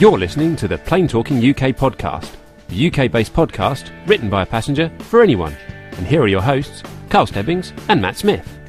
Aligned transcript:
You're 0.00 0.16
listening 0.16 0.56
to 0.56 0.66
the 0.66 0.78
Plain 0.78 1.08
Talking 1.08 1.36
UK 1.36 1.76
podcast, 1.76 2.34
the 2.68 2.86
UK 2.90 3.12
based 3.12 3.34
podcast 3.34 3.92
written 4.08 4.30
by 4.30 4.44
a 4.44 4.46
passenger 4.46 4.90
for 5.00 5.20
anyone. 5.20 5.54
And 5.98 6.06
here 6.06 6.22
are 6.22 6.26
your 6.26 6.40
hosts, 6.40 6.82
Carl 7.10 7.26
Stebbings 7.26 7.74
and 7.90 8.00
Matt 8.00 8.16
Smith. 8.16 8.59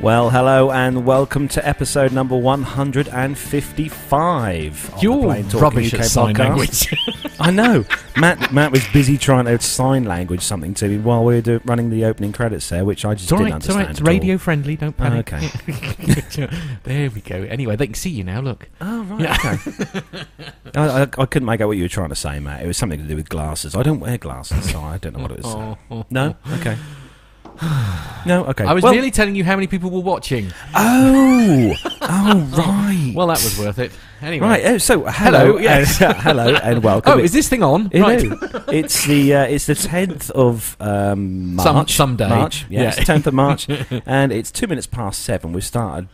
Well, 0.00 0.30
hello 0.30 0.70
and 0.70 1.04
welcome 1.06 1.48
to 1.48 1.66
episode 1.66 2.12
number 2.12 2.36
155 2.36 4.84
of 4.94 4.94
the 4.94 5.00
You're 5.02 5.26
rubbish 5.60 5.92
UK 5.94 6.00
at 6.00 6.06
sign 6.06 6.34
podcast. 6.34 6.38
language. 6.38 6.94
I 7.40 7.50
know. 7.50 7.84
Matt 8.16 8.52
Matt 8.52 8.70
was 8.72 8.86
busy 8.88 9.16
trying 9.18 9.46
to 9.46 9.58
sign 9.60 10.04
language 10.04 10.42
something 10.42 10.74
to 10.74 10.88
me 10.88 10.98
while 10.98 11.24
we 11.24 11.34
were 11.36 11.40
do, 11.40 11.60
running 11.64 11.88
the 11.90 12.04
opening 12.04 12.32
credits 12.32 12.68
there, 12.68 12.84
which 12.84 13.04
I 13.06 13.14
just 13.14 13.24
It's 13.24 13.30
didn't 13.40 13.52
right, 13.52 13.56
it's 13.56 13.68
understand. 13.70 13.86
right. 13.86 13.90
It's 13.90 14.00
at 14.00 14.06
all. 14.06 14.12
radio 14.12 14.36
friendly. 14.38 14.76
Don't 14.76 14.94
oh, 14.98 15.02
panic. 15.02 15.32
Okay. 15.32 15.48
there 16.84 17.10
we 17.10 17.20
go. 17.22 17.36
Anyway, 17.44 17.74
they 17.76 17.86
can 17.86 17.94
see 17.94 18.10
you 18.10 18.22
now. 18.22 18.40
Look. 18.40 18.68
Oh, 18.82 19.02
right, 19.04 19.20
Yeah. 19.20 19.36
okay. 19.42 19.58
I, 20.76 20.88
I, 20.88 21.02
I 21.02 21.26
couldn't 21.26 21.46
make 21.46 21.60
out 21.62 21.68
what 21.68 21.78
you 21.78 21.84
were 21.84 21.88
trying 21.88 22.10
to 22.10 22.14
say, 22.14 22.38
Matt. 22.38 22.62
It 22.62 22.66
was 22.66 22.76
something 22.76 23.00
to 23.00 23.06
do 23.08 23.16
with 23.16 23.30
glasses. 23.30 23.74
I 23.74 23.82
don't 23.82 24.00
wear 24.00 24.18
glasses, 24.18 24.70
so 24.70 24.78
I 24.80 24.98
don't 24.98 25.16
know 25.16 25.22
what 25.22 25.30
it 25.32 25.38
was. 25.42 25.54
Oh, 25.54 25.78
oh, 25.90 26.04
No? 26.10 26.36
Okay. 26.52 26.76
No? 28.26 28.44
Okay. 28.46 28.64
I 28.64 28.72
was 28.72 28.82
well, 28.82 28.92
merely 28.92 29.12
telling 29.12 29.36
you 29.36 29.44
how 29.44 29.54
many 29.54 29.68
people 29.68 29.88
were 29.88 30.00
watching. 30.00 30.52
Oh! 30.74 31.74
Oh, 32.08 32.38
right. 32.56 33.12
Well, 33.16 33.26
that 33.26 33.42
was 33.42 33.58
worth 33.58 33.80
it. 33.80 33.90
Anyway. 34.22 34.46
Right, 34.46 34.64
uh, 34.64 34.78
so 34.78 35.04
hello, 35.06 35.38
Hello, 35.38 35.58
yes. 35.58 36.00
and, 36.00 36.16
hello, 36.18 36.54
and 36.54 36.82
welcome. 36.82 37.12
Oh, 37.12 37.18
is 37.18 37.32
this 37.32 37.48
thing 37.48 37.64
on? 37.64 37.88
It 37.90 38.00
right. 38.00 38.22
is. 38.22 38.32
It's 38.68 39.06
the 39.06 39.34
uh, 39.34 39.42
it's 39.46 39.66
the 39.66 39.74
tenth 39.74 40.30
of 40.30 40.76
um, 40.78 41.58
Some- 41.58 41.74
March. 41.74 41.94
someday. 41.94 42.28
March, 42.28 42.64
yes, 42.70 43.04
tenth 43.04 43.26
of 43.26 43.34
March, 43.34 43.66
and 44.06 44.30
it's 44.32 44.52
two 44.52 44.68
minutes 44.68 44.86
past 44.86 45.22
seven. 45.22 45.52
We've 45.52 45.64
started 45.64 46.08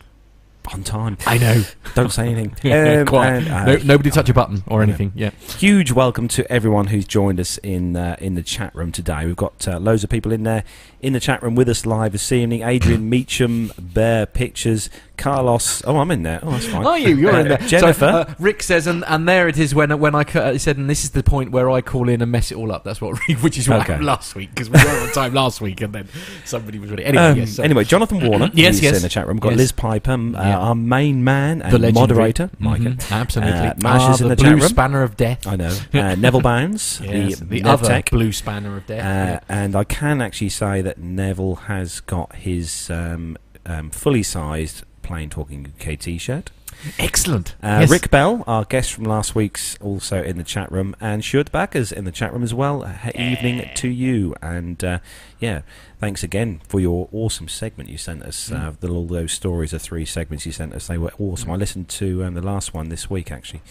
on 0.71 0.83
time. 0.83 1.17
I 1.27 1.37
know. 1.37 1.63
Don't 1.93 2.11
say 2.11 2.27
anything. 2.27 2.71
Um, 2.71 3.05
Quiet. 3.05 3.43
and, 3.43 3.51
uh, 3.51 3.65
no, 3.65 3.77
nobody 3.83 4.09
touch 4.09 4.29
a 4.29 4.33
button 4.33 4.63
or 4.67 4.81
anything. 4.81 5.11
Yeah. 5.13 5.29
Huge 5.59 5.91
welcome 5.91 6.27
to 6.29 6.51
everyone 6.51 6.87
who's 6.87 7.05
joined 7.05 7.39
us 7.39 7.57
in 7.59 7.95
uh, 7.95 8.15
in 8.19 8.35
the 8.35 8.43
chat 8.43 8.73
room 8.73 8.91
today. 8.91 9.25
We've 9.25 9.35
got 9.35 9.67
uh, 9.67 9.77
loads 9.79 10.03
of 10.03 10.09
people 10.09 10.31
in 10.31 10.43
there 10.43 10.63
in 11.03 11.13
the 11.13 11.19
chat 11.19 11.43
room 11.43 11.53
with 11.55 11.67
us 11.69 11.85
live 11.85 12.13
this 12.13 12.31
evening. 12.31 12.63
Adrian 12.63 13.09
Meacham, 13.09 13.71
Bear 13.77 14.25
Pictures, 14.25 14.89
Carlos. 15.17 15.83
Oh, 15.85 15.97
I'm 15.97 16.09
in 16.11 16.23
there. 16.23 16.39
Oh, 16.41 16.51
that's 16.51 16.65
fine. 16.65 16.85
Are 16.85 16.97
you? 16.97 17.15
You're 17.15 17.33
Uh, 17.35 17.39
in 17.41 17.47
there. 17.49 17.57
Jennifer. 17.57 17.99
So, 17.99 18.05
uh, 18.07 18.33
Rick 18.39 18.63
says, 18.63 18.87
and, 18.87 19.03
and 19.07 19.27
there 19.27 19.47
it 19.49 19.57
is 19.57 19.75
when 19.75 19.97
when 19.99 20.15
I 20.15 20.21
uh, 20.21 20.57
said, 20.57 20.77
and 20.77 20.89
this 20.89 21.03
is 21.03 21.11
the 21.11 21.21
point 21.21 21.51
where 21.51 21.69
I 21.69 21.81
call 21.81 22.07
in 22.09 22.21
and 22.21 22.31
mess 22.31 22.51
it 22.51 22.57
all 22.57 22.71
up. 22.71 22.83
That's 22.85 23.01
what, 23.01 23.19
which 23.41 23.57
is 23.57 23.67
what 23.67 23.81
Okay. 23.81 23.91
happened 23.93 24.05
last 24.05 24.33
week 24.33 24.49
because 24.51 24.69
we 24.69 24.77
weren't 24.83 25.07
on 25.07 25.11
time 25.13 25.33
last 25.33 25.59
week, 25.61 25.81
and 25.81 25.93
then 25.93 26.07
somebody 26.45 26.79
was 26.79 26.89
ready. 26.89 27.05
Anyway, 27.05 27.23
Um, 27.23 27.37
yes. 27.37 27.51
so- 27.57 27.63
anyway, 27.63 27.83
Jonathan 27.83 28.25
Warner, 28.25 28.49
Yes, 28.53 28.81
yes. 28.81 28.95
in 28.95 29.01
the 29.01 29.09
chat 29.09 29.27
room. 29.27 29.35
We've 29.37 29.41
got 29.41 29.49
Yes. 29.51 29.57
Liz 29.59 29.71
Piper, 29.73 30.13
uh, 30.13 30.17
Yeah. 30.31 30.57
our 30.57 30.75
main 30.75 31.23
man 31.23 31.61
and 31.61 31.83
the 31.83 31.91
moderator, 31.91 32.49
Micah. 32.59 32.83
Mhm, 32.83 33.11
absolutely. 33.11 33.53
Uh, 33.53 33.73
Mash 33.83 34.01
Ah, 34.01 34.13
is 34.13 34.21
in 34.21 34.29
the 34.29 34.35
blue 34.35 34.45
chat 34.45 34.59
room. 34.61 34.69
spanner 34.69 35.03
of 35.03 35.17
death. 35.17 35.45
I 35.45 35.55
know. 35.57 35.73
Uh, 35.93 36.15
Neville 36.15 36.41
Bounds, 36.41 37.01
Yes, 37.03 37.39
the, 37.39 37.45
the, 37.45 37.63
other 37.63 37.87
Tech. 37.87 38.09
blue 38.09 38.31
spanner 38.31 38.77
of 38.77 38.85
death. 38.87 39.41
Uh, 39.41 39.53
and 39.53 39.75
I 39.75 39.83
can 39.83 40.21
actually 40.21 40.49
say 40.49 40.81
that 40.81 40.92
Neville 40.97 41.55
has 41.55 41.99
got 41.99 42.35
his 42.35 42.89
um, 42.89 43.37
um, 43.65 43.89
fully 43.89 44.23
sized 44.23 44.83
Plain 45.01 45.29
Talking 45.29 45.73
UK 45.79 45.99
t 45.99 46.17
shirt. 46.17 46.51
Excellent. 46.97 47.55
Uh, 47.61 47.79
Yes. 47.81 47.89
Rick 47.91 48.09
Bell, 48.11 48.43
our 48.47 48.65
guest 48.65 48.91
from 48.93 49.03
last 49.05 49.35
week's, 49.35 49.77
also 49.79 50.21
in 50.21 50.37
the 50.37 50.43
chat 50.43 50.71
room, 50.71 50.95
and 50.99 51.23
Stuart 51.23 51.51
Backers 51.51 51.91
in 51.91 52.03
the 52.03 52.11
chat 52.11 52.33
room 52.33 52.43
as 52.43 52.53
well. 52.53 52.83
Uh, 52.83 53.11
evening 53.15 53.69
to 53.75 53.87
you, 53.87 54.35
and 54.41 54.83
uh, 54.83 54.99
yeah, 55.39 55.61
thanks 55.99 56.23
again 56.23 56.61
for 56.67 56.79
your 56.79 57.09
awesome 57.11 57.47
segment 57.47 57.89
you 57.89 57.97
sent 57.97 58.23
us. 58.23 58.49
Mm. 58.49 58.59
Uh, 58.59 58.71
the, 58.79 58.89
all 58.89 59.05
those 59.05 59.31
stories, 59.31 59.71
the 59.71 59.79
three 59.79 60.05
segments 60.05 60.45
you 60.45 60.51
sent 60.51 60.73
us, 60.73 60.87
they 60.87 60.97
were 60.97 61.13
awesome. 61.19 61.51
I 61.51 61.55
listened 61.55 61.89
to 61.89 62.23
um, 62.23 62.33
the 62.33 62.41
last 62.41 62.73
one 62.73 62.89
this 62.89 63.09
week 63.09 63.31
actually, 63.31 63.61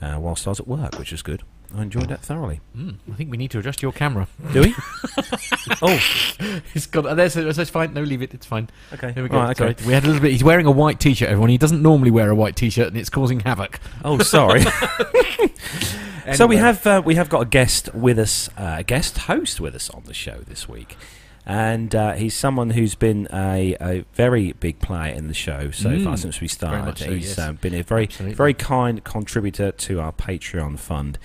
uh, 0.00 0.16
whilst 0.18 0.46
I 0.46 0.50
was 0.50 0.60
at 0.60 0.66
work, 0.68 0.98
which 0.98 1.12
was 1.12 1.22
good. 1.22 1.42
I 1.76 1.82
enjoyed 1.82 2.08
that 2.08 2.20
thoroughly. 2.22 2.60
Mm, 2.76 2.96
I 3.12 3.14
think 3.16 3.30
we 3.30 3.36
need 3.36 3.50
to 3.50 3.58
adjust 3.58 3.82
your 3.82 3.92
camera. 3.92 4.26
Do 4.52 4.62
we? 4.62 4.74
oh, 5.82 6.00
It's 6.74 6.86
got. 6.86 7.04
Uh, 7.04 7.14
there's, 7.14 7.34
that's 7.34 7.68
fine. 7.70 7.92
No, 7.92 8.02
leave 8.02 8.22
it. 8.22 8.32
It's 8.32 8.46
fine. 8.46 8.70
okay. 8.94 9.12
Here 9.12 9.22
we 9.22 9.28
go. 9.28 9.36
Right, 9.36 9.56
Sorry. 9.56 9.76
We 9.86 9.92
had 9.92 10.04
a 10.04 10.06
little 10.06 10.22
bit. 10.22 10.32
He's 10.32 10.42
wearing 10.42 10.64
a 10.66 10.70
white 10.70 10.98
t-shirt. 10.98 11.28
Everyone. 11.28 11.50
He 11.50 11.58
doesn't 11.58 11.82
normally 11.82 12.10
wear 12.10 12.30
a 12.30 12.34
white 12.34 12.56
t-shirt, 12.56 12.88
and 12.88 12.96
it's 12.96 13.10
causing 13.10 13.40
havoc. 13.40 13.80
Oh, 14.04 14.18
sorry. 14.20 14.64
So 16.34 16.46
we 16.46 16.56
have 16.56 16.86
uh, 16.86 17.00
we 17.02 17.14
have 17.14 17.30
got 17.30 17.40
a 17.40 17.46
guest 17.46 17.94
with 17.94 18.18
us, 18.18 18.50
uh, 18.58 18.76
a 18.80 18.82
guest 18.84 19.16
host 19.16 19.60
with 19.62 19.74
us 19.74 19.88
on 19.88 20.02
the 20.04 20.12
show 20.12 20.40
this 20.46 20.68
week, 20.68 20.94
and 21.46 21.94
uh, 21.94 22.12
he's 22.12 22.34
someone 22.34 22.68
who's 22.70 22.94
been 22.94 23.26
a, 23.32 23.74
a 23.80 24.04
very 24.12 24.52
big 24.52 24.78
player 24.80 25.14
in 25.14 25.28
the 25.28 25.34
show 25.34 25.70
so 25.70 25.88
Mm, 25.88 26.04
far 26.04 26.16
since 26.18 26.42
we 26.42 26.46
started. 26.48 26.98
so, 26.98 27.10
he's 27.14 27.28
yes. 27.28 27.38
uh, 27.38 27.52
been 27.52 27.72
a 27.72 27.82
very 27.82 28.04
Absolutely. 28.04 28.34
very 28.34 28.52
kind 28.52 29.02
contributor 29.04 29.72
to 29.72 30.00
our 30.00 30.12
Patreon 30.12 30.78
fund, 30.78 31.18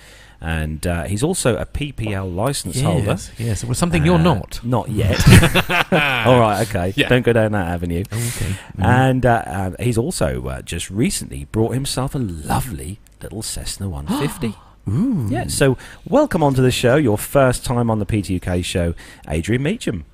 and 0.44 0.86
uh, 0.86 1.04
he's 1.04 1.22
also 1.22 1.56
a 1.56 1.64
PPL 1.64 2.34
license 2.34 2.78
holder. 2.80 3.06
Yes. 3.16 3.30
Yes. 3.38 3.64
Well, 3.64 3.74
something 3.74 4.04
you're 4.04 4.18
Uh, 4.18 4.22
not. 4.34 4.60
Not 4.62 4.90
yet. 4.90 5.18
All 6.26 6.38
right, 6.38 6.68
okay. 6.68 6.92
Yeah. 6.96 7.08
Don't 7.08 7.22
go 7.24 7.32
down 7.32 7.52
that 7.52 7.66
avenue. 7.68 8.04
Okay. 8.12 8.54
And 8.78 9.24
uh, 9.24 9.42
uh, 9.46 9.70
he's 9.82 9.96
also 9.96 10.46
uh, 10.46 10.60
just 10.62 10.90
recently 10.90 11.46
brought 11.46 11.72
himself 11.72 12.14
a 12.14 12.18
lovely 12.18 12.98
little 13.22 13.42
Cessna 13.42 13.88
150. 13.88 14.54
Ooh. 14.86 15.26
Yeah, 15.30 15.46
so 15.46 15.78
welcome 16.06 16.42
onto 16.42 16.60
the 16.60 16.70
show, 16.70 16.96
your 16.96 17.16
first 17.16 17.64
time 17.64 17.88
on 17.90 17.98
the 18.00 18.06
PTUK 18.06 18.62
show, 18.62 18.92
Adrian 19.26 19.62
Meacham. 19.62 20.04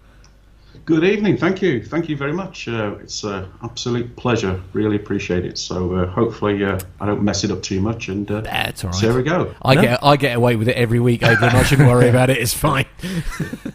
Good 0.91 1.05
evening. 1.05 1.37
Thank 1.37 1.63
you. 1.63 1.85
Thank 1.85 2.09
you 2.09 2.17
very 2.17 2.33
much. 2.33 2.67
Uh, 2.67 2.97
it's 3.01 3.23
an 3.23 3.49
absolute 3.63 4.17
pleasure. 4.17 4.61
Really 4.73 4.97
appreciate 4.97 5.45
it. 5.45 5.57
So 5.57 5.95
uh, 5.95 6.07
hopefully 6.09 6.65
uh, 6.65 6.81
I 7.01 7.07
don't 7.07 7.23
mess 7.23 7.45
it 7.45 7.53
up 7.53 7.63
too 7.63 7.81
much. 7.81 8.09
And 8.09 8.29
uh, 8.29 8.41
That's 8.41 8.85
all 8.85 8.93
so 8.93 9.07
here 9.07 9.17
we 9.17 9.23
go. 9.23 9.55
I 9.63 9.77
No? 9.77 9.83
get 9.83 10.03
I 10.03 10.17
get 10.17 10.37
away 10.37 10.57
with 10.57 10.69
it 10.69 10.75
every 10.77 10.99
week, 10.99 11.23
Adrian. 11.23 11.55
I 11.55 11.63
shouldn't 11.63 11.89
worry 11.89 12.09
about 12.09 12.29
it. 12.29 12.39
It's 12.39 12.55
fine. 12.55 12.87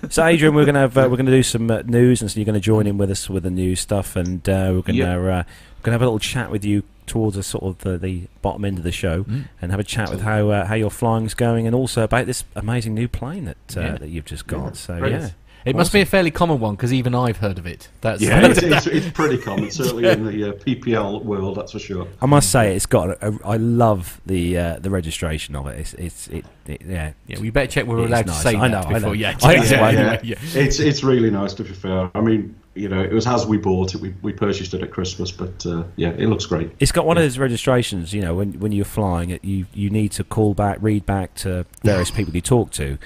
So, 0.09 0.23
Adrian, 0.23 0.53
we're 0.53 0.65
gonna 0.65 0.79
have 0.81 0.97
uh, 0.97 1.07
we're 1.09 1.17
gonna 1.17 1.31
do 1.31 1.41
some 1.41 1.69
uh, 1.71 1.81
news, 1.81 2.21
and 2.21 2.29
so 2.29 2.39
you're 2.39 2.45
gonna 2.45 2.59
join 2.59 2.85
in 2.85 2.97
with 2.97 3.09
us 3.09 3.27
with 3.29 3.41
the 3.43 3.49
news 3.49 3.79
stuff, 3.79 4.15
and 4.15 4.47
uh, 4.47 4.69
we're 4.73 4.81
gonna 4.81 4.97
Yeah. 4.99 5.13
uh, 5.15 5.43
we're 5.43 5.45
gonna 5.81 5.93
have 5.95 6.01
a 6.01 6.05
little 6.05 6.19
chat 6.19 6.51
with 6.51 6.63
you 6.63 6.83
towards 7.07 7.35
the 7.37 7.43
sort 7.43 7.63
of 7.63 7.79
the, 7.79 7.97
the 7.97 8.27
bottom 8.43 8.65
end 8.65 8.77
of 8.77 8.83
the 8.83 8.91
show, 8.91 9.23
Mm. 9.23 9.45
and 9.61 9.71
have 9.71 9.79
a 9.79 9.83
chat 9.83 10.11
with 10.11 10.21
how 10.21 10.49
uh, 10.49 10.65
how 10.65 10.75
your 10.75 10.91
flying's 10.91 11.33
going, 11.33 11.65
and 11.65 11.75
also 11.75 12.03
about 12.03 12.27
this 12.27 12.43
amazing 12.55 12.93
new 12.93 13.07
plane 13.07 13.45
that 13.45 13.57
uh, 13.77 13.81
Yeah. 13.81 13.97
that 13.97 14.09
you've 14.09 14.25
just 14.25 14.45
got. 14.47 14.63
Yeah, 14.65 14.71
So, 14.73 14.99
great. 14.99 15.11
yeah. 15.13 15.29
It 15.65 15.75
must 15.75 15.91
be 15.91 16.01
a 16.01 16.05
fairly 16.05 16.29
common 16.31 16.59
one 16.59 16.75
because 16.75 16.93
even 16.93 17.15
I've 17.15 17.37
heard 17.37 17.57
of 17.57 17.65
it. 17.65 17.89
That's 18.01 18.21
Yeah, 18.21 18.45
it's, 18.45 18.61
it's, 18.61 18.85
it's 18.87 19.09
pretty 19.09 19.37
common, 19.39 19.71
certainly 19.71 20.07
in 20.07 20.23
the 20.25 20.49
uh, 20.49 20.53
PPL 20.53 21.23
world, 21.23 21.57
that's 21.57 21.71
for 21.71 21.79
sure. 21.79 22.07
I 22.21 22.27
must 22.27 22.51
say, 22.51 22.75
it's 22.75 22.85
got. 22.85 23.09
A, 23.09 23.29
a, 23.29 23.39
I 23.47 23.57
love 23.57 24.21
the 24.25 24.57
uh, 24.57 24.79
the 24.79 24.89
registration 24.91 25.55
of 25.55 25.65
it. 25.67 25.79
It's 25.79 25.93
it's 25.95 26.27
it, 26.27 26.45
it 26.67 26.81
yeah. 26.85 27.13
Yeah, 27.27 27.39
we 27.39 27.49
better 27.49 27.67
check 27.71 27.85
we're 27.87 27.99
It 27.99 28.03
is 28.03 28.09
allowed 28.09 28.27
nice. 28.27 28.37
to 28.37 28.41
say 28.43 28.55
I 28.55 28.67
that 28.67 28.71
know, 28.71 28.77
I 28.89 28.93
before. 28.93 28.99
know. 28.99 29.11
Yeah, 29.13 29.37
I- 29.43 29.51
yeah, 29.53 29.57
that's 29.59 29.71
yeah, 29.71 29.81
why 29.81 29.91
yeah, 29.91 30.19
yeah. 30.23 30.35
It's 30.53 30.79
it's 30.79 31.03
really 31.03 31.31
nice 31.31 31.53
to 31.55 31.63
be 31.63 31.73
fair. 31.73 32.11
I 32.13 32.21
mean, 32.21 32.55
you 32.75 32.87
know, 32.89 33.01
it 33.01 33.11
was 33.13 33.25
as 33.25 33.47
we 33.47 33.57
bought 33.57 33.95
it. 33.95 34.01
We, 34.01 34.13
we 34.21 34.33
purchased 34.33 34.73
it 34.75 34.83
at 34.83 34.91
Christmas, 34.91 35.31
but 35.31 35.65
uh, 35.65 35.83
yeah, 35.95 36.09
it 36.09 36.27
looks 36.27 36.45
great. 36.45 36.71
It's 36.79 36.91
got 36.91 37.05
one 37.07 37.17
of 37.17 37.23
those 37.23 37.39
registrations, 37.39 38.13
you 38.13 38.21
know, 38.21 38.35
when 38.35 38.59
when 38.59 38.71
you're 38.71 38.85
flying, 38.85 39.31
it, 39.31 39.43
you 39.43 39.65
you 39.73 39.89
need 39.89 40.11
to 40.13 40.23
call 40.23 40.53
back, 40.53 40.77
read 40.81 41.05
back 41.07 41.33
to 41.35 41.65
various 41.81 42.11
people 42.11 42.35
you 42.35 42.41
talk 42.41 42.69
to, 42.73 42.97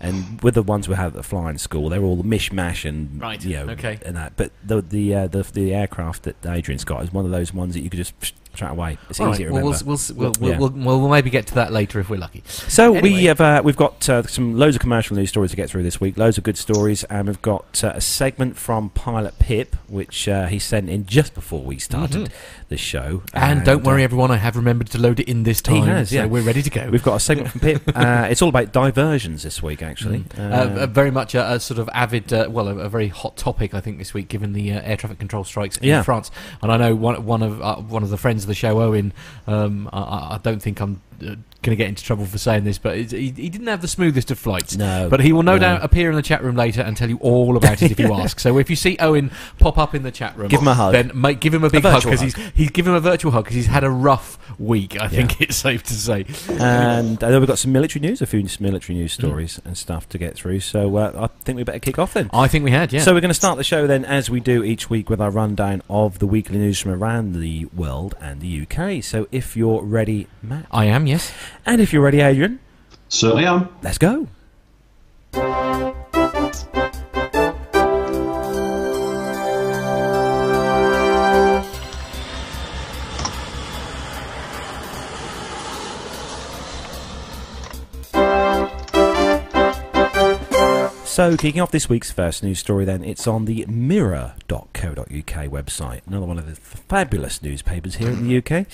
and 0.00 0.40
with 0.42 0.54
the 0.54 0.62
ones 0.62 0.88
we 0.88 0.94
have 0.94 1.08
at 1.08 1.14
the 1.14 1.22
flying 1.22 1.58
school, 1.58 1.88
they're 1.88 2.02
all 2.02 2.22
mishmash 2.22 2.84
and 2.88 3.20
Right, 3.20 3.42
you 3.44 3.56
know, 3.56 3.72
okay. 3.72 3.98
and 4.04 4.16
that. 4.16 4.34
But 4.36 4.52
the 4.64 4.80
the 4.80 5.14
uh, 5.14 5.26
the 5.26 5.42
the 5.42 5.74
aircraft 5.74 6.22
that 6.22 6.36
Adrian's 6.46 6.84
got 6.84 7.02
is 7.02 7.12
one 7.12 7.24
of 7.24 7.30
those 7.30 7.52
ones 7.52 7.74
that 7.74 7.80
you 7.80 7.90
could 7.90 7.98
just 7.98 8.14
straight 8.58 8.70
away. 8.72 8.98
It's 9.08 9.20
All 9.20 9.30
easy 9.32 9.44
right, 9.44 9.48
to 9.50 9.54
well, 9.54 9.72
remember. 9.72 9.84
we'll, 9.86 9.98
we'll, 10.16 10.32
we'll, 10.40 10.50
Yeah. 10.50 10.58
we'll, 10.58 10.70
we'll, 11.00 11.08
maybe 11.08 11.30
get 11.30 11.46
to 11.48 11.54
that 11.54 11.72
later 11.72 12.00
if 12.00 12.10
we're 12.10 12.18
lucky. 12.18 12.42
So 12.46 12.92
we 12.92 13.24
have 13.26 13.40
uh, 13.40 13.62
we've 13.64 13.76
got 13.76 14.08
uh, 14.08 14.24
some 14.24 14.58
loads 14.58 14.74
of 14.76 14.80
commercial 14.80 15.16
news 15.16 15.28
stories 15.28 15.50
to 15.52 15.56
get 15.56 15.70
through 15.70 15.84
this 15.84 16.00
week. 16.00 16.16
Loads 16.18 16.38
of 16.38 16.44
good 16.44 16.58
stories, 16.58 17.04
and 17.04 17.28
we've 17.28 17.40
got 17.40 17.82
uh, 17.84 17.92
a 17.94 18.00
segment 18.00 18.56
from 18.56 18.90
Pilot 18.90 19.38
Pip, 19.38 19.76
which 19.86 20.26
uh, 20.28 20.46
he 20.46 20.58
sent 20.58 20.90
in 20.90 21.06
just 21.06 21.34
before 21.34 21.62
we 21.62 21.78
started 21.78 22.26
Mhm. 22.26 22.30
the 22.68 22.76
show. 22.76 23.22
And, 23.32 23.64
don't 23.64 23.82
uh, 23.86 23.90
worry, 23.90 24.02
everyone, 24.02 24.30
I 24.32 24.36
have 24.36 24.56
remembered 24.56 24.90
to 24.90 24.98
load 24.98 25.20
it 25.20 25.28
in 25.28 25.44
this 25.44 25.58
He 25.58 25.62
time. 25.78 25.84
has, 25.86 26.10
so 26.10 26.16
yeah. 26.16 26.26
we're 26.26 26.42
ready 26.42 26.62
to 26.62 26.70
go. 26.70 26.88
We've 26.90 27.02
got 27.02 27.14
a 27.16 27.20
segment 27.20 27.50
from 27.52 27.60
Pip. 27.60 27.82
Uh, 27.98 28.26
it's 28.30 28.42
all 28.42 28.48
about 28.48 28.72
diversions 28.72 29.42
this 29.42 29.62
week, 29.62 29.82
actually. 29.82 30.24
Uh, 30.38 30.42
uh, 30.42 30.86
very 30.86 31.10
much 31.10 31.34
a, 31.34 31.52
a 31.54 31.60
sort 31.60 31.78
of 31.78 31.88
avid, 31.92 32.32
uh, 32.32 32.46
well, 32.50 32.68
a, 32.68 32.76
a 32.78 32.88
very 32.88 33.08
hot 33.08 33.36
topic, 33.36 33.74
I 33.74 33.80
think, 33.80 33.98
this 33.98 34.14
week, 34.14 34.28
given 34.28 34.52
the 34.52 34.72
uh, 34.72 34.80
air 34.82 34.96
traffic 34.96 35.18
control 35.18 35.42
strikes 35.44 35.76
in 35.78 35.88
Yeah. 35.88 36.02
France. 36.02 36.30
And 36.62 36.70
I 36.72 36.76
know 36.76 36.94
one 36.94 37.24
one 37.24 37.42
of 37.42 37.60
uh, 37.60 37.76
one 37.76 38.02
of 38.02 38.10
the 38.10 38.16
friends 38.16 38.46
the 38.48 38.54
show, 38.54 38.80
Owen. 38.80 39.12
Um, 39.46 39.88
I- 39.92 40.34
I, 40.34 40.40
don't 40.42 40.60
think 40.60 40.80
I'm 40.80 41.00
uh, 41.26 41.36
going 41.62 41.76
to 41.76 41.76
get 41.76 41.88
into 41.88 42.04
trouble 42.04 42.24
for 42.24 42.38
saying 42.38 42.62
this, 42.64 42.78
but 42.78 42.96
he, 42.96 43.30
he 43.30 43.48
didn't 43.48 43.66
have 43.66 43.82
the 43.82 43.88
smoothest 43.88 44.30
of 44.30 44.38
flights. 44.38 44.76
No, 44.76 45.08
But 45.10 45.20
he 45.20 45.32
will 45.32 45.42
no, 45.42 45.54
no. 45.54 45.58
doubt 45.58 45.82
appear 45.82 46.08
in 46.08 46.14
the 46.14 46.22
chat 46.22 46.42
room 46.44 46.54
later 46.54 46.82
and 46.82 46.96
tell 46.96 47.08
you 47.08 47.16
all 47.18 47.56
about 47.56 47.82
it 47.82 47.90
if 47.90 47.98
you 47.98 48.12
ask. 48.14 48.38
So 48.38 48.58
if 48.58 48.70
you 48.70 48.76
see 48.76 48.96
Owen 49.00 49.32
pop 49.58 49.76
up 49.76 49.92
in 49.94 50.04
the 50.04 50.12
chat 50.12 50.36
room, 50.36 50.48
Give 50.48 50.60
him 50.60 50.68
a 50.68 50.74
hug. 50.74 50.92
Then 50.92 51.10
make, 51.14 51.40
give 51.40 51.52
him 51.52 51.64
a 51.64 51.70
big 51.70 51.82
hug 51.82 52.04
because 52.04 52.20
he's 52.20 52.36
he's 52.54 52.70
give 52.70 52.86
him 52.86 52.94
a 52.94 53.00
virtual 53.00 53.32
hug 53.32 53.44
because 53.44 53.56
he's 53.56 53.66
had 53.66 53.82
a 53.82 53.90
rough 53.90 54.38
week. 54.58 55.00
I 55.00 55.08
think 55.08 55.40
it's 55.40 55.56
safe 55.56 55.82
to 55.84 55.94
say. 55.94 56.26
And 56.48 57.22
I 57.24 57.30
know 57.30 57.38
we've 57.40 57.48
got 57.48 57.58
some 57.58 57.72
military 57.72 58.06
news, 58.06 58.22
a 58.22 58.26
few 58.26 58.44
military 58.60 58.96
news 58.96 59.08
Mm. 59.08 59.20
stories 59.26 59.60
and 59.64 59.76
stuff 59.76 60.08
to 60.10 60.18
get 60.18 60.34
through. 60.36 60.60
So 60.60 60.96
uh, 60.96 61.28
I 61.28 61.42
think 61.44 61.56
we 61.56 61.64
better 61.64 61.78
kick 61.78 61.98
off 61.98 62.14
then. 62.14 62.28
I 62.32 62.46
think 62.46 62.64
we 62.64 62.70
had, 62.70 62.92
yeah. 62.92 63.00
So 63.02 63.14
we're 63.14 63.20
going 63.20 63.30
to 63.30 63.34
start 63.34 63.56
the 63.56 63.64
show 63.64 63.86
then, 63.86 64.04
as 64.04 64.28
we 64.30 64.38
do 64.40 64.62
each 64.62 64.90
week, 64.90 65.08
with 65.10 65.20
our 65.20 65.30
rundown 65.30 65.82
of 65.88 66.18
the 66.18 66.26
weekly 66.26 66.58
news 66.58 66.78
from 66.78 66.92
around 66.92 67.34
the 67.40 67.64
world 67.66 68.14
and 68.20 68.40
the 68.40 68.62
UK. 68.62 69.02
So 69.02 69.26
if 69.32 69.56
you're 69.56 69.82
ready, 69.82 70.26
Matt, 70.42 70.66
I 70.70 70.84
am, 70.86 71.06
yes. 71.06 71.32
And 71.68 71.80
if 71.80 71.92
you're 71.92 72.02
ready, 72.02 72.20
Adrian, 72.20 72.58
Certainly 73.08 73.46
am. 73.46 73.68
let's 73.82 73.98
go. 73.98 74.26
So, 91.18 91.36
kicking 91.36 91.60
off 91.60 91.72
this 91.72 91.88
week's 91.88 92.12
first 92.12 92.44
news 92.44 92.60
story, 92.60 92.84
then, 92.84 93.02
it's 93.02 93.26
on 93.26 93.46
the 93.46 93.66
mirror.co.uk 93.66 95.04
website, 95.08 96.02
another 96.06 96.26
one 96.26 96.38
of 96.38 96.46
the 96.46 96.54
fabulous 96.54 97.42
newspapers 97.42 97.96
here 97.96 98.10
in 98.10 98.28
the 98.28 98.36
UK. 98.36 98.66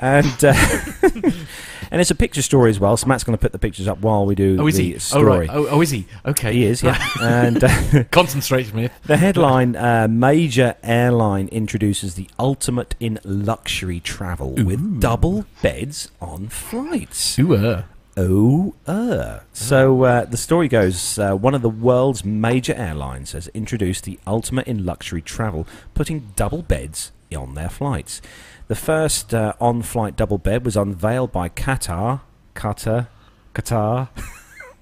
and 0.00 0.44
uh, 0.44 1.30
and 1.92 2.00
it's 2.00 2.10
a 2.10 2.16
picture 2.16 2.42
story 2.42 2.70
as 2.70 2.80
well, 2.80 2.96
so 2.96 3.06
Matt's 3.06 3.22
going 3.22 3.38
to 3.38 3.40
put 3.40 3.52
the 3.52 3.60
pictures 3.60 3.86
up 3.86 4.00
while 4.00 4.26
we 4.26 4.34
do 4.34 4.56
Oh, 4.60 4.66
is 4.66 4.78
the 4.78 4.94
he? 4.94 4.98
story. 4.98 5.30
Oh, 5.30 5.38
right. 5.38 5.48
Oh, 5.48 5.66
oh, 5.76 5.80
is 5.80 5.90
he? 5.90 6.06
Okay. 6.24 6.52
He 6.54 6.64
is, 6.64 6.82
yeah. 6.82 7.00
and 7.22 7.62
uh, 7.62 8.02
Concentrate, 8.10 8.66
Smith. 8.66 8.90
the 9.04 9.16
headline 9.18 9.76
uh, 9.76 10.08
Major 10.10 10.74
airline 10.82 11.46
introduces 11.52 12.16
the 12.16 12.28
ultimate 12.36 12.96
in 12.98 13.20
luxury 13.22 14.00
travel 14.00 14.54
with 14.54 14.98
double 15.00 15.46
beds 15.62 16.10
on 16.20 16.48
flights. 16.48 17.38
Ooh. 17.38 17.84
Oh, 18.18 18.74
uh. 18.86 19.40
So 19.52 20.04
uh, 20.04 20.24
the 20.24 20.38
story 20.38 20.68
goes 20.68 21.18
uh, 21.18 21.34
one 21.34 21.54
of 21.54 21.60
the 21.60 21.68
world's 21.68 22.24
major 22.24 22.72
airlines 22.74 23.32
has 23.32 23.48
introduced 23.48 24.04
the 24.04 24.18
ultimate 24.26 24.66
in 24.66 24.86
luxury 24.86 25.20
travel, 25.20 25.66
putting 25.92 26.32
double 26.34 26.62
beds 26.62 27.12
on 27.36 27.54
their 27.54 27.68
flights. 27.68 28.22
The 28.68 28.74
first 28.74 29.34
uh, 29.34 29.52
on 29.60 29.82
flight 29.82 30.16
double 30.16 30.38
bed 30.38 30.64
was 30.64 30.76
unveiled 30.76 31.30
by 31.30 31.50
Qatar. 31.50 32.22
Qatar. 32.54 33.08
Qatar. 33.54 34.08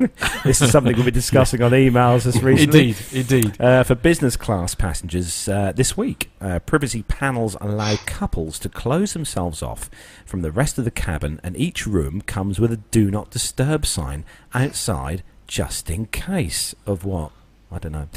this 0.45 0.61
is 0.61 0.71
something 0.71 0.95
we'll 0.97 1.05
be 1.05 1.11
discussing 1.11 1.62
on 1.62 1.73
emails 1.73 2.25
this 2.25 2.37
recently. 2.43 2.89
Indeed, 2.89 3.06
indeed. 3.12 3.61
Uh, 3.61 3.83
for 3.83 3.95
business 3.95 4.37
class 4.37 4.75
passengers 4.75 5.49
uh, 5.49 5.73
this 5.73 5.97
week, 5.97 6.31
uh, 6.41 6.59
privacy 6.61 7.03
panels 7.03 7.56
allow 7.61 7.97
couples 8.06 8.59
to 8.61 8.69
close 8.69 9.12
themselves 9.12 9.62
off 9.62 9.91
from 10.25 10.43
the 10.43 10.51
rest 10.51 10.79
of 10.79 10.85
the 10.85 10.91
cabin, 10.91 11.41
and 11.43 11.56
each 11.56 11.87
room 11.87 12.21
comes 12.23 12.61
with 12.61 12.73
a 12.73 12.77
do 12.77 13.11
not 13.11 13.31
disturb 13.31 13.87
sign 13.87 14.25
outside 14.53 15.23
just 15.47 15.91
in 15.91 16.07
case 16.07 16.75
of 16.87 17.05
what? 17.05 17.33
I 17.72 17.78
don't 17.78 17.93
know. 17.93 18.08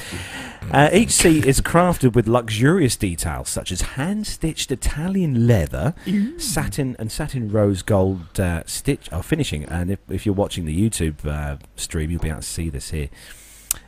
Uh, 0.72 0.90
each 0.94 1.12
seat 1.12 1.46
is 1.46 1.62
crafted 1.62 2.14
with 2.14 2.28
luxurious 2.28 2.96
details 2.96 3.50
such 3.50 3.72
as 3.72 3.82
hand 3.82 4.28
stitched 4.28 4.72
Italian 4.72 5.48
leather, 5.48 5.96
satin 6.38 6.96
and 7.00 7.12
satin 7.12 7.52
rose 7.52 7.82
gold 7.82 8.40
uh, 8.40 8.64
stitch 8.66 9.12
or 9.12 9.24
finishing. 9.24 9.64
And 9.66 9.90
if, 9.90 10.00
if 10.10 10.26
you're 10.26 10.36
watching 10.36 10.66
the 10.66 10.90
YouTube 10.90 11.26
uh, 11.26 11.58
stream, 11.76 12.12
you'll 12.12 12.22
be 12.22 12.30
able 12.30 12.42
to 12.42 12.46
see 12.46 12.70
this 12.70 12.92
here. 12.92 13.10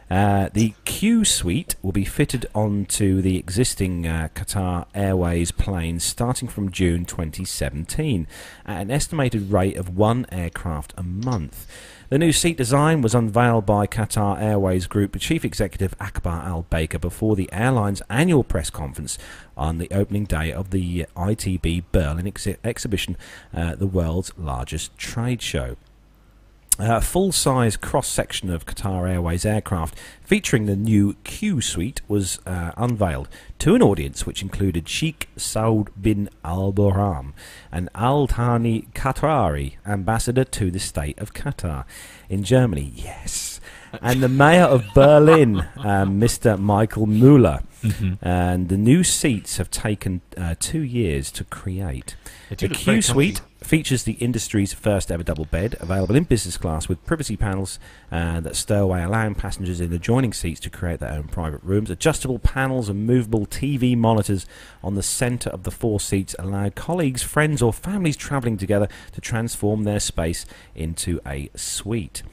Uh, 0.09 0.49
the 0.53 0.73
Q 0.85 1.23
suite 1.23 1.75
will 1.83 1.91
be 1.91 2.03
fitted 2.03 2.47
onto 2.55 3.21
the 3.21 3.37
existing 3.37 4.07
uh, 4.07 4.29
Qatar 4.33 4.87
Airways 4.95 5.51
planes 5.51 6.03
starting 6.03 6.47
from 6.47 6.71
June 6.71 7.05
2017 7.05 8.25
at 8.65 8.81
an 8.81 8.89
estimated 8.89 9.51
rate 9.51 9.77
of 9.77 9.95
one 9.95 10.25
aircraft 10.31 10.93
a 10.97 11.03
month. 11.03 11.67
The 12.09 12.17
new 12.17 12.31
seat 12.31 12.57
design 12.57 13.03
was 13.03 13.13
unveiled 13.13 13.67
by 13.67 13.85
Qatar 13.85 14.41
Airways 14.41 14.87
Group 14.87 15.15
Chief 15.19 15.45
Executive 15.45 15.93
Akbar 15.99 16.41
Al 16.41 16.63
Baker 16.63 16.97
before 16.97 17.35
the 17.35 17.47
airline's 17.53 18.01
annual 18.09 18.43
press 18.43 18.71
conference 18.71 19.19
on 19.55 19.77
the 19.77 19.87
opening 19.91 20.25
day 20.25 20.51
of 20.51 20.71
the 20.71 21.05
ITB 21.15 21.83
Berlin 21.91 22.25
exhi- 22.25 22.57
exhibition, 22.63 23.15
uh, 23.53 23.75
the 23.75 23.85
world's 23.85 24.31
largest 24.39 24.97
trade 24.97 25.43
show. 25.43 25.75
A 26.81 27.01
full 27.01 27.33
size 27.33 27.75
cross 27.75 28.07
section 28.07 28.49
of 28.49 28.65
Qatar 28.65 29.11
Airways 29.11 29.45
aircraft 29.45 29.99
featuring 30.23 30.65
the 30.65 30.77
new 30.77 31.15
Q 31.25 31.59
Suite 31.59 31.99
was 32.07 32.39
uh, 32.45 32.71
unveiled 32.77 33.27
to 33.59 33.75
an 33.75 33.81
audience 33.81 34.25
which 34.25 34.41
included 34.41 34.87
Sheikh 34.87 35.27
Saud 35.35 35.89
bin 36.01 36.29
Al 36.45 36.71
Bohram, 36.71 37.33
and 37.69 37.89
Al 37.93 38.27
Thani 38.27 38.87
Qatari 38.93 39.73
ambassador 39.85 40.45
to 40.45 40.71
the 40.71 40.79
state 40.79 41.19
of 41.19 41.33
Qatar 41.33 41.83
in 42.29 42.45
Germany. 42.45 42.93
Yes. 42.95 43.59
And 44.01 44.23
the 44.23 44.29
mayor 44.29 44.63
of 44.63 44.85
Berlin, 44.95 45.65
um, 45.79 46.21
Mr. 46.21 46.57
Michael 46.57 47.07
Muller. 47.83 48.17
And 48.21 48.69
the 48.69 48.77
new 48.77 49.03
seats 49.03 49.57
have 49.57 49.71
taken 49.71 50.21
uh, 50.37 50.55
two 50.59 50.81
years 50.81 51.31
to 51.33 51.43
create. 51.43 52.15
The 52.49 52.69
Q 52.69 53.01
Suite 53.01 53.41
features 53.61 54.03
the 54.03 54.13
industry's 54.13 54.73
first 54.73 55.11
ever 55.11 55.23
double 55.23 55.45
bed, 55.45 55.75
available 55.79 56.15
in 56.15 56.23
business 56.23 56.57
class 56.57 56.87
with 56.87 57.03
privacy 57.05 57.35
panels 57.35 57.77
uh, 58.11 58.39
that 58.39 58.55
stow 58.55 58.85
away, 58.85 59.03
allowing 59.03 59.35
passengers 59.35 59.81
in 59.81 59.91
adjoining 59.93 60.33
seats 60.33 60.59
to 60.61 60.69
create 60.69 60.99
their 60.99 61.11
own 61.11 61.27
private 61.27 61.61
rooms. 61.63 61.89
Adjustable 61.89 62.39
panels 62.39 62.89
and 62.89 63.05
movable 63.05 63.45
TV 63.45 63.97
monitors 63.97 64.45
on 64.83 64.95
the 64.95 65.03
centre 65.03 65.49
of 65.49 65.63
the 65.63 65.71
four 65.71 65.99
seats 65.99 66.35
allow 66.39 66.69
colleagues, 66.69 67.21
friends, 67.21 67.61
or 67.61 67.73
families 67.73 68.17
travelling 68.17 68.57
together 68.57 68.87
to 69.11 69.21
transform 69.21 69.83
their 69.83 69.99
space 69.99 70.45
into 70.73 71.19
a 71.25 71.49
suite. 71.55 72.23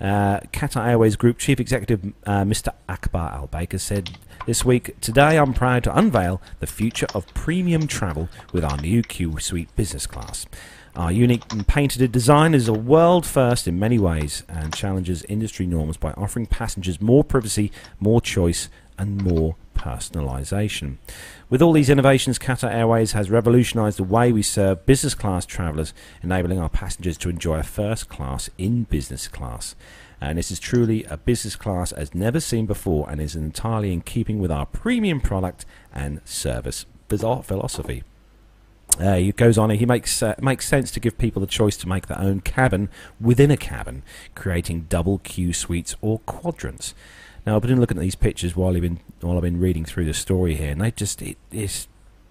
Uh, 0.00 0.40
Qatar 0.52 0.86
Airways 0.86 1.16
Group 1.16 1.36
Chief 1.36 1.60
Executive 1.60 2.14
uh, 2.24 2.42
Mr. 2.42 2.72
Akbar 2.88 3.32
Al 3.32 3.46
Baker 3.48 3.78
said 3.78 4.18
this 4.46 4.64
week, 4.64 4.98
Today 5.00 5.38
I'm 5.38 5.52
proud 5.52 5.84
to 5.84 5.96
unveil 5.96 6.40
the 6.58 6.66
future 6.66 7.06
of 7.14 7.26
premium 7.34 7.86
travel 7.86 8.30
with 8.52 8.64
our 8.64 8.78
new 8.78 9.02
Q 9.02 9.38
Suite 9.38 9.74
business 9.76 10.06
class. 10.06 10.46
Our 10.96 11.12
unique 11.12 11.52
and 11.52 11.66
patented 11.66 12.12
design 12.12 12.54
is 12.54 12.66
a 12.66 12.72
world 12.72 13.26
first 13.26 13.68
in 13.68 13.78
many 13.78 13.98
ways 13.98 14.42
and 14.48 14.74
challenges 14.74 15.22
industry 15.24 15.66
norms 15.66 15.98
by 15.98 16.12
offering 16.12 16.46
passengers 16.46 17.00
more 17.00 17.22
privacy, 17.22 17.70
more 18.00 18.22
choice, 18.22 18.70
and 18.98 19.22
more 19.22 19.56
personalisation. 19.80 20.98
With 21.48 21.62
all 21.62 21.72
these 21.72 21.90
innovations, 21.90 22.38
Qatar 22.38 22.72
Airways 22.72 23.12
has 23.12 23.30
revolutionised 23.30 23.98
the 23.98 24.04
way 24.04 24.30
we 24.30 24.42
serve 24.42 24.84
business 24.84 25.14
class 25.14 25.46
travellers, 25.46 25.94
enabling 26.22 26.60
our 26.60 26.68
passengers 26.68 27.16
to 27.18 27.30
enjoy 27.30 27.58
a 27.58 27.62
first 27.62 28.08
class 28.08 28.50
in 28.58 28.84
business 28.84 29.26
class. 29.26 29.74
And 30.20 30.36
this 30.36 30.50
is 30.50 30.60
truly 30.60 31.04
a 31.04 31.16
business 31.16 31.56
class 31.56 31.92
as 31.92 32.14
never 32.14 32.40
seen 32.40 32.66
before 32.66 33.08
and 33.08 33.20
is 33.20 33.34
entirely 33.34 33.92
in 33.92 34.02
keeping 34.02 34.38
with 34.38 34.52
our 34.52 34.66
premium 34.66 35.20
product 35.20 35.64
and 35.94 36.20
service 36.26 36.84
philosophy. 37.08 38.04
Uh, 38.98 39.14
he 39.14 39.32
goes 39.32 39.56
on. 39.56 39.70
He 39.70 39.86
makes 39.86 40.22
uh, 40.22 40.34
makes 40.40 40.66
sense 40.68 40.90
to 40.90 41.00
give 41.00 41.16
people 41.16 41.40
the 41.40 41.46
choice 41.46 41.76
to 41.78 41.88
make 41.88 42.06
their 42.08 42.18
own 42.18 42.40
cabin 42.40 42.90
within 43.20 43.50
a 43.50 43.56
cabin, 43.56 44.02
creating 44.34 44.86
double 44.88 45.18
Q 45.18 45.52
suites 45.52 45.94
or 46.00 46.18
quadrants. 46.20 46.94
Now 47.46 47.56
I've 47.56 47.62
been 47.62 47.80
looking 47.80 47.96
at 47.96 48.02
these 48.02 48.14
pictures 48.16 48.54
while 48.56 48.74
I've 48.74 48.82
been 48.82 49.00
while 49.20 49.36
I've 49.36 49.42
been 49.42 49.60
reading 49.60 49.84
through 49.84 50.06
the 50.06 50.14
story 50.14 50.54
here, 50.56 50.70
and 50.70 50.80
they 50.80 50.90
just 50.90 51.22
it 51.22 51.36
is 51.50 51.88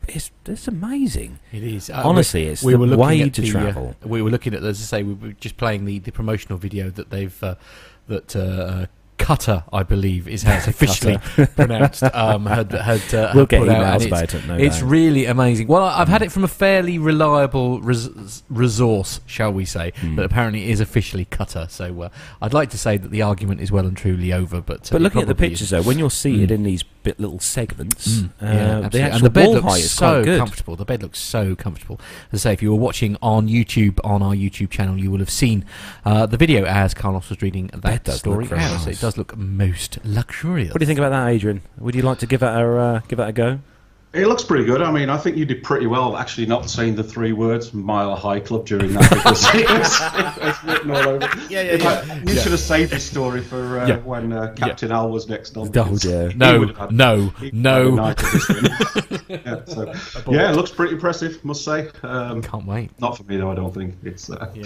it's 0.07 0.31
it's 0.45 0.67
amazing. 0.67 1.39
It 1.51 1.63
is. 1.63 1.89
Uh, 1.89 2.01
Honestly, 2.03 2.45
it's 2.45 2.63
we 2.63 2.73
the 2.73 2.79
were 2.79 2.87
looking 2.87 3.05
way 3.05 3.21
at 3.21 3.33
to 3.35 3.41
the, 3.41 3.49
uh, 3.49 3.51
travel. 3.51 3.95
we 4.03 4.21
were 4.21 4.29
looking 4.29 4.53
at, 4.53 4.63
as 4.63 4.79
I 4.81 4.85
say, 4.85 5.03
we 5.03 5.13
were 5.13 5.33
just 5.33 5.57
playing 5.57 5.85
the, 5.85 5.99
the 5.99 6.11
promotional 6.11 6.57
video 6.57 6.89
that 6.89 7.09
they've 7.09 7.43
uh, 7.43 7.55
that 8.07 8.35
uh, 8.35 8.87
Cutter, 9.19 9.63
I 9.71 9.83
believe, 9.83 10.27
is 10.27 10.41
how 10.43 10.55
it's 10.57 10.67
officially 10.73 11.17
pronounced. 11.55 12.01
Um, 12.03 12.45
had 12.47 12.71
had 12.71 13.13
uh, 13.13 13.31
We'll 13.35 13.43
had 13.43 13.49
get 13.49 13.61
emails 13.61 13.93
and 13.93 14.01
it's- 14.03 14.07
about 14.07 14.33
it. 14.33 14.47
No 14.47 14.55
it's 14.55 14.79
doubt. 14.79 14.89
really 14.89 15.25
amazing. 15.25 15.67
Well, 15.67 15.83
I've 15.83 16.07
had 16.07 16.21
it 16.23 16.31
from 16.31 16.43
a 16.43 16.47
fairly 16.47 16.97
reliable 16.97 17.79
res- 17.81 18.43
resource, 18.49 19.19
shall 19.27 19.51
we 19.53 19.65
say, 19.65 19.91
Hmm. 19.99 20.15
that 20.15 20.23
apparently 20.25 20.71
is 20.71 20.79
officially 20.79 21.25
Cutter. 21.25 21.67
So 21.69 22.01
uh, 22.03 22.09
I'd 22.41 22.53
like 22.53 22.69
to 22.71 22.77
say 22.77 22.97
that 22.97 23.11
the 23.11 23.21
argument 23.21 23.61
is 23.61 23.71
well 23.71 23.85
and 23.85 23.95
truly 23.95 24.33
over, 24.33 24.61
but 24.61 24.87
uh, 24.87 24.89
But 24.93 25.01
it 25.01 25.03
looking 25.03 25.21
at 25.21 25.27
the 25.27 25.35
pictures, 25.35 25.69
though, 25.69 25.81
when 25.83 25.99
you're 25.99 26.09
seated 26.09 26.49
Mm. 26.49 26.53
in 26.55 26.63
these 26.63 26.83
bit 27.03 27.19
little 27.19 27.39
segments, 27.39 28.07
Mm, 28.19 28.25
uh, 28.41 28.45
yeah, 28.45 28.89
the 28.89 29.01
and 29.03 29.23
the 29.23 29.29
bed 29.29 29.49
looks 29.49 29.89
so 29.91 30.23
comfortable. 30.37 30.75
The 30.75 30.85
bed 30.85 31.01
looks 31.01 31.19
so 31.19 31.55
comfortable. 31.55 31.99
As 32.31 32.45
I 32.45 32.49
say, 32.49 32.53
if 32.53 32.61
you 32.61 32.71
were 32.71 32.79
watching 32.79 33.15
on 33.21 33.47
YouTube 33.47 33.99
on 34.03 34.21
our 34.21 34.33
YouTube 34.33 34.69
channel, 34.69 34.97
you 34.97 35.09
will 35.11 35.19
have 35.19 35.29
seen 35.29 35.65
uh, 36.05 36.25
the 36.25 36.37
video 36.37 36.65
as 36.65 36.93
Carlos 36.93 37.29
was 37.29 37.41
reading 37.41 37.67
that 37.73 38.03
does 38.03 38.19
story 38.19 38.47
out. 38.51 38.81
So 38.81 38.89
it 38.89 38.99
does 38.99 39.08
look 39.17 39.35
most 39.37 39.97
luxurious. 40.03 40.71
What 40.73 40.79
do 40.79 40.83
you 40.83 40.87
think 40.87 40.99
about 40.99 41.09
that, 41.09 41.27
Adrian? 41.29 41.61
Would 41.79 41.95
you 41.95 42.01
like 42.03 42.19
to 42.19 42.27
give 42.27 42.39
that 42.41 42.59
a 42.59 42.77
uh, 42.77 42.99
give 43.07 43.17
that 43.17 43.29
a 43.29 43.33
go? 43.33 43.59
It 44.11 44.25
looks 44.25 44.41
pretty 44.43 44.65
good. 44.65 44.81
I 44.81 44.89
mean, 44.91 45.07
I 45.07 45.17
think 45.17 45.37
you 45.37 45.45
did 45.45 45.61
pretty 45.61 45.85
well 45.85 46.17
actually 46.17 46.47
not 46.47 46.67
saying 46.67 46.95
the 46.95 47.03
three 47.03 47.31
words 47.31 47.75
Mile 47.75 48.15
High 48.15 48.39
Club 48.39 48.65
during 48.65 48.91
that 48.93 49.07
because 49.07 49.45
it 49.53 49.69
was, 49.69 50.63
written 50.63 50.89
all 50.89 50.97
over. 51.09 51.29
Yeah, 51.47 51.61
yeah, 51.61 51.73
In 51.73 51.79
yeah. 51.79 52.01
fact, 52.01 52.27
You 52.27 52.35
should 52.39 52.51
have 52.53 52.59
saved 52.59 52.91
this 52.91 53.03
story 53.05 53.41
for 53.41 53.79
uh, 53.79 53.85
Yeah. 53.87 53.97
when 53.97 54.33
uh, 54.33 54.55
Captain 54.57 54.91
Al 54.91 55.11
was 55.11 55.29
next 55.29 55.55
on. 55.57 55.69
Oh, 55.77 55.95
dear. 55.97 56.31
No, 56.33 56.65
had- 56.73 56.91
no, 56.91 57.27
he 57.37 57.51
would 57.51 57.53
have 57.53 57.53
no. 57.53 57.91
had 57.91 57.91
a 57.91 57.91
night 57.91 58.23
of 58.23 58.31
this 58.31 58.49
one. 58.49 59.21
yeah, 59.29 59.65
so, 59.65 60.31
yeah, 60.31 60.49
it 60.51 60.55
looks 60.55 60.71
pretty 60.71 60.95
impressive, 60.95 61.45
must 61.45 61.63
say. 61.63 61.89
Um, 62.01 62.41
Can't 62.41 62.65
wait. 62.65 62.89
not 62.99 63.15
for 63.15 63.23
me 63.25 63.37
though. 63.37 63.51
I 63.51 63.55
don't 63.55 63.75
think 63.75 63.95
it's. 64.03 64.27
Uh, 64.27 64.51
Yeah. 64.55 64.65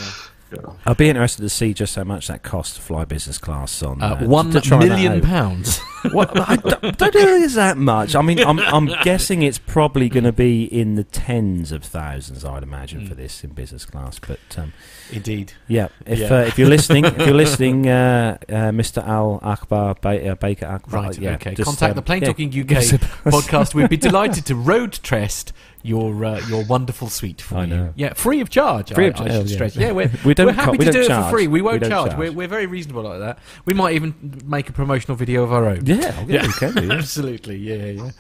Yeah. 0.54 0.74
I'll 0.86 0.96
be 0.96 1.10
interested 1.10 1.42
to 1.42 1.50
see 1.50 1.74
just 1.74 1.96
how 1.96 2.04
much 2.04 2.28
that 2.28 2.44
costs 2.44 2.76
to 2.76 2.82
fly 2.82 3.06
business 3.06 3.38
class 3.38 3.82
on. 3.84 4.02
Uh, 4.02 4.20
uh, 4.22 4.26
one 4.26 4.52
to 4.52 4.62
try 4.62 4.80
that 4.80 4.88
million 4.90 5.22
pounds. 5.22 5.80
What, 6.12 6.38
I 6.38 6.58
don't, 6.58 6.82
don't 6.98 7.14
think 7.14 7.46
it's 7.46 7.56
that 7.56 7.78
much. 7.78 8.14
I 8.14 8.22
mean, 8.22 8.38
I'm, 8.42 8.60
I'm 8.60 8.88
guessing 9.04 9.42
it's 9.42 9.58
probably 9.58 10.10
going 10.10 10.26
to 10.26 10.34
be 10.34 10.66
in 10.66 10.96
the 10.96 11.06
tens 11.06 11.72
of 11.72 11.82
thousands, 11.86 12.44
I'd 12.44 12.62
imagine, 12.62 13.08
for 13.08 13.14
Mm. 13.14 13.18
this 13.20 13.42
in 13.46 13.52
business 13.52 13.86
class. 13.86 14.20
But 14.20 14.40
um, 14.58 14.74
Indeed. 15.14 15.54
yeah, 15.70 15.88
if 16.06 16.20
Yeah. 16.20 16.28
Uh, 16.28 16.40
if 16.42 16.60
you're 16.60 16.68
listening, 16.68 17.06
if 17.06 17.18
you're 17.20 17.34
listening, 17.34 17.88
uh, 17.88 18.38
uh, 18.50 18.54
Mr. 18.72 19.02
Al 19.08 19.40
Akbar 19.44 19.96
ba- 20.02 20.32
uh, 20.32 20.36
Baker 20.36 20.66
Akbar, 20.66 21.04
Right. 21.04 21.18
yeah, 21.18 21.36
okay. 21.36 21.54
just, 21.56 21.68
Contact 21.68 21.92
um, 21.92 21.96
the 21.96 22.02
Plain 22.02 22.22
yeah, 22.24 22.28
Talking 22.28 22.50
give 22.50 22.68
UK 22.70 22.84
podcast. 23.32 23.74
We'd 23.74 23.88
be 23.90 23.96
delighted 23.96 24.46
to 24.48 24.56
road 24.56 25.00
test 25.04 25.54
your 25.84 26.25
uh, 26.25 26.40
your 26.48 26.63
wonderful 26.66 27.10
suite 27.10 27.42
for 27.42 27.58
I 27.58 27.62
you. 27.66 27.68
know. 27.68 27.94
Yeah, 27.96 28.13
free 28.13 28.40
of 28.42 28.50
charge. 28.50 28.92
Free 28.94 29.06
I, 29.06 29.08
of 29.10 29.16
I 29.16 29.18
charge, 29.18 29.32
should 29.34 29.50
yeah. 29.50 29.56
stress. 29.56 29.75
Yeah, 29.75 29.92
we're, 29.92 30.12
We 30.25 30.34
don't 30.34 30.48
we're 30.48 30.54
happy 30.54 30.78
we 30.78 30.86
to 30.86 30.92
do 30.92 31.02
it 31.02 31.08
for 31.08 31.30
free. 31.30 31.48
We 31.48 31.60
We 31.60 31.62
won't 31.62 31.82
don't 31.82 31.90
charge. 31.92 32.10
charge. 32.12 32.20
We're, 32.20 32.32
we're 32.32 32.48
very 32.48 32.66
reasonable 32.66 33.04
like 33.04 33.20
that. 33.20 33.40
We 33.66 33.74
might 33.74 33.96
even 33.96 34.42
make 34.46 34.70
a 34.70 34.74
promotional 34.74 35.16
video 35.18 35.44
of 35.44 35.52
our 35.54 35.66
own. 35.66 35.86
Yeah, 35.86 36.24
Yeah. 36.25 36.48
we 36.48 36.54
can 36.54 36.74
do, 36.74 36.88
yeah. 36.88 36.94
Absolutely. 37.00 37.58
Yeah, 37.58 37.86
yeah. 38.04 38.12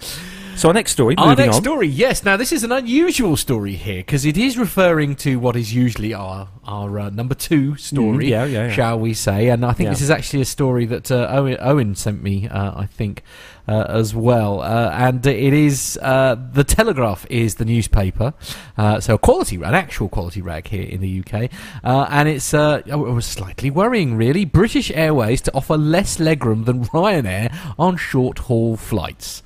So 0.55 0.69
our 0.69 0.73
next 0.73 0.91
story, 0.91 1.15
Our 1.17 1.35
next 1.35 1.57
on. 1.57 1.63
story, 1.63 1.87
yes. 1.87 2.23
Now 2.23 2.37
this 2.37 2.51
is 2.51 2.63
an 2.63 2.71
unusual 2.71 3.35
story 3.35 3.75
here 3.75 3.97
because 3.97 4.23
it 4.25 4.37
is 4.37 4.57
referring 4.57 5.15
to 5.17 5.37
what 5.39 5.55
is 5.55 5.73
usually 5.73 6.13
our 6.13 6.47
our 6.65 6.97
uh, 6.99 7.09
number 7.09 7.35
two 7.35 7.75
story, 7.75 8.25
Mm, 8.27 8.29
yeah, 8.29 8.45
yeah, 8.45 8.67
yeah. 8.67 8.71
shall 8.71 8.97
we 8.99 9.13
say? 9.13 9.49
And 9.49 9.65
I 9.65 9.73
think 9.73 9.87
Yeah. 9.87 9.93
this 9.93 10.01
is 10.01 10.09
actually 10.09 10.41
a 10.41 10.45
story 10.45 10.85
that 10.85 11.11
uh, 11.11 11.27
Owen, 11.29 11.57
Owen 11.59 11.95
sent 11.95 12.23
me, 12.23 12.47
uh, 12.47 12.71
I 12.79 12.85
think, 12.85 13.21
uh, 13.67 13.83
as 13.89 14.15
well. 14.15 14.61
Uh, 14.61 14.89
and 14.93 15.25
it 15.25 15.53
is 15.53 15.99
uh, 16.01 16.35
the 16.53 16.63
Telegraph 16.63 17.25
is 17.29 17.55
the 17.55 17.65
newspaper, 17.65 18.33
uh, 18.77 19.01
so 19.01 19.15
a 19.15 19.17
quality, 19.17 19.55
an 19.57 19.73
actual 19.75 20.07
quality 20.07 20.41
rag 20.41 20.67
here 20.69 20.87
in 20.87 21.01
the 21.01 21.19
UK, 21.19 21.49
uh, 21.83 22.05
and 22.09 22.29
it's 22.29 22.53
uh, 22.53 22.81
oh, 22.91 23.05
it 23.07 23.11
was 23.11 23.25
slightly 23.25 23.69
worrying, 23.69 24.15
really. 24.15 24.45
British 24.45 24.89
Airways 24.91 25.41
to 25.41 25.53
offer 25.53 25.75
less 25.75 26.17
legroom 26.17 26.63
than 26.65 26.85
Ryanair 26.93 27.53
on 27.77 27.97
short 27.97 28.37
haul 28.39 28.77
flights. 28.77 29.43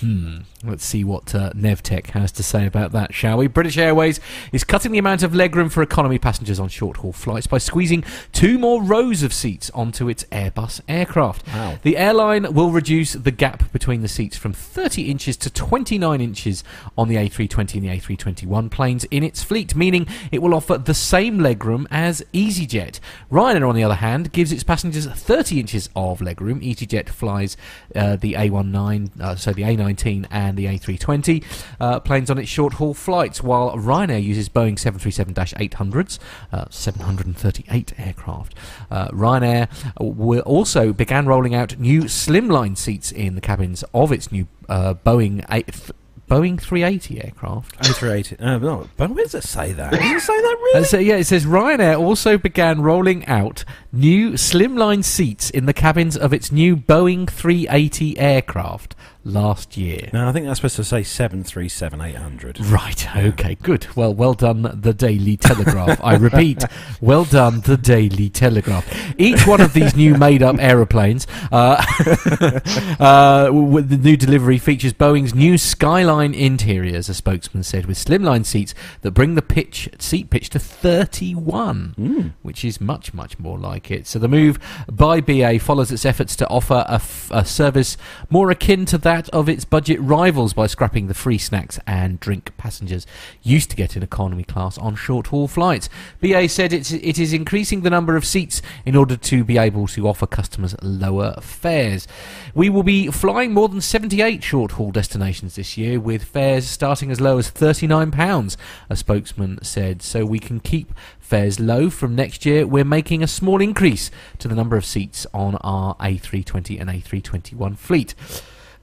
Hmm. 0.00 0.38
Let's 0.64 0.84
see 0.84 1.04
what 1.04 1.34
uh, 1.34 1.52
Nevtech 1.52 2.08
has 2.08 2.32
to 2.32 2.42
say 2.42 2.66
about 2.66 2.92
that, 2.92 3.14
shall 3.14 3.38
we? 3.38 3.46
British 3.46 3.78
Airways 3.78 4.20
is 4.52 4.64
cutting 4.64 4.92
the 4.92 4.98
amount 4.98 5.22
of 5.22 5.32
legroom 5.32 5.70
for 5.70 5.82
economy 5.82 6.18
passengers 6.18 6.58
on 6.58 6.68
short 6.68 6.98
haul 6.98 7.12
flights 7.12 7.46
by 7.46 7.58
squeezing 7.58 8.04
two 8.32 8.58
more 8.58 8.82
rows 8.82 9.22
of 9.22 9.32
seats 9.32 9.70
onto 9.70 10.08
its 10.08 10.24
Airbus 10.24 10.80
aircraft. 10.88 11.46
Wow. 11.48 11.78
The 11.82 11.96
airline 11.96 12.52
will 12.52 12.70
reduce 12.70 13.12
the 13.12 13.30
gap 13.30 13.70
between 13.72 14.02
the 14.02 14.08
seats 14.08 14.36
from 14.36 14.52
30 14.52 15.10
inches 15.10 15.36
to 15.38 15.50
29 15.50 16.20
inches 16.20 16.64
on 16.98 17.08
the 17.08 17.16
A320 17.16 17.74
and 17.74 17.82
the 17.84 17.88
A321 17.88 18.70
planes 18.70 19.04
in 19.04 19.22
its 19.22 19.42
fleet, 19.42 19.76
meaning 19.76 20.06
it 20.32 20.42
will 20.42 20.54
offer 20.54 20.78
the 20.78 20.94
same 20.94 21.38
legroom 21.38 21.86
as 21.90 22.22
EasyJet. 22.32 22.98
Ryanair, 23.30 23.68
on 23.68 23.74
the 23.74 23.84
other 23.84 23.94
hand, 23.94 24.32
gives 24.32 24.52
its 24.52 24.64
passengers 24.64 25.06
30 25.06 25.60
inches 25.60 25.88
of 25.94 26.18
legroom. 26.20 26.62
EasyJet 26.62 27.08
flies 27.08 27.56
uh, 27.94 28.16
the 28.16 28.34
A19, 28.34 29.20
uh, 29.20 29.36
so 29.36 29.52
the 29.52 29.62
A19 29.86 30.26
and 30.30 30.56
the 30.56 30.66
A320 30.66 31.44
uh, 31.80 32.00
planes 32.00 32.30
on 32.30 32.38
its 32.38 32.48
short 32.48 32.74
haul 32.74 32.94
flights, 32.94 33.42
while 33.42 33.76
Ryanair 33.76 34.22
uses 34.22 34.48
Boeing 34.48 34.78
737 34.78 35.34
800s, 35.34 36.18
uh, 36.52 36.66
738 36.70 37.92
aircraft. 37.98 38.54
Uh, 38.90 39.08
Ryanair 39.08 39.68
will 39.98 40.40
also 40.40 40.92
began 40.92 41.26
rolling 41.26 41.54
out 41.54 41.78
new 41.78 42.04
slimline 42.04 42.76
seats 42.76 43.10
in 43.12 43.34
the 43.34 43.40
cabins 43.40 43.84
of 43.94 44.12
its 44.12 44.32
new 44.32 44.46
uh, 44.68 44.94
Boeing 44.94 45.44
8, 45.50 45.92
Boeing 46.28 46.60
380 46.60 47.22
aircraft. 47.22 47.78
A380. 47.78 48.40
Uh, 48.40 48.58
no, 48.58 48.88
but 48.96 49.10
where 49.10 49.24
does 49.24 49.34
it 49.34 49.44
say 49.44 49.72
that? 49.72 49.92
Does 49.92 50.00
it 50.00 50.20
say 50.20 50.40
that 50.40 50.56
really? 50.60 50.80
Uh, 50.80 50.84
so 50.84 50.98
yeah, 50.98 51.16
it 51.16 51.24
says 51.24 51.46
Ryanair 51.46 51.98
also 51.98 52.36
began 52.36 52.82
rolling 52.82 53.24
out 53.26 53.64
new 53.92 54.32
slimline 54.32 55.04
seats 55.04 55.50
in 55.50 55.66
the 55.66 55.72
cabins 55.72 56.16
of 56.16 56.32
its 56.32 56.50
new 56.50 56.76
Boeing 56.76 57.30
380 57.30 58.18
aircraft 58.18 58.96
last 59.26 59.76
year. 59.76 60.08
No, 60.12 60.28
I 60.28 60.32
think 60.32 60.46
that's 60.46 60.58
supposed 60.60 60.76
to 60.76 60.84
say 60.84 61.02
737 61.02 62.00
800. 62.00 62.60
Right, 62.66 63.16
okay, 63.16 63.56
good. 63.56 63.86
Well, 63.96 64.14
well 64.14 64.34
done, 64.34 64.62
the 64.80 64.94
Daily 64.94 65.36
Telegraph. 65.36 66.00
I 66.02 66.14
repeat, 66.16 66.64
well 67.00 67.24
done, 67.24 67.60
the 67.62 67.76
Daily 67.76 68.28
Telegraph. 68.30 68.86
Each 69.18 69.46
one 69.46 69.60
of 69.60 69.72
these 69.72 69.96
new 69.96 70.14
made 70.14 70.42
up 70.42 70.56
aeroplanes, 70.58 71.26
uh, 71.52 71.82
uh, 73.00 73.50
with 73.52 73.88
the 73.88 73.96
new 73.96 74.16
delivery 74.16 74.58
features 74.58 74.92
Boeing's 74.92 75.34
new 75.34 75.58
Skyline 75.58 76.34
interiors, 76.34 77.08
a 77.08 77.14
spokesman 77.14 77.62
said, 77.62 77.86
with 77.86 77.96
slimline 77.98 78.44
seats 78.44 78.74
that 79.02 79.10
bring 79.12 79.34
the 79.34 79.42
pitch 79.42 79.88
seat 79.98 80.30
pitch 80.30 80.50
to 80.50 80.58
31 80.58 81.94
Mm. 81.96 82.32
which 82.42 82.64
is 82.64 82.80
much, 82.80 83.14
much 83.14 83.38
more 83.38 83.58
like 83.58 83.90
it. 83.90 84.06
So 84.06 84.18
the 84.18 84.28
move 84.28 84.58
by 84.90 85.20
BA 85.20 85.58
follows 85.58 85.90
its 85.90 86.04
efforts 86.04 86.36
to 86.36 86.48
offer 86.48 86.84
a, 86.88 86.94
f- 86.94 87.30
a 87.32 87.44
service 87.44 87.96
more 88.30 88.50
akin 88.50 88.84
to 88.86 88.98
that 88.98 89.15
of 89.30 89.48
its 89.48 89.64
budget 89.64 90.00
rivals 90.00 90.52
by 90.52 90.66
scrapping 90.66 91.06
the 91.06 91.14
free 91.14 91.38
snacks 91.38 91.78
and 91.86 92.20
drink 92.20 92.56
passengers 92.56 93.06
used 93.42 93.70
to 93.70 93.76
get 93.76 93.96
in 93.96 94.02
economy 94.02 94.44
class 94.44 94.76
on 94.78 94.94
short 94.94 95.28
haul 95.28 95.48
flights. 95.48 95.88
BA 96.20 96.48
said 96.48 96.72
it's, 96.72 96.92
it 96.92 97.18
is 97.18 97.32
increasing 97.32 97.80
the 97.80 97.90
number 97.90 98.16
of 98.16 98.24
seats 98.24 98.62
in 98.84 98.94
order 98.94 99.16
to 99.16 99.42
be 99.44 99.58
able 99.58 99.86
to 99.86 100.06
offer 100.06 100.26
customers 100.26 100.74
lower 100.82 101.34
fares. 101.40 102.06
We 102.54 102.68
will 102.68 102.82
be 102.82 103.10
flying 103.10 103.52
more 103.52 103.68
than 103.68 103.80
78 103.80 104.44
short 104.44 104.72
haul 104.72 104.90
destinations 104.90 105.56
this 105.56 105.76
year, 105.76 105.98
with 105.98 106.24
fares 106.24 106.66
starting 106.66 107.10
as 107.10 107.20
low 107.20 107.38
as 107.38 107.50
£39, 107.50 108.56
a 108.90 108.96
spokesman 108.96 109.58
said, 109.62 110.02
so 110.02 110.24
we 110.24 110.38
can 110.38 110.60
keep 110.60 110.92
fares 111.18 111.58
low 111.58 111.90
from 111.90 112.14
next 112.14 112.46
year. 112.46 112.66
We're 112.66 112.84
making 112.84 113.22
a 113.22 113.26
small 113.26 113.60
increase 113.60 114.10
to 114.38 114.48
the 114.48 114.54
number 114.54 114.76
of 114.76 114.84
seats 114.84 115.26
on 115.34 115.56
our 115.56 115.94
A320 115.96 116.80
and 116.80 116.90
A321 116.90 117.76
fleet. 117.76 118.14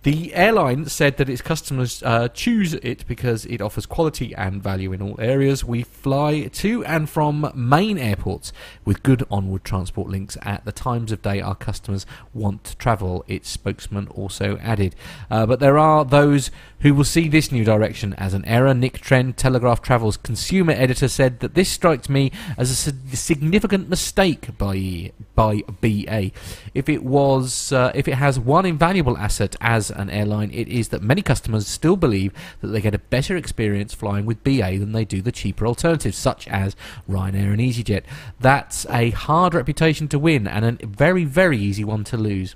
The 0.03 0.35
airline 0.35 0.87
said 0.87 1.15
that 1.15 1.29
its 1.29 1.41
customers 1.41 2.03
uh, 2.03 2.27
choose 2.27 2.73
it 2.73 3.07
because 3.07 3.45
it 3.45 3.61
offers 3.61 3.85
quality 3.85 4.35
and 4.35 4.61
value 4.61 4.91
in 4.91 5.01
all 5.01 5.15
areas. 5.17 5.63
We 5.63 5.83
fly 5.83 6.49
to 6.55 6.83
and 6.83 7.09
from 7.09 7.49
main 7.55 7.97
airports 7.97 8.51
with 8.83 9.01
good 9.01 9.23
onward 9.31 9.63
transport 9.63 10.09
links 10.09 10.37
at 10.41 10.65
the 10.65 10.73
times 10.73 11.13
of 11.13 11.21
day 11.21 11.39
our 11.39 11.55
customers 11.55 12.05
want 12.33 12.65
to 12.65 12.75
travel, 12.75 13.23
its 13.29 13.49
spokesman 13.49 14.09
also 14.09 14.57
added. 14.57 14.93
Uh, 15.31 15.45
but 15.45 15.61
there 15.61 15.77
are 15.77 16.03
those 16.03 16.51
who 16.83 16.93
will 16.93 17.03
see 17.03 17.27
this 17.27 17.51
new 17.51 17.63
direction 17.63 18.13
as 18.15 18.33
an 18.33 18.45
error. 18.45 18.73
Nick 18.73 18.99
Trend, 18.99 19.37
Telegraph 19.37 19.81
Travel's 19.81 20.17
consumer 20.17 20.73
editor, 20.73 21.07
said 21.07 21.39
that 21.39 21.55
this 21.55 21.69
strikes 21.69 22.09
me 22.09 22.31
as 22.57 22.69
a 22.87 23.15
significant 23.15 23.89
mistake 23.89 24.57
by 24.57 25.11
by 25.33 25.61
BA. 25.81 26.31
If 26.73 26.89
it 26.89 27.03
was, 27.03 27.71
uh, 27.71 27.91
if 27.95 28.07
it 28.07 28.15
has 28.15 28.39
one 28.39 28.65
invaluable 28.65 29.17
asset 29.17 29.55
as 29.61 29.89
an 29.89 30.09
airline, 30.09 30.51
it 30.51 30.67
is 30.67 30.89
that 30.89 31.01
many 31.01 31.21
customers 31.21 31.67
still 31.67 31.95
believe 31.95 32.33
that 32.61 32.67
they 32.67 32.81
get 32.81 32.93
a 32.93 32.99
better 32.99 33.35
experience 33.37 33.93
flying 33.93 34.25
with 34.25 34.43
BA 34.43 34.77
than 34.77 34.91
they 34.91 35.05
do 35.05 35.21
the 35.21 35.31
cheaper 35.31 35.65
alternatives, 35.65 36.17
such 36.17 36.47
as 36.49 36.75
Ryanair 37.09 37.53
and 37.53 37.59
EasyJet. 37.59 38.03
That's 38.39 38.85
a 38.89 39.11
hard 39.11 39.53
reputation 39.53 40.07
to 40.09 40.19
win 40.19 40.47
and 40.47 40.65
a 40.65 40.85
very, 40.85 41.23
very 41.23 41.57
easy 41.57 41.83
one 41.83 42.03
to 42.05 42.17
lose. 42.17 42.55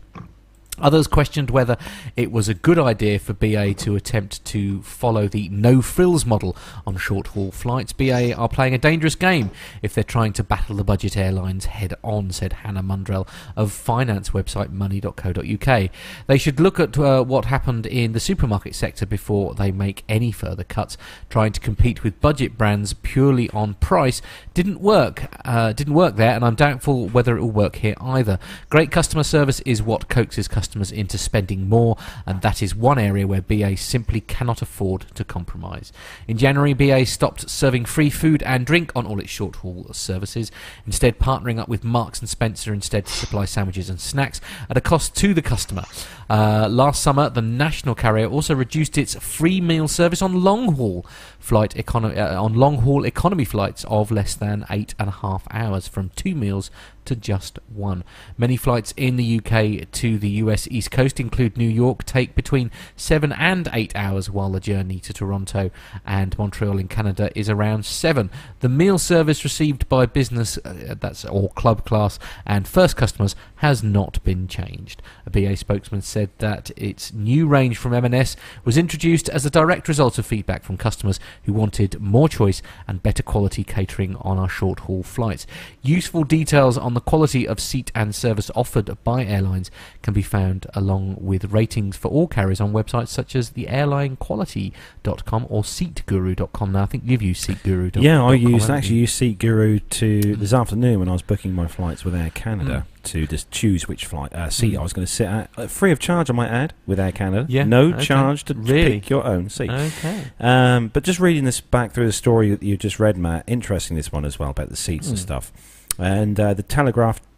Others 0.80 1.08
questioned 1.08 1.50
whether 1.50 1.76
it 2.16 2.32
was 2.32 2.48
a 2.48 2.54
good 2.54 2.78
idea 2.78 3.18
for 3.18 3.34
BA 3.34 3.74
to 3.74 3.96
attempt 3.96 4.46
to 4.46 4.82
follow 4.84 5.28
the 5.28 5.50
no 5.50 5.82
frills 5.82 6.24
model 6.24 6.56
on 6.86 6.98
short 6.98 7.28
haul 7.28 7.52
flights. 7.52 7.94
BA 7.94 8.36
are 8.36 8.48
playing 8.48 8.76
a 8.76 8.78
dangerous 8.78 9.16
game 9.16 9.50
if 9.82 9.96
they're 9.96 10.04
trying 10.04 10.34
to 10.34 10.44
battle 10.44 10.76
the 10.76 10.84
budget 10.84 11.18
airlines 11.18 11.66
head 11.66 11.96
on, 12.04 12.30
said 12.30 12.54
Hannah 12.54 12.84
Maundrell 12.84 13.28
of 13.56 13.72
finance 13.72 14.30
website 14.30 14.70
money.co.uk. 14.70 15.90
They 16.28 16.38
should 16.38 16.60
look 16.60 16.80
at 16.80 16.96
uh, 16.96 17.24
what 17.24 17.46
happened 17.46 17.88
in 17.88 18.12
the 18.12 18.20
supermarket 18.20 18.76
sector 18.76 19.08
before 19.08 19.56
they 19.56 19.72
make 19.72 20.04
any 20.08 20.32
further 20.32 20.64
cuts. 20.64 20.96
Trying 21.28 21.54
to 21.54 21.60
compete 21.60 22.04
with 22.04 22.22
budget 22.22 22.56
brands 22.56 22.94
purely 22.94 23.50
on 23.50 23.74
price 23.76 24.22
didn't 24.54 24.80
work. 24.80 25.28
Uh, 25.44 25.74
didn't 25.74 25.96
work 25.96 26.18
there, 26.18 26.36
and 26.36 26.46
I'm 26.46 26.56
doubtful 26.56 27.08
whether 27.08 27.36
it 27.36 27.42
will 27.42 27.50
work 27.50 27.78
here 27.78 27.96
either. 28.00 28.38
Great 28.70 28.92
customer 28.92 29.24
service 29.24 29.60
is 29.62 29.82
what 29.82 30.08
coaxes 30.08 30.48
customers 30.48 30.67
customers 30.68 30.92
into 30.92 31.18
spending 31.18 31.70
more, 31.70 31.96
and 32.26 32.42
that 32.42 32.62
is 32.62 32.76
one 32.76 33.00
area 33.00 33.26
where 33.26 33.42
BA 33.42 33.78
simply 33.78 34.20
cannot 34.20 34.62
afford 34.62 35.06
to 35.16 35.24
compromise. 35.24 35.94
In 36.28 36.38
January, 36.38 36.74
BA 36.74 37.06
stopped 37.06 37.50
serving 37.50 37.86
free 37.86 38.10
food 38.10 38.44
and 38.44 38.66
drink 38.66 38.92
on 38.94 39.06
all 39.06 39.22
its 39.22 39.30
short 39.30 39.58
haul 39.58 39.88
services, 39.94 40.52
instead 40.86 41.20
partnering 41.20 41.58
up 41.58 41.70
with 41.70 41.86
Marks 41.86 42.20
and 42.20 42.28
Spencer 42.28 42.74
instead 42.74 43.06
to 43.06 43.14
supply 43.14 43.46
sandwiches 43.46 43.90
and 43.90 44.02
snacks 44.02 44.42
at 44.70 44.76
a 44.76 44.82
cost 44.82 45.16
to 45.16 45.34
the 45.34 45.42
customer. 45.42 45.86
Uh, 46.30 46.68
last 46.70 47.02
summer, 47.02 47.30
the 47.30 47.42
national 47.42 47.96
carrier 47.96 48.28
also 48.28 48.54
reduced 48.54 48.98
its 48.98 49.16
free 49.16 49.62
meal 49.62 49.88
service 49.88 50.22
on 50.22 50.44
long 50.44 50.76
haul 50.76 51.06
flight 51.40 51.74
econo- 51.76 52.18
uh, 52.18 52.42
on 52.42 52.54
long 52.54 52.80
haul 52.80 53.06
economy 53.06 53.46
flights 53.46 53.86
of 53.86 54.12
less 54.12 54.36
than 54.36 54.66
eight 54.70 54.94
and 55.00 55.08
a 55.08 55.14
half 55.14 55.48
hours 55.50 55.88
from 55.88 56.10
two 56.16 56.36
meals 56.36 56.70
to 57.08 57.16
just 57.16 57.58
one. 57.74 58.04
Many 58.38 58.58
flights 58.58 58.94
in 58.98 59.16
the 59.16 59.40
UK 59.40 59.90
to 59.92 60.18
the 60.18 60.30
US 60.42 60.68
East 60.70 60.92
Coast 60.92 61.20
include 61.20 61.58
New 61.58 61.70
York 61.70 62.04
take 62.04 62.36
between 62.36 62.70
7 62.98 63.32
and 63.32 63.70
8 63.72 63.96
hours 63.96 64.30
while 64.30 64.52
the 64.52 64.60
journey 64.60 65.00
to 65.00 65.14
Toronto 65.14 65.72
and 66.06 66.38
Montreal 66.38 66.78
in 66.78 66.90
Canada 66.90 67.32
is 67.34 67.50
around 67.50 67.86
7. 67.86 68.30
The 68.60 68.70
meal 68.70 68.98
service 68.98 69.46
received 69.46 69.88
by 69.88 70.06
business 70.06 70.58
uh, 70.66 70.96
that's 71.00 71.24
or 71.24 71.50
club 71.52 71.86
class 71.86 72.20
and 72.46 72.68
first 72.68 72.98
customers 72.98 73.36
has 73.58 73.84
not 73.84 74.24
been 74.24 74.48
changed. 74.48 75.02
A 75.26 75.30
BA 75.30 75.56
spokesman 75.58 76.02
said 76.02 76.30
that 76.40 76.72
its 76.76 77.14
new 77.14 77.48
range 77.48 77.78
from 77.78 77.94
M&S 77.94 78.36
was 78.64 78.78
introduced 78.78 79.30
as 79.30 79.46
a 79.46 79.50
direct 79.50 79.88
result 79.88 80.18
of 80.18 80.26
feedback 80.26 80.64
from 80.64 80.78
customers 80.78 81.20
who 81.44 81.54
wanted 81.54 82.00
more 82.00 82.30
choice 82.30 82.62
and 82.88 83.04
better 83.04 83.24
quality 83.24 83.64
catering 83.64 84.16
on 84.18 84.38
our 84.38 84.50
short 84.50 84.82
haul 84.82 85.04
flights. 85.04 85.48
Useful 85.82 86.24
details 86.24 86.78
on 86.78 86.94
the 86.94 87.02
quality 87.02 87.48
of 87.48 87.60
seat 87.60 87.92
and 87.96 88.14
service 88.14 88.52
offered 88.56 88.96
by 89.04 89.26
airlines 89.26 89.72
can 90.02 90.14
be 90.14 90.22
found 90.22 90.68
along 90.74 91.18
with 91.20 91.52
ratings 91.52 91.98
for 91.98 92.10
all 92.10 92.28
carriers 92.28 92.62
on 92.62 92.74
websites 92.74 93.10
such 93.10 93.36
as 93.36 93.52
the 93.52 93.66
airlinequality.com 93.66 95.48
or 95.50 95.64
seatguru.com. 95.64 96.72
Now, 96.72 96.84
I 96.84 96.86
think 96.86 97.04
you've 97.06 97.22
used 97.22 97.48
seatguru.com. 97.48 98.04
Yeah, 98.04 98.24
I 98.24 98.34
used 98.34 98.70
actually 98.70 98.98
used 98.98 99.16
Seat 99.16 99.40
Guru 99.40 99.80
to 99.80 100.36
this 100.36 100.54
afternoon 100.54 101.00
when 101.00 101.10
I 101.10 101.14
was 101.14 101.22
booking 101.22 101.54
my 101.54 101.68
flights 101.68 102.06
with 102.06 102.14
Air 102.14 102.30
Canada 102.30 102.86
to 103.08 103.28
just 103.28 103.50
choose 103.52 103.88
which 103.88 104.06
flight 104.06 104.34
uh, 104.34 104.50
seat 104.50 104.74
Mm. 104.74 104.80
I 104.80 104.84
was 104.84 104.94
going 104.94 105.06
to 105.06 105.12
sit 105.12 105.28
at, 105.28 105.50
uh, 105.58 105.68
free 105.68 105.92
of 105.92 106.00
charge, 106.00 106.30
I 106.30 106.34
might 106.34 106.50
add, 106.50 106.74
with 106.86 107.00
Air 107.00 107.12
Canada. 107.12 107.46
Yeah, 107.50 107.64
no 107.64 107.90
okay. 107.94 108.04
charge 108.06 108.44
to 108.46 108.54
Really? 108.54 109.00
pick 109.00 109.10
your 109.10 109.26
own 109.26 109.50
seat. 109.50 109.70
Okay. 109.70 110.24
Um, 110.40 110.90
but 110.90 111.04
just 111.04 111.20
reading 111.20 111.44
this 111.46 111.62
back 111.62 111.92
through 111.94 112.06
the 112.08 112.12
story 112.14 112.50
that 112.52 112.64
you 112.64 112.78
just 112.78 113.00
read, 113.00 113.18
Matt, 113.18 113.44
interesting 113.48 113.96
this 113.98 114.12
one 114.12 114.26
as 114.26 114.38
well 114.40 114.50
about 114.52 114.70
the 114.70 114.76
seats 114.76 115.08
and 115.10 115.18
Mm. 115.18 115.22
stuff. 115.22 115.52
And 116.00 116.40
uh, 116.40 116.54
the 116.54 116.64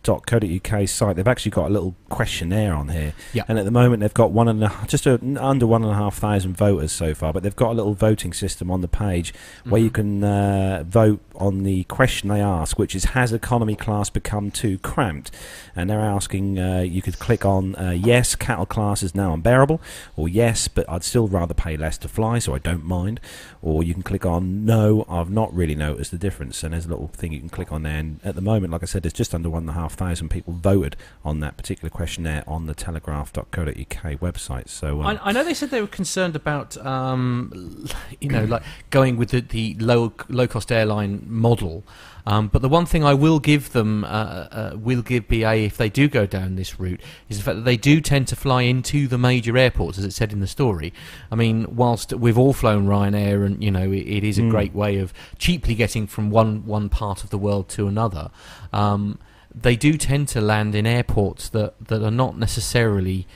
Telegraph.co.uk 0.03 0.87
site, 0.87 1.15
they've 1.15 1.27
actually 1.27 1.51
got 1.51 1.67
a 1.67 1.73
little 1.73 1.95
questionnaire 2.09 2.73
on 2.73 2.89
here. 2.89 3.13
Yeah. 3.33 3.43
And 3.47 3.59
at 3.59 3.65
the 3.65 3.71
moment, 3.71 3.99
they've 3.99 4.13
got 4.13 4.31
one 4.31 4.47
and 4.47 4.63
a, 4.63 4.71
just 4.87 5.05
a, 5.05 5.19
under 5.39 5.67
one 5.67 5.83
and 5.83 5.91
a 5.91 5.95
half 5.95 6.15
thousand 6.17 6.55
voters 6.55 6.91
so 6.91 7.13
far. 7.13 7.33
But 7.33 7.43
they've 7.43 7.55
got 7.55 7.71
a 7.71 7.73
little 7.73 7.93
voting 7.93 8.33
system 8.33 8.71
on 8.71 8.81
the 8.81 8.87
page 8.87 9.33
where 9.65 9.81
you 9.81 9.89
Mhm. 9.89 9.93
can 9.93 10.23
uh, 10.23 10.83
vote 10.87 11.21
on 11.35 11.63
the 11.63 11.83
question 11.85 12.29
they 12.29 12.41
ask, 12.41 12.77
which 12.79 12.95
is 12.95 13.05
Has 13.05 13.33
economy 13.33 13.75
class 13.75 14.09
become 14.09 14.51
too 14.51 14.77
cramped? 14.79 15.31
And 15.75 15.89
they're 15.89 15.99
asking, 15.99 16.59
uh, 16.59 16.79
you 16.79 17.01
could 17.01 17.19
click 17.19 17.45
on 17.45 17.75
uh, 17.75 17.91
Yes, 17.91 18.35
cattle 18.35 18.65
class 18.65 19.03
is 19.03 19.13
now 19.13 19.33
unbearable, 19.33 19.81
or 20.15 20.29
Yes, 20.29 20.67
but 20.67 20.89
I'd 20.89 21.03
still 21.03 21.27
rather 21.27 21.53
pay 21.53 21.75
less 21.77 21.97
to 21.99 22.07
fly, 22.07 22.39
so 22.39 22.55
I 22.55 22.59
don't 22.59 22.85
mind. 22.85 23.19
Or 23.61 23.83
you 23.83 23.93
can 23.93 24.03
click 24.03 24.25
on 24.25 24.65
No, 24.65 25.05
I've 25.09 25.29
not 25.29 25.53
really 25.53 25.75
noticed 25.75 26.11
the 26.11 26.17
difference. 26.17 26.63
And 26.63 26.73
there's 26.73 26.85
a 26.85 26.89
little 26.89 27.07
thing 27.09 27.33
you 27.33 27.39
can 27.39 27.49
click 27.49 27.71
on 27.71 27.83
there. 27.83 27.97
And 27.97 28.19
at 28.23 28.35
the 28.35 28.41
moment, 28.41 28.71
like 28.71 28.83
I 28.83 28.85
said, 28.85 29.05
it's 29.05 29.13
just 29.17 29.35
under 29.35 29.49
one 29.49 29.63
and 29.63 29.69
a 29.69 29.73
half 29.73 29.88
thousand 29.91 30.29
people 30.29 30.53
voted 30.53 30.95
on 31.23 31.39
that 31.41 31.57
particular 31.57 31.89
questionnaire 31.89 32.43
on 32.47 32.65
the 32.65 32.73
telegraph.co.uk 32.73 34.19
website. 34.19 34.69
So, 34.69 35.01
um, 35.01 35.07
I, 35.07 35.29
I 35.29 35.31
know 35.31 35.43
they 35.43 35.53
said 35.53 35.69
they 35.69 35.81
were 35.81 35.87
concerned 35.87 36.35
about, 36.35 36.77
um, 36.85 37.87
you 38.19 38.29
know, 38.29 38.45
like 38.45 38.63
going 38.89 39.17
with 39.17 39.29
the, 39.29 39.41
the 39.41 39.75
low 39.79 40.13
low 40.29 40.47
cost 40.47 40.71
airline 40.71 41.25
model. 41.27 41.83
Um, 42.25 42.47
but 42.47 42.61
the 42.61 42.69
one 42.69 42.85
thing 42.85 43.03
I 43.03 43.15
will 43.15 43.39
give 43.39 43.71
them, 43.71 44.03
uh, 44.03 44.07
uh, 44.07 44.71
will 44.75 45.01
give 45.01 45.27
BA 45.27 45.55
if 45.63 45.77
they 45.77 45.89
do 45.89 46.07
go 46.07 46.27
down 46.27 46.57
this 46.57 46.79
route, 46.79 47.01
is 47.27 47.37
the 47.37 47.43
fact 47.43 47.55
that 47.55 47.63
they 47.65 47.77
do 47.77 48.01
tend 48.01 48.27
to 48.27 48.35
fly 48.35 48.63
into 48.63 49.07
the 49.07 49.17
major 49.17 49.57
airports, 49.57 49.97
as 49.97 50.03
it 50.05 50.11
said 50.13 50.31
in 50.31 50.39
the 50.39 50.45
story. 50.47 50.93
I 51.31 51.35
mean, 51.35 51.65
whilst 51.75 52.13
we've 52.13 52.37
all 52.37 52.53
flown 52.53 52.85
Ryanair, 52.85 53.43
and 53.45 53.63
you 53.63 53.71
know, 53.71 53.91
it, 53.91 54.05
it 54.05 54.23
is 54.23 54.37
a 54.37 54.41
Mm. 54.43 54.51
great 54.51 54.75
way 54.75 54.97
of 54.97 55.11
cheaply 55.39 55.73
getting 55.75 56.05
from 56.07 56.29
one 56.29 56.65
one 56.65 56.87
part 56.89 57.23
of 57.23 57.29
the 57.31 57.37
world 57.37 57.67
to 57.69 57.87
another. 57.87 58.29
Um, 58.73 59.17
they 59.53 59.75
do 59.75 59.97
tend 59.97 60.27
to 60.29 60.41
land 60.41 60.75
in 60.75 60.85
airports 60.85 61.49
that, 61.49 61.73
that 61.87 62.03
are 62.03 62.11
not 62.11 62.37
necessarily 62.37 63.27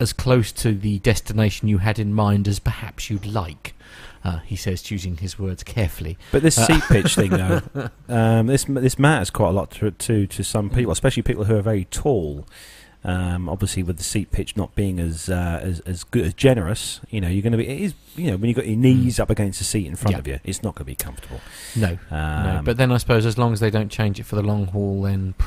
as 0.00 0.12
close 0.12 0.52
to 0.52 0.72
the 0.72 0.98
destination 1.00 1.68
you 1.68 1.78
had 1.78 1.98
in 1.98 2.14
mind 2.14 2.46
as 2.46 2.58
perhaps 2.58 3.10
you'd 3.10 3.26
like. 3.26 3.74
Uh, 4.24 4.38
he 4.38 4.56
says, 4.56 4.82
choosing 4.82 5.16
his 5.18 5.38
words 5.38 5.62
carefully. 5.62 6.18
But 6.32 6.42
this 6.42 6.58
Uh, 6.58 6.66
seat 6.66 6.82
pitch 6.88 7.14
thing, 7.14 7.30
though, 7.30 7.62
um, 8.08 8.48
this 8.48 8.64
this 8.64 8.98
matters 8.98 9.30
quite 9.30 9.50
a 9.50 9.52
lot 9.52 9.70
to 9.72 9.90
to, 9.92 10.26
to 10.26 10.42
some 10.42 10.70
people, 10.70 10.90
especially 10.92 11.22
people 11.22 11.44
who 11.44 11.56
are 11.56 11.62
very 11.62 11.84
tall. 11.84 12.46
Um, 13.04 13.48
obviously, 13.48 13.84
with 13.84 13.96
the 13.96 14.02
seat 14.04 14.32
pitch 14.32 14.56
not 14.56 14.74
being 14.74 14.98
as 14.98 15.28
uh, 15.28 15.60
as 15.62 15.78
as 15.80 16.02
good 16.04 16.26
as 16.26 16.34
generous, 16.34 17.00
you 17.10 17.20
know, 17.20 17.28
you're 17.28 17.42
going 17.42 17.52
to 17.52 17.58
be. 17.58 17.68
It 17.68 17.80
is, 17.80 17.94
you 18.16 18.30
know, 18.30 18.36
when 18.36 18.48
you've 18.48 18.56
got 18.56 18.66
your 18.66 18.76
knees 18.76 19.20
up 19.20 19.30
against 19.30 19.60
the 19.60 19.64
seat 19.64 19.86
in 19.86 19.94
front 19.94 20.14
Yeah. 20.14 20.18
of 20.18 20.26
you, 20.26 20.40
it's 20.44 20.62
not 20.64 20.74
going 20.74 20.82
to 20.84 20.90
be 20.90 20.94
comfortable. 20.96 21.40
No, 21.76 21.96
no. 22.10 22.16
Um, 22.58 22.64
But 22.64 22.76
then 22.76 22.90
I 22.90 22.96
suppose 22.96 23.24
as 23.24 23.38
long 23.38 23.52
as 23.52 23.60
they 23.60 23.70
don't 23.70 23.88
change 23.90 24.18
it 24.18 24.24
for 24.24 24.34
the 24.34 24.42
long 24.42 24.66
haul, 24.66 25.02
then 25.02 25.34
pff, 25.38 25.46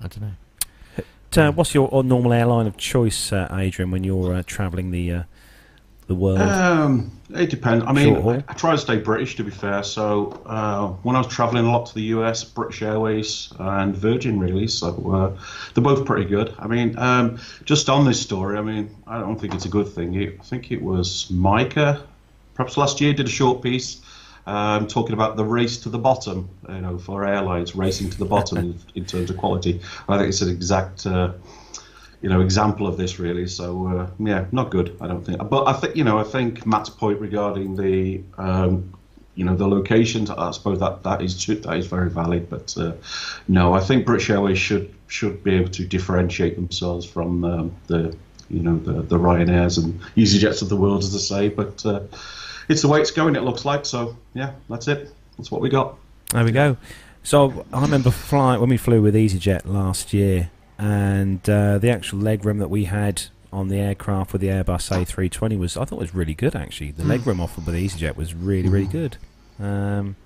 I 0.00 0.06
don't 0.06 0.20
know. 0.22 1.48
uh, 1.48 1.50
what's 1.52 1.74
your 1.74 1.92
uh, 1.92 2.02
normal 2.02 2.32
airline 2.32 2.68
of 2.68 2.76
choice, 2.76 3.32
uh, 3.32 3.48
Adrian, 3.50 3.90
when 3.90 4.04
you're 4.04 4.32
uh, 4.32 4.42
travelling 4.46 4.92
the 4.92 5.10
uh, 5.12 5.22
the 6.06 6.14
world? 6.14 6.40
Um, 6.40 7.10
it 7.30 7.50
depends. 7.50 7.84
I 7.86 7.92
mean? 7.92 8.16
I, 8.16 8.44
I 8.48 8.52
try 8.54 8.72
to 8.72 8.78
stay 8.78 8.98
British, 8.98 9.36
to 9.36 9.44
be 9.44 9.50
fair. 9.50 9.82
So 9.82 10.42
uh, 10.46 10.88
when 11.02 11.16
I 11.16 11.20
was 11.20 11.28
travelling 11.28 11.64
a 11.64 11.72
lot 11.72 11.86
to 11.86 11.94
the 11.94 12.02
US, 12.02 12.44
British 12.44 12.82
Airways 12.82 13.52
and 13.58 13.96
Virgin, 13.96 14.38
really. 14.38 14.68
So 14.68 14.88
uh, 14.88 15.42
they're 15.72 15.84
both 15.84 16.04
pretty 16.04 16.26
good. 16.26 16.54
I 16.58 16.66
mean, 16.66 16.96
um, 16.98 17.38
just 17.64 17.88
on 17.88 18.04
this 18.04 18.20
story, 18.20 18.58
I 18.58 18.62
mean, 18.62 18.94
I 19.06 19.18
don't 19.18 19.40
think 19.40 19.54
it's 19.54 19.64
a 19.64 19.70
good 19.70 19.88
thing. 19.88 20.14
It, 20.14 20.36
I 20.40 20.44
think 20.44 20.70
it 20.70 20.82
was 20.82 21.30
Micah, 21.30 22.04
perhaps 22.54 22.76
last 22.76 23.00
year, 23.00 23.12
did 23.12 23.26
a 23.26 23.30
short 23.30 23.62
piece. 23.62 24.00
Um, 24.46 24.86
talking 24.86 25.14
about 25.14 25.38
the 25.38 25.44
race 25.44 25.78
to 25.78 25.88
the 25.88 25.98
bottom, 25.98 26.50
you 26.68 26.82
know, 26.82 26.98
for 26.98 27.24
airlines 27.24 27.74
racing 27.74 28.10
to 28.10 28.18
the 28.18 28.26
bottom 28.26 28.58
in, 28.58 28.78
in 28.94 29.06
terms 29.06 29.30
of 29.30 29.38
quality. 29.38 29.80
I 30.06 30.18
think 30.18 30.28
it's 30.28 30.42
an 30.42 30.50
exact 30.50 31.06
uh, 31.06 31.32
you 32.24 32.30
know 32.30 32.40
example 32.40 32.86
of 32.86 32.96
this 32.96 33.18
really. 33.18 33.46
So 33.46 33.86
uh, 33.86 34.10
yeah, 34.18 34.46
not 34.50 34.70
good. 34.70 34.96
I 34.98 35.06
don't 35.08 35.22
think. 35.22 35.46
But 35.50 35.68
I 35.68 35.74
think 35.74 35.94
you 35.94 36.04
know 36.04 36.18
I 36.18 36.24
think 36.24 36.64
Matt's 36.64 36.88
point 36.88 37.20
regarding 37.20 37.76
the 37.76 38.22
um, 38.38 38.94
you 39.34 39.44
know 39.44 39.54
the 39.54 39.68
locations. 39.68 40.30
I 40.30 40.50
suppose 40.52 40.80
that 40.80 41.02
that 41.02 41.20
is 41.20 41.38
tru- 41.38 41.56
that 41.56 41.76
is 41.76 41.86
very 41.86 42.08
valid. 42.08 42.48
But 42.48 42.74
uh, 42.78 42.92
no, 43.46 43.74
I 43.74 43.80
think 43.80 44.06
British 44.06 44.30
Airways 44.30 44.58
should 44.58 44.94
should 45.06 45.44
be 45.44 45.54
able 45.54 45.68
to 45.72 45.84
differentiate 45.84 46.56
themselves 46.56 47.04
from 47.04 47.44
um, 47.44 47.76
the 47.88 48.16
you 48.48 48.62
know 48.62 48.78
the 48.78 49.02
the 49.02 49.18
Ryanairs 49.18 49.76
and 49.76 50.00
EasyJets 50.16 50.62
of 50.62 50.70
the 50.70 50.76
world, 50.76 51.02
as 51.02 51.12
they 51.12 51.18
say. 51.18 51.50
But 51.50 51.84
uh, 51.84 52.00
it's 52.70 52.80
the 52.80 52.88
way 52.88 53.02
it's 53.02 53.10
going. 53.10 53.36
It 53.36 53.42
looks 53.42 53.66
like. 53.66 53.84
So 53.84 54.16
yeah, 54.32 54.52
that's 54.70 54.88
it. 54.88 55.12
That's 55.36 55.50
what 55.50 55.60
we 55.60 55.68
got. 55.68 55.98
There 56.32 56.42
we 56.42 56.52
go. 56.52 56.78
So 57.22 57.66
I 57.70 57.82
remember 57.82 58.10
flying 58.10 58.60
when 58.60 58.70
we 58.70 58.78
flew 58.78 59.02
with 59.02 59.14
EasyJet 59.14 59.66
last 59.66 60.14
year, 60.14 60.50
and 60.78 61.48
uh, 61.48 61.78
the 61.78 61.90
actual 61.90 62.18
leg 62.18 62.44
room 62.44 62.58
that 62.58 62.68
we 62.68 62.84
had 62.84 63.24
on 63.52 63.68
the 63.68 63.78
aircraft 63.78 64.32
with 64.32 64.40
the 64.40 64.48
Airbus 64.48 64.90
A320 64.90 65.58
was 65.58 65.76
I 65.76 65.84
thought 65.84 65.98
was 65.98 66.14
really 66.14 66.34
good 66.34 66.56
actually. 66.56 66.90
The 66.90 67.04
leg 67.04 67.26
room 67.26 67.40
offered 67.40 67.64
by 67.64 67.72
the 67.72 67.86
EasyJet 67.86 68.16
was 68.16 68.34
really 68.34 68.68
really 68.68 68.86
good. 68.86 69.16
Um, 69.60 70.16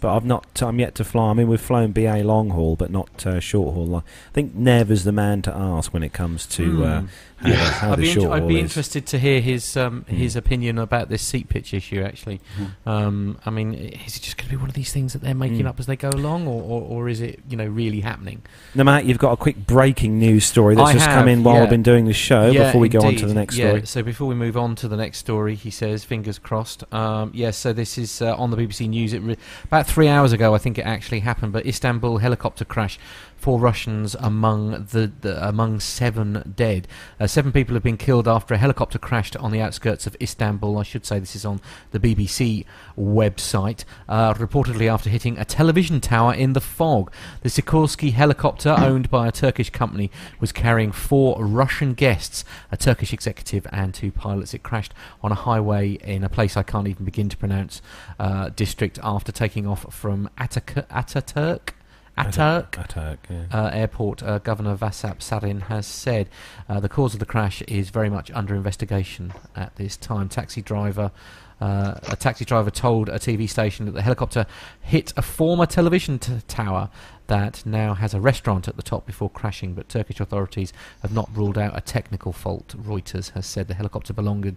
but 0.00 0.14
I've 0.14 0.24
not. 0.24 0.62
I'm 0.62 0.78
yet 0.78 0.94
to 0.96 1.04
fly. 1.04 1.30
I 1.30 1.34
mean, 1.34 1.48
we've 1.48 1.60
flown 1.60 1.92
BA 1.92 2.22
long 2.22 2.50
haul, 2.50 2.76
but 2.76 2.90
not 2.90 3.26
uh, 3.26 3.40
short 3.40 3.74
haul. 3.74 3.96
I 3.96 4.02
think 4.32 4.54
Nev 4.54 4.90
is 4.90 5.04
the 5.04 5.12
man 5.12 5.42
to 5.42 5.54
ask 5.54 5.92
when 5.92 6.02
it 6.02 6.12
comes 6.12 6.46
to 6.48 6.84
uh, 6.84 7.02
Hmm. 7.38 7.50
how, 7.50 7.92
I'd 7.92 7.98
be, 7.98 8.26
I'd 8.26 8.48
be 8.48 8.58
interested 8.60 9.06
to 9.08 9.18
hear 9.18 9.42
his 9.42 9.76
um, 9.76 10.04
Mm. 10.08 10.16
his 10.16 10.36
opinion 10.36 10.78
about 10.78 11.10
this 11.10 11.20
seat 11.20 11.48
pitch 11.50 11.74
issue. 11.74 12.02
Actually, 12.02 12.40
Mhm. 12.58 12.90
um, 12.90 13.38
I 13.44 13.50
mean, 13.50 13.74
is 13.74 14.16
it 14.16 14.22
just 14.22 14.36
going 14.38 14.48
to 14.48 14.50
be 14.50 14.56
one 14.56 14.70
of 14.70 14.74
these 14.74 14.90
things 14.90 15.12
that 15.12 15.20
they're 15.20 15.34
making 15.34 15.62
Mm. 15.64 15.68
up 15.68 15.78
as 15.78 15.84
they 15.86 15.96
go 15.96 16.08
along, 16.10 16.46
or, 16.46 16.62
or, 16.62 16.82
or 16.82 17.08
is 17.10 17.20
it 17.20 17.40
you 17.48 17.56
know 17.56 17.66
really 17.66 18.00
happening? 18.00 18.40
Now, 18.74 18.84
Matt, 18.84 19.04
you've 19.04 19.18
got 19.18 19.32
a 19.32 19.36
quick 19.36 19.66
breaking 19.66 20.18
news 20.18 20.46
story 20.46 20.74
that's 20.76 20.88
I 20.88 20.92
just 20.94 21.06
come 21.06 21.28
in 21.28 21.42
while 21.42 21.56
yeah. 21.56 21.60
we've 21.62 21.70
been 21.70 21.82
doing 21.82 22.06
the 22.06 22.14
show. 22.14 22.50
Yeah, 22.50 22.64
before 22.64 22.80
we 22.80 22.88
go 22.88 23.00
on 23.00 23.16
to 23.16 23.26
the 23.26 23.34
next 23.34 23.56
yeah, 23.56 23.68
story. 23.68 23.86
So 23.86 24.02
before 24.02 24.28
we 24.28 24.34
move 24.34 24.56
on 24.56 24.74
to 24.76 24.88
the 24.88 24.96
next 24.96 25.18
story, 25.18 25.54
he 25.56 25.70
says, 25.70 26.04
fingers 26.04 26.38
crossed. 26.38 26.84
Um, 26.92 27.32
yes, 27.34 27.56
so 27.58 27.72
this 27.74 27.98
is 27.98 28.22
uh, 28.22 28.34
on 28.36 28.50
the 28.50 28.56
BBC 28.56 28.88
News. 28.88 29.12
It 29.12 29.20
re- 29.20 29.36
about 29.64 29.86
three 29.86 30.08
hours 30.08 30.32
ago, 30.32 30.54
I 30.54 30.58
think 30.58 30.78
it 30.78 30.86
actually 30.86 31.20
happened. 31.20 31.52
But 31.52 31.66
Istanbul 31.66 32.18
helicopter 32.18 32.64
crash 32.64 32.98
four 33.36 33.58
Russians 33.60 34.14
among 34.18 34.86
the, 34.92 35.12
the 35.20 35.46
among 35.46 35.80
seven 35.80 36.54
dead. 36.56 36.88
Uh, 37.20 37.25
seven 37.26 37.52
people 37.52 37.74
have 37.74 37.82
been 37.82 37.96
killed 37.96 38.26
after 38.28 38.54
a 38.54 38.58
helicopter 38.58 38.98
crashed 38.98 39.36
on 39.36 39.50
the 39.50 39.60
outskirts 39.60 40.06
of 40.06 40.16
Istanbul. 40.20 40.78
I 40.78 40.82
should 40.82 41.06
say 41.06 41.18
this 41.18 41.36
is 41.36 41.44
on 41.44 41.60
the 41.90 42.00
BBC 42.00 42.64
website. 42.98 43.84
Uh, 44.08 44.34
reportedly 44.34 44.90
after 44.90 45.10
hitting 45.10 45.38
a 45.38 45.44
television 45.44 46.00
tower 46.00 46.34
in 46.34 46.52
the 46.52 46.60
fog. 46.60 47.12
The 47.42 47.48
Sikorsky 47.48 48.12
helicopter, 48.12 48.74
owned 48.78 49.10
by 49.10 49.28
a 49.28 49.32
Turkish 49.32 49.70
company, 49.70 50.10
was 50.40 50.52
carrying 50.52 50.92
four 50.92 51.44
Russian 51.44 51.94
guests, 51.94 52.44
a 52.72 52.76
Turkish 52.76 53.12
executive 53.12 53.66
and 53.72 53.94
two 53.94 54.10
pilots. 54.10 54.54
It 54.54 54.62
crashed 54.62 54.94
on 55.22 55.32
a 55.32 55.36
highway 55.36 55.92
in 55.92 56.24
a 56.24 56.28
place 56.28 56.56
I 56.56 56.62
can't 56.62 56.88
even 56.88 57.04
begin 57.04 57.28
to 57.28 57.36
pronounce. 57.36 57.82
Uh, 58.18 58.50
district 58.50 58.98
after 59.02 59.32
taking 59.32 59.66
off 59.66 59.92
from 59.92 60.28
Ataturk. 60.38 61.75
Atak 62.18 63.16
yeah. 63.28 63.44
uh, 63.52 63.70
airport, 63.72 64.22
uh, 64.22 64.38
Governor 64.38 64.76
Vasip 64.76 65.18
Sahin 65.18 65.62
has 65.62 65.86
said 65.86 66.28
uh, 66.68 66.80
the 66.80 66.88
cause 66.88 67.14
of 67.14 67.20
the 67.20 67.26
crash 67.26 67.60
is 67.62 67.90
very 67.90 68.08
much 68.08 68.30
under 68.32 68.54
investigation 68.54 69.34
at 69.54 69.76
this 69.76 69.96
time. 69.96 70.28
Taxi 70.28 70.62
driver. 70.62 71.12
Uh, 71.60 71.94
a 72.08 72.16
taxi 72.16 72.44
driver 72.44 72.70
told 72.70 73.08
a 73.08 73.18
TV 73.18 73.48
station 73.48 73.86
that 73.86 73.92
the 73.92 74.02
helicopter 74.02 74.44
hit 74.82 75.12
a 75.16 75.22
former 75.22 75.64
television 75.64 76.18
t- 76.18 76.34
tower 76.46 76.90
that 77.28 77.64
now 77.64 77.94
has 77.94 78.14
a 78.14 78.20
restaurant 78.20 78.68
at 78.68 78.76
the 78.76 78.82
top 78.82 79.06
before 79.06 79.30
crashing, 79.30 79.74
but 79.74 79.88
Turkish 79.88 80.20
authorities 80.20 80.72
have 81.02 81.12
not 81.12 81.34
ruled 81.34 81.58
out 81.58 81.76
a 81.76 81.80
technical 81.80 82.32
fault. 82.32 82.74
Reuters 82.76 83.30
has 83.30 83.46
said 83.46 83.68
the 83.68 83.74
helicopter 83.74 84.12
belonged 84.12 84.56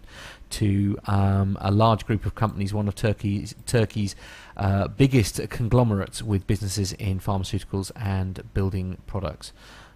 to 0.51 0.97
um, 1.05 1.57
a 1.61 1.71
large 1.71 2.05
group 2.05 2.25
of 2.25 2.35
companies, 2.35 2.73
one 2.73 2.87
of 2.87 2.95
Turkey's, 2.95 3.55
Turkey's 3.65 4.15
uh, 4.57 4.87
biggest 4.87 5.39
conglomerates 5.49 6.21
with 6.21 6.45
businesses 6.47 6.93
in 6.93 7.19
pharmaceuticals 7.19 7.91
and 7.95 8.43
building 8.53 8.97
products. 9.07 9.53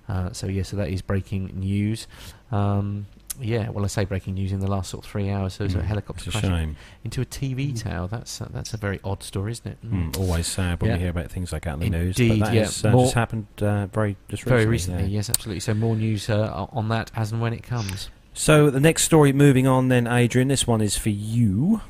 Uh, 0.08 0.32
so, 0.32 0.48
yeah, 0.48 0.64
so 0.64 0.76
that 0.76 0.90
is 0.90 1.02
breaking 1.02 1.48
news. 1.60 2.08
Um, 2.52 3.08
yeah, 3.42 3.70
well, 3.70 3.84
I 3.84 3.88
say 3.88 4.06
breaking 4.06 4.36
news 4.36 4.52
in 4.52 4.60
the 4.60 4.68
last 4.70 4.90
sort 4.90 5.04
of 5.06 5.12
three 5.12 5.30
hours. 5.30 5.54
So, 5.56 5.64
it's 5.66 5.74
a 5.76 5.78
Mm, 5.80 5.84
helicopter 5.86 6.24
It's 6.28 6.36
a 6.36 6.40
crashing 6.42 6.50
shame. 6.58 6.76
into 7.04 7.22
a 7.22 7.26
TV 7.26 7.74
tower. 7.82 8.08
That's 8.08 8.42
uh, 8.42 8.48
that's 8.52 8.74
a 8.74 8.78
very 8.78 9.00
odd 9.04 9.24
story, 9.24 9.52
isn't 9.54 9.68
it? 9.68 9.78
Mm. 9.86 10.12
Mm, 10.14 10.20
always 10.20 10.48
sad 10.48 10.82
when 10.82 10.90
Yeah. 10.92 10.96
we 10.98 11.02
hear 11.02 11.10
about 11.12 11.32
things 11.32 11.52
like 11.52 11.64
that 11.66 11.74
in 11.74 11.80
the 11.80 11.90
news. 11.90 12.20
Indeed, 12.20 12.40
but 12.40 12.46
that 12.48 12.54
yeah. 12.56 12.62
is, 12.64 12.86
uh, 12.86 12.92
More- 12.92 13.04
just 13.06 13.16
happened 13.16 13.48
uh, 13.62 13.88
very 13.88 14.18
just 14.30 14.44
Very 14.44 14.66
recently. 14.66 14.72
recently, 15.04 15.04
yeah. 15.14 15.18
yes, 15.18 15.30
absolutely. 15.30 15.60
So 15.62 15.74
more 15.74 15.96
news 15.96 16.30
uh, 16.30 16.68
on 16.72 16.90
that 16.90 17.12
as 17.16 17.32
and 17.32 17.42
when 17.42 17.54
it 17.54 17.64
comes. 17.64 18.10
So 18.34 18.70
the 18.70 18.80
next 18.80 19.04
story, 19.04 19.32
moving 19.34 19.68
on, 19.68 19.90
then 19.90 20.08
Adrian. 20.08 20.48
This 20.48 20.66
one 20.66 20.82
is 20.82 20.98
for 20.98 21.10
you. 21.10 21.82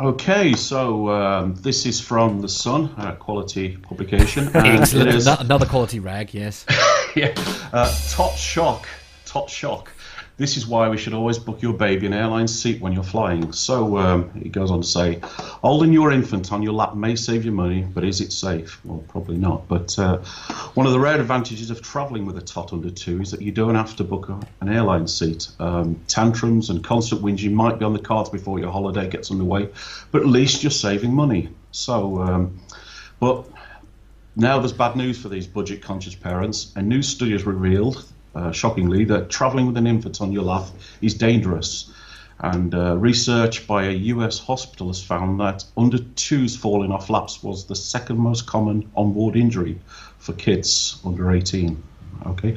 Okay, 0.00 0.54
so 0.54 1.08
um, 1.10 1.54
this 1.56 1.86
is 1.86 2.00
from 2.00 2.40
the 2.40 2.48
Sun, 2.48 2.92
uh, 2.96 3.12
quality 3.12 3.76
publication. 3.76 4.50
Excellent. 4.54 5.08
it 5.10 5.14
is- 5.14 5.26
Another 5.28 5.66
quality 5.66 6.00
rag, 6.00 6.34
yes. 6.34 6.66
yeah. 7.14 7.32
Uh, 7.72 7.94
top 8.10 8.34
shock. 8.36 8.88
Top 9.34 9.48
shock. 9.48 9.90
This 10.36 10.56
is 10.56 10.64
why 10.64 10.88
we 10.88 10.96
should 10.96 11.12
always 11.12 11.40
book 11.40 11.60
your 11.60 11.74
baby 11.74 12.06
an 12.06 12.12
airline 12.12 12.46
seat 12.46 12.80
when 12.80 12.92
you're 12.92 13.02
flying. 13.02 13.50
So 13.50 13.98
um, 13.98 14.30
it 14.40 14.52
goes 14.52 14.70
on 14.70 14.82
to 14.82 14.86
say, 14.86 15.18
holding 15.22 15.92
your 15.92 16.12
infant 16.12 16.52
on 16.52 16.62
your 16.62 16.72
lap 16.72 16.94
may 16.94 17.16
save 17.16 17.44
you 17.44 17.50
money, 17.50 17.82
but 17.82 18.04
is 18.04 18.20
it 18.20 18.30
safe? 18.30 18.78
Well, 18.84 19.02
probably 19.08 19.36
not. 19.36 19.66
But 19.66 19.98
uh, 19.98 20.18
one 20.74 20.86
of 20.86 20.92
the 20.92 21.00
rare 21.00 21.20
advantages 21.20 21.70
of 21.70 21.82
travelling 21.82 22.26
with 22.26 22.38
a 22.38 22.42
tot 22.42 22.72
under 22.72 22.90
two 22.90 23.22
is 23.22 23.32
that 23.32 23.42
you 23.42 23.50
don't 23.50 23.74
have 23.74 23.96
to 23.96 24.04
book 24.04 24.28
an 24.60 24.68
airline 24.68 25.08
seat. 25.08 25.48
Um, 25.58 26.00
tantrums 26.06 26.70
and 26.70 26.84
constant 26.84 27.20
whinging 27.20 27.54
might 27.54 27.80
be 27.80 27.84
on 27.84 27.92
the 27.92 27.98
cards 27.98 28.30
before 28.30 28.60
your 28.60 28.70
holiday 28.70 29.08
gets 29.08 29.32
underway, 29.32 29.68
but 30.12 30.20
at 30.20 30.28
least 30.28 30.62
you're 30.62 30.70
saving 30.70 31.12
money. 31.12 31.48
So, 31.72 32.22
um, 32.22 32.60
but 33.18 33.48
now 34.36 34.60
there's 34.60 34.72
bad 34.72 34.94
news 34.94 35.20
for 35.20 35.28
these 35.28 35.48
budget 35.48 35.82
conscious 35.82 36.14
parents. 36.14 36.72
A 36.76 36.82
new 36.82 37.02
study 37.02 37.32
has 37.32 37.44
revealed, 37.44 38.04
uh, 38.34 38.52
shockingly, 38.52 39.04
that 39.06 39.30
travelling 39.30 39.66
with 39.66 39.76
an 39.76 39.86
infant 39.86 40.20
on 40.20 40.32
your 40.32 40.44
lap 40.44 40.66
is 41.00 41.14
dangerous. 41.14 41.90
And 42.40 42.74
uh, 42.74 42.96
research 42.96 43.66
by 43.66 43.84
a 43.84 43.92
US 43.92 44.38
hospital 44.38 44.88
has 44.88 45.02
found 45.02 45.40
that 45.40 45.64
under 45.76 45.98
twos 45.98 46.56
falling 46.56 46.92
off 46.92 47.08
laps 47.08 47.42
was 47.42 47.66
the 47.66 47.76
second 47.76 48.18
most 48.18 48.46
common 48.46 48.90
onboard 48.96 49.36
injury 49.36 49.78
for 50.18 50.32
kids 50.32 51.00
under 51.04 51.30
18. 51.30 51.82
Okay. 52.26 52.56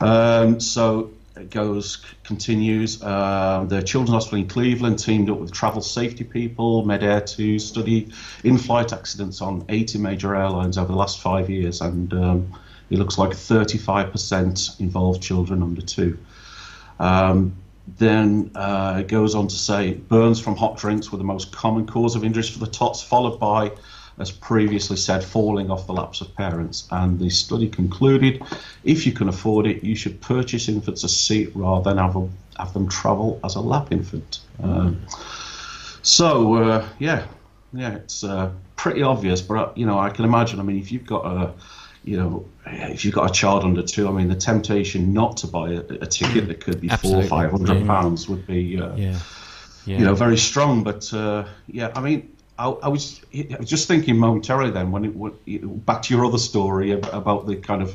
Um, 0.00 0.60
so 0.60 1.10
it 1.36 1.50
goes, 1.50 2.04
continues. 2.24 3.02
Uh, 3.02 3.66
the 3.68 3.82
Children's 3.82 4.14
Hospital 4.14 4.38
in 4.40 4.48
Cleveland 4.48 4.98
teamed 4.98 5.30
up 5.30 5.38
with 5.38 5.52
travel 5.52 5.82
safety 5.82 6.24
people, 6.24 6.84
MedAire, 6.84 7.26
to 7.36 7.58
study 7.58 8.10
in 8.42 8.58
flight 8.58 8.92
accidents 8.92 9.40
on 9.40 9.64
80 9.68 9.98
major 9.98 10.34
airlines 10.34 10.78
over 10.78 10.88
the 10.88 10.98
last 10.98 11.20
five 11.20 11.50
years. 11.50 11.80
And 11.80 12.12
um, 12.14 12.58
it 12.90 12.98
looks 12.98 13.18
like 13.18 13.30
35% 13.30 14.80
involved 14.80 15.22
children 15.22 15.62
under 15.62 15.82
two. 15.82 16.18
Um, 16.98 17.56
then 17.98 18.50
uh, 18.54 18.98
it 19.00 19.08
goes 19.08 19.34
on 19.34 19.48
to 19.48 19.54
say 19.54 19.94
burns 19.94 20.40
from 20.40 20.56
hot 20.56 20.76
drinks 20.76 21.12
were 21.12 21.18
the 21.18 21.24
most 21.24 21.52
common 21.52 21.86
cause 21.86 22.16
of 22.16 22.24
injuries 22.24 22.48
for 22.48 22.58
the 22.58 22.66
tots, 22.66 23.02
followed 23.02 23.38
by, 23.38 23.72
as 24.18 24.30
previously 24.30 24.96
said, 24.96 25.22
falling 25.22 25.70
off 25.70 25.86
the 25.86 25.92
laps 25.92 26.20
of 26.20 26.34
parents. 26.34 26.88
And 26.90 27.18
the 27.18 27.30
study 27.30 27.68
concluded 27.68 28.42
if 28.82 29.06
you 29.06 29.12
can 29.12 29.28
afford 29.28 29.66
it, 29.66 29.84
you 29.84 29.94
should 29.94 30.20
purchase 30.20 30.68
infants 30.68 31.04
a 31.04 31.08
seat 31.08 31.52
rather 31.54 31.90
than 31.90 31.98
have, 31.98 32.16
a, 32.16 32.28
have 32.58 32.72
them 32.72 32.88
travel 32.88 33.38
as 33.44 33.54
a 33.54 33.60
lap 33.60 33.92
infant. 33.92 34.40
Um, 34.62 35.02
so, 36.02 36.54
uh, 36.54 36.88
yeah, 36.98 37.26
yeah, 37.72 37.96
it's 37.96 38.24
uh, 38.24 38.50
pretty 38.74 39.02
obvious, 39.02 39.40
but 39.40 39.76
you 39.76 39.86
know, 39.86 39.98
I 39.98 40.10
can 40.10 40.24
imagine. 40.24 40.60
I 40.60 40.62
mean, 40.62 40.78
if 40.78 40.90
you've 40.90 41.06
got 41.06 41.24
a 41.26 41.52
you 42.06 42.16
know, 42.16 42.46
if 42.64 43.04
you've 43.04 43.14
got 43.14 43.28
a 43.28 43.32
child 43.32 43.64
under 43.64 43.82
two, 43.82 44.08
I 44.08 44.12
mean, 44.12 44.28
the 44.28 44.36
temptation 44.36 45.12
not 45.12 45.38
to 45.38 45.48
buy 45.48 45.72
a, 45.72 45.80
a 45.80 46.06
ticket 46.06 46.46
that 46.46 46.60
could 46.60 46.80
be 46.80 46.88
Absolutely. 46.88 47.28
four, 47.28 47.38
five 47.40 47.50
hundred 47.50 47.80
Yeah. 47.80 47.86
pounds 47.86 48.28
would 48.28 48.46
be, 48.46 48.80
uh, 48.80 48.94
Yeah. 48.94 49.18
Yeah. 49.84 49.98
you 49.98 50.04
know, 50.04 50.14
very 50.14 50.38
strong. 50.38 50.84
But 50.84 51.12
uh, 51.12 51.46
yeah, 51.66 51.90
I 51.94 52.00
mean, 52.00 52.36
I, 52.58 52.68
I 52.68 52.88
was 52.88 53.20
I 53.34 53.56
was 53.58 53.68
just 53.68 53.88
thinking 53.88 54.16
momentarily 54.18 54.70
then 54.70 54.92
when 54.92 55.04
it 55.46 55.84
back 55.84 56.02
to 56.02 56.14
your 56.14 56.24
other 56.24 56.38
story 56.38 56.92
about 56.92 57.46
the 57.46 57.56
kind 57.56 57.82
of, 57.82 57.94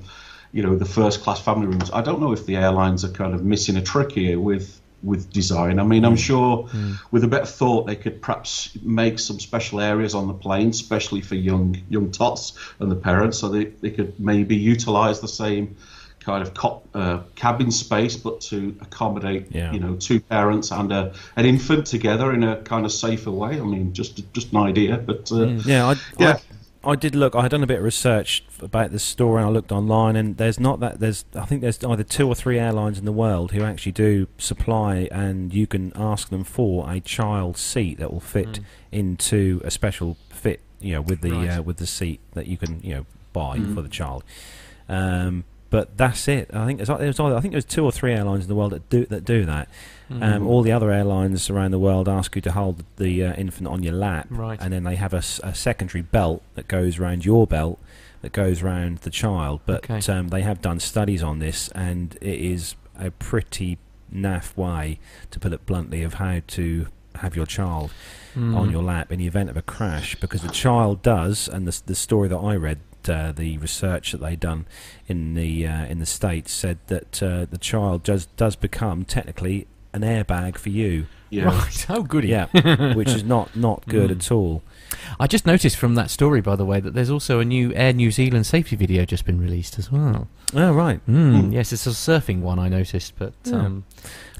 you 0.52 0.62
know, 0.62 0.76
the 0.76 0.86
first 0.86 1.21
class 1.21 1.39
family 1.41 1.67
rooms. 1.67 1.89
I 1.93 2.02
don't 2.02 2.19
know 2.19 2.34
if 2.34 2.45
the 2.45 2.58
airlines 2.58 3.06
are 3.06 3.12
kind 3.12 3.34
of 3.34 3.45
missing 3.45 3.78
a 3.78 3.82
trick 3.82 4.12
here 4.12 4.38
with 4.39 4.81
with 5.04 5.32
design. 5.32 5.80
I 5.80 5.84
mean, 5.84 6.06
I'm 6.06 6.16
sure 6.16 6.70
with 7.12 7.24
a 7.24 7.28
bit 7.28 7.42
of 7.42 7.50
thought 7.50 7.88
they 7.88 7.96
could 7.96 8.22
perhaps 8.22 8.78
make 8.84 9.20
some 9.20 9.40
special 9.40 9.80
areas 9.80 10.14
on 10.16 10.28
the 10.28 10.34
plane, 10.34 10.70
especially 10.70 11.22
for 11.22 11.36
young 11.36 11.82
young 11.90 12.12
tots 12.12 12.54
and 12.80 12.92
the 12.92 12.96
parents, 12.96 13.40
so 13.40 13.50
they, 13.50 13.66
they 13.66 13.90
could 13.92 14.20
maybe 14.20 14.56
utilise 14.56 15.20
the 15.20 15.28
same 15.28 15.76
kind 16.20 16.44
of 16.44 16.54
co- 16.54 16.84
uh, 16.94 17.22
cabin 17.36 17.72
space, 17.72 18.16
but 18.16 18.42
to 18.42 18.76
accommodate 18.82 19.48
Yeah. 19.52 19.72
you 19.74 19.80
know 19.80 19.96
two 19.96 20.20
parents 20.20 20.72
and 20.72 20.92
a, 20.92 21.14
an 21.36 21.46
infant 21.46 21.88
together 21.88 22.32
in 22.32 22.44
a 22.44 22.58
kind 22.58 22.86
of 22.86 22.92
safer 22.92 23.32
way. 23.32 23.60
I 23.60 23.64
mean, 23.64 23.94
just 23.94 24.32
just 24.34 24.52
an 24.52 24.58
idea, 24.58 24.98
but 24.98 25.32
uh, 25.32 25.46
Yeah, 25.66 25.88
I, 25.88 25.96
Yeah. 26.20 26.38
I, 26.84 26.96
did 26.96 27.15
look. 27.15 27.36
I 27.36 27.41
had 27.44 27.52
done 27.52 27.63
a 27.63 27.67
bit 27.67 27.78
of 27.80 27.84
research 27.84 28.44
about 28.62 28.91
this 28.91 29.04
story. 29.04 29.41
and 29.41 29.50
I 29.50 29.52
looked 29.52 29.72
online, 29.72 30.15
and 30.15 30.38
there's 30.38 30.60
not 30.60 30.80
that. 30.80 31.00
There's 31.00 31.26
I 31.36 31.46
think 31.46 31.62
there's 31.62 31.84
either 31.84 32.04
two 32.04 32.28
or 32.28 32.36
three 32.36 32.58
airlines 32.60 32.98
in 33.00 33.06
the 33.06 33.12
world 33.12 33.52
who 33.52 33.63
actually 33.63 33.91
do 33.94 34.28
supply, 34.38 35.08
and 35.12 35.54
you 35.54 35.67
can 35.67 35.91
ask 35.96 36.30
them 36.30 36.44
for 36.44 36.89
a 36.91 37.00
child 37.00 37.58
seat 37.58 38.00
that 38.00 38.12
will 38.12 38.20
fit 38.20 38.60
into 38.91 39.62
a 39.63 39.72
special 39.72 40.17
fit. 40.30 40.60
You 40.80 40.94
know, 40.94 41.02
with 41.02 41.22
the 41.22 41.32
Right. 41.32 41.50
uh, 41.58 41.62
with 41.62 41.78
the 41.78 41.86
seat 41.88 42.20
that 42.34 42.48
you 42.48 42.58
can 42.58 42.80
you 42.84 42.96
know 42.96 43.06
buy 43.34 43.58
Mm. 43.58 43.76
for 43.76 43.82
the 43.82 43.89
child. 43.89 44.24
Um, 44.89 45.44
but 45.70 45.96
that's 45.96 46.28
it. 46.28 46.50
I 46.54 46.65
think 46.65 46.80
there's, 46.80 46.89
there's 46.89 47.20
either, 47.20 47.36
I 47.36 47.39
think 47.39 47.54
there's 47.54 47.63
two 47.63 47.86
or 47.86 47.91
three 47.94 48.12
airlines 48.13 48.44
in 48.44 48.50
the 48.50 48.56
world 48.56 48.72
that 48.74 48.89
do 48.89 49.06
that 49.06 49.24
do 49.24 49.46
that. 49.46 49.70
Mm. 50.12 50.36
Um, 50.36 50.47
all 50.47 50.62
the 50.62 50.71
other 50.71 50.91
airlines 50.91 51.50
around 51.50 51.71
the 51.71 51.80
world 51.80 52.10
ask 52.10 52.36
you 52.36 52.41
to 52.41 52.52
hold 52.52 52.84
the 52.97 53.24
uh, 53.26 53.34
infant 53.36 53.67
on 53.67 53.82
your 53.84 53.93
lap, 53.93 54.28
Right. 54.30 54.60
and 54.62 54.74
then 54.74 54.84
they 54.84 54.95
have 54.95 55.13
a 55.13 55.21
secondary 55.21 56.02
belt 56.02 56.41
that 56.56 56.67
goes 56.67 57.00
around 57.00 57.24
your 57.26 57.47
belt 57.47 57.80
that 58.21 58.34
goes 58.34 58.62
around 58.62 59.00
the 59.00 59.10
child. 59.10 59.62
But 59.65 59.89
Okay. 59.89 60.12
um, 60.13 60.28
they 60.28 60.41
have 60.41 60.62
done 60.62 60.80
studies 60.80 61.24
on 61.24 61.39
this, 61.39 61.69
and 61.69 62.17
it 62.21 62.39
is 62.39 62.76
a 63.00 63.10
pretty 63.12 63.78
naff 64.13 64.56
way, 64.58 65.00
to 65.32 65.39
put 65.39 65.54
it 65.54 65.65
bluntly, 65.65 66.04
of 66.04 66.15
how 66.15 66.41
to 66.47 66.88
have 67.15 67.36
your 67.36 67.45
child 67.45 67.91
Mm. 68.36 68.56
on 68.56 68.69
your 68.71 68.84
lap 68.84 69.12
in 69.12 69.19
the 69.19 69.28
event 69.28 69.50
of 69.50 69.58
a 69.58 69.62
crash, 69.62 70.15
because 70.15 70.41
the 70.41 70.50
child 70.50 71.02
does, 71.02 71.47
and 71.47 71.67
the, 71.67 71.82
the 71.86 71.95
story 71.95 72.28
that 72.28 72.38
I 72.38 72.56
read. 72.56 72.80
Uh, 73.10 73.32
the 73.32 73.58
research 73.58 74.12
that 74.12 74.19
they 74.21 74.36
done 74.36 74.63
in 75.08 75.34
the 75.34 75.65
uh, 75.65 75.86
in 75.86 75.97
the 75.97 76.06
states 76.06 76.52
said 76.54 76.78
that 76.86 77.24
uh, 77.24 77.47
the 77.50 77.58
child 77.58 78.04
does 78.04 78.28
does 78.38 78.56
become 78.56 79.04
technically 79.04 79.65
an 79.93 80.01
airbag 80.01 80.58
for 80.58 80.69
you. 80.69 81.06
yeah. 81.30 81.45
Right. 81.45 81.86
Oh, 81.89 82.04
goody. 82.04 82.30
Yeah, 82.30 82.47
which 82.93 83.10
is 83.10 83.23
not 83.23 83.56
not 83.56 83.86
good 83.88 84.10
Mm. 84.12 84.15
at 84.17 84.32
all. 84.32 84.63
I 85.19 85.27
just 85.27 85.45
noticed 85.45 85.77
from 85.77 85.95
that 85.95 86.10
story, 86.10 86.41
by 86.41 86.56
the 86.56 86.65
way, 86.65 86.80
that 86.82 86.93
there's 86.93 87.10
also 87.10 87.39
a 87.39 87.45
new 87.45 87.73
Air 87.73 87.93
New 87.93 88.12
Zealand 88.12 88.45
safety 88.45 88.75
video 88.75 89.06
just 89.06 89.25
been 89.25 89.39
released 89.39 89.80
as 89.80 89.91
well. 89.91 90.27
Oh 90.54 90.73
right, 90.73 90.99
Mm. 91.08 91.43
Mm. 91.49 91.54
Yes, 91.54 91.71
it's 91.73 91.88
a 91.88 91.91
surfing 91.91 92.41
one 92.41 92.60
I 92.60 92.67
noticed, 92.69 93.13
but 93.17 93.34
Yeah. 93.45 93.56
um, 93.65 93.84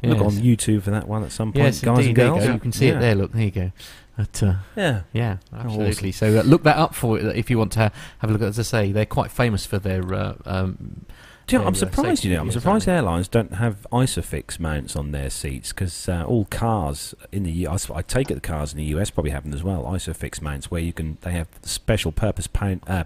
look 0.04 0.18
yes. 0.20 0.26
on 0.28 0.32
YouTube 0.44 0.82
for 0.84 0.92
that 0.92 1.08
one 1.08 1.24
at 1.24 1.32
some 1.32 1.54
point, 1.54 1.64
Yes, 1.66 1.80
guys 1.82 2.00
indeed. 2.06 2.08
and 2.10 2.18
There 2.18 2.26
you 2.26 2.32
girls. 2.34 2.46
go. 2.48 2.54
You 2.54 2.60
can 2.60 2.72
see 2.74 2.88
Yeah. 2.88 2.98
it 2.98 3.00
there. 3.00 3.16
Look, 3.16 3.32
there 3.32 3.44
you 3.44 3.52
go. 3.52 3.72
But, 4.18 4.44
uh, 4.44 4.54
Yeah. 4.76 5.02
yeah, 5.14 5.38
absolutely. 5.54 6.12
So 6.12 6.38
uh, 6.40 6.44
look 6.44 6.64
that 6.64 6.76
up 6.78 6.94
for 6.94 7.18
if 7.20 7.50
you 7.50 7.58
want 7.58 7.72
to 7.74 7.92
have 8.20 8.30
a 8.30 8.34
look 8.34 8.42
at. 8.42 8.50
As 8.50 8.60
I 8.60 8.64
say, 8.64 8.92
they're 8.92 9.06
quite 9.06 9.32
famous 9.32 9.66
for 9.66 9.80
their. 9.80 10.14
Uh, 10.14 10.34
um, 10.46 11.06
Do 11.52 11.58
you 11.58 11.62
know, 11.62 11.68
I'm 11.68 11.76
surprised. 11.76 12.24
You 12.24 12.34
know, 12.34 12.42
I'm 12.42 12.52
surprised 12.52 12.88
aren't 12.88 12.98
airlines 12.98 13.28
don't 13.28 13.54
have 13.56 13.86
ISOFIX 13.92 14.60
mounts 14.60 14.96
on 14.96 15.12
their 15.12 15.30
seats 15.30 15.74
because 15.74 16.08
uh, 16.10 16.24
all 16.26 16.46
cars 16.46 17.14
in 17.32 17.44
the 17.44 17.52
U- 17.52 17.70
I, 17.70 18.02
take 18.02 18.32
it 18.32 18.36
the 18.36 18.40
cars 18.42 18.72
in 18.72 18.78
the 18.78 18.86
US 18.96 19.10
probably 19.10 19.32
have 19.32 19.44
them 19.44 19.54
as 19.54 19.64
well. 19.64 19.84
ISOFIX 19.84 20.42
mounts 20.42 20.72
where 20.72 20.82
you 20.82 20.94
can 20.94 21.18
they 21.22 21.34
have 21.34 21.48
special 21.64 22.12
purpose 22.12 22.48
pound, 22.48 22.82
uh, 22.88 23.04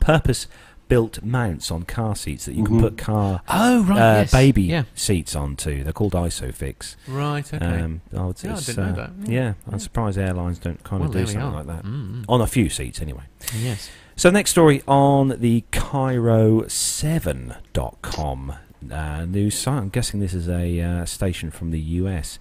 purpose 0.00 0.46
built 0.88 1.20
mounts 1.24 1.70
on 1.72 1.82
car 1.82 2.14
seats 2.14 2.44
that 2.44 2.54
you 2.54 2.64
can 2.64 2.76
Mhm. 2.76 2.80
put 2.80 2.96
car 2.96 3.40
Oh 3.48 3.82
right, 3.84 3.98
uh, 3.98 4.20
yes. 4.20 4.30
baby 4.30 4.62
Yeah, 4.62 4.84
seats 4.94 5.34
onto. 5.34 5.82
They're 5.82 5.92
called 5.92 6.12
ISOFIX. 6.12 6.94
right. 7.08 7.54
Okay. 7.54 7.64
Um, 7.66 8.02
I 8.16 8.24
would 8.24 8.40
Yeah, 8.44 8.52
I 8.54 8.60
didn't 8.60 8.76
know 8.76 8.82
uh, 8.92 8.92
that. 9.06 9.10
Yeah, 9.24 9.32
Yeah. 9.40 9.52
I'm 9.72 9.78
surprised 9.80 10.16
airlines 10.18 10.58
don't 10.60 10.84
kind 10.84 11.00
well, 11.00 11.08
of 11.10 11.16
do 11.16 11.26
something 11.26 11.52
like 11.54 11.66
that 11.66 11.84
Mm, 11.84 12.12
mm. 12.20 12.24
on 12.28 12.40
a 12.40 12.46
few 12.46 12.68
seats 12.68 13.00
anyway. 13.02 13.22
Yes. 13.58 13.90
So 14.18 14.30
next 14.30 14.52
story 14.52 14.82
on 14.88 15.40
the 15.40 15.62
KIRO7.com 15.72 18.54
uh, 18.90 19.24
news 19.26 19.58
site. 19.58 19.74
I'm 19.74 19.90
guessing 19.90 20.20
this 20.20 20.32
is 20.32 20.48
a 20.48 20.80
uh, 20.80 21.04
station 21.04 21.50
from 21.50 21.70
the 21.70 21.78
US. 21.78 22.38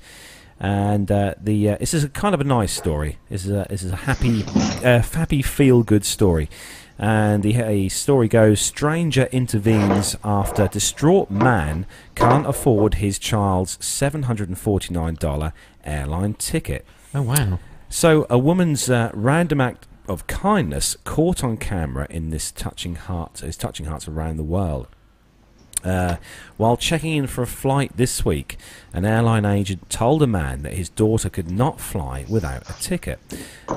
And 0.57 1.11
uh, 1.11 1.33
the 1.37 1.71
uh, 1.71 1.77
this 1.77 1.93
is 1.93 2.05
a 2.05 2.09
kind 2.09 2.33
of 2.33 2.39
a 2.39 2.45
nice 2.45 2.71
story. 2.71 3.17
This 3.27 3.43
is 3.43 3.51
a 3.51 3.67
this 3.69 3.83
is 3.83 3.91
a 3.91 3.97
happy, 3.97 4.45
uh, 4.85 5.01
happy 5.01 5.41
feel 5.41 5.83
good 5.83 6.05
story. 6.05 6.49
And 6.97 7.43
the 7.43 7.61
uh, 7.61 7.89
story 7.89 8.29
goes: 8.29 8.61
Stranger 8.61 9.27
intervenes 9.33 10.15
after 10.23 10.69
distraught 10.69 11.29
man 11.29 11.85
can't 12.15 12.47
afford 12.47 12.93
his 12.95 13.19
child's 13.19 13.77
seven 13.85 14.23
hundred 14.23 14.47
and 14.47 14.57
forty 14.57 14.93
nine 14.93 15.15
dollar 15.15 15.51
airline 15.83 16.35
ticket. 16.35 16.85
Oh 17.13 17.23
wow. 17.23 17.59
So, 17.89 18.25
a 18.29 18.39
woman's 18.39 18.89
uh, 18.89 19.11
random 19.13 19.59
act 19.59 19.89
of 20.07 20.27
kindness 20.27 20.97
caught 21.03 21.43
on 21.43 21.57
camera 21.57 22.07
in 22.09 22.29
this 22.29 22.51
touching 22.51 22.95
heart, 22.95 23.43
is 23.43 23.57
touching 23.57 23.85
hearts 23.85 24.07
around 24.07 24.37
the 24.37 24.43
world. 24.43 24.87
Uh, 25.85 26.17
while 26.57 26.75
checking 26.75 27.11
in 27.13 27.27
for 27.27 27.43
a 27.43 27.47
flight 27.47 27.95
this 27.95 28.25
week, 28.25 28.57
an 28.91 29.05
airline 29.05 29.45
agent 29.45 29.87
told 29.89 30.23
a 30.23 30.27
man 30.27 30.63
that 30.63 30.73
his 30.73 30.89
daughter 30.89 31.29
could 31.29 31.51
not 31.51 31.79
fly 31.79 32.25
without 32.27 32.67
a 32.67 32.73
ticket. 32.81 33.19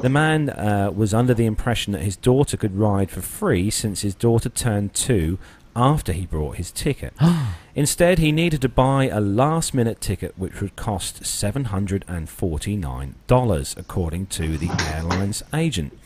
The 0.00 0.08
man 0.08 0.48
uh, 0.48 0.90
was 0.94 1.12
under 1.12 1.34
the 1.34 1.44
impression 1.44 1.92
that 1.92 2.02
his 2.02 2.16
daughter 2.16 2.56
could 2.56 2.78
ride 2.78 3.10
for 3.10 3.20
free 3.20 3.68
since 3.68 4.00
his 4.00 4.14
daughter 4.14 4.48
turned 4.48 4.94
two 4.94 5.38
after 5.78 6.12
he 6.12 6.26
brought 6.26 6.56
his 6.56 6.72
ticket. 6.72 7.14
Instead, 7.74 8.18
he 8.18 8.32
needed 8.32 8.60
to 8.62 8.68
buy 8.68 9.08
a 9.08 9.20
last 9.20 9.72
minute 9.72 10.00
ticket 10.00 10.36
which 10.36 10.60
would 10.60 10.74
cost 10.74 11.22
$749, 11.22 13.76
according 13.76 14.26
to 14.26 14.58
the 14.58 14.68
airline's 14.92 15.44
agent. 15.54 15.96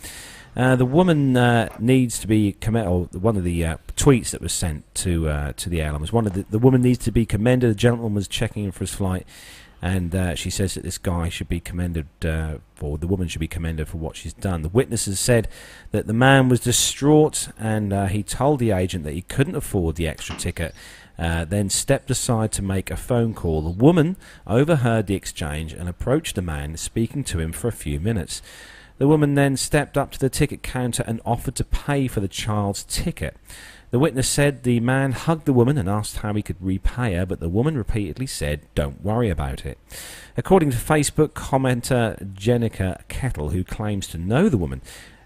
Uh, 0.55 0.77
the 0.77 0.85
woman 0.85 1.35
uh, 1.35 1.75
needs 1.79 2.19
to 2.19 2.27
be 2.27 2.53
commended. 2.53 3.23
One 3.23 3.39
of 3.39 3.45
the 3.45 3.65
uh, 3.65 3.79
tweets 3.97 4.29
that 4.31 4.43
was 4.43 4.53
sent 4.53 4.95
to 4.97 5.31
uh, 5.31 5.55
to 5.57 5.71
the 5.71 5.81
airline 5.81 6.03
was 6.03 6.13
one 6.13 6.27
of 6.27 6.35
the, 6.35 6.45
the 6.51 6.59
woman 6.59 6.83
needs 6.83 6.99
to 7.05 7.11
be 7.11 7.25
commended. 7.25 7.71
The 7.71 7.75
gentleman 7.75 8.13
was 8.13 8.29
checking 8.29 8.65
in 8.65 8.73
for 8.73 8.81
his 8.81 8.95
flight, 8.95 9.27
and 9.83 10.15
uh, 10.15 10.35
she 10.37 10.49
says 10.49 10.75
that 10.75 10.85
this 10.85 10.97
guy 10.97 11.29
should 11.29 11.49
be 11.49 11.59
commended, 11.59 12.07
uh, 12.25 12.59
the 12.79 13.07
woman 13.07 13.27
should 13.27 13.41
be 13.41 13.49
commended 13.49 13.89
for 13.89 13.99
what 13.99 14.15
she's 14.15 14.33
done. 14.33 14.63
The 14.63 14.69
witnesses 14.69 15.19
said 15.19 15.49
that 15.91 16.07
the 16.07 16.13
man 16.13 16.49
was 16.49 16.61
distraught, 16.61 17.49
and 17.59 17.93
uh, 17.93 18.07
he 18.07 18.23
told 18.23 18.61
the 18.61 18.71
agent 18.71 19.03
that 19.03 19.15
he 19.15 19.23
couldn't 19.23 19.57
afford 19.57 19.97
the 19.97 20.07
extra 20.07 20.37
ticket. 20.37 20.73
Uh, 21.19 21.45
then 21.45 21.69
stepped 21.69 22.11
aside 22.11 22.51
to 22.53 22.63
make 22.63 22.91
a 22.91 22.97
phone 22.97 23.35
call. 23.35 23.61
The 23.61 23.71
woman 23.71 24.17
overheard 24.47 25.09
the 25.09 25.15
exchange 25.15 25.73
and 25.73 25.89
approached 25.89 26.37
the 26.37 26.43
man, 26.43 26.77
speaking 26.77 27.23
to 27.25 27.39
him 27.39 27.53
for 27.53 27.69
a 27.69 27.73
few 27.73 28.01
minutes. 28.01 28.41
The 28.99 29.09
woman 29.09 29.35
then 29.35 29.57
stepped 29.57 29.99
up 29.99 30.13
to 30.13 30.19
the 30.19 30.31
ticket 30.31 30.63
counter 30.63 31.05
and 31.07 31.21
offered 31.25 31.57
to 31.57 31.65
pay 31.65 32.07
for 32.07 32.21
the 32.21 32.29
child's 32.29 32.85
ticket. 32.85 33.37
The 33.93 33.99
witness 33.99 34.27
said 34.29 34.63
the 34.65 34.81
man 34.81 35.13
hugged 35.13 35.45
the 35.45 35.53
woman 35.53 35.77
and 35.79 35.87
asked 35.89 36.17
how 36.19 36.33
he 36.33 36.43
could 36.43 36.57
repay 36.61 37.13
her, 37.15 37.27
but 37.27 37.41
the 37.41 37.49
woman 37.51 37.77
repeatedly 37.77 38.27
said, 38.27 38.63
Don't 38.75 39.05
worry 39.05 39.29
about 39.31 39.65
it. 39.67 39.77
According 40.37 40.71
to 40.71 40.77
Facebook 40.79 41.31
commenter 41.35 42.17
Jenica 42.35 43.07
Kettle, 43.09 43.51
who 43.51 43.63
claims 43.63 44.07
to 44.09 44.19
know 44.19 44.49
the 44.49 44.57
woman, 44.57 44.81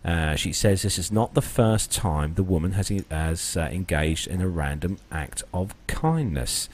uh, 0.05 0.35
she 0.35 0.52
says 0.52 0.83
this 0.83 0.98
is 0.98 1.11
not 1.12 1.35
the 1.35 1.42
first 1.42 1.92
time 1.92 2.35
the 2.35 2.42
woman 2.42 2.72
has, 2.72 2.88
has 3.11 3.57
uh, 3.57 3.61
engaged 3.72 4.26
in 4.26 4.40
a 4.40 4.48
random 4.48 4.98
act 5.12 5.44
of 5.55 5.72
kindness. 5.87 6.68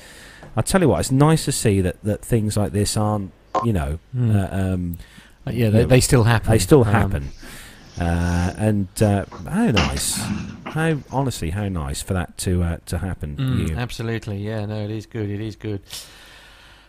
I 0.57 0.63
tell 0.63 0.81
you 0.81 0.89
what, 0.89 1.01
it's 1.01 1.11
nice 1.13 1.45
to 1.45 1.53
see 1.53 1.81
that, 1.83 2.03
that 2.03 2.23
things 2.25 2.57
like 2.57 2.73
this 2.73 2.97
aren't, 2.97 3.33
you 3.65 3.73
know, 3.75 3.99
Hmm. 4.13 4.31
uh, 4.37 4.49
um, 4.51 4.99
Uh, 5.47 5.51
yeah, 5.51 5.71
they, 5.71 5.81
Yeah. 5.81 5.87
they 5.87 6.01
still 6.01 6.25
happen. 6.25 6.51
they 6.53 6.59
still 6.59 6.85
Um, 6.85 6.93
happen. 6.93 7.29
Uh, 8.01 8.55
and 8.57 8.89
uh, 9.03 9.25
how 9.49 9.71
nice, 9.71 10.17
how 10.65 10.97
honestly, 11.11 11.51
how 11.51 11.69
nice 11.69 12.03
for 12.03 12.15
that 12.15 12.37
to 12.39 12.63
uh, 12.63 12.79
to 12.87 12.99
happen. 12.99 13.37
Mm, 13.37 13.69
you. 13.69 13.77
absolutely, 13.77 14.39
yeah. 14.39 14.65
No, 14.65 14.83
it 14.85 14.91
is 14.91 15.07
good. 15.07 15.29
It 15.29 15.41
is 15.41 15.57
good. 15.57 15.83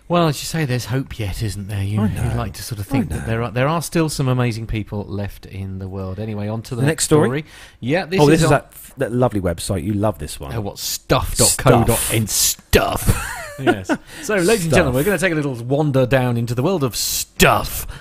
Well, 0.08 0.28
as 0.28 0.42
you 0.42 0.46
say, 0.46 0.66
there's 0.66 0.86
hope 0.86 1.18
yet, 1.18 1.42
isn't 1.42 1.70
there? 1.70 1.84
You, 1.84 2.02
you 2.02 2.34
like 2.36 2.54
to 2.54 2.62
sort 2.64 2.80
of 2.80 2.88
think 2.88 3.10
that 3.10 3.26
there 3.26 3.42
are 3.42 3.52
there 3.52 3.68
are 3.68 3.82
still 3.82 4.10
some 4.10 4.28
amazing 4.28 4.68
people 4.68 5.04
left 5.06 5.46
in 5.46 5.80
the 5.80 5.88
world. 5.88 6.20
Anyway, 6.20 6.48
on 6.48 6.62
to 6.64 6.76
the, 6.76 6.82
The 6.82 6.88
next 6.88 7.06
story? 7.06 7.46
Yeah, 7.80 8.06
this 8.06 8.20
oh, 8.20 8.24
is, 8.24 8.30
this 8.30 8.44
is 8.44 8.50
that, 8.50 8.74
that 8.98 9.12
lovely 9.12 9.42
website. 9.42 9.84
You 9.84 9.94
love 9.94 10.20
this 10.20 10.40
one. 10.40 10.54
Oh, 10.54 10.62
what 10.62 10.78
stuff.co.in 10.78 12.28
Stuff. 12.28 13.02
stuff. 13.02 13.40
yes. 13.60 13.92
So, 14.22 14.36
ladies 14.36 14.66
and 14.66 14.74
gentlemen, 14.74 14.96
we're 14.96 15.04
going 15.04 15.18
to 15.18 15.22
take 15.22 15.32
a 15.32 15.36
little 15.36 15.56
wander 15.56 16.06
down 16.06 16.38
into 16.38 16.56
the 16.56 16.64
world 16.64 16.84
of 16.84 16.96
stuff.co.nz, 16.96 17.94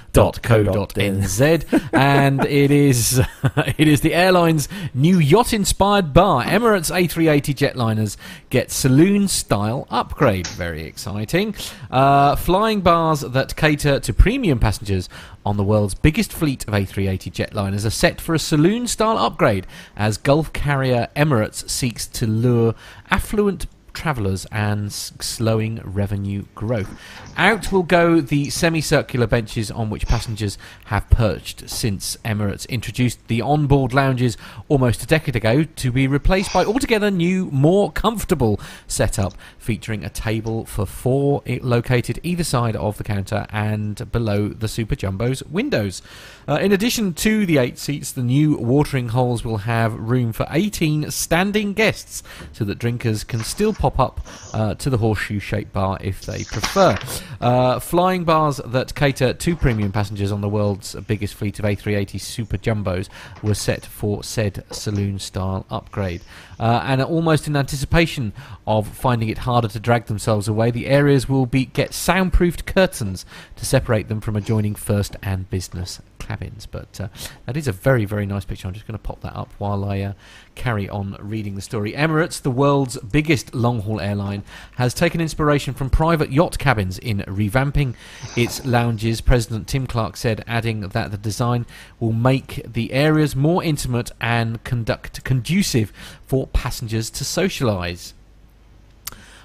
and 1.93 2.45
it 2.45 2.71
is 2.71 3.21
it 3.79 3.89
is 3.89 4.01
the 4.01 4.15
airline's 4.15 4.69
new 4.95 5.19
yacht-inspired 5.19 6.13
bar. 6.13 6.45
Emirates 6.45 6.93
A380 6.93 7.55
jetliners 7.55 8.17
get 8.51 8.71
saloon-style 8.71 9.87
upgrade. 9.91 10.47
Very 10.49 10.85
exciting. 10.85 11.55
Uh, 11.91 12.37
flying 12.37 12.81
bars 12.81 13.21
that 13.21 13.57
cater 13.57 13.99
to 14.01 14.13
premium 14.13 14.59
passengers 14.59 15.09
on 15.45 15.57
the 15.57 15.65
world's 15.65 15.95
biggest 15.95 16.33
fleet 16.33 16.67
of 16.69 16.75
A380 16.75 17.33
jetliners 17.33 17.85
are 17.85 17.91
set 17.91 18.21
for 18.21 18.35
a 18.35 18.39
saloon 18.39 18.87
style 18.87 19.19
upgrade 19.19 19.67
as 19.97 20.17
Gulf 20.17 20.53
carrier 20.53 21.09
Emirates 21.17 21.69
seeks 21.69 22.07
to 22.09 22.27
lure 22.27 22.75
affluent 23.11 23.67
travellers 23.93 24.47
and 24.53 24.87
s- 24.87 25.13
slowing 25.21 25.81
revenue 25.85 26.45
growth. 26.55 26.91
Out 27.37 27.73
will 27.73 27.83
go 27.83 28.21
the 28.21 28.51
semicircular 28.51 29.27
benches 29.27 29.71
on 29.71 29.91
which 29.91 30.07
passengers 30.07 30.59
have 30.87 31.09
perched 31.11 31.69
since 31.69 32.17
Emirates 32.25 32.69
introduced 32.69 33.27
the 33.29 33.41
onboard 33.41 33.93
lounges 33.93 34.37
almost 34.69 35.03
a 35.03 35.07
decade 35.07 35.37
ago 35.37 35.65
to 35.65 35.93
be 35.93 36.07
replaced 36.07 36.53
by 36.53 36.65
altogether 36.65 37.11
new, 37.11 37.47
more 37.51 37.91
comfortable 37.93 38.61
setup 38.87 39.35
featuring 39.59 40.05
a 40.05 40.09
table 40.11 40.65
for 40.65 40.87
four 40.87 41.43
located 41.61 42.19
either 42.23 42.45
side 42.45 42.77
of 42.77 42.99
the 42.99 43.05
counter 43.05 43.47
and 43.51 44.11
below 44.13 44.49
the 44.49 44.69
Super 44.69 44.97
Jumbo's 44.97 45.43
windows. 45.45 46.03
Uh, 46.49 46.59
in 46.61 46.73
addition 46.73 47.15
to 47.15 47.47
the 47.47 47.59
eight 47.59 47.79
seats, 47.79 48.13
the 48.13 48.23
new 48.23 48.57
watering 48.57 49.11
holes 49.11 49.45
will 49.45 49.59
have 49.59 49.95
room 49.95 50.33
for 50.33 50.47
18 50.51 51.11
standing 51.11 51.73
guests 51.73 52.23
so 52.53 52.65
that 52.65 52.79
drinkers 52.79 53.25
can 53.25 53.45
still 53.45 53.73
pop 53.83 53.99
up 53.99 54.21
uh, 54.55 54.75
to 54.77 54.89
the 54.89 54.97
horseshoe 54.97 55.41
shaped 55.41 55.73
bar 55.73 55.99
if 56.01 56.23
they 56.23 56.45
prefer. 56.45 56.97
Uh, 57.41 57.81
flying 57.81 58.23
bars 58.23 58.61
that 58.65 58.95
cater 58.95 59.33
to 59.33 59.57
premium 59.57 59.91
passengers 59.91 60.31
on 60.31 60.41
the 60.41 60.49
world's 60.49 60.95
biggest 61.09 61.35
fleet 61.35 61.59
of 61.59 61.65
A380 61.65 62.21
Super 62.21 62.57
Jumbos 62.57 63.09
were 63.43 63.55
set 63.55 63.85
for 63.85 64.23
said 64.23 64.65
saloon 64.71 65.19
style 65.19 65.67
upgrade. 65.69 66.23
Uh, 66.61 66.81
and 66.85 67.03
almost 67.03 67.49
in 67.49 67.57
anticipation 67.57 68.33
of 68.69 68.87
finding 68.87 69.29
it 69.29 69.39
harder 69.39 69.67
to 69.67 69.81
drag 69.81 70.07
themselves 70.07 70.47
away, 70.47 70.71
the 70.71 70.87
areas 70.87 71.29
will 71.29 71.47
be 71.47 71.65
get 71.65 71.91
soundproofed 71.91 72.65
curtains 72.65 73.27
to 73.57 73.67
separate 73.67 74.07
them 74.07 74.21
from 74.21 74.37
adjoining 74.37 74.77
first 74.77 75.17
and 75.25 75.51
business 75.51 76.01
cabins. 76.23 76.67
But 76.67 77.01
uh, 77.01 77.09
that 77.47 77.57
is 77.57 77.69
a 77.69 77.73
very, 77.73 78.05
very 78.05 78.27
nice 78.27 78.45
picture. 78.45 78.69
I'm 78.69 78.75
just 78.75 78.87
going 78.87 78.99
to 78.99 79.03
pop 79.03 79.21
that 79.21 79.37
up 79.37 79.53
while 79.59 79.85
I 79.85 80.01
uh, 80.01 80.13
carry 80.55 80.89
on 80.89 81.17
reading 81.21 81.55
the 81.55 81.61
story. 81.61 81.93
Emirates, 81.93 82.41
the 82.41 82.51
world's 82.51 82.97
biggest 82.99 83.55
long 83.55 83.81
haul 83.81 84.01
airline, 84.01 84.45
has 84.77 84.95
taken 84.95 85.21
inspiration 85.21 85.75
from 85.75 85.91
private 85.91 86.33
yacht 86.33 86.59
cabins 86.59 86.99
in 86.99 87.19
revamping 87.27 87.95
its 88.37 88.65
lounges. 88.65 89.21
President 89.21 89.69
Tim 89.69 89.87
Clark 89.87 90.17
said, 90.17 90.45
adding 90.47 90.81
that 90.81 91.11
the 91.11 91.19
design 91.19 91.67
will 91.99 92.13
make 92.13 92.63
the 92.67 92.93
areas 92.93 93.35
more 93.37 93.63
intimate 93.63 94.11
and 94.21 94.63
conduct 94.65 95.25
conducive 95.25 95.93
for 96.23 96.47
passengers 96.49 97.11
to 97.11 97.25
socialise. 97.25 98.13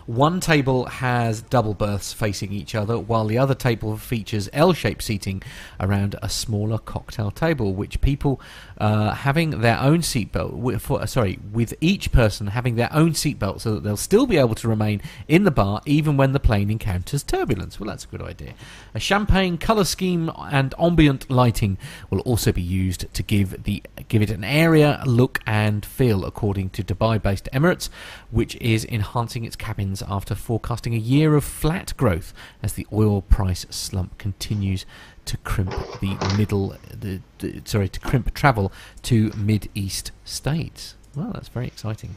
One 0.07 0.39
table 0.39 0.85
has 0.85 1.41
double 1.41 1.73
berths 1.73 2.13
facing 2.13 2.53
each 2.53 2.75
other, 2.75 2.97
while 2.97 3.25
the 3.25 3.37
other 3.37 3.53
table 3.53 3.97
features 3.97 4.47
L-shaped 4.53 5.03
seating 5.03 5.43
around 5.81 6.15
a 6.21 6.29
smaller 6.29 6.77
cocktail 6.77 7.29
table, 7.29 7.73
which 7.73 7.99
people 7.99 8.39
uh, 8.77 9.11
having 9.11 9.61
their 9.61 9.79
own 9.79 9.99
seatbelt. 9.99 11.07
Sorry, 11.09 11.39
with 11.51 11.73
each 11.81 12.11
person 12.11 12.47
having 12.47 12.75
their 12.75 12.93
own 12.93 13.11
seatbelt, 13.11 13.61
so 13.61 13.75
that 13.75 13.83
they'll 13.83 13.97
still 13.97 14.27
be 14.27 14.37
able 14.37 14.55
to 14.55 14.67
remain 14.67 15.01
in 15.27 15.43
the 15.43 15.51
bar 15.51 15.81
even 15.85 16.17
when 16.17 16.33
the 16.33 16.39
plane 16.39 16.69
encounters 16.69 17.23
turbulence. 17.23 17.79
Well, 17.79 17.89
that's 17.89 18.05
a 18.05 18.07
good 18.07 18.21
idea. 18.21 18.53
A 18.93 18.99
champagne 18.99 19.57
color 19.57 19.83
scheme 19.83 20.31
and 20.37 20.73
ambient 20.79 21.29
lighting 21.29 21.77
will 22.09 22.19
also 22.21 22.51
be 22.51 22.61
used 22.61 23.11
to 23.13 23.23
give 23.23 23.63
the 23.63 23.83
give 24.07 24.21
it 24.21 24.29
an 24.29 24.43
area, 24.43 25.01
look, 25.05 25.39
and 25.45 25.85
feel, 25.85 26.25
according 26.25 26.69
to 26.71 26.83
Dubai-based 26.83 27.49
Emirates, 27.53 27.89
which 28.31 28.55
is 28.57 28.85
enhancing 28.85 29.45
its 29.45 29.55
cabins 29.55 30.03
after 30.07 30.35
forecasting 30.35 30.93
a 30.93 30.97
year 30.97 31.35
of 31.35 31.43
flat 31.43 31.95
growth 31.97 32.33
as 32.61 32.73
the 32.73 32.87
oil 32.91 33.21
price 33.21 33.65
slump 33.69 34.17
continues 34.17 34.85
to 35.27 35.37
crimp 35.37 35.71
the 36.01 36.15
middle, 36.37 36.75
the, 36.93 37.21
the, 37.39 37.61
sorry, 37.65 37.89
to 37.89 37.99
crimp 37.99 38.33
travel 38.33 38.71
to 39.03 39.31
Mid 39.37 39.69
East 39.75 40.11
states. 40.25 40.95
Well, 41.15 41.31
that's 41.33 41.49
very 41.49 41.67
exciting. 41.67 42.15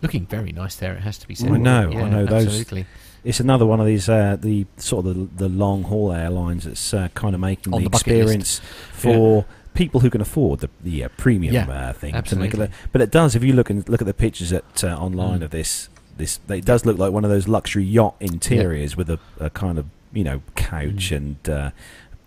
Looking 0.00 0.26
very 0.26 0.50
nice 0.50 0.74
there, 0.76 0.94
it 0.94 1.00
has 1.02 1.16
to 1.18 1.28
be 1.28 1.34
said. 1.36 1.50
I 1.52 1.56
know, 1.58 1.90
I 1.92 2.08
know, 2.08 2.26
those- 2.26 2.46
Absolutely. 2.46 2.86
It's 3.24 3.38
another 3.38 3.64
one 3.64 3.78
of 3.78 3.86
these 3.86 4.08
uh, 4.08 4.36
the 4.40 4.66
sort 4.78 5.06
of 5.06 5.14
the, 5.36 5.44
the 5.44 5.48
long 5.48 5.84
haul 5.84 6.12
airlines 6.12 6.64
that's 6.64 6.92
uh, 6.92 7.06
kind 7.14 7.36
of 7.36 7.40
making 7.40 7.72
On 7.72 7.78
the, 7.80 7.84
the 7.84 7.90
bucket 7.90 8.08
list. 8.08 8.20
experience 8.22 8.60
for 8.92 9.44
people 9.74 10.00
who 10.00 10.10
can 10.10 10.20
afford 10.20 10.58
the 10.58 10.68
the 10.82 11.04
uh, 11.04 11.08
premium 11.16 11.54
Yeah, 11.54 11.68
uh, 11.70 11.92
thing. 11.92 12.12
To 12.14 12.18
absolutely. 12.18 12.58
make 12.58 12.70
it, 12.70 12.74
but 12.90 13.00
it 13.00 13.12
does 13.12 13.36
if 13.36 13.44
you 13.44 13.52
look 13.52 13.70
and 13.70 13.88
look 13.88 14.00
at 14.02 14.08
the 14.08 14.12
pictures 14.14 14.52
at 14.52 14.82
uh, 14.82 14.96
online 14.98 15.38
Mm. 15.38 15.44
of 15.44 15.50
this 15.52 15.88
this 16.16 16.40
it 16.48 16.64
does 16.64 16.84
look 16.84 16.98
like 16.98 17.12
one 17.12 17.22
of 17.24 17.30
those 17.30 17.46
luxury 17.46 17.84
yacht 17.84 18.16
interiors 18.18 18.96
with 18.96 19.08
a, 19.08 19.20
a 19.38 19.50
kind 19.50 19.78
of 19.78 19.86
you 20.12 20.24
know 20.24 20.42
couch 20.56 21.10
Mm. 21.12 21.16
and 21.16 21.48
uh, 21.48 21.70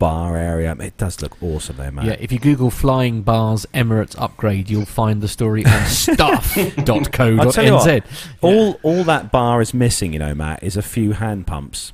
bar 0.06 0.38
area. 0.38 0.76
It 0.80 0.98
does 0.98 1.22
look 1.22 1.36
awesome 1.41 1.78
there, 1.78 1.91
man. 1.91 2.06
Yeah, 2.06 2.18
if 2.20 2.32
you 2.32 2.39
Google 2.39 2.70
flying 2.70 3.22
bars 3.24 3.65
Emirates 3.74 4.15
upgrade, 4.20 4.70
you'll 4.70 4.86
find 4.86 5.22
the 5.22 5.28
story 5.28 5.65
on 5.65 5.86
stuff.co.nz. 5.88 7.39
I'll 7.39 7.52
tell 7.52 7.65
you 7.65 7.74
what, 7.74 7.86
Yeah. 7.88 8.00
All 8.41 8.80
all 8.84 9.04
that 9.06 9.32
bar 9.32 9.62
is 9.62 9.74
missing, 9.74 10.13
you 10.13 10.20
know, 10.20 10.36
Matt, 10.36 10.62
is 10.63 10.78
a 10.78 10.82
few 10.82 11.13
hand 11.13 11.48
pumps. 11.48 11.91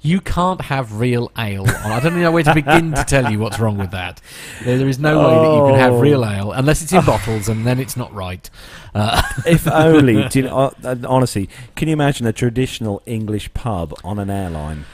You 0.00 0.20
can't 0.20 0.60
have 0.62 1.00
real 1.00 1.30
ale 1.38 1.62
on. 1.62 1.92
I 1.92 1.98
don't 1.98 2.20
know 2.20 2.30
where 2.30 2.42
to 2.42 2.52
begin 2.52 2.92
to 2.92 3.04
tell 3.04 3.32
you 3.32 3.38
what's 3.38 3.58
wrong 3.58 3.78
with 3.78 3.90
that. 3.92 4.20
There, 4.62 4.86
is 4.86 4.98
no 4.98 5.16
way 5.18 5.34
that 5.34 5.54
you 5.56 5.72
can 5.72 5.80
have 5.80 5.92
Oh. 5.94 6.00
real 6.00 6.24
ale 6.26 6.52
unless 6.52 6.82
it's 6.82 6.92
in 6.92 7.04
bottles, 7.06 7.48
and 7.48 7.66
then 7.66 7.80
it's 7.80 7.96
not 7.96 8.12
right. 8.12 8.48
Uh, 8.94 9.22
if 9.46 9.66
only. 9.66 10.28
Do 10.28 10.38
you 10.40 10.44
know, 10.48 10.72
uh, 10.84 10.96
honestly, 11.08 11.48
can 11.74 11.88
you 11.88 11.94
imagine 11.94 12.26
a 12.26 12.34
traditional 12.34 13.02
English 13.06 13.52
pub 13.54 13.94
on 14.04 14.18
an 14.18 14.28
airline? 14.28 14.84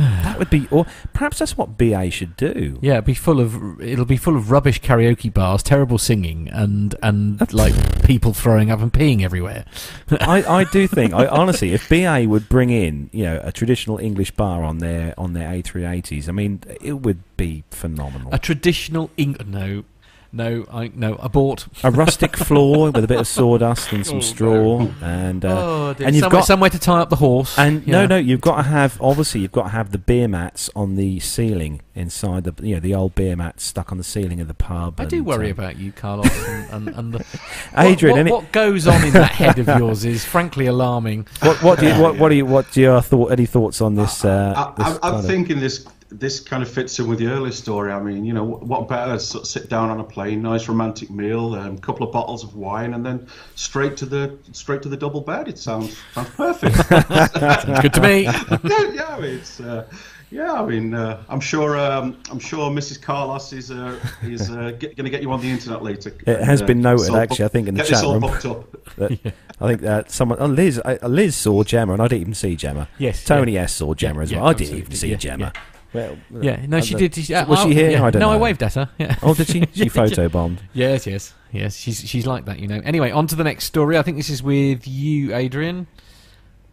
that 0.22 0.38
would 0.38 0.48
be, 0.48 0.66
or 0.70 0.86
perhaps 1.12 1.40
that's 1.40 1.58
what 1.58 1.76
BA 1.76 2.10
should 2.10 2.36
do. 2.36 2.78
yeah, 2.80 2.98
it'll 2.98 3.06
be 3.06 3.14
full 3.14 3.38
of 3.38 3.80
it'll 3.82 4.06
be 4.06 4.16
full 4.16 4.36
of 4.36 4.50
rubbish 4.50 4.80
karaoke 4.80 5.32
bars, 5.32 5.62
terrible 5.62 5.98
singing, 5.98 6.48
and 6.48 6.94
and 7.02 7.52
like 7.52 7.74
people 8.02 8.32
throwing 8.32 8.70
up 8.70 8.80
and 8.80 8.92
peeing 8.92 9.22
everywhere. 9.22 9.64
I, 10.20 10.42
I 10.42 10.64
do 10.64 10.86
think, 10.86 11.12
I 11.12 11.26
honestly, 11.26 11.72
if 11.72 11.88
BA 11.88 12.24
would 12.26 12.48
bring 12.48 12.70
in, 12.70 13.10
you 13.12 13.24
know, 13.24 13.40
a 13.44 13.52
traditional 13.52 13.98
English 13.98 14.30
bar 14.30 14.62
on 14.62 14.78
their 14.78 15.12
on 15.18 15.34
their 15.34 15.50
A380s, 15.50 16.28
I 16.28 16.32
mean, 16.32 16.62
it 16.80 16.94
would 16.94 17.22
be 17.36 17.64
phenomenal. 17.70 18.32
A 18.32 18.38
traditional 18.38 19.10
Eng 19.18 19.36
no, 19.46 19.84
no, 20.32 20.64
I 20.70 20.90
no 20.94 21.14
abort. 21.16 21.66
A 21.82 21.90
rustic 21.90 22.36
floor 22.36 22.90
with 22.92 23.04
a 23.04 23.08
bit 23.08 23.18
of 23.20 23.26
sawdust 23.26 23.92
and 23.92 24.06
some 24.06 24.18
Oh, 24.18 24.20
straw, 24.20 24.88
and 25.02 25.44
uh, 25.44 25.48
oh, 25.48 25.88
and 25.98 26.14
you've 26.14 26.22
somewhere, 26.22 26.30
got 26.40 26.44
somewhere 26.46 26.70
to 26.70 26.78
tie 26.78 27.00
up 27.00 27.10
the 27.10 27.16
horse. 27.16 27.58
And 27.58 27.86
you 27.86 27.92
no, 27.92 28.02
know. 28.02 28.06
no, 28.06 28.16
you've 28.18 28.40
got 28.40 28.56
to 28.56 28.62
have 28.62 29.00
obviously 29.00 29.40
you've 29.40 29.52
got 29.52 29.64
to 29.64 29.68
have 29.70 29.92
the 29.92 29.98
beer 29.98 30.28
mats 30.28 30.70
on 30.76 30.96
the 30.96 31.18
ceiling 31.20 31.80
inside 31.94 32.44
the 32.44 32.54
you 32.66 32.74
know 32.74 32.80
the 32.80 32.94
old 32.94 33.14
beer 33.14 33.34
mats 33.34 33.64
stuck 33.64 33.90
on 33.90 33.98
the 33.98 34.04
ceiling 34.04 34.40
of 34.40 34.48
the 34.48 34.54
pub. 34.54 35.00
I 35.00 35.04
do 35.04 35.24
worry 35.24 35.46
um, 35.46 35.58
about 35.58 35.78
you, 35.78 35.90
Carlos, 35.92 36.30
and, 36.48 36.70
and, 36.88 36.96
and 36.96 37.14
the, 37.14 37.26
Adrian. 37.76 38.16
What, 38.16 38.24
what, 38.32 38.42
what 38.44 38.52
goes 38.52 38.86
on 38.86 39.04
in 39.04 39.12
that 39.14 39.32
head 39.32 39.58
of 39.58 39.66
yours 39.78 40.04
is 40.04 40.24
frankly 40.24 40.66
alarming. 40.66 41.26
what, 41.42 41.62
what 41.62 41.78
do 41.80 41.86
you 41.88 42.00
what, 42.00 42.18
what 42.18 42.28
do 42.28 42.36
you 42.36 42.46
what 42.46 42.70
do 42.72 42.80
your 42.80 43.00
thought 43.00 43.32
any 43.32 43.46
thoughts 43.46 43.80
on 43.80 43.96
this? 43.96 44.24
Uh, 44.24 44.54
I, 44.56 44.74
this 44.78 44.86
I, 44.86 44.90
kind 44.98 44.98
I'm 45.02 45.14
of- 45.16 45.26
thinking 45.26 45.60
this 45.60 45.86
this 46.10 46.40
kind 46.40 46.62
of 46.62 46.68
fits 46.68 46.98
in 46.98 47.08
with 47.08 47.18
the 47.18 47.28
earlier 47.28 47.52
story. 47.52 47.92
I 47.92 48.00
mean, 48.00 48.24
you 48.24 48.32
know, 48.32 48.44
what, 48.44 48.62
what 48.62 48.88
better 48.88 49.18
sort 49.18 49.44
of 49.44 49.48
sit 49.48 49.68
down 49.68 49.90
on 49.90 50.00
a 50.00 50.04
plane, 50.04 50.42
nice 50.42 50.68
romantic 50.68 51.10
meal, 51.10 51.54
a 51.54 51.60
um, 51.60 51.78
couple 51.78 52.06
of 52.06 52.12
bottles 52.12 52.42
of 52.42 52.54
wine, 52.56 52.94
and 52.94 53.06
then 53.06 53.26
straight 53.54 53.96
to 53.98 54.06
the 54.06 54.36
straight 54.52 54.82
to 54.82 54.88
the 54.88 54.96
double 54.96 55.20
bed. 55.20 55.48
It 55.48 55.58
sounds 55.58 55.96
sounds 56.14 56.30
perfect. 56.30 56.76
Sounds 57.40 57.80
good 57.80 57.94
to 57.94 58.00
me. 58.00 58.22
yeah, 58.24 58.92
yeah, 58.92 59.20
it's 59.20 59.60
uh, 59.60 59.86
yeah. 60.30 60.52
I 60.52 60.66
mean, 60.66 60.94
uh, 60.94 61.22
I'm 61.28 61.40
sure 61.40 61.78
um, 61.78 62.20
I'm 62.30 62.40
sure 62.40 62.70
Mrs. 62.70 63.00
Carlos 63.00 63.52
is 63.52 63.70
uh, 63.70 63.98
is 64.22 64.50
uh, 64.50 64.72
going 64.72 64.96
to 64.96 65.10
get 65.10 65.22
you 65.22 65.30
on 65.30 65.40
the 65.40 65.50
internet 65.50 65.82
later. 65.82 66.12
It 66.26 66.40
has 66.40 66.62
uh, 66.62 66.66
been 66.66 66.80
noted, 66.80 67.06
so 67.06 67.12
book- 67.12 67.22
actually, 67.22 67.44
I 67.44 67.48
think, 67.48 67.68
in 67.68 67.74
the 67.74 67.80
get 67.80 67.88
this 67.88 67.98
chat 67.98 68.06
all 68.06 68.14
room. 68.14 68.22
booked 68.22 68.44
up. 68.46 68.96
that- 68.96 69.34
I 69.60 69.68
think 69.68 69.82
that 69.82 70.10
someone 70.10 70.38
oh, 70.40 70.46
Liz 70.46 70.80
uh, 70.84 70.96
Liz 71.02 71.36
saw 71.36 71.62
Gemma 71.62 71.92
and 71.92 72.02
I 72.02 72.08
didn't 72.08 72.22
even 72.22 72.34
see 72.34 72.56
Gemma. 72.56 72.88
Yes, 72.98 73.24
Tony 73.24 73.52
yeah. 73.52 73.62
S 73.62 73.74
saw 73.74 73.92
Gemma 73.94 74.20
Yeah, 74.20 74.22
as 74.22 74.32
yeah, 74.32 74.38
well. 74.40 74.48
I 74.48 74.52
didn't 74.54 74.78
even 74.78 74.92
see 74.92 75.10
yeah, 75.10 75.16
Gemma. 75.16 75.52
Well, 75.92 76.16
Yeah, 76.40 76.64
no, 76.66 76.80
she 76.80 76.94
the- 76.94 77.08
did. 77.08 77.24
She, 77.24 77.34
uh, 77.34 77.46
was 77.46 77.58
she 77.60 77.66
oh, 77.66 77.68
here? 77.70 77.90
yeah. 77.90 78.04
I 78.04 78.10
don't 78.10 78.20
no, 78.20 78.28
know. 78.28 78.34
I 78.34 78.36
waved 78.38 78.62
at 78.62 78.74
her. 78.74 78.88
Yeah. 78.98 79.16
Oh, 79.22 79.34
did 79.34 79.48
she? 79.48 79.60
She 79.72 79.86
photobombed. 79.86 80.58
Yes, 80.72 81.06
yes, 81.06 81.34
yes. 81.52 81.76
She's 81.76 82.00
she's 82.08 82.26
like 82.26 82.44
that, 82.44 82.58
you 82.60 82.68
know. 82.68 82.80
Anyway, 82.84 83.10
on 83.10 83.26
to 83.28 83.34
the 83.34 83.44
next 83.44 83.64
story. 83.64 83.98
I 83.98 84.02
think 84.02 84.16
this 84.16 84.30
is 84.30 84.42
with 84.42 84.86
you, 84.86 85.34
Adrian. 85.34 85.86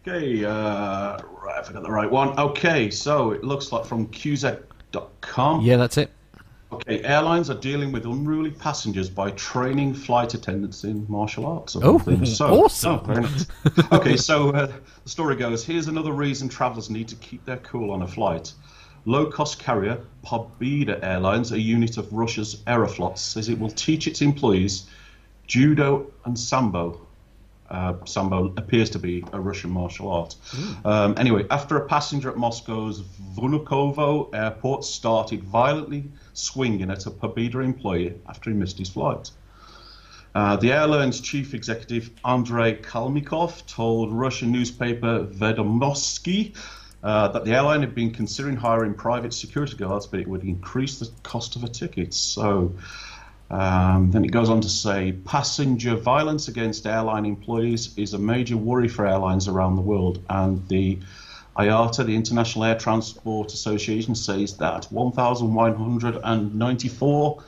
Okay, 0.06 0.44
uh, 0.44 0.48
right, 1.42 1.58
I 1.58 1.62
forgot 1.62 1.82
the 1.82 1.90
right 1.90 2.10
one. 2.10 2.38
Okay, 2.38 2.90
so 2.90 3.32
it 3.32 3.42
looks 3.44 3.72
like 3.72 3.84
from 3.84 4.06
QZ.com. 4.08 5.60
Yeah, 5.62 5.76
that's 5.76 5.98
it. 5.98 6.10
Okay, 6.70 7.02
airlines 7.02 7.48
are 7.48 7.54
dealing 7.58 7.92
with 7.92 8.04
unruly 8.04 8.50
passengers 8.50 9.08
by 9.08 9.30
training 9.32 9.94
flight 9.94 10.34
attendants 10.34 10.84
in 10.84 11.06
martial 11.08 11.46
arts. 11.46 11.74
of 11.74 11.82
Oh, 11.84 11.98
so, 12.24 12.64
awesome. 12.64 13.00
oh, 13.06 13.88
okay, 13.96 14.16
so 14.16 14.50
uh, 14.50 14.70
the 15.02 15.08
story 15.08 15.34
goes 15.36 15.64
here's 15.64 15.88
another 15.88 16.12
reason 16.12 16.46
travelers 16.48 16.90
need 16.90 17.08
to 17.08 17.16
keep 17.16 17.42
their 17.46 17.56
cool 17.58 17.90
on 17.90 18.02
a 18.02 18.06
flight. 18.06 18.52
Low 19.04 19.26
cost 19.26 19.58
carrier 19.58 20.00
Pobeda 20.24 21.02
Airlines, 21.02 21.52
a 21.52 21.60
unit 21.60 21.96
of 21.96 22.12
Russia's 22.12 22.56
Aeroflot, 22.66 23.18
says 23.18 23.48
it 23.48 23.58
will 23.58 23.70
teach 23.70 24.06
its 24.06 24.20
employees 24.20 24.86
judo 25.46 26.10
and 26.24 26.38
sambo. 26.38 27.00
Uh, 27.70 27.94
sambo 28.06 28.52
appears 28.56 28.88
to 28.90 28.98
be 28.98 29.22
a 29.32 29.40
Russian 29.40 29.70
martial 29.70 30.10
art. 30.10 30.34
Um, 30.84 31.14
anyway, 31.18 31.44
after 31.50 31.76
a 31.76 31.86
passenger 31.86 32.30
at 32.30 32.36
Moscow's 32.36 33.02
Vnukovo 33.36 34.34
airport 34.34 34.84
started 34.84 35.44
violently 35.44 36.04
swinging 36.32 36.90
at 36.90 37.04
a 37.06 37.10
Pobeda 37.10 37.62
employee 37.62 38.14
after 38.26 38.50
he 38.50 38.56
missed 38.56 38.78
his 38.78 38.88
flight. 38.88 39.30
Uh, 40.34 40.56
the 40.56 40.72
airline's 40.72 41.20
chief 41.20 41.52
executive, 41.54 42.10
Andrei 42.24 42.74
Kalmykov 42.76 43.66
told 43.66 44.12
Russian 44.12 44.52
newspaper 44.52 45.24
Vedomosti 45.24 46.54
uh, 47.02 47.28
that 47.28 47.44
the 47.44 47.52
airline 47.52 47.80
had 47.80 47.94
been 47.94 48.10
considering 48.10 48.56
hiring 48.56 48.94
private 48.94 49.32
security 49.32 49.76
guards, 49.76 50.06
but 50.06 50.20
it 50.20 50.28
would 50.28 50.42
increase 50.42 50.98
the 50.98 51.08
cost 51.22 51.56
of 51.56 51.64
a 51.64 51.68
ticket. 51.68 52.12
So 52.14 52.74
um, 53.50 54.10
then 54.10 54.24
it 54.24 54.32
goes 54.32 54.50
on 54.50 54.60
to 54.62 54.68
say 54.68 55.12
passenger 55.12 55.94
violence 55.96 56.48
against 56.48 56.86
airline 56.86 57.24
employees 57.24 57.96
is 57.96 58.14
a 58.14 58.18
major 58.18 58.56
worry 58.56 58.88
for 58.88 59.06
airlines 59.06 59.46
around 59.48 59.76
the 59.76 59.82
world, 59.82 60.24
and 60.28 60.66
the 60.68 60.98
IATA, 61.56 62.04
the 62.06 62.14
International 62.14 62.64
Air 62.64 62.78
Transport 62.78 63.52
Association, 63.52 64.14
says 64.14 64.58
that 64.58 64.84
1,194 64.92 67.42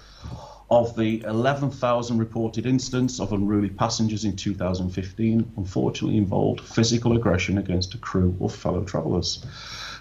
of 0.70 0.94
the 0.96 1.22
11,000 1.22 2.18
reported 2.18 2.64
incidents 2.64 3.18
of 3.18 3.32
unruly 3.32 3.70
passengers 3.70 4.24
in 4.24 4.36
2015 4.36 5.52
unfortunately 5.56 6.16
involved 6.16 6.60
physical 6.60 7.16
aggression 7.16 7.58
against 7.58 7.94
a 7.94 7.98
crew 7.98 8.36
or 8.38 8.48
fellow 8.48 8.84
travellers. 8.84 9.44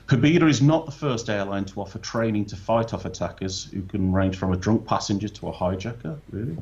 Pobeda 0.10 0.50
is 0.50 0.60
not 0.60 0.88
the 0.88 0.92
first 0.92 1.30
airline 1.30 1.66
to 1.66 1.82
offer 1.82 2.00
training 2.00 2.46
to 2.46 2.56
fight 2.56 2.96
off 2.96 3.06
attackers 3.06 3.66
who 3.66 3.84
can 3.84 4.12
range 4.12 4.38
from 4.38 4.52
a 4.52 4.58
drunk 4.58 4.88
passenger 4.88 5.30
to 5.30 5.50
a 5.50 5.54
hijacker, 5.54 6.18
really. 6.32 6.58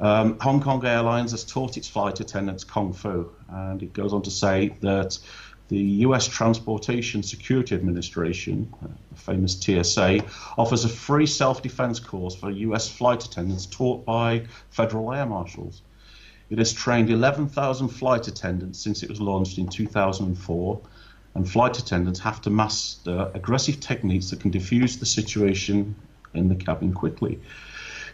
Um, 0.00 0.36
Hong 0.40 0.60
Kong 0.60 0.84
Airlines 0.84 1.30
has 1.30 1.44
taught 1.44 1.76
its 1.76 1.86
flight 1.86 2.18
attendants 2.18 2.64
Kung 2.64 2.92
Fu, 2.92 3.30
and 3.48 3.80
it 3.80 3.92
goes 3.92 4.12
on 4.12 4.22
to 4.22 4.30
say 4.30 4.74
that 4.80 5.16
the 5.70 5.78
US 6.04 6.26
Transportation 6.26 7.22
Security 7.22 7.76
Administration, 7.76 8.72
uh, 8.82 8.88
the 9.12 9.18
famous 9.18 9.58
TSA, 9.58 10.18
offers 10.58 10.84
a 10.84 10.88
free 10.88 11.26
self 11.26 11.62
defense 11.62 12.00
course 12.00 12.34
for 12.34 12.50
US 12.50 12.88
flight 12.88 13.24
attendants 13.24 13.66
taught 13.66 14.04
by 14.04 14.44
federal 14.70 15.12
air 15.12 15.26
marshals. 15.26 15.82
It 16.50 16.58
has 16.58 16.72
trained 16.72 17.08
11,000 17.08 17.88
flight 17.88 18.26
attendants 18.26 18.80
since 18.80 19.04
it 19.04 19.08
was 19.08 19.20
launched 19.20 19.58
in 19.58 19.68
2004, 19.68 20.80
and 21.36 21.48
flight 21.48 21.78
attendants 21.78 22.18
have 22.18 22.42
to 22.42 22.50
master 22.50 23.30
aggressive 23.32 23.78
techniques 23.78 24.30
that 24.30 24.40
can 24.40 24.50
diffuse 24.50 24.96
the 24.96 25.06
situation 25.06 25.94
in 26.34 26.48
the 26.48 26.56
cabin 26.56 26.92
quickly. 26.92 27.38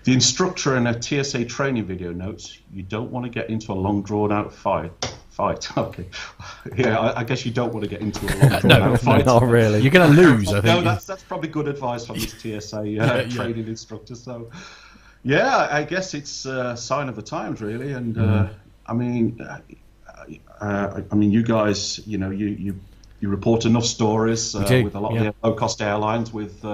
The 0.05 0.13
instructor 0.13 0.77
in 0.77 0.87
a 0.87 1.03
TSA 1.03 1.47
training 1.47 1.87
video 1.87 2.13
notes 2.13 2.59
you 2.71 2.83
don't 2.83 3.11
want 3.11 3.25
to 3.25 3.31
get 3.31 3.49
into 3.49 3.73
a 3.73 3.75
long 3.75 4.03
drawn 4.03 4.31
out 4.31 4.53
fight 4.53 4.93
fight. 5.37 5.69
Okay, 5.77 6.07
yeah, 6.77 6.99
I, 6.99 7.21
I 7.21 7.25
guess 7.25 7.45
you 7.45 7.53
don't 7.53 7.73
want 7.73 7.85
to 7.85 7.91
get 7.91 8.01
into 8.01 8.27
a 8.27 8.61
No, 8.65 8.91
no, 8.91 8.97
fight. 8.97 9.27
Not 9.27 9.43
really. 9.43 9.81
You're 9.81 9.93
going 9.93 10.11
to 10.11 10.23
lose, 10.23 10.49
I 10.49 10.61
think. 10.63 10.65
No, 10.65 10.81
that's 10.81 11.05
that's 11.05 11.23
probably 11.23 11.49
good 11.49 11.69
advice 11.69 12.07
from 12.07 12.19
this 12.19 12.33
TSA 12.33 12.79
uh, 12.79 12.83
yeah. 12.83 13.29
training 13.29 13.69
instructor. 13.69 14.15
So, 14.15 14.51
yeah, 15.23 15.69
I 15.71 15.85
guess 15.85 16.15
it's 16.15 16.47
a 16.47 16.77
sign 16.77 17.09
of 17.09 17.17
the 17.17 17.23
times, 17.23 17.61
really. 17.61 17.93
And 17.93 18.17
uh, 18.17 18.21
Mm-hmm. 18.21 18.53
I 18.89 18.95
mean, 18.95 19.41
uh, 19.41 19.59
uh, 20.61 21.01
I 21.11 21.15
mean, 21.15 21.31
you 21.33 21.43
guys, 21.43 22.01
you 22.07 22.19
know, 22.19 22.31
you 22.31 22.47
you, 22.47 22.81
you 23.21 23.29
report 23.29 23.65
enough 23.65 23.85
stories 23.85 24.55
uh, 24.55 24.61
with 24.85 24.95
a 24.95 25.01
lot 25.01 25.13
yeah. 25.15 25.29
of 25.29 25.35
the 25.41 25.49
low-cost 25.49 25.83
airlines 25.83 26.33
with. 26.33 26.65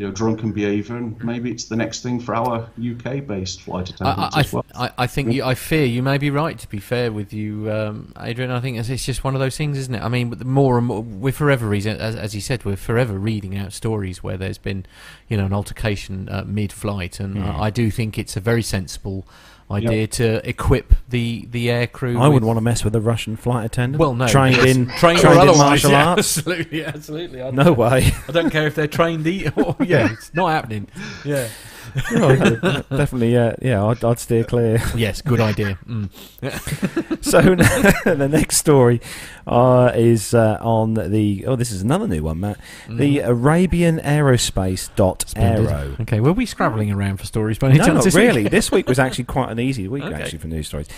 Uh, 0.00 0.04
you 0.04 0.06
know, 0.06 0.12
drunken 0.12 0.50
behaviour, 0.52 0.96
and 0.96 1.22
maybe 1.22 1.50
it's 1.50 1.64
the 1.64 1.76
next 1.76 2.02
thing 2.02 2.20
for 2.20 2.34
our 2.34 2.68
UK-based 2.78 3.60
flight 3.60 3.90
attendants 3.90 4.34
I, 4.34 4.40
as 4.40 4.52
well. 4.52 4.64
I, 4.74 4.90
I 4.96 5.06
think 5.06 5.32
you, 5.32 5.44
I 5.44 5.54
fear 5.54 5.84
you 5.84 6.02
may 6.02 6.16
be 6.16 6.30
right. 6.30 6.58
To 6.58 6.68
be 6.68 6.78
fair 6.78 7.12
with 7.12 7.32
you, 7.32 7.70
um, 7.70 8.12
Adrian, 8.18 8.50
I 8.50 8.60
think 8.60 8.78
it's, 8.78 8.88
it's 8.88 9.04
just 9.04 9.24
one 9.24 9.34
of 9.34 9.40
those 9.40 9.56
things, 9.56 9.76
isn't 9.76 9.94
it? 9.94 10.02
I 10.02 10.08
mean, 10.08 10.30
the 10.30 10.44
more 10.44 10.78
and 10.78 10.86
more, 10.86 11.02
we're 11.02 11.32
forever 11.32 11.68
reading, 11.68 11.96
as, 11.96 12.16
as 12.16 12.34
you 12.34 12.40
said, 12.40 12.64
we're 12.64 12.76
forever 12.76 13.18
reading 13.18 13.56
out 13.56 13.72
stories 13.72 14.22
where 14.22 14.38
there's 14.38 14.58
been, 14.58 14.86
you 15.28 15.36
know, 15.36 15.44
an 15.44 15.52
altercation 15.52 16.28
uh, 16.28 16.44
mid-flight, 16.46 17.20
and. 17.20 17.44
I, 17.44 17.64
I 17.64 17.70
do 17.70 17.90
think 17.90 18.18
it's 18.18 18.36
a 18.36 18.40
very 18.40 18.62
sensible 18.62 19.26
idea 19.70 20.06
to 20.06 20.48
equip 20.48 20.94
the 21.08 21.46
the 21.50 21.70
air 21.70 21.86
crew. 21.86 22.18
I 22.20 22.26
wouldn't 22.28 22.46
want 22.46 22.56
to 22.56 22.62
mess 22.62 22.84
with 22.84 22.94
a 22.94 23.00
Russian 23.00 23.36
flight 23.36 23.64
attendant. 23.64 24.00
Well, 24.00 24.14
no, 24.14 24.26
trained 24.26 24.58
in 24.58 24.86
trained, 24.86 25.20
trained 25.20 25.24
or 25.24 25.32
in 25.32 25.38
otherwise, 25.38 25.58
martial 25.58 25.90
yeah, 25.92 26.08
arts. 26.08 26.38
Absolutely, 26.38 26.84
absolutely. 26.84 27.42
I, 27.42 27.50
No 27.50 27.72
way. 27.72 28.10
I 28.28 28.32
don't 28.32 28.50
care 28.50 28.66
if 28.66 28.74
they're 28.74 28.86
trained. 28.86 29.20
Or, 29.56 29.76
yeah, 29.90 30.12
it's 30.12 30.32
not 30.34 30.48
happening. 30.48 30.88
Yeah. 31.24 31.48
Definitely, 31.94 33.32
yeah, 33.32 33.54
yeah. 33.60 33.84
I'd, 33.84 34.04
I'd 34.04 34.18
steer 34.18 34.44
clear. 34.44 34.80
Yes, 34.94 35.22
good 35.22 35.40
idea. 35.40 35.78
Mm. 35.86 37.24
so 37.24 37.40
the 38.14 38.28
next 38.28 38.58
story 38.58 39.00
uh, 39.46 39.90
is 39.94 40.34
uh, 40.34 40.58
on 40.60 40.94
the. 40.94 41.46
Oh, 41.46 41.56
this 41.56 41.70
is 41.72 41.82
another 41.82 42.06
new 42.06 42.22
one, 42.22 42.40
Matt. 42.40 42.58
The 42.88 43.20
Arabian 43.20 43.98
Aerospace 43.98 44.90
dot 44.94 45.24
Splendid. 45.28 45.66
Aero. 45.66 45.96
Okay, 46.00 46.20
were 46.20 46.32
we 46.32 46.46
scrabbling 46.46 46.90
around 46.90 47.16
for 47.18 47.26
stories 47.26 47.58
by 47.58 47.70
any 47.70 47.78
No, 47.78 47.84
chance 47.86 47.94
not 47.96 48.04
this 48.04 48.14
really. 48.14 48.48
this 48.48 48.70
week 48.70 48.88
was 48.88 48.98
actually 48.98 49.24
quite 49.24 49.50
an 49.50 49.58
easy 49.58 49.88
week, 49.88 50.04
Okay. 50.04 50.14
actually, 50.14 50.38
for 50.38 50.48
news 50.48 50.68
stories. 50.68 50.88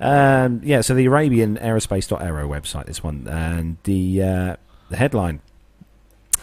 Um, 0.00 0.60
yeah, 0.64 0.80
so 0.80 0.94
the 0.94 1.06
Arabian 1.06 1.56
Aerospace 1.56 2.08
dot 2.08 2.20
Aero 2.20 2.48
website, 2.48 2.86
this 2.86 3.02
one, 3.02 3.26
and 3.28 3.76
the 3.84 4.22
uh, 4.22 4.56
the 4.90 4.96
headline 4.96 5.40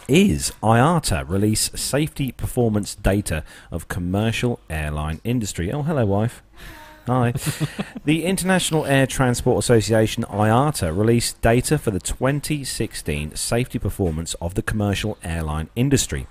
is 0.08 0.52
IATA 0.62 1.28
release 1.28 1.70
safety 1.74 2.32
performance 2.32 2.94
data 2.94 3.44
of 3.70 3.88
commercial 3.88 4.60
airline 4.68 5.20
industry. 5.24 5.72
Oh, 5.72 5.82
hello, 5.82 6.04
wife. 6.06 6.42
Hi. 7.06 7.32
the 8.04 8.24
International 8.24 8.86
Air 8.86 9.06
Transport 9.06 9.58
Association 9.58 10.24
IATA 10.24 10.96
released 10.96 11.40
data 11.40 11.78
for 11.78 11.90
the 11.90 12.00
2016 12.00 13.34
safety 13.34 13.78
performance 13.78 14.34
of 14.34 14.54
the 14.54 14.62
commercial 14.62 15.18
airline 15.24 15.68
industry. 15.74 16.26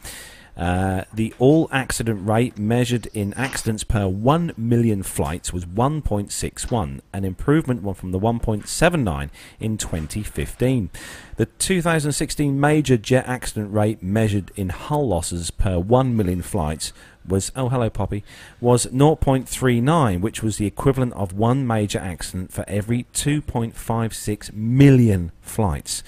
Uh, 0.57 1.03
the 1.13 1.33
all 1.39 1.69
accident 1.71 2.27
rate 2.27 2.57
measured 2.57 3.07
in 3.13 3.33
accidents 3.35 3.83
per 3.83 4.07
1 4.07 4.53
million 4.57 5.01
flights 5.01 5.53
was 5.53 5.65
1.61, 5.65 6.99
an 7.13 7.25
improvement 7.25 7.97
from 7.97 8.11
the 8.11 8.19
1.79 8.19 9.29
in 9.59 9.77
2015. 9.77 10.89
The 11.37 11.45
2016 11.45 12.59
major 12.59 12.97
jet 12.97 13.27
accident 13.27 13.73
rate 13.73 14.03
measured 14.03 14.51
in 14.55 14.69
hull 14.69 15.07
losses 15.07 15.51
per 15.51 15.79
1 15.79 16.15
million 16.15 16.41
flights 16.41 16.91
was 17.27 17.51
oh 17.55 17.69
hello 17.69 17.89
Poppy 17.89 18.23
was 18.59 18.87
0.39 18.87 20.21
which 20.21 20.41
was 20.41 20.57
the 20.57 20.65
equivalent 20.65 21.13
of 21.13 21.33
one 21.33 21.67
major 21.67 21.99
accident 21.99 22.51
for 22.51 22.65
every 22.67 23.05
2.56 23.13 24.53
million 24.53 25.31
flights. 25.41 26.03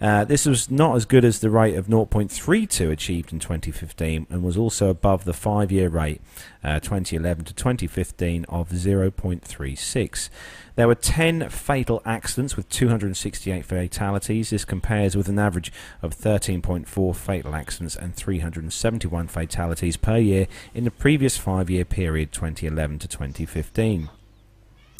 Uh, 0.00 0.24
this 0.24 0.44
was 0.44 0.70
not 0.70 0.94
as 0.96 1.04
good 1.04 1.24
as 1.24 1.40
the 1.40 1.50
rate 1.50 1.74
of 1.74 1.86
0.32 1.86 2.90
achieved 2.90 3.32
in 3.32 3.38
2015 3.38 4.26
and 4.28 4.42
was 4.42 4.56
also 4.56 4.90
above 4.90 5.24
the 5.24 5.32
five 5.32 5.72
year 5.72 5.88
rate 5.88 6.20
uh, 6.62 6.78
2011 6.80 7.46
to 7.46 7.54
2015 7.54 8.44
of 8.48 8.68
0.36. 8.70 10.28
There 10.74 10.86
were 10.86 10.94
10 10.94 11.48
fatal 11.48 12.02
accidents 12.04 12.56
with 12.56 12.68
268 12.68 13.64
fatalities. 13.64 14.50
This 14.50 14.66
compares 14.66 15.16
with 15.16 15.28
an 15.28 15.38
average 15.38 15.72
of 16.02 16.14
13.4 16.14 17.16
fatal 17.16 17.54
accidents 17.54 17.96
and 17.96 18.14
371 18.14 19.28
fatalities 19.28 19.96
per 19.96 20.18
year 20.18 20.46
in 20.74 20.84
the 20.84 20.90
previous 20.90 21.38
five 21.38 21.70
year 21.70 21.86
period 21.86 22.32
2011 22.32 22.98
to 22.98 23.08
2015. 23.08 24.10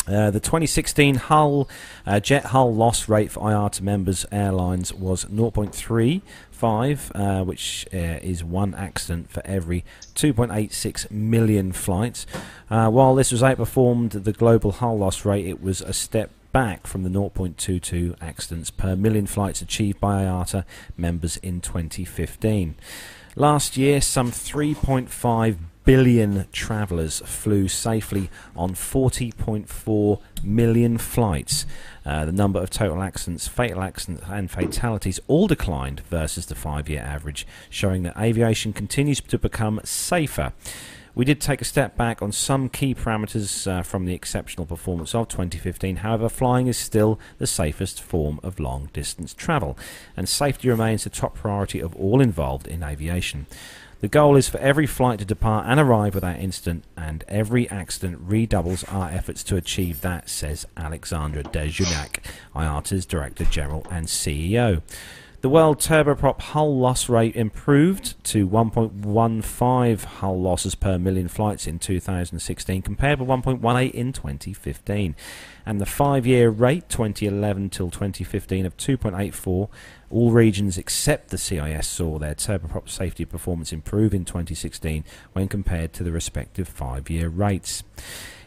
Uh, 0.06 0.30
the 0.30 0.40
2016 0.40 1.16
hull 1.16 1.68
uh, 2.06 2.20
jet 2.20 2.46
hull 2.46 2.74
loss 2.74 3.08
rate 3.08 3.30
for 3.30 3.40
IATA 3.40 3.80
members 3.80 4.24
airlines 4.30 4.92
was 4.92 5.24
0.35, 5.26 7.10
uh, 7.14 7.44
which 7.44 7.86
uh, 7.92 7.96
is 7.96 8.44
one 8.44 8.74
accident 8.74 9.28
for 9.30 9.42
every 9.44 9.84
2.86 10.14 11.10
million 11.10 11.72
flights. 11.72 12.24
Uh, 12.70 12.88
while 12.88 13.14
this 13.16 13.32
was 13.32 13.42
outperformed 13.42 14.24
the 14.24 14.32
global 14.32 14.72
hull 14.72 14.98
loss 14.98 15.24
rate, 15.24 15.46
it 15.46 15.60
was 15.60 15.80
a 15.80 15.92
step 15.92 16.30
back 16.52 16.86
from 16.86 17.02
the 17.02 17.10
0.22 17.10 18.14
accidents 18.20 18.70
per 18.70 18.96
million 18.96 19.26
flights 19.26 19.60
achieved 19.60 20.00
by 20.00 20.22
IATA 20.22 20.64
members 20.96 21.36
in 21.38 21.60
2015. 21.60 22.76
Last 23.34 23.76
year, 23.76 24.00
some 24.00 24.30
3.5 24.30 25.58
billion 25.86 26.46
travellers 26.52 27.20
flew 27.20 27.68
safely 27.68 28.28
on 28.54 28.74
40.4 28.74 30.20
million 30.42 30.98
flights. 30.98 31.64
Uh, 32.04 32.24
the 32.26 32.32
number 32.32 32.60
of 32.60 32.68
total 32.68 33.02
accidents, 33.02 33.48
fatal 33.48 33.80
accidents, 33.80 34.24
and 34.28 34.50
fatalities 34.50 35.20
all 35.28 35.46
declined 35.46 36.00
versus 36.00 36.46
the 36.46 36.54
five 36.54 36.88
year 36.88 37.00
average, 37.00 37.46
showing 37.70 38.02
that 38.02 38.18
aviation 38.18 38.72
continues 38.72 39.20
to 39.20 39.38
become 39.38 39.80
safer. 39.84 40.52
We 41.14 41.24
did 41.24 41.40
take 41.40 41.62
a 41.62 41.64
step 41.64 41.96
back 41.96 42.20
on 42.20 42.30
some 42.30 42.68
key 42.68 42.94
parameters 42.94 43.66
uh, 43.66 43.82
from 43.82 44.04
the 44.04 44.12
exceptional 44.12 44.66
performance 44.66 45.14
of 45.14 45.28
2015. 45.28 45.96
However, 45.96 46.28
flying 46.28 46.66
is 46.66 46.76
still 46.76 47.18
the 47.38 47.46
safest 47.46 48.02
form 48.02 48.38
of 48.42 48.60
long 48.60 48.90
distance 48.92 49.32
travel, 49.32 49.78
and 50.14 50.28
safety 50.28 50.68
remains 50.68 51.04
the 51.04 51.10
top 51.10 51.34
priority 51.34 51.80
of 51.80 51.96
all 51.96 52.20
involved 52.20 52.66
in 52.66 52.82
aviation. 52.82 53.46
The 54.00 54.08
goal 54.08 54.36
is 54.36 54.48
for 54.48 54.58
every 54.58 54.86
flight 54.86 55.20
to 55.20 55.24
depart 55.24 55.64
and 55.66 55.80
arrive 55.80 56.14
without 56.14 56.38
incident, 56.38 56.84
and 56.98 57.24
every 57.28 57.68
accident 57.70 58.18
redoubles 58.20 58.84
our 58.84 59.08
efforts 59.08 59.42
to 59.44 59.56
achieve 59.56 60.02
that, 60.02 60.28
says 60.28 60.66
Alexandre 60.76 61.42
de 61.42 61.70
Juniac, 61.70 62.18
IATA's 62.54 63.06
Director 63.06 63.46
General 63.46 63.86
and 63.90 64.06
CEO. 64.06 64.82
The 65.40 65.48
world 65.50 65.78
turboprop 65.78 66.40
hull 66.40 66.76
loss 66.76 67.08
rate 67.08 67.36
improved 67.36 68.22
to 68.24 68.48
1.15 68.48 70.04
hull 70.04 70.40
losses 70.40 70.74
per 70.74 70.98
million 70.98 71.28
flights 71.28 71.66
in 71.66 71.78
2016 71.78 72.82
compared 72.82 73.20
with 73.20 73.28
1.18 73.28 73.90
in 73.92 74.12
2015. 74.12 75.14
And 75.64 75.80
the 75.80 75.86
five 75.86 76.26
year 76.26 76.50
rate 76.50 76.88
2011 76.88 77.70
till 77.70 77.90
2015 77.90 78.66
of 78.66 78.76
2.84 78.76 79.68
all 80.10 80.30
regions 80.30 80.78
except 80.78 81.30
the 81.30 81.38
CIS 81.38 81.86
saw 81.86 82.18
their 82.18 82.34
turboprop 82.34 82.88
safety 82.88 83.24
performance 83.24 83.72
improve 83.72 84.14
in 84.14 84.24
2016 84.24 85.04
when 85.32 85.48
compared 85.48 85.92
to 85.94 86.02
the 86.02 86.12
respective 86.12 86.68
five 86.68 87.10
year 87.10 87.28
rates. 87.28 87.82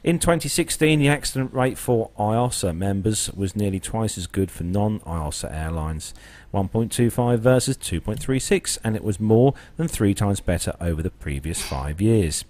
In 0.02 0.18
2016, 0.18 0.98
the 0.98 1.10
accident 1.10 1.54
rate 1.54 1.78
for 1.78 2.10
IOSA 2.18 2.76
members 2.76 3.30
was 3.32 3.56
nearly 3.56 3.82
twice 3.82 4.18
as 4.18 4.28
good 4.28 4.50
for 4.50 4.64
non 4.64 5.02
IOSA 5.02 5.54
airlines 5.54 6.14
1.25 6.54 7.40
versus 7.40 7.78
2.36, 7.78 8.78
and 8.84 8.96
it 8.96 9.04
was 9.04 9.20
more 9.20 9.54
than 9.76 9.90
three 9.90 10.14
times 10.14 10.40
better 10.40 10.74
over 10.80 11.04
the 11.04 11.10
previous 11.10 11.62
five 11.62 12.00
years. 12.00 12.46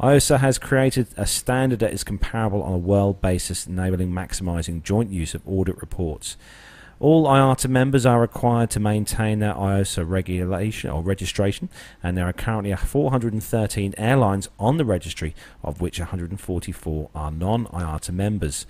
IOSA 0.00 0.38
has 0.38 0.58
created 0.58 1.08
a 1.16 1.26
standard 1.26 1.80
that 1.80 1.92
is 1.92 2.04
comparable 2.04 2.62
on 2.62 2.72
a 2.72 2.78
world 2.78 3.20
basis, 3.20 3.66
enabling 3.66 4.12
maximizing 4.12 4.82
joint 4.82 5.10
use 5.10 5.34
of 5.34 5.42
audit 5.46 5.76
reports. 5.78 6.36
All 6.98 7.26
IATA 7.26 7.68
members 7.68 8.06
are 8.06 8.18
required 8.18 8.70
to 8.70 8.80
maintain 8.80 9.40
their 9.40 9.52
IOSA 9.52 10.08
regulation 10.08 10.88
or 10.88 11.02
registration, 11.02 11.68
and 12.02 12.16
there 12.16 12.26
are 12.26 12.32
currently 12.32 12.74
413 12.74 13.94
airlines 13.98 14.48
on 14.58 14.78
the 14.78 14.84
registry, 14.86 15.34
of 15.62 15.82
which 15.82 15.98
144 15.98 17.10
are 17.14 17.30
non-IATA 17.30 18.12
members. 18.12 18.64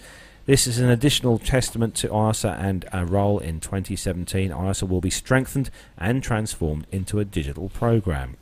This 0.45 0.67
is 0.67 0.81
an 0.81 0.91
additional 0.91 1.39
testament 1.39 1.95
to 1.97 2.09
IOSA 2.09 2.59
and 2.61 2.85
our 2.93 3.05
role 3.05 3.39
in 3.39 3.61
2017. 3.61 4.51
IOSA 4.51 4.89
will 4.89 5.01
be 5.01 5.11
strengthened 5.11 5.71
and 5.97 6.21
transformed 6.21 6.89
into 6.91 7.21
a 7.21 7.25
digital 7.25 7.69
program. 7.69 8.37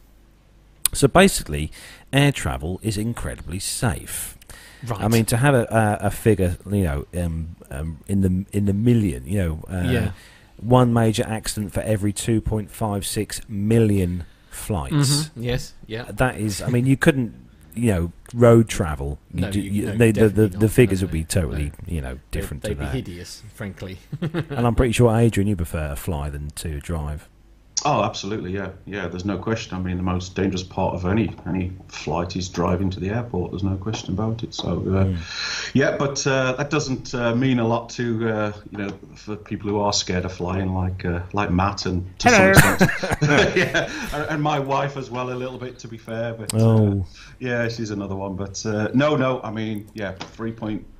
So 0.95 1.09
basically, 1.09 1.71
air 2.11 2.33
travel 2.33 2.81
is 2.83 2.97
incredibly 2.97 3.59
safe. 3.59 4.39
Right. 4.87 5.01
I 5.01 5.09
mean, 5.09 5.25
to 5.27 5.37
have 5.37 5.55
a, 5.55 5.67
a, 6.03 6.07
a 6.07 6.11
figure, 6.11 6.57
you 6.71 6.83
know, 6.85 7.07
um, 7.17 7.57
um, 7.71 7.99
in 8.07 8.21
the 8.23 8.45
in 8.57 8.67
the 8.67 8.73
million, 8.75 9.27
you 9.27 9.39
know, 9.39 9.65
uh, 9.71 9.83
Yeah. 9.89 10.11
one 10.57 10.93
major 10.93 11.25
accident 11.27 11.73
for 11.73 11.81
every 11.81 12.13
2.56 12.13 13.49
million 13.49 14.25
flights. 14.51 14.95
Mhm. 14.95 15.31
Yes. 15.37 15.75
Yeah. 15.87 16.05
That 16.11 16.37
is, 16.39 16.63
I 16.63 16.69
mean, 16.69 16.87
you 16.87 16.97
couldn't 16.97 17.35
you 17.77 17.91
know 17.93 18.13
road 18.33 18.69
travel, 18.69 19.19
you 19.33 19.41
No, 19.41 19.51
do- 19.51 19.61
you- 19.61 19.87
no, 19.87 19.97
they- 19.97 20.13
the, 20.13 20.21
the, 20.21 20.29
definitely 20.29 20.59
the 20.59 20.67
not. 20.67 20.71
figures 20.71 21.01
No, 21.03 21.07
would 21.07 21.13
be 21.13 21.25
totally 21.25 21.73
you 21.87 22.01
know 22.01 22.19
different 22.31 22.63
They'd 22.63 22.69
to 22.71 22.75
be 22.77 22.85
that. 22.85 22.95
hideous, 22.95 23.43
frankly. 23.53 23.99
And 24.21 24.65
I'm 24.67 24.77
pretty 24.77 24.93
sure 24.93 25.15
Adrian, 25.17 25.49
you 25.49 25.57
prefer 25.57 25.91
a 25.93 25.97
fly 25.97 26.31
than 26.31 26.51
to 26.57 26.79
drive. 26.81 27.29
Oh, 27.87 28.03
absolutely, 28.03 28.53
yeah, 28.53 28.71
yeah. 28.87 29.09
There's 29.09 29.25
no 29.27 29.37
question. 29.37 29.77
I 29.77 29.81
mean, 29.81 29.97
the 29.99 30.03
most 30.03 30.35
dangerous 30.35 30.63
part 30.63 30.95
of 30.95 31.05
any 31.05 31.35
any 31.47 31.73
flight 31.89 32.35
is 32.37 32.49
driving 32.49 32.89
to 32.91 33.01
the 33.01 33.11
airport. 33.11 33.51
There's 33.51 33.63
no 33.65 33.77
question 33.77 34.15
about 34.15 34.43
it. 34.43 34.55
So, 34.55 34.83
uh, 34.97 35.19
yeah, 35.75 35.97
but 35.99 36.27
uh, 36.27 36.53
that 36.55 36.71
doesn't 36.71 37.15
uh, 37.15 37.35
mean 37.35 37.59
a 37.59 37.67
lot 37.67 37.91
to 37.91 38.29
uh, 38.31 38.53
you 38.71 38.79
know 38.79 38.89
for 39.17 39.37
people 39.37 39.69
who 39.71 39.79
are 39.81 39.93
scared 39.93 40.25
of 40.25 40.33
flying, 40.33 40.73
like 40.73 41.05
uh, 41.05 41.21
like 41.33 41.51
Matt 41.51 41.85
and 41.87 42.19
to 42.21 42.31
some 42.31 42.49
extent, 42.51 42.91
yeah, 43.57 43.91
and- 44.13 44.31
and 44.35 44.43
my 44.43 44.59
wife 44.59 44.97
as 44.97 45.11
well, 45.11 45.31
a 45.31 45.35
little 45.35 45.59
bit 45.59 45.79
to 45.81 45.89
be 45.89 45.99
fair. 45.99 46.35
But 46.35 46.55
uh, 46.55 46.59
Oh. 46.65 47.07
yeah, 47.39 47.69
she's 47.69 47.91
another 47.91 48.17
one. 48.17 48.37
But 48.37 48.65
uh, 48.65 48.89
no, 48.95 49.17
no. 49.17 49.41
I 49.43 49.51
mean, 49.51 49.89
yeah, 49.95 50.13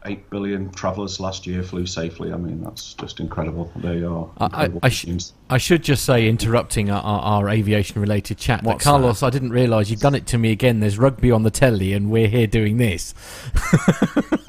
3.8 0.05 0.21
billion 0.31 0.71
travellers 0.73 1.21
last 1.21 1.47
year 1.47 1.63
flew 1.63 1.87
safely. 1.87 2.33
I 2.33 2.37
mean, 2.37 2.63
that's 2.63 2.95
just 2.95 3.21
incredible. 3.21 3.73
They 3.77 4.03
are. 4.05 4.29
I, 4.39 4.67
I, 4.67 4.71
I, 4.85 4.89
sh- 4.89 5.07
I 5.51 5.59
should 5.59 5.83
just 5.83 6.05
say, 6.05 6.29
interrupting 6.29 6.91
our, 6.91 7.03
our, 7.03 7.21
our 7.21 7.49
aviation-related 7.49 8.39
chat, 8.39 8.63
that 8.63 8.69
What's 8.69 8.85
Carlos, 8.85 9.23
I 9.23 9.31
didn't 9.31 9.51
realise 9.51 9.91
you've 9.91 10.01
done 10.01 10.15
it 10.15 10.27
to 10.29 10.39
me 10.39 10.53
again. 10.53 10.81
There's 10.81 10.99
rugby 10.99 11.31
on 11.31 11.43
the 11.43 11.51
telly, 11.51 11.93
and 11.93 12.11
we're 12.11 12.29
here 12.29 12.47
doing 12.47 12.77
this. 12.77 13.15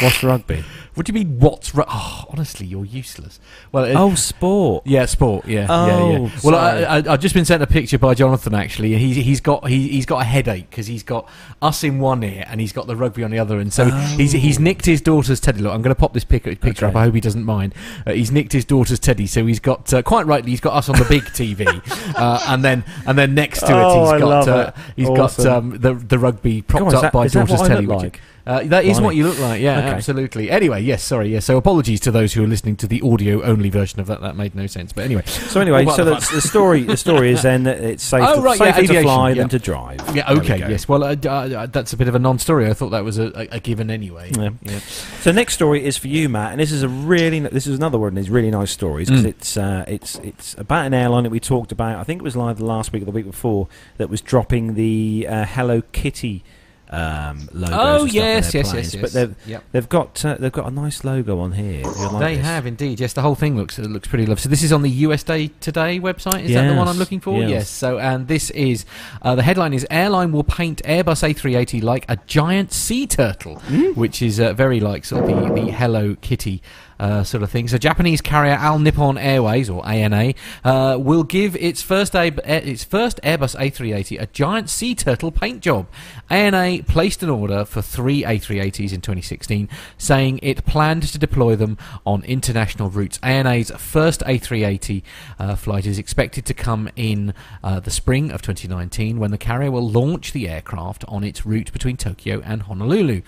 What's 0.00 0.22
rugby? 0.22 0.64
What 0.94 1.06
do 1.06 1.12
you 1.12 1.24
mean? 1.24 1.38
What's 1.38 1.72
ru- 1.74 1.84
oh, 1.88 2.24
honestly, 2.30 2.66
you're 2.66 2.84
useless. 2.84 3.38
Well, 3.70 3.84
it, 3.84 3.94
oh, 3.94 4.14
sport. 4.16 4.84
Yeah, 4.86 5.06
sport. 5.06 5.46
Yeah, 5.46 5.60
yeah, 5.60 5.66
Oh, 5.70 6.10
yeah. 6.26 6.30
Well, 6.42 6.54
I, 6.56 6.70
sorry. 6.70 6.84
I, 7.08 7.12
I've 7.12 7.20
just 7.20 7.34
been 7.34 7.44
sent 7.44 7.62
a 7.62 7.66
picture 7.66 7.96
by 7.98 8.14
Jonathan 8.14 8.54
actually, 8.54 8.92
and 8.94 9.00
he's 9.00 9.16
he's 9.16 9.40
got 9.40 9.68
he, 9.68 9.88
he's 9.88 10.04
got 10.04 10.20
a 10.22 10.24
headache 10.24 10.68
because 10.68 10.88
he's 10.88 11.04
got 11.04 11.28
us 11.62 11.84
in 11.84 12.00
one 12.00 12.24
ear 12.24 12.44
and 12.48 12.60
he's 12.60 12.72
got 12.72 12.86
the 12.88 12.96
rugby 12.96 13.22
on 13.22 13.30
the 13.30 13.38
other, 13.38 13.60
and 13.60 13.72
so 13.72 13.84
he's 13.86 14.32
he's 14.32 14.58
nicked 14.58 14.84
his 14.84 15.00
daughter's 15.00 15.38
teddy. 15.38 15.60
Look, 15.60 15.72
I'm 15.72 15.80
going 15.80 15.94
to 15.94 15.98
pop 15.98 16.12
this 16.12 16.24
pic- 16.24 16.60
picture 16.60 16.86
up. 16.86 16.96
I 16.96 17.04
hope 17.04 17.14
he 17.14 17.20
doesn't 17.20 17.44
mind. 17.44 17.72
Uh, 18.04 18.12
he's 18.12 18.32
nicked 18.32 18.52
his 18.52 18.64
daughter's 18.64 18.98
teddy, 18.98 19.26
so 19.28 19.46
he's 19.46 19.60
got 19.60 19.92
uh, 19.94 20.02
quite 20.02 20.26
rightly 20.26 20.50
he's 20.50 20.60
got 20.60 20.74
us 20.74 20.88
on 20.88 20.96
the 20.98 21.04
big 21.04 21.22
TV, 21.22 21.66
uh, 22.16 22.40
and 22.48 22.64
then 22.64 22.84
and 23.06 23.16
then 23.16 23.34
next 23.34 23.60
to 23.60 23.72
Oh, 23.72 23.78
it 23.78 23.82
I 24.08 24.12
he's 24.14 24.20
got 24.22 24.28
love 24.28 24.48
uh, 24.48 24.72
it. 24.76 24.82
he's 24.96 25.08
Awesome. 25.08 25.44
got 25.44 25.52
um, 25.56 25.70
the 25.78 25.94
the 25.94 26.18
rugby 26.18 26.62
propped 26.62 26.86
on, 26.88 26.94
up 26.96 27.02
that- 27.02 27.12
by 27.12 27.24
is 27.26 27.32
that 27.34 27.46
daughter's 27.46 27.60
teddy. 27.68 27.72
I 27.72 27.74
telly. 27.76 27.86
look 27.86 28.02
which- 28.02 28.12
like? 28.14 28.20
Uh, 28.50 28.62
that 28.64 28.84
is 28.84 28.98
Blimey. 28.98 29.04
what 29.04 29.16
you 29.16 29.24
look 29.28 29.38
like, 29.38 29.60
yeah, 29.60 29.78
Okay. 29.78 29.88
absolutely. 29.88 30.50
Anyway, 30.50 30.82
yes, 30.82 31.02
sorry, 31.02 31.28
yes. 31.28 31.44
So 31.44 31.56
apologies 31.56 32.00
to 32.00 32.10
those 32.10 32.32
who 32.32 32.42
are 32.44 32.46
listening 32.46 32.76
to 32.76 32.86
the 32.86 33.00
audio-only 33.02 33.70
version 33.70 34.00
of 34.00 34.06
that. 34.08 34.20
That 34.20 34.36
made 34.36 34.54
no 34.54 34.66
sense. 34.66 34.92
But 34.92 35.04
anyway, 35.04 35.22
So 35.26 35.60
anyway, 35.60 35.84
so 35.86 36.04
the 36.04 36.14
the, 36.16 36.40
story 36.40 36.82
the 36.82 36.96
story 36.96 37.30
is 37.32 37.42
then 37.42 37.62
that 37.64 37.78
it's 37.80 38.02
safe 38.02 38.24
Oh, 38.26 38.36
to, 38.36 38.40
right, 38.42 38.58
yeah, 38.58 38.74
safer 38.74 38.92
to 38.94 39.02
fly 39.02 39.28
yeah. 39.30 39.34
than 39.36 39.48
to 39.50 39.58
drive. 39.58 40.00
Yeah. 40.14 40.26
There 40.26 40.34
we 40.34 40.40
Okay. 40.40 40.58
Yes. 40.58 40.88
Well, 40.88 41.04
uh, 41.04 41.14
uh, 41.14 41.66
that's 41.66 41.92
a 41.92 41.96
bit 41.96 42.08
of 42.08 42.14
a 42.14 42.18
non-story. 42.18 42.68
I 42.68 42.74
thought 42.74 42.90
that 42.90 43.04
was 43.04 43.18
a, 43.18 43.28
a, 43.38 43.48
a 43.56 43.60
given 43.60 43.90
anyway. 43.90 44.30
Yeah. 44.36 44.78
So 45.20 45.32
next 45.32 45.54
story 45.54 45.84
is 45.84 45.96
for 45.96 46.08
you, 46.08 46.28
Matt, 46.28 46.52
and 46.52 46.60
this 46.60 46.72
is 46.72 46.82
a 46.82 46.88
really 46.88 47.40
this 47.40 47.66
is 47.66 47.76
another 47.76 47.98
one 47.98 48.08
of 48.08 48.14
these 48.14 48.30
really 48.30 48.50
nice 48.50 48.70
stories 48.70 49.08
because 49.08 49.24
Mm. 49.24 49.28
it's 49.28 49.56
uh, 49.56 49.84
it's 49.86 50.16
it's 50.20 50.54
about 50.58 50.86
an 50.86 50.94
airline 50.94 51.24
that 51.24 51.30
we 51.30 51.40
talked 51.40 51.72
about. 51.72 51.98
I 51.98 52.04
think 52.04 52.20
it 52.20 52.24
was 52.24 52.36
live 52.36 52.58
the 52.58 52.64
last 52.64 52.92
week 52.92 53.02
or 53.02 53.06
the 53.06 53.10
week 53.10 53.26
before 53.26 53.68
that 53.98 54.08
was 54.10 54.20
dropping 54.20 54.74
the 54.74 55.26
uh, 55.28 55.44
Hello 55.44 55.82
Kitty 55.92 56.42
um, 56.90 57.48
logos. 57.52 57.70
Oh 57.72 58.02
and 58.02 58.10
stuff 58.10 58.10
in 58.10 58.14
yes, 58.14 58.54
yes, 58.54 58.70
planes. 58.70 58.74
yes, 58.74 58.94
yes. 58.94 59.00
But 59.02 59.12
they've 59.12 59.36
Yep. 59.46 59.64
they've 59.72 59.88
got 59.88 60.24
uh, 60.24 60.36
they've 60.40 60.52
got 60.52 60.66
a 60.66 60.70
nice 60.70 61.04
logo 61.04 61.38
on 61.38 61.52
here. 61.52 61.84
Like 61.84 62.18
They 62.20 62.36
this. 62.36 62.44
have 62.44 62.66
indeed. 62.66 62.98
Yes, 63.00 63.12
the 63.12 63.22
whole 63.22 63.34
thing 63.36 63.56
looks 63.56 63.78
it 63.78 63.86
looks 63.88 64.08
pretty 64.08 64.26
lovely. 64.26 64.42
So 64.42 64.48
this 64.48 64.62
is 64.62 64.72
on 64.72 64.82
the 64.82 64.90
USA 64.90 65.46
Today 65.60 66.00
website. 66.00 66.42
Is 66.44 66.52
that 66.54 66.68
the 66.68 66.74
one 66.74 66.88
I'm 66.88 66.98
looking 66.98 67.20
for? 67.20 67.40
yes. 67.42 67.68
So 67.68 67.98
and 67.98 68.26
this 68.28 68.50
is 68.50 68.84
uh, 69.22 69.34
the 69.36 69.42
headline 69.42 69.72
is 69.72 69.86
airline 69.90 70.32
will 70.32 70.44
paint 70.44 70.82
Airbus 70.84 71.22
A380 71.32 71.82
like 71.82 72.04
a 72.08 72.16
giant 72.26 72.72
sea 72.72 73.06
turtle, 73.06 73.56
Hmm? 73.60 73.92
which 73.92 74.20
is 74.20 74.40
uh, 74.40 74.52
very 74.52 74.80
like 74.80 75.04
sort 75.04 75.30
of 75.30 75.54
the, 75.54 75.62
the 75.62 75.70
Hello 75.70 76.16
Kitty. 76.20 76.60
Uh, 77.00 77.24
sort 77.24 77.42
of 77.42 77.50
thing. 77.50 77.66
So, 77.66 77.78
Japanese 77.78 78.20
carrier 78.20 78.58
All 78.60 78.78
Nippon 78.78 79.16
Airways 79.16 79.70
or 79.70 79.88
ANA 79.88 80.34
uh, 80.62 80.98
will 81.00 81.22
give 81.22 81.56
its 81.56 81.80
first 81.80 82.14
a- 82.14 82.68
its 82.68 82.84
first 82.84 83.18
Airbus 83.22 83.56
A380 83.56 84.20
a 84.20 84.26
giant 84.26 84.68
sea 84.68 84.94
turtle 84.94 85.30
paint 85.30 85.62
job. 85.62 85.86
ANA 86.28 86.82
placed 86.82 87.22
an 87.22 87.30
order 87.30 87.64
for 87.64 87.80
three 87.80 88.22
A380s 88.22 88.92
in 88.92 89.00
2016, 89.00 89.66
saying 89.96 90.40
it 90.42 90.66
planned 90.66 91.04
to 91.04 91.18
deploy 91.18 91.56
them 91.56 91.78
on 92.04 92.22
international 92.24 92.90
routes. 92.90 93.18
ANA's 93.22 93.70
first 93.78 94.20
A380 94.20 95.02
uh, 95.38 95.56
flight 95.56 95.86
is 95.86 95.98
expected 95.98 96.44
to 96.44 96.52
come 96.52 96.90
in 96.96 97.32
uh, 97.64 97.80
the 97.80 97.90
spring 97.90 98.30
of 98.30 98.42
2019 98.42 99.18
when 99.18 99.30
the 99.30 99.38
carrier 99.38 99.70
will 99.70 99.88
launch 99.88 100.32
the 100.32 100.50
aircraft 100.50 101.06
on 101.08 101.24
its 101.24 101.46
route 101.46 101.72
between 101.72 101.96
Tokyo 101.96 102.42
and 102.44 102.64
Honolulu. 102.64 103.22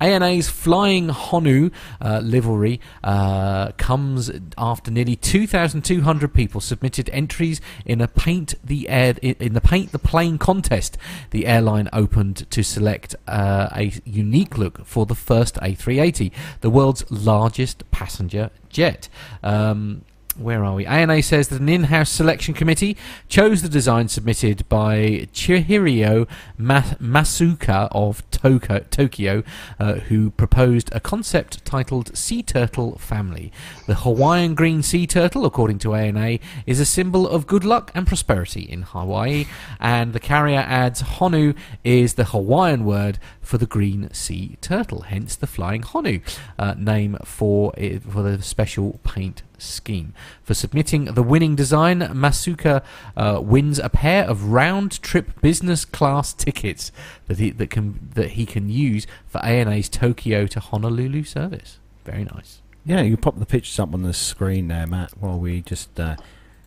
ANA's 0.00 0.48
Flying 0.48 1.08
Honu 1.08 1.70
uh, 2.00 2.20
livery 2.24 2.80
uh, 3.18 3.72
comes 3.78 4.30
after 4.56 4.92
nearly 4.92 5.16
2,200 5.16 6.32
people 6.32 6.60
submitted 6.60 7.10
entries 7.12 7.60
in 7.84 8.00
a 8.00 8.06
paint 8.06 8.54
the 8.62 8.88
air 8.88 9.16
in, 9.20 9.54
the 9.54 9.60
paint 9.60 9.90
the 9.90 9.98
plane 9.98 10.38
contest. 10.38 10.96
The 11.30 11.44
airline 11.44 11.88
opened 11.92 12.48
to 12.48 12.62
select 12.62 13.16
uh, 13.26 13.70
a 13.74 13.92
unique 14.04 14.56
look 14.56 14.86
for 14.86 15.04
the 15.04 15.16
first 15.16 15.56
A380, 15.56 16.30
the 16.60 16.70
world's 16.70 17.10
largest 17.10 17.90
passenger 17.90 18.50
jet. 18.68 19.08
Um, 19.42 20.02
where 20.38 20.64
are 20.64 20.74
we? 20.74 20.86
ANA 20.86 21.22
says 21.22 21.48
that 21.48 21.60
an 21.60 21.68
in-house 21.68 22.10
selection 22.10 22.54
committee 22.54 22.96
chose 23.28 23.62
the 23.62 23.68
design 23.68 24.08
submitted 24.08 24.68
by 24.68 25.28
Chihiro 25.32 26.28
Ma- 26.56 26.82
Masuka 27.00 27.88
of 27.92 28.28
Toko- 28.30 28.84
Tokyo, 28.90 29.42
uh, 29.78 29.94
who 29.94 30.30
proposed 30.30 30.90
a 30.92 31.00
concept 31.00 31.64
titled 31.64 32.16
Sea 32.16 32.42
Turtle 32.42 32.98
Family. 32.98 33.52
The 33.86 33.96
Hawaiian 33.96 34.54
green 34.54 34.82
sea 34.82 35.06
turtle, 35.06 35.44
according 35.44 35.78
to 35.80 35.94
ANA, 35.94 36.38
is 36.66 36.80
a 36.80 36.86
symbol 36.86 37.28
of 37.28 37.46
good 37.46 37.64
luck 37.64 37.90
and 37.94 38.06
prosperity 38.06 38.62
in 38.62 38.82
Hawaii, 38.82 39.46
and 39.80 40.12
the 40.12 40.20
carrier 40.20 40.64
adds 40.66 41.02
Honu 41.02 41.56
is 41.84 42.14
the 42.14 42.26
Hawaiian 42.26 42.84
word 42.84 43.18
for 43.48 43.56
the 43.56 43.64
green 43.64 44.12
sea 44.12 44.58
turtle, 44.60 45.00
hence 45.00 45.34
the 45.34 45.46
flying 45.46 45.80
Honu 45.80 46.20
uh, 46.58 46.74
name 46.76 47.16
for 47.24 47.72
it, 47.78 48.02
for 48.02 48.22
the 48.22 48.42
special 48.42 49.00
paint 49.04 49.42
scheme. 49.56 50.12
For 50.42 50.52
submitting 50.52 51.06
the 51.06 51.22
winning 51.22 51.56
design, 51.56 52.00
Masuka 52.00 52.82
uh, 53.16 53.40
wins 53.42 53.78
a 53.78 53.88
pair 53.88 54.24
of 54.24 54.50
round-trip 54.52 55.40
business 55.40 55.86
class 55.86 56.34
tickets 56.34 56.92
that 57.26 57.38
he 57.38 57.48
that 57.52 57.70
can 57.70 58.10
that 58.12 58.32
he 58.32 58.44
can 58.44 58.68
use 58.68 59.06
for 59.26 59.42
ANA's 59.42 59.88
Tokyo 59.88 60.46
to 60.46 60.60
Honolulu 60.60 61.24
service. 61.24 61.78
Very 62.04 62.24
nice. 62.24 62.60
Yeah, 62.84 63.00
you 63.00 63.16
pop 63.16 63.38
the 63.38 63.46
pictures 63.46 63.78
up 63.78 63.94
on 63.94 64.02
the 64.02 64.12
screen 64.12 64.68
there, 64.68 64.86
Matt, 64.86 65.12
while 65.18 65.38
we 65.38 65.62
just 65.62 65.98
uh, 65.98 66.16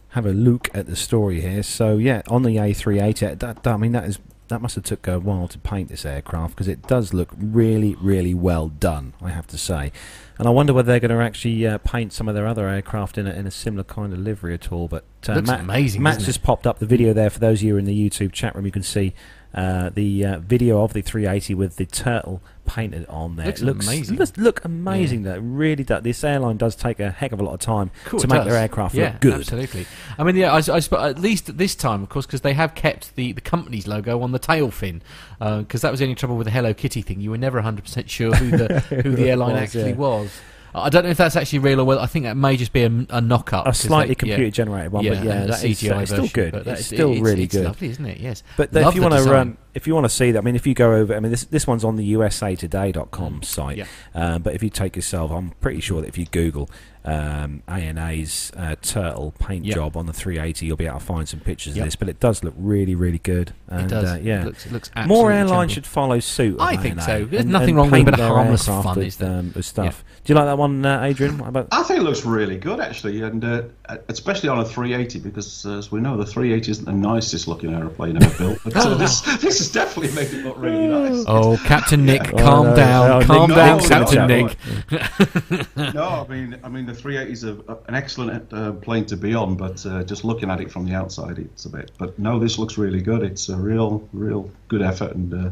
have 0.09 0.25
a 0.25 0.33
look 0.33 0.67
at 0.73 0.87
the 0.87 0.95
story 0.95 1.41
here. 1.41 1.61
So 1.61 1.97
yeah, 1.97 2.23
on 2.27 2.41
the 2.41 2.55
A380, 2.55 3.37
that, 3.37 3.61
that 3.61 3.67
I 3.67 3.77
mean 3.77 3.91
that 3.91 4.05
is 4.05 4.17
that 4.51 4.61
must 4.61 4.75
have 4.75 4.83
took 4.83 5.07
a 5.07 5.19
while 5.19 5.47
to 5.47 5.57
paint 5.57 5.89
this 5.89 6.05
aircraft 6.05 6.55
because 6.55 6.67
it 6.67 6.83
does 6.83 7.13
look 7.13 7.29
really, 7.35 7.95
really 7.95 8.33
well 8.33 8.67
done. 8.67 9.13
I 9.21 9.31
have 9.31 9.47
to 9.47 9.57
say, 9.57 9.91
and 10.37 10.47
I 10.47 10.51
wonder 10.51 10.73
whether 10.73 10.87
they're 10.87 10.99
going 10.99 11.17
to 11.17 11.23
actually 11.23 11.65
uh, 11.65 11.79
paint 11.79 12.13
some 12.13 12.29
of 12.29 12.35
their 12.35 12.45
other 12.45 12.67
aircraft 12.67 13.17
in 13.17 13.25
a, 13.27 13.31
in 13.31 13.47
a 13.47 13.51
similar 13.51 13.83
kind 13.83 14.13
of 14.13 14.19
livery 14.19 14.53
at 14.53 14.71
all. 14.71 14.87
But 14.87 15.05
uh, 15.27 15.33
Looks 15.33 15.47
Matt, 15.47 15.61
amazing, 15.61 16.03
Matt's 16.03 16.25
just 16.25 16.43
popped 16.43 16.67
up 16.67 16.79
the 16.79 16.85
video 16.85 17.13
there 17.13 17.29
for 17.29 17.39
those 17.39 17.59
of 17.59 17.63
you 17.63 17.77
in 17.77 17.85
the 17.85 18.09
YouTube 18.09 18.31
chat 18.31 18.55
room. 18.55 18.65
You 18.65 18.71
can 18.71 18.83
see 18.83 19.13
uh, 19.53 19.89
the 19.89 20.25
uh, 20.25 20.39
video 20.39 20.83
of 20.83 20.93
the 20.93 21.01
380 21.01 21.55
with 21.55 21.77
the 21.77 21.85
turtle 21.85 22.41
painted 22.71 23.05
on 23.07 23.35
there. 23.35 23.47
Looks 23.47 23.61
it 23.61 23.65
looks 23.65 23.87
amazing. 23.87 24.17
Looks, 24.17 24.37
look 24.37 24.63
amazing. 24.63 25.23
Though 25.23 25.33
it 25.33 25.41
really 25.43 25.83
does. 25.83 26.03
This 26.03 26.23
airline 26.23 26.57
does 26.57 26.75
take 26.75 26.99
a 26.99 27.11
heck 27.11 27.33
of 27.33 27.39
a 27.41 27.43
lot 27.43 27.53
of 27.53 27.59
time 27.59 27.91
Cool, 28.05 28.19
to 28.21 28.27
make 28.27 28.39
does. 28.39 28.47
their 28.47 28.55
aircraft 28.57 28.95
yeah, 28.95 29.11
look 29.11 29.21
good. 29.21 29.39
Absolutely. 29.41 29.85
I 30.17 30.23
mean, 30.23 30.37
yeah, 30.37 30.53
I, 30.53 30.61
I, 30.69 31.09
at 31.09 31.19
least 31.19 31.49
at 31.49 31.57
this 31.57 31.75
time, 31.75 32.01
of 32.01 32.09
course, 32.09 32.25
because 32.25 32.41
they 32.41 32.53
have 32.53 32.73
kept 32.73 33.15
the, 33.15 33.33
the 33.33 33.41
company's 33.41 33.87
logo 33.87 34.21
on 34.21 34.31
the 34.31 34.39
tail 34.39 34.71
fin, 34.71 35.01
uh, 35.41 35.59
because 35.59 35.81
that 35.81 35.91
was 35.91 35.99
the 35.99 36.05
only 36.05 36.15
trouble 36.15 36.37
with 36.37 36.45
the 36.45 36.51
Hello 36.51 36.73
Kitty 36.73 37.01
thing. 37.01 37.19
You 37.19 37.31
were 37.31 37.37
never 37.37 37.61
100% 37.61 38.07
sure 38.09 38.33
who 38.33 38.57
the 38.57 38.79
who 39.03 39.15
the 39.15 39.29
airline 39.29 39.53
was, 39.53 39.63
actually 39.63 39.91
yeah. 39.91 39.95
was. 39.97 40.41
I 40.73 40.89
don't 40.89 41.03
know 41.03 41.09
if 41.09 41.17
that's 41.17 41.35
actually 41.35 41.59
real 41.59 41.79
or 41.81 41.83
well. 41.85 41.99
I 41.99 42.05
think 42.05 42.23
that 42.25 42.37
may 42.37 42.55
just 42.57 42.71
be 42.73 42.83
a, 42.83 43.05
a 43.09 43.19
knock-up. 43.21 43.65
A 43.65 43.69
'cause 43.69 43.79
slightly 43.79 44.15
they- 44.15 44.27
yeah. 44.27 44.35
computer 44.35 44.51
generated 44.51 44.91
one, 44.91 45.05
but 45.05 45.23
yeah, 45.23 45.43
a 45.43 45.47
that 45.47 45.63
is 45.63 45.79
CGI 45.81 46.03
uh, 46.03 46.05
still 46.05 46.27
good. 46.27 46.53
It's 46.67 46.85
still 46.85 47.09
it's- 47.11 47.21
really 47.23 47.43
it's 47.43 47.55
good. 47.55 47.65
lovely, 47.65 47.89
isn't 47.89 48.05
it? 48.05 48.19
Yes. 48.19 48.43
But 48.57 48.73
Love 48.73 48.87
if 48.89 48.95
you 48.95 49.01
want 49.01 49.15
to, 49.15 49.37
um, 49.39 49.57
if 49.73 49.87
you 49.87 49.93
want 49.93 50.05
to 50.05 50.09
see 50.09 50.31
that, 50.31 50.39
I 50.39 50.41
mean, 50.41 50.55
if 50.55 50.65
you 50.65 50.73
go 50.73 50.93
over, 50.93 51.15
I 51.15 51.19
mean, 51.19 51.31
this 51.31 51.45
this 51.45 51.67
one's 51.67 51.83
on 51.83 51.95
the 51.95 52.13
USAToday.com 52.13 53.43
site. 53.43 53.77
Mm. 53.77 53.85
Yeah. 54.15 54.33
Um, 54.35 54.41
but 54.41 54.53
if 54.53 54.63
you 54.63 54.69
take 54.69 54.95
yourself, 54.95 55.31
I'm 55.31 55.51
pretty 55.61 55.81
sure 55.81 56.01
that 56.01 56.07
if 56.07 56.17
you 56.17 56.25
Google 56.25 56.69
um, 57.03 57.63
ANA's 57.67 58.51
uh, 58.55 58.75
turtle 58.81 59.33
paint 59.39 59.65
Yeah. 59.65 59.75
job 59.75 59.97
on 59.97 60.05
the 60.05 60.13
380, 60.13 60.65
you'll 60.65 60.77
be 60.77 60.85
able 60.85 60.99
to 60.99 61.05
find 61.05 61.27
some 61.27 61.39
pictures 61.39 61.75
Yep. 61.75 61.81
of 61.81 61.87
this. 61.87 61.95
But 61.95 62.09
it 62.09 62.19
does 62.19 62.43
look 62.43 62.53
really, 62.57 62.95
really 62.95 63.17
good. 63.19 63.53
And, 63.67 63.83
it 63.83 63.87
does. 63.89 64.11
Uh, 64.11 64.19
yeah. 64.21 64.41
It 64.41 64.45
looks, 64.45 64.65
it 64.65 64.71
looks 64.71 64.91
More 65.07 65.31
airlines 65.31 65.49
champion. 65.49 65.69
should 65.69 65.87
follow 65.87 66.19
suit. 66.19 66.57
I 66.59 66.75
think 66.77 66.93
ANA 66.95 67.01
so. 67.01 67.25
There's 67.25 67.41
and- 67.43 67.51
nothing 67.51 67.69
and 67.69 67.77
wrong 67.77 67.85
with 67.91 67.93
a 67.93 67.95
paint 67.97 68.05
bit 68.11 68.19
of 68.19 68.27
harmless 68.27 68.67
aircraft 68.67 68.85
fun, 68.87 68.97
with, 68.97 69.07
is 69.07 69.15
there? 69.17 69.31
um, 69.39 69.51
with 69.55 69.65
stuff. 69.65 70.03
Do 70.23 70.33
you 70.33 70.35
like 70.37 70.45
that 70.45 70.57
one, 70.57 70.85
uh, 70.85 71.01
Adrian? 71.03 71.37
What 71.39 71.49
about 71.49 71.67
I 71.71 71.81
think 71.83 71.99
it 71.99 72.03
looks 72.03 72.23
really 72.25 72.57
good 72.57 72.79
actually, 72.79 73.23
and 73.23 73.43
uh, 73.43 73.63
especially 74.09 74.49
on 74.49 74.59
a 74.59 74.65
380 74.65 75.17
because, 75.19 75.65
uh, 75.65 75.79
as 75.79 75.91
we 75.91 75.99
know, 75.99 76.15
the 76.15 76.25
380 76.25 76.69
isn't 76.71 76.85
the 76.85 76.91
nicest 76.91 77.47
looking 77.47 77.73
aeroplane 77.73 78.21
ever 78.21 78.37
built. 78.37 78.59
But 78.63 78.75
uh, 78.75 78.93
this 78.95 79.21
this 79.21 79.41
this 79.41 79.57
has 79.57 79.71
definitely 79.71 80.13
made 80.15 80.31
it 80.31 80.45
look 80.45 80.57
really 80.59 80.87
nice. 80.87 81.25
Oh, 81.27 81.57
Captain 81.65 82.05
Nick, 82.05 82.31
Oh, 82.33 82.37
calm 82.37 82.65
no. 82.67 82.75
down, 82.75 83.11
Oh, 83.23 83.25
calm 83.25 83.49
Nick- 83.49 83.57
down, 83.57 83.77
no, 83.79 83.87
Captain 83.87 84.17
no, 84.19 84.27
Nick. 84.27 85.95
no, 85.95 86.03
I 86.03 86.27
mean, 86.27 86.59
I 86.63 86.69
mean, 86.69 86.87
the 86.91 87.01
380 87.01 87.31
is 87.31 87.43
a, 87.43 87.77
an 87.87 87.95
excellent 87.95 88.53
uh, 88.53 88.73
plane 88.73 89.05
to 89.05 89.17
be 89.17 89.33
on, 89.33 89.55
but 89.55 89.85
uh, 89.85 90.03
just 90.03 90.23
looking 90.23 90.49
at 90.49 90.61
it 90.61 90.71
from 90.71 90.85
the 90.85 90.93
outside, 90.93 91.39
it's 91.39 91.65
a 91.65 91.69
bit. 91.69 91.91
But 91.97 92.17
no, 92.19 92.39
this 92.39 92.57
looks 92.57 92.77
really 92.77 93.01
good. 93.01 93.23
It's 93.23 93.49
a 93.49 93.55
real, 93.55 94.07
real 94.13 94.49
good 94.67 94.81
effort, 94.81 95.15
and 95.15 95.33
uh, 95.33 95.49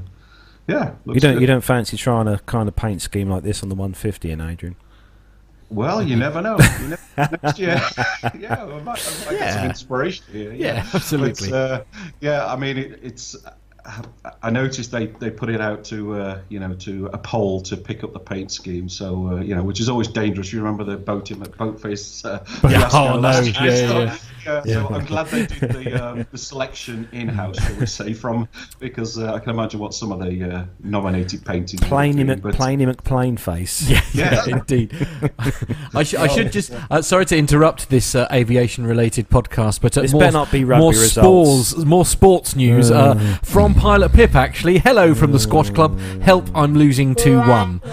yeah, 0.67 0.93
looks 1.05 1.15
You 1.15 1.21
don't 1.21 1.33
good. 1.35 1.41
you 1.41 1.47
don't 1.47 1.63
fancy 1.63 1.97
trying 1.97 2.27
a 2.27 2.39
kind 2.39 2.67
of 2.67 2.75
paint 2.75 3.01
scheme 3.01 3.29
like 3.29 3.43
this 3.43 3.63
on 3.63 3.69
the 3.69 3.75
150 3.75 4.31
in 4.31 4.41
Adrian? 4.41 4.75
Well, 5.69 6.01
you 6.01 6.15
never 6.15 6.41
know. 6.41 6.57
You 6.81 6.87
never, 6.89 7.37
next 7.43 7.59
year, 7.59 7.79
yeah, 8.39 8.63
I 8.63 8.81
might, 8.81 8.87
I 8.87 9.31
might 9.31 9.39
get 9.39 9.53
some 9.53 9.65
inspiration 9.65 10.25
here. 10.31 10.51
Yeah, 10.53 10.85
absolutely. 10.93 11.53
Uh, 11.53 11.81
yeah, 12.21 12.45
I 12.45 12.55
mean, 12.55 12.77
it, 12.77 12.99
it's. 13.03 13.35
I 14.43 14.49
noticed 14.49 14.91
they, 14.91 15.07
they 15.07 15.29
put 15.29 15.49
it 15.49 15.61
out 15.61 15.83
to 15.85 16.15
uh, 16.15 16.39
you 16.49 16.59
know 16.59 16.73
to 16.75 17.07
a 17.07 17.17
poll 17.17 17.61
to 17.63 17.77
pick 17.77 18.03
up 18.03 18.13
the 18.13 18.19
paint 18.19 18.51
scheme. 18.51 18.89
So 18.89 19.29
uh, 19.29 19.35
you 19.41 19.55
know, 19.55 19.63
which 19.63 19.79
is 19.79 19.89
always 19.89 20.07
dangerous. 20.07 20.51
You 20.53 20.59
remember 20.59 20.83
the 20.83 20.97
boat 20.97 21.31
in 21.31 21.39
the 21.39 21.49
boat 21.49 21.81
face? 21.81 22.23
Uh, 22.25 22.43
Yeah, 22.63 22.89
oh, 22.93 23.13
no, 23.13 23.19
last 23.19 23.47
yeah, 23.55 23.63
year? 23.63 23.71
yeah. 23.73 23.87
So, 23.87 24.19
yeah, 24.45 24.61
so 24.87 24.87
I'm 24.95 25.05
glad 25.05 25.27
they 25.27 25.45
did 25.45 25.59
the, 25.71 26.03
um, 26.11 26.25
the 26.31 26.37
selection 26.37 27.07
in 27.11 27.27
house, 27.27 27.59
shall 27.61 27.75
we 27.75 27.85
say, 27.85 28.13
from 28.13 28.47
because 28.79 29.17
uh, 29.19 29.33
I 29.33 29.39
can 29.39 29.49
imagine 29.51 29.79
what 29.79 29.93
some 29.93 30.11
of 30.13 30.19
the 30.21 30.43
uh, 30.43 30.65
nominated 30.81 31.45
paintings. 31.45 31.81
would 31.81 31.87
Plainy, 31.89 32.23
be, 32.23 32.29
Mc, 32.29 32.41
but- 32.41 32.55
Plainy 32.55 32.85
McPlain 32.85 33.37
face. 33.39 33.81
Yeah, 33.89 34.01
Yeah. 34.13 34.43
yeah, 34.47 34.55
indeed. 34.57 35.07
I, 35.93 36.03
sh- 36.03 36.15
I 36.15 36.27
should 36.27 36.51
just. 36.51 36.71
Uh, 36.89 37.01
sorry 37.01 37.25
to 37.27 37.37
interrupt 37.37 37.89
this 37.89 38.15
uh, 38.15 38.27
aviation-related 38.31 39.29
podcast, 39.29 39.81
but 39.81 39.97
uh, 39.97 40.01
This 40.01 40.13
more, 40.13 40.21
better 40.21 40.33
not 40.33 40.51
be 40.51 40.63
rugby 40.63 40.81
more 40.81 40.91
results. 40.91 41.67
sports, 41.69 41.85
more 41.85 42.05
sports 42.05 42.55
news 42.55 42.89
uh, 42.91 43.37
from 43.73 43.81
Pilot 43.81 44.13
Pip. 44.13 44.35
Actually, 44.35 44.79
hello 44.79 45.13
from 45.13 45.31
the 45.31 45.39
Squash 45.39 45.69
Club. 45.69 45.99
Help, 46.21 46.49
I'm 46.55 46.73
losing 46.75 47.15
two 47.15 47.39
one. 47.39 47.81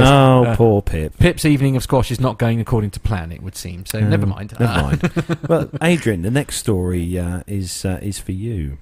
Oh, 0.00 0.44
Uh, 0.46 0.54
poor 0.54 0.82
Pip. 0.82 1.16
Pip's 1.18 1.44
evening 1.44 1.74
of 1.74 1.82
squash 1.82 2.10
is 2.10 2.20
not 2.20 2.38
going 2.38 2.60
according 2.60 2.90
to 2.90 3.00
plan. 3.00 3.32
It 3.32 3.42
would 3.42 3.56
seem. 3.56 3.84
So 3.86 3.98
never 4.00 4.26
mind. 4.26 4.52
Never 4.60 4.72
mind. 4.82 5.38
well, 5.48 5.70
Adrian, 5.82 6.22
the 6.22 6.30
next 6.30 6.56
story 6.56 7.18
uh, 7.18 7.42
is 7.46 7.84
uh, 7.84 7.98
is 8.02 8.18
for 8.18 8.32
you. 8.32 8.78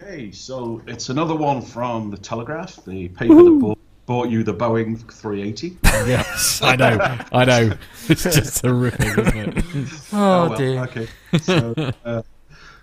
Okay, 0.00 0.30
so 0.30 0.80
it's 0.86 1.08
another 1.08 1.34
one 1.34 1.60
from 1.60 2.10
the 2.10 2.16
Telegraph, 2.16 2.82
the 2.86 3.08
paper 3.08 3.34
that 3.34 3.58
bought, 3.60 3.78
bought 4.06 4.30
you 4.30 4.42
the 4.44 4.54
Boeing 4.54 4.96
380. 5.12 5.76
yes, 6.08 6.62
I 6.62 6.76
know. 6.76 7.18
I 7.32 7.44
know. 7.44 7.72
It's 8.08 8.22
just 8.22 8.62
horrific, 8.64 9.18
isn't 9.18 9.36
it? 9.58 9.64
Oh, 10.12 10.48
well, 10.48 10.56
dear. 10.56 10.80
Okay. 10.84 11.08
So, 11.42 11.74
uh, 12.04 12.22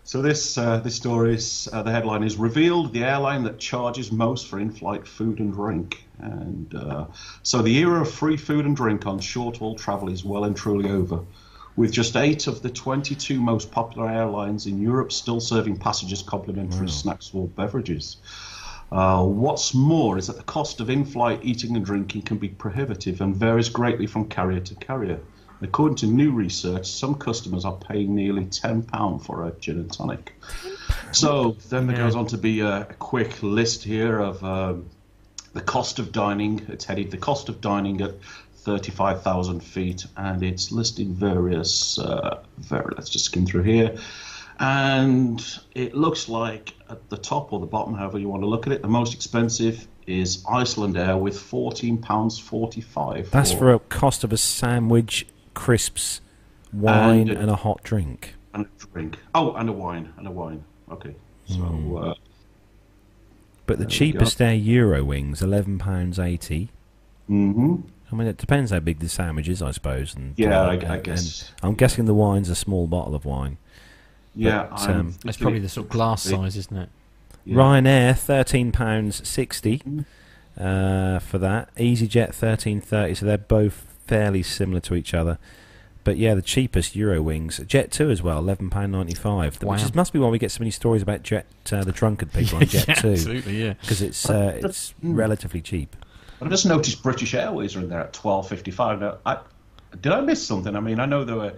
so 0.05 0.21
this 0.21 0.55
uh, 0.55 0.77
this 0.81 0.95
story 0.95 1.33
is 1.33 1.67
uh, 1.73 1.81
the 1.81 1.91
headline 1.91 2.21
is 2.21 2.37
revealed 2.37 2.93
the 2.93 3.03
airline 3.03 3.43
that 3.43 3.57
charges 3.57 4.11
most 4.11 4.47
for 4.47 4.59
in-flight 4.59 5.07
food 5.07 5.39
and 5.39 5.51
drink, 5.51 6.05
and 6.19 6.75
uh, 6.75 7.05
so 7.41 7.63
the 7.63 7.75
era 7.79 8.01
of 8.01 8.11
free 8.11 8.37
food 8.37 8.65
and 8.65 8.75
drink 8.75 9.07
on 9.07 9.19
short-haul 9.19 9.73
travel 9.73 10.09
is 10.09 10.23
well 10.23 10.43
and 10.43 10.55
truly 10.55 10.91
over. 10.91 11.21
With 11.75 11.91
just 11.91 12.15
eight 12.15 12.45
of 12.45 12.61
the 12.61 12.69
22 12.69 13.41
most 13.41 13.71
popular 13.71 14.07
airlines 14.07 14.67
in 14.67 14.79
Europe 14.79 15.11
still 15.11 15.39
serving 15.39 15.77
passengers 15.77 16.21
complimentary 16.21 16.87
snacks 16.87 17.31
or 17.33 17.47
beverages. 17.47 18.17
Uh, 18.91 19.25
what's 19.25 19.73
more 19.73 20.19
is 20.19 20.27
that 20.27 20.37
the 20.37 20.43
cost 20.43 20.79
of 20.81 20.91
in 20.91 21.03
flight 21.03 21.39
eating 21.41 21.75
and 21.75 21.83
drinking 21.83 22.21
can 22.21 22.37
be 22.37 22.49
prohibitive 22.49 23.21
and 23.21 23.35
varies 23.35 23.69
greatly 23.69 24.05
from 24.05 24.29
carrier 24.29 24.59
to 24.59 24.75
carrier. 24.75 25.19
According 25.61 25.95
to 25.97 26.07
new 26.07 26.31
research, 26.31 26.85
some 26.87 27.15
customers 27.15 27.65
are 27.65 27.77
paying 27.77 28.13
nearly 28.15 28.45
£10 28.45 29.23
for 29.25 29.47
a 29.47 29.51
gin 29.51 29.79
and 29.79 29.91
tonic. 29.91 30.33
So 31.11 31.55
then 31.69 31.87
there 31.87 31.97
goes 31.97 32.15
on 32.15 32.27
to 32.27 32.37
be 32.37 32.59
a, 32.59 32.81
a 32.81 32.93
quick 32.99 33.41
list 33.41 33.83
here 33.83 34.19
of 34.19 34.43
um, 34.43 34.89
the 35.53 35.61
cost 35.61 35.99
of 35.99 36.11
dining. 36.11 36.65
It's 36.67 36.85
headed 36.85 37.11
the 37.11 37.17
cost 37.17 37.47
of 37.49 37.61
dining 37.61 38.01
at 38.01 38.15
35,000 38.65 39.61
feet, 39.61 40.05
and 40.17 40.43
it's 40.43 40.71
listing 40.71 41.13
various. 41.13 41.97
Uh, 41.99 42.43
var- 42.57 42.91
let's 42.97 43.09
just 43.09 43.25
skim 43.25 43.45
through 43.45 43.63
here. 43.63 43.97
And 44.59 45.45
it 45.73 45.95
looks 45.95 46.29
like 46.29 46.73
at 46.89 47.09
the 47.09 47.17
top 47.17 47.51
or 47.53 47.59
the 47.59 47.65
bottom, 47.65 47.93
however 47.93 48.19
you 48.19 48.29
want 48.29 48.43
to 48.43 48.47
look 48.47 48.67
at 48.67 48.73
it, 48.73 48.81
the 48.81 48.87
most 48.87 49.13
expensive 49.13 49.87
is 50.07 50.43
Icelandair 50.43 51.19
with 51.19 51.35
£14.45. 51.35 53.31
That's 53.31 53.51
for 53.53 53.73
a 53.73 53.79
cost 53.79 54.23
of 54.23 54.31
a 54.31 54.37
sandwich, 54.37 55.25
crisps, 55.55 56.21
wine, 56.71 57.29
And- 57.29 57.37
and 57.39 57.49
a 57.49 57.55
hot 57.55 57.81
drink. 57.83 58.35
and 58.53 58.65
a 58.65 58.85
drink. 58.93 59.17
Oh, 59.33 59.53
and 59.55 59.67
a 59.67 59.73
wine, 59.73 60.09
and 60.17 60.27
a 60.27 60.31
wine. 60.31 60.63
Okay. 60.91 61.15
So, 61.45 61.97
uh, 61.97 62.13
But 63.67 63.79
the 63.79 63.85
There 63.85 63.89
cheapest 63.89 64.39
Air 64.41 64.55
Eurowings, 64.55 65.41
eleven 65.41 65.79
pounds 65.79 66.19
eighty. 66.19 66.69
hmm 67.27 67.77
I 68.11 68.15
mean, 68.15 68.27
it 68.27 68.37
depends 68.37 68.69
how 68.69 68.79
big 68.79 68.99
the 68.99 69.09
sandwich 69.09 69.49
is, 69.49 69.61
I 69.63 69.71
suppose. 69.71 70.15
And 70.15 70.35
Yeah, 70.37 70.59
uh, 70.61 70.67
I- 70.67 70.93
I 70.93 70.99
guess. 70.99 71.51
and 71.63 71.69
I'm 71.71 71.75
guessing 71.75 72.05
the 72.05 72.13
wine's 72.13 72.49
a 72.49 72.55
small 72.55 72.85
bottle 72.85 73.15
of 73.15 73.25
wine. 73.25 73.57
yeah, 74.35 74.67
But, 74.69 74.89
um, 74.89 75.15
That's 75.23 75.37
probably 75.37 75.59
the 75.59 75.69
sort 75.69 75.87
of 75.87 75.91
glass 75.91 76.21
size, 76.21 76.55
isn't 76.55 76.77
it? 76.77 76.89
Yeah. 77.43 77.55
Ryanair, 77.57 78.15
thirteen 78.17 78.71
pounds 78.71 79.27
sixty 79.27 79.79
Mm. 79.79 80.05
uh, 80.59 81.19
for 81.19 81.39
that. 81.39 81.73
EasyJet, 81.75 82.33
thirteen 82.35 82.79
thirty. 82.81 83.15
So 83.15 83.25
they're 83.25 83.37
both 83.39 83.94
fairly 84.07 84.43
similar 84.43 84.79
to 84.81 84.95
each 84.95 85.13
other. 85.13 85.37
But 86.03 86.17
yeah, 86.17 86.35
the 86.35 86.43
cheapest 86.43 86.95
Eurowings, 86.95 87.65
Jet 87.65 87.91
Two 87.91 88.11
as 88.11 88.21
well, 88.21 88.37
eleven 88.37 88.69
pound 88.69 88.91
ninety 88.91 89.15
five. 89.15 89.61
Wow. 89.61 89.73
Which 89.73 89.81
is, 89.81 89.95
must 89.95 90.13
be 90.13 90.19
why 90.19 90.29
we 90.29 90.37
get 90.37 90.51
so 90.51 90.59
many 90.59 90.69
stories 90.69 91.01
about 91.01 91.23
Jet, 91.23 91.47
uh, 91.71 91.83
the 91.83 91.91
drunken 91.91 92.29
people 92.33 92.59
on 92.59 92.65
Jet 92.67 92.87
yeah, 92.87 92.93
Two, 92.93 93.11
absolutely, 93.13 93.63
yeah. 93.63 93.73
because 93.73 94.03
it's 94.03 94.29
uh, 94.29 94.59
it's 94.63 94.93
relatively 95.01 95.61
cheap. 95.61 95.95
I 96.41 96.47
just 96.47 96.65
noticed 96.65 97.01
British 97.01 97.33
Airways 97.33 97.75
are 97.75 97.79
in 97.79 97.89
there 97.89 98.01
at 98.01 98.13
twelve 98.13 98.47
fifty 98.47 98.69
five. 98.69 98.99
Now, 98.99 99.17
I, 99.25 99.39
did 99.99 100.11
I 100.11 100.21
miss 100.21 100.45
something? 100.45 100.75
I 100.75 100.79
mean, 100.79 100.99
I 100.99 101.05
know 101.05 101.23
there 101.23 101.37
were. 101.37 101.53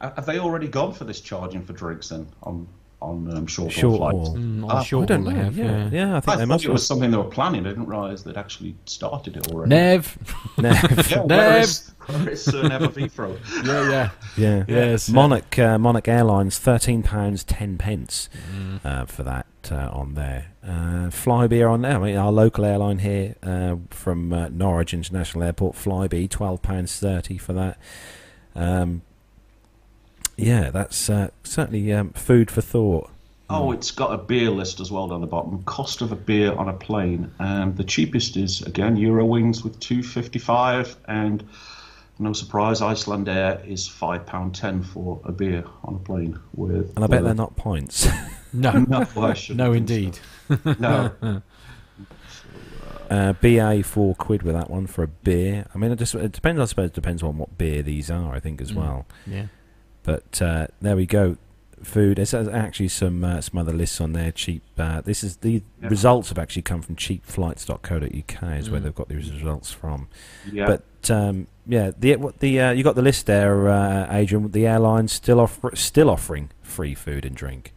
Have 0.00 0.26
they 0.26 0.40
already 0.40 0.68
gone 0.68 0.92
for 0.92 1.04
this 1.04 1.20
charging 1.20 1.64
for 1.64 1.72
drinks 1.72 2.10
then 2.10 2.26
on 2.42 2.68
on 3.06 3.36
um, 3.36 3.46
short 3.46 3.72
haul 3.72 3.80
Short 3.80 3.98
flights? 3.98 4.28
haul. 4.28 4.36
Mm, 4.36 4.64
on 4.64 4.70
Ah, 4.70 4.82
short 4.82 5.02
I 5.04 5.06
don't 5.06 5.24
one 5.24 5.34
know. 5.36 5.42
have, 5.44 5.56
yeah, 5.56 5.64
yeah. 5.64 5.88
yeah, 5.92 6.14
I 6.14 6.16
I 6.16 6.20
think 6.20 6.24
they 6.38 6.42
thought 6.42 6.48
must. 6.48 6.64
it 6.64 6.70
was 6.72 6.86
something 6.86 7.10
they 7.10 7.16
were 7.16 7.24
planning. 7.24 7.66
I 7.66 7.70
didn't 7.70 7.86
realise 7.86 8.22
they'd 8.22 8.36
actually 8.36 8.74
started 8.86 9.36
it 9.36 9.50
already. 9.52 9.70
Nev. 9.70 10.18
No. 10.58 10.70
Yeah, 11.08 11.22
Nev. 11.24 11.28
where 11.28 11.58
is, 11.60 11.90
where 12.06 12.28
is 12.30 12.44
Sir 12.44 12.62
Never 12.68 12.90
yeah, 13.64 13.90
yeah. 13.90 14.10
Yeah. 14.36 14.64
Yes. 14.68 15.08
Monarch 15.08 15.58
uh, 15.58 15.78
Monarch 15.78 16.08
Airlines, 16.08 16.58
thirteen 16.58 17.02
pounds 17.02 17.44
ten 17.44 17.78
pence 17.78 18.28
Mm. 18.54 18.80
uh, 18.84 19.04
for 19.06 19.22
that 19.22 19.46
uh, 19.70 19.90
on 19.92 20.14
there. 20.14 20.52
Uh, 20.64 21.10
Flybe 21.10 21.68
on 21.70 21.82
there. 21.82 21.96
I 21.96 21.98
mean, 21.98 22.16
our 22.16 22.32
local 22.32 22.64
airline 22.64 22.98
here 22.98 23.36
uh, 23.42 23.76
from 23.90 24.32
uh, 24.32 24.48
Norwich 24.48 24.92
International 24.94 25.44
Airport, 25.44 25.76
Flybe, 25.76 26.28
twelve 26.30 26.62
pounds 26.62 26.98
thirty 26.98 27.38
for 27.38 27.52
that. 27.52 27.78
Um, 28.54 29.02
yeah, 30.36 30.70
that's 30.70 31.08
uh, 31.10 31.28
certainly 31.42 31.92
um, 31.92 32.10
food 32.10 32.50
for 32.50 32.60
thought. 32.60 33.10
Oh, 33.48 33.70
it's 33.70 33.92
got 33.92 34.12
a 34.12 34.18
beer 34.18 34.50
list 34.50 34.80
as 34.80 34.90
well 34.90 35.06
down 35.08 35.20
the 35.20 35.26
bottom. 35.28 35.62
Cost 35.64 36.02
of 36.02 36.10
a 36.10 36.16
beer 36.16 36.52
on 36.52 36.68
a 36.68 36.72
plane, 36.72 37.30
and 37.38 37.76
the 37.76 37.84
cheapest 37.84 38.36
is 38.36 38.60
again 38.62 38.96
Eurowings 38.96 39.62
with 39.62 39.78
two 39.78 40.02
fifty 40.02 40.40
five, 40.40 40.96
and 41.06 41.44
no 42.18 42.32
surprise, 42.32 42.80
Icelandair 42.80 43.64
is 43.68 43.86
five 43.86 44.26
pound 44.26 44.54
ten 44.56 44.82
for 44.82 45.20
a 45.24 45.30
beer 45.32 45.64
on 45.84 45.94
a 45.94 45.98
plane. 45.98 46.38
With 46.54 46.92
And 46.96 47.04
I 47.04 47.06
bet 47.06 47.20
with 47.20 47.24
they're 47.26 47.34
not 47.34 47.56
pints. 47.56 48.08
No, 48.52 48.72
No, 48.72 49.06
well, 49.14 49.26
I 49.26 49.34
shouldn't 49.34 49.58
no, 49.58 49.72
think 49.74 49.88
so. 49.88 49.94
indeed. 50.54 50.78
No, 50.80 51.42
uh, 53.10 53.32
BA 53.34 53.82
four 53.84 54.14
quid 54.14 54.42
with 54.42 54.54
that 54.54 54.70
one 54.70 54.86
for 54.86 55.02
a 55.02 55.08
beer. 55.08 55.66
I 55.74 55.78
mean, 55.78 55.92
it 55.92 55.98
just 55.98 56.14
it 56.14 56.32
depends. 56.32 56.60
I 56.60 56.64
suppose 56.64 56.86
it 56.90 56.94
depends 56.94 57.22
on 57.22 57.38
what 57.38 57.56
beer 57.58 57.82
these 57.82 58.10
are. 58.10 58.34
I 58.34 58.40
think 58.40 58.60
as 58.60 58.72
Mm. 58.72 58.76
well. 58.76 59.06
Yeah. 59.26 59.46
But 60.06 60.40
uh, 60.40 60.68
there 60.80 60.96
we 60.96 61.04
go. 61.04 61.36
Food. 61.82 62.16
There's 62.16 62.32
actually 62.32 62.88
some 62.88 63.22
uh, 63.22 63.40
some 63.42 63.58
other 63.58 63.72
lists 63.72 64.00
on 64.00 64.12
there. 64.14 64.32
Cheap. 64.32 64.62
Uh, 64.78 65.02
this 65.02 65.22
is 65.22 65.36
the 65.38 65.62
Yeah. 65.82 65.88
results 65.88 66.30
have 66.30 66.38
actually 66.38 66.62
come 66.62 66.80
from 66.80 66.96
cheapflights.co.uk 66.96 68.42
is 68.58 68.70
where 68.70 68.80
Mm. 68.80 68.84
they've 68.84 68.94
got 68.94 69.08
these 69.08 69.30
results 69.30 69.72
from. 69.72 70.08
yeah. 70.50 70.66
But 70.66 71.10
um, 71.10 71.46
yeah, 71.66 71.90
the 71.98 72.16
what 72.16 72.38
the 72.40 72.60
uh, 72.60 72.70
you 72.72 72.82
got 72.82 72.94
the 72.94 73.02
list 73.02 73.26
there, 73.26 73.68
uh, 73.68 74.06
Adrian. 74.10 74.50
The 74.50 74.66
airlines 74.66 75.12
still 75.12 75.38
offer 75.40 75.74
still 75.76 76.08
offering 76.10 76.50
free 76.62 76.94
food 76.94 77.24
and 77.26 77.36
drink. 77.36 77.72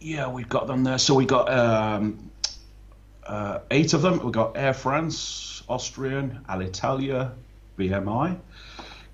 Yeah, 0.00 0.28
we've 0.28 0.48
got 0.48 0.66
them 0.66 0.82
there. 0.84 0.98
So 0.98 1.14
we 1.14 1.26
got 1.26 1.52
um, 1.52 2.30
uh, 3.26 3.58
eight 3.70 3.92
of 3.92 4.02
them. 4.02 4.18
We've 4.24 4.32
got 4.32 4.56
Air 4.56 4.72
France, 4.74 5.62
Austrian, 5.68 6.40
Alitalia, 6.48 7.32
BMI, 7.78 8.36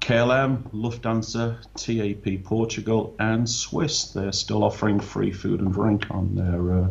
KLM, 0.01 0.63
Lufthansa, 0.73 1.59
TAP 1.75 2.45
Portugal, 2.45 3.15
and 3.19 3.49
Swiss. 3.49 4.13
They're 4.13 4.33
still 4.33 4.65
offering 4.65 5.01
free 5.01 5.33
food 5.33 5.61
and 5.61 5.73
drink 5.73 6.07
on 6.11 6.35
their 6.35 6.85
uh, 6.85 6.91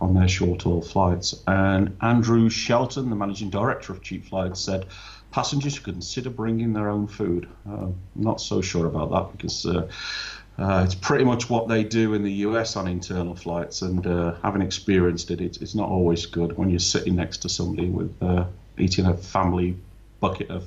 on 0.00 0.14
their 0.14 0.28
short 0.28 0.62
haul 0.62 0.82
flights. 0.82 1.42
And 1.46 1.96
Andrew 2.00 2.48
Shelton, 2.48 3.10
the 3.10 3.16
managing 3.16 3.50
director 3.50 3.92
of 3.92 4.02
Cheap 4.02 4.26
Flights, 4.26 4.60
said. 4.60 4.86
Passengers 5.30 5.74
should 5.74 5.84
consider 5.84 6.30
bringing 6.30 6.72
their 6.72 6.88
own 6.88 7.06
food. 7.06 7.48
Uh, 7.70 7.88
not 8.16 8.40
so 8.40 8.62
sure 8.62 8.86
about 8.86 9.10
that 9.10 9.36
because 9.36 9.66
uh, 9.66 9.86
uh, 10.58 10.82
it's 10.84 10.94
pretty 10.94 11.24
much 11.24 11.48
what 11.48 11.68
they 11.68 11.84
do 11.84 12.14
in 12.14 12.22
the 12.24 12.32
US 12.32 12.74
on 12.76 12.88
internal 12.88 13.36
flights, 13.36 13.82
and 13.82 14.06
uh, 14.06 14.34
having 14.42 14.60
experienced 14.60 15.30
it, 15.30 15.40
it's, 15.40 15.58
it's 15.58 15.74
not 15.74 15.88
always 15.88 16.26
good 16.26 16.56
when 16.56 16.68
you're 16.68 16.80
sitting 16.80 17.14
next 17.14 17.38
to 17.38 17.48
somebody 17.48 17.88
with 17.88 18.12
uh, 18.20 18.44
eating 18.76 19.06
a 19.06 19.16
family 19.16 19.76
bucket 20.20 20.50
of 20.50 20.64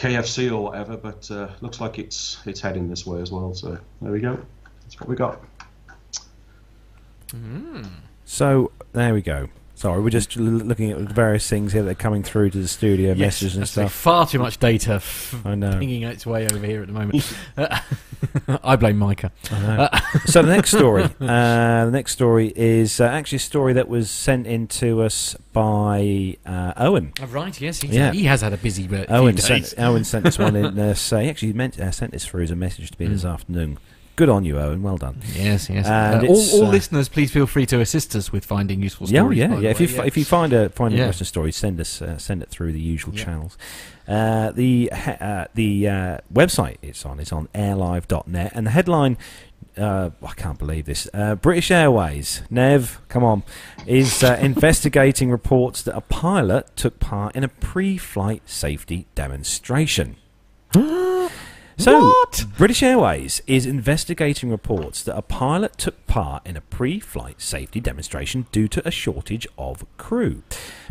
KFC 0.00 0.50
or 0.50 0.62
whatever. 0.62 0.96
But 0.96 1.30
uh, 1.30 1.50
looks 1.60 1.80
like 1.80 1.98
it's 1.98 2.38
it's 2.46 2.60
heading 2.60 2.88
this 2.88 3.06
way 3.06 3.20
as 3.20 3.30
well. 3.30 3.52
So 3.54 3.78
there 4.00 4.12
we 4.12 4.20
go. 4.20 4.38
That's 4.82 4.98
what 4.98 5.08
we 5.08 5.16
got. 5.16 5.40
So 8.24 8.72
there 8.92 9.12
we 9.12 9.22
go. 9.22 9.48
Sorry, 9.80 9.98
we're 10.02 10.10
just 10.10 10.36
looking 10.36 10.90
at 10.90 10.98
various 10.98 11.48
things 11.48 11.72
here 11.72 11.82
that 11.84 11.90
are 11.92 11.94
coming 11.94 12.22
through 12.22 12.50
to 12.50 12.58
the 12.58 12.68
studio, 12.68 13.14
messages 13.14 13.56
and 13.56 13.66
stuff. 13.66 13.90
Far 13.90 14.26
too 14.26 14.38
much 14.38 14.58
data 14.58 14.96
f- 14.96 15.34
I 15.42 15.54
know. 15.54 15.78
pinging 15.78 16.02
its 16.02 16.26
way 16.26 16.46
over 16.52 16.66
here 16.66 16.82
at 16.82 16.86
the 16.88 16.92
moment. 16.92 17.32
I 18.62 18.76
blame 18.76 18.98
Micah. 18.98 19.32
I 19.50 19.60
know. 19.62 19.88
so 20.26 20.42
the 20.42 20.54
next 20.54 20.72
story, 20.72 21.04
uh, 21.20 21.84
the 21.86 21.90
next 21.90 22.12
story 22.12 22.52
is 22.54 23.00
uh, 23.00 23.04
actually 23.04 23.36
a 23.36 23.40
story 23.40 23.72
that 23.72 23.88
was 23.88 24.10
sent 24.10 24.46
in 24.46 24.66
to 24.66 25.00
us 25.00 25.34
by 25.54 26.36
uh, 26.44 26.74
Owen. 26.76 27.14
Oh, 27.22 27.24
right, 27.28 27.58
yes, 27.58 27.80
he's, 27.80 27.94
Yeah. 27.94 28.12
he 28.12 28.24
has 28.24 28.42
had 28.42 28.52
a 28.52 28.58
busy 28.58 28.84
uh, 28.84 28.88
few 28.88 29.06
Owen 29.08 29.34
days. 29.36 29.46
sent, 29.46 29.74
Owen 29.78 30.04
sent 30.04 30.24
this 30.26 30.38
one 30.38 30.56
in. 30.56 30.78
Uh, 30.78 30.92
say, 30.92 31.30
actually, 31.30 31.48
he 31.48 31.54
meant, 31.54 31.80
uh, 31.80 31.90
sent 31.90 32.12
this 32.12 32.26
through 32.26 32.42
as 32.42 32.50
a 32.50 32.56
message 32.56 32.90
to 32.90 32.96
me 33.02 33.08
this 33.08 33.24
Mm. 33.24 33.32
afternoon. 33.32 33.78
Good 34.20 34.28
on 34.28 34.44
you, 34.44 34.58
Owen. 34.58 34.82
Well 34.82 34.98
done. 34.98 35.22
Yes, 35.34 35.70
yes. 35.70 35.86
And 35.86 36.26
Uh, 36.26 36.28
all 36.28 36.50
all 36.52 36.66
uh, 36.66 36.70
listeners, 36.70 37.08
please 37.08 37.30
feel 37.30 37.46
free 37.46 37.64
to 37.64 37.80
assist 37.80 38.14
us 38.14 38.30
with 38.30 38.44
finding 38.44 38.82
useful 38.82 39.08
Yeah, 39.08 39.20
oh, 39.20 39.22
stories. 39.22 39.38
yeah, 39.38 39.46
by 39.46 39.60
yeah. 39.60 39.70
If 39.70 39.80
you 39.80 39.88
if 40.02 40.14
you 40.18 40.26
find 40.26 40.52
a 40.52 40.68
find 40.68 40.92
Yeah. 40.92 41.04
interesting 41.04 41.24
story, 41.24 41.52
send 41.52 41.80
us 41.80 42.02
uh, 42.02 42.18
send 42.18 42.42
it 42.42 42.50
through 42.50 42.72
the 42.72 42.80
usual 42.94 43.14
Yeah. 43.14 43.24
channels. 43.24 43.56
Uh, 44.06 44.50
the 44.50 44.92
uh, 44.92 45.46
the 45.54 45.88
uh, 45.88 46.18
website 46.30 46.76
it's 46.82 47.06
on 47.06 47.18
is 47.18 47.32
on 47.32 47.48
airlive.net, 47.54 48.52
and 48.54 48.66
the 48.66 48.72
headline. 48.72 49.16
Uh, 49.78 50.10
I 50.22 50.34
can't 50.34 50.58
believe 50.58 50.84
this. 50.84 51.08
Uh, 51.14 51.34
British 51.36 51.70
Airways, 51.70 52.42
Nev, 52.50 53.00
come 53.08 53.24
on, 53.24 53.42
is 53.86 54.22
uh, 54.22 54.36
investigating 54.42 55.30
reports 55.30 55.80
that 55.84 55.96
a 55.96 56.02
pilot 56.02 56.66
took 56.76 57.00
part 57.00 57.34
in 57.34 57.42
a 57.42 57.48
pre-flight 57.48 58.42
safety 58.44 59.06
demonstration. 59.14 60.16
So, 61.80 62.08
What? 62.08 62.44
British 62.58 62.82
Airways 62.82 63.40
is 63.46 63.64
investigating 63.64 64.50
reports 64.50 65.02
that 65.02 65.16
a 65.16 65.22
pilot 65.22 65.78
took 65.78 66.06
part 66.06 66.46
in 66.46 66.54
a 66.54 66.60
pre 66.60 67.00
flight 67.00 67.40
safety 67.40 67.80
demonstration 67.80 68.44
due 68.52 68.68
to 68.68 68.86
a 68.86 68.90
shortage 68.90 69.48
of 69.56 69.86
crew. 69.96 70.42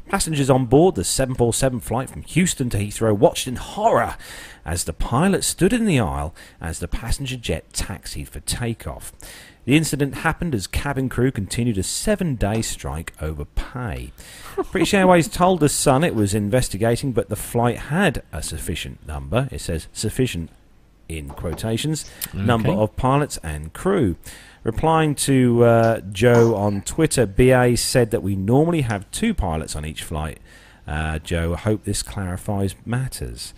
Passengers 0.07 0.49
on 0.49 0.65
board 0.65 0.95
the 0.95 1.03
747 1.03 1.79
flight 1.81 2.09
from 2.09 2.23
Houston 2.23 2.71
to 2.71 2.79
Heathrow 2.79 3.15
watched 3.15 3.47
in 3.47 3.57
horror 3.57 4.15
as 4.65 4.85
the 4.85 4.93
pilot 4.93 5.43
stood 5.43 5.73
in 5.73 5.85
the 5.85 5.99
aisle 5.99 6.33
as 6.59 6.79
the 6.79 6.87
passenger 6.87 7.37
jet 7.37 7.71
taxied 7.71 8.27
for 8.27 8.39
takeoff. 8.39 9.13
The 9.65 9.77
incident 9.77 10.15
happened 10.15 10.55
as 10.55 10.65
cabin 10.65 11.07
crew 11.07 11.31
continued 11.31 11.77
a 11.77 11.83
seven 11.83 12.33
day 12.33 12.63
strike 12.63 13.13
over 13.21 13.45
pay. 13.45 14.11
British 14.71 14.95
Airways 14.95 15.27
told 15.27 15.59
The 15.59 15.69
Sun 15.69 16.03
it 16.03 16.15
was 16.15 16.33
investigating, 16.33 17.11
but 17.11 17.29
the 17.29 17.35
flight 17.35 17.77
had 17.77 18.23
a 18.33 18.41
sufficient 18.41 19.05
number, 19.05 19.47
it 19.51 19.61
says 19.61 19.87
sufficient 19.93 20.49
in 21.09 21.29
quotations, 21.29 22.09
number 22.33 22.69
of 22.71 22.95
pilots 22.95 23.37
and 23.43 23.73
crew. 23.73 24.15
Replying 24.63 25.15
to 25.15 25.63
uh, 25.63 26.01
Joe 26.11 26.55
on 26.55 26.81
Twitter, 26.81 27.25
BA 27.25 27.75
said 27.77 28.11
that 28.11 28.21
we 28.21 28.35
normally 28.35 28.81
have 28.81 29.09
two 29.11 29.33
pilots 29.33 29.75
on 29.75 29.85
each 29.85 30.03
flight. 30.03 30.39
Uh, 30.87 31.19
Joe, 31.19 31.53
I 31.53 31.57
hope 31.57 31.83
this 31.83 32.03
clarifies 32.03 32.75
matters. 32.85 33.53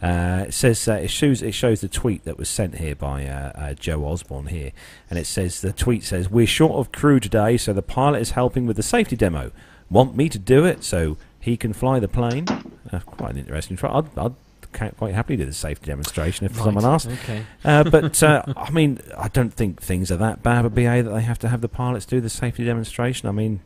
Uh, 0.00 0.44
it 0.46 0.54
says 0.54 0.86
uh, 0.86 0.92
it 0.92 1.10
shows 1.10 1.42
it 1.42 1.52
shows 1.52 1.80
the 1.80 1.88
tweet 1.88 2.24
that 2.24 2.38
was 2.38 2.48
sent 2.48 2.76
here 2.76 2.94
by 2.94 3.26
uh, 3.26 3.52
uh, 3.54 3.74
Joe 3.74 4.04
Osborne 4.04 4.46
here, 4.46 4.70
and 5.10 5.18
it 5.18 5.26
says 5.26 5.60
the 5.60 5.72
tweet 5.72 6.04
says 6.04 6.30
we're 6.30 6.46
short 6.46 6.74
of 6.74 6.92
crew 6.92 7.18
today, 7.18 7.56
so 7.56 7.72
the 7.72 7.82
pilot 7.82 8.22
is 8.22 8.30
helping 8.32 8.64
with 8.66 8.76
the 8.76 8.82
safety 8.82 9.16
demo. 9.16 9.50
Want 9.90 10.16
me 10.16 10.28
to 10.28 10.38
do 10.38 10.64
it 10.64 10.84
so 10.84 11.16
he 11.40 11.56
can 11.56 11.72
fly 11.72 11.98
the 11.98 12.08
plane? 12.08 12.46
Uh, 12.92 13.00
quite 13.00 13.32
an 13.32 13.38
interesting 13.38 13.76
try. 13.76 13.90
I'd, 13.90 14.16
I'd 14.16 14.34
quite 14.72 15.14
happily 15.14 15.36
do 15.36 15.44
the 15.44 15.52
safety 15.52 15.86
demonstration 15.86 16.46
if 16.46 16.56
Right, 16.56 16.64
someone 16.64 16.84
asked. 16.84 17.08
Okay. 17.08 17.44
Uh, 17.64 17.84
but 17.84 18.22
uh, 18.22 18.42
I 18.56 18.70
mean, 18.70 19.00
I 19.16 19.28
don't 19.28 19.52
think 19.52 19.80
things 19.82 20.10
are 20.12 20.16
that 20.16 20.42
bad 20.42 20.64
at 20.66 20.74
BA 20.74 21.02
that 21.02 21.10
they 21.14 21.22
have 21.22 21.38
to 21.40 21.48
have 21.48 21.60
the 21.60 21.68
pilots 21.68 22.04
do 22.06 22.20
the 22.20 22.28
safety 22.30 22.64
demonstration. 22.64 23.28
I 23.28 23.32
mean, 23.32 23.60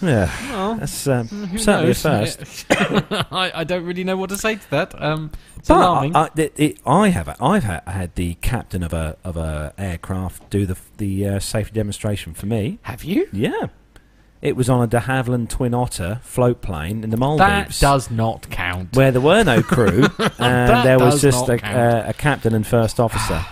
yeah, 0.00 0.28
Well, 0.50 0.74
that's 0.74 1.06
um, 1.06 1.28
certainly 1.56 1.92
a 1.92 1.94
first. 1.94 2.66
I, 2.70 3.52
I 3.54 3.64
don't 3.64 3.84
really 3.84 4.02
know 4.02 4.16
what 4.16 4.30
to 4.30 4.36
say 4.36 4.56
to 4.56 4.70
that. 4.70 5.00
Um, 5.00 5.30
it's 5.56 5.68
But 5.68 5.76
alarming. 5.76 6.16
I, 6.16 6.24
I, 6.24 6.28
it, 6.36 6.52
it, 6.56 6.78
I 6.84 7.08
have 7.10 7.28
I've 7.40 7.62
ha- 7.62 7.82
had 7.86 8.16
the 8.16 8.34
captain 8.40 8.82
of 8.82 8.92
a 8.92 9.16
of 9.22 9.36
a 9.36 9.72
aircraft 9.78 10.50
do 10.50 10.66
the 10.66 10.76
the 10.96 11.28
uh, 11.28 11.38
safety 11.38 11.74
demonstration 11.74 12.34
for 12.34 12.46
me. 12.46 12.80
Have 12.82 13.04
you? 13.04 13.28
Yeah, 13.32 13.68
it 14.42 14.56
was 14.56 14.68
on 14.68 14.82
a 14.82 14.86
de 14.86 14.98
Havilland 14.98 15.48
Twin 15.48 15.72
Otter 15.72 16.20
float 16.22 16.60
plane 16.60 17.04
in 17.04 17.10
the 17.10 17.16
Maldives. 17.16 17.38
That 17.48 17.54
Maldives. 17.54 17.80
does 17.80 18.10
not 18.10 18.50
count. 18.50 18.94
where 18.96 19.10
there 19.12 19.20
were 19.22 19.44
no 19.44 19.62
crew, 19.62 20.02
and 20.18 20.68
That 20.68 20.84
there 20.84 20.98
was 20.98 21.22
just 21.22 21.48
not 21.48 21.62
a, 21.62 21.66
uh, 21.66 22.04
a 22.08 22.12
captain 22.12 22.54
and 22.54 22.66
first 22.66 22.98
officer, 23.00 23.44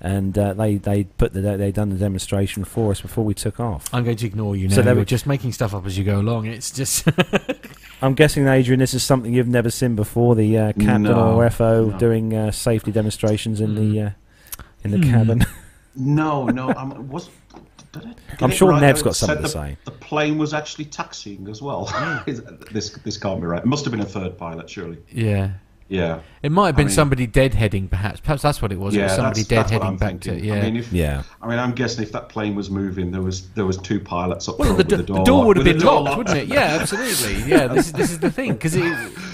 and 0.00 0.38
uh, 0.38 0.54
they 0.54 0.76
they 0.76 1.04
put 1.04 1.32
the 1.32 1.40
they 1.40 1.72
done 1.72 1.90
the 1.90 1.96
demonstration 1.96 2.64
for 2.64 2.90
us 2.92 3.00
before 3.00 3.24
we 3.24 3.34
took 3.34 3.58
off. 3.60 3.92
I'm 3.92 4.04
going 4.04 4.16
to 4.18 4.26
ignore 4.26 4.54
you 4.56 4.68
now. 4.68 4.76
So 4.76 4.82
there 4.82 4.94
You're 4.94 5.04
just 5.04 5.26
making 5.26 5.52
stuff 5.52 5.74
up 5.74 5.84
as 5.84 5.98
you 5.98 6.04
go 6.04 6.20
along. 6.20 6.46
It's 6.46 6.70
just 6.70 7.06
I'm 8.02 8.14
guessing, 8.14 8.46
Adrian, 8.46 8.78
this 8.78 8.92
is 8.94 9.02
something 9.02 9.32
you've 9.32 9.48
never 9.48 9.70
seen 9.70 9.96
before. 9.96 10.34
The 10.34 10.58
uh, 10.58 10.72
captain 10.74 11.02
No, 11.04 11.36
or 11.40 11.48
FO 11.50 11.86
no. 11.86 11.98
doing 11.98 12.34
uh, 12.34 12.50
safety 12.52 12.92
demonstrations 12.92 13.60
in 13.60 13.74
the 13.74 14.00
uh, 14.00 14.10
in 14.84 14.90
the 14.92 14.98
Hmm. 14.98 15.10
cabin. 15.10 15.46
No, 15.98 16.44
no, 16.46 16.68
I'm, 16.68 17.08
was. 17.08 17.30
Did 18.00 18.08
I 18.08 18.30
get 18.30 18.42
I'm 18.42 18.50
sure 18.50 18.70
right? 18.70 18.80
Nev's 18.80 19.02
got 19.02 19.16
something 19.16 19.36
to 19.36 19.42
the, 19.42 19.48
say. 19.48 19.76
The 19.84 19.90
plane 19.90 20.38
was 20.38 20.54
actually 20.54 20.86
taxiing 20.86 21.48
as 21.48 21.62
well. 21.62 21.86
This 22.72 22.90
this 23.04 23.16
can't 23.16 23.40
be 23.40 23.46
right. 23.46 23.62
It 23.62 23.66
must 23.66 23.84
have 23.84 23.92
been 23.92 24.00
a 24.00 24.04
third 24.04 24.36
pilot, 24.36 24.68
surely. 24.68 24.98
yeah. 25.10 25.52
Yeah. 25.88 26.20
It 26.42 26.50
might 26.52 26.66
have 26.66 26.74
I 26.74 26.78
been 26.78 26.86
mean- 26.86 26.94
somebody 26.94 27.26
deadheading, 27.26 27.88
perhaps. 27.90 28.20
Perhaps 28.20 28.42
that's 28.42 28.60
what 28.62 28.72
it 28.72 28.78
was. 28.78 28.94
it 28.94 28.98
yeah, 28.98 29.04
was 29.04 29.12
somebody 29.14 29.42
that's, 29.42 29.70
that's 29.70 29.72
deadheading 29.72 29.86
I'm 29.86 29.96
back 29.96 30.20
to 30.20 30.34
yeah. 30.40 30.54
I 30.54 30.60
mean, 30.62 30.76
if, 30.76 30.92
Yeah. 30.92 31.22
I 31.42 31.48
mean, 31.48 31.58
I'm 31.58 31.72
guessing 31.74 32.02
if 32.02 32.12
that 32.12 32.28
plane 32.28 32.54
was 32.54 32.70
moving, 32.70 33.10
there 33.10 33.22
was 33.22 33.48
there 33.50 33.66
was 33.66 33.76
two 33.78 33.98
pilots 34.00 34.48
up 34.48 34.58
well, 34.58 34.74
front 34.74 34.88
the, 34.88 34.96
with 34.96 35.06
d- 35.06 35.12
the 35.12 35.18
the 35.18 35.24
door, 35.24 35.24
door 35.24 35.46
would 35.46 35.56
have 35.56 35.64
been 35.64 35.78
locked, 35.80 36.04
locked. 36.04 36.18
wouldn't 36.18 36.36
it? 36.38 36.48
Yeah, 36.48 36.78
absolutely. 36.80 37.42
Yeah, 37.50 37.66
this 37.68 37.86
is 37.86 37.92
this 37.92 38.10
is 38.10 38.18
the 38.20 38.30
thing 38.30 38.52
because 38.54 38.74
it, 38.76 38.82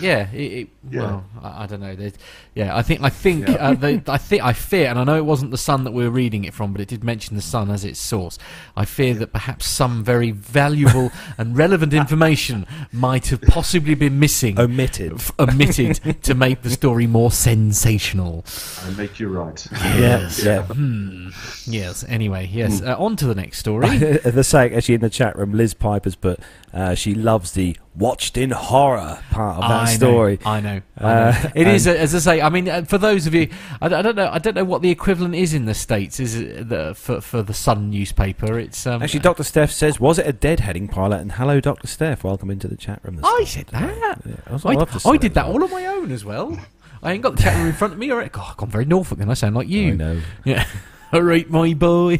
yeah, 0.01 0.31
it, 0.33 0.37
it, 0.53 0.69
Yeah. 0.91 1.01
well, 1.01 1.25
I, 1.43 1.63
I 1.65 1.67
don't 1.67 1.81
know. 1.81 1.95
There's- 1.95 2.15
Yeah, 2.55 2.77
I 2.77 2.83
think 2.83 3.03
I 3.03 3.09
think 3.11 3.49
Yeah. 3.49 3.55
uh, 3.55 3.75
they, 3.75 4.03
I 4.07 4.19
think 4.19 4.43
I 4.43 4.53
fear, 4.53 4.89
and 4.89 4.99
I 4.99 5.05
know 5.05 5.17
it 5.17 5.25
wasn't 5.25 5.51
the 5.51 5.59
Sun 5.59 5.85
that 5.85 5.93
we're 5.93 6.11
reading 6.11 6.45
it 6.45 6.53
from, 6.55 6.73
but 6.73 6.81
it 6.83 6.89
did 6.89 7.03
mention 7.05 7.35
the 7.37 7.43
Sun 7.43 7.71
as 7.71 7.85
its 7.85 7.99
source. 8.01 8.39
I 8.77 8.85
fear 8.85 9.15
that 9.15 9.33
perhaps 9.33 9.67
some 9.67 10.05
very 10.05 10.31
valuable 10.33 11.11
and 11.39 11.57
relevant 11.57 11.93
information 12.03 12.67
might 12.93 13.29
have 13.29 13.41
possibly 13.43 13.95
been 13.95 14.19
missing. 14.19 14.59
Omitted. 14.59 15.13
f- 15.15 15.33
omitted 15.39 16.23
to 16.25 16.35
make 16.43 16.63
the 16.63 16.71
story 16.71 17.07
more 17.07 17.31
sensational. 17.31 18.45
I 18.85 18.91
make 18.91 19.21
you 19.21 19.29
right. 19.29 19.67
Yeah, 19.73 20.29
yeah. 20.43 20.63
Hmm. 20.63 21.29
Yes. 21.67 22.05
Anyway, 22.09 22.49
yes. 22.53 22.83
Uh, 22.83 22.97
on 22.99 23.17
to 23.17 23.27
the 23.27 23.35
next 23.35 23.59
story. 23.59 23.97
the 23.99 24.43
sake, 24.45 24.73
actually, 24.73 24.97
in 24.97 25.01
the 25.03 25.11
chat 25.11 25.37
room, 25.37 25.53
Liz 25.53 25.75
Piper's 25.75 26.17
put 26.17 26.41
uh, 26.73 26.95
she 26.95 27.15
loves 27.15 27.53
the 27.53 27.77
watched 27.95 28.37
in 28.39 28.51
horror 28.51 29.19
part 29.31 29.57
of 29.57 29.63
that 29.63 29.71
I 29.71 29.85
know, 29.85 29.97
story. 29.97 30.39
I 30.45 30.61
know. 30.61 30.81
I 30.99 31.13
Uh. 31.13 31.51
It 31.55 31.67
is, 31.67 31.87
uh, 31.87 31.91
as 31.91 32.15
I 32.15 32.19
say. 32.19 32.41
I 32.41 32.49
mean, 32.49 32.69
uh, 32.69 32.83
for 32.83 32.99
those 32.99 33.27
of 33.27 33.35
you, 33.35 33.49
I, 33.81 33.89
don't- 33.89 33.99
I 33.99 34.03
don't 34.03 34.17
know. 34.17 34.31
I 34.33 34.39
don't 34.39 34.55
know 34.55 34.65
what 34.65 34.83
the 34.83 34.91
equivalent 34.91 35.35
is 35.35 35.53
in 35.53 35.67
the 35.67 35.75
states. 35.75 36.19
Is 36.21 36.35
it 36.35 36.69
the, 36.69 36.95
for 36.95 37.21
for 37.21 37.43
the 37.43 37.55
Sun 37.55 37.91
newspaper? 37.91 38.59
It's 38.59 38.87
um, 38.87 39.03
Actually, 39.03 39.21
Dr. 39.21 39.45
Steph 39.45 39.71
says, 39.71 40.01
was 40.01 40.19
it 40.19 40.27
a 40.27 40.33
deadheading 40.33 40.91
pilot? 40.91 41.21
And 41.21 41.33
hello, 41.33 41.61
Dr. 41.61 41.87
Steph. 41.87 42.25
Welcome 42.25 42.51
into 42.51 42.69
the 42.69 42.77
chat 42.77 43.01
room. 43.03 43.21
I 43.23 43.45
said 43.47 43.67
that. 43.69 44.19
Yeah, 44.27 44.37
I, 44.47 44.53
was, 44.53 44.65
I, 44.65 44.73
love 44.73 44.91
to 44.93 45.01
say 45.01 45.11
I 45.11 45.17
did 45.17 45.35
that 45.35 45.47
all 45.47 45.63
on 45.63 45.71
my 45.71 45.87
own 45.87 46.11
as 46.13 46.25
well. 46.25 46.59
I 47.03 47.13
ain't 47.13 47.23
got 47.23 47.37
the 47.37 47.43
chat 47.43 47.57
room 47.57 47.67
in 47.67 47.73
front 47.73 47.93
of 47.93 47.99
me. 47.99 48.11
Right. 48.11 48.31
God, 48.31 48.47
I've 48.51 48.57
gone 48.57 48.71
very 48.71 48.85
Norfolk. 48.85 49.19
Then 49.19 49.31
I 49.31 49.35
sound 49.35 49.55
like 49.57 49.69
you. 49.69 49.89
I 49.93 49.97
know. 49.97 50.21
Yeah. 50.45 50.67
All 51.13 51.21
right, 51.23 51.49
my 51.51 51.75
boy. 51.75 52.19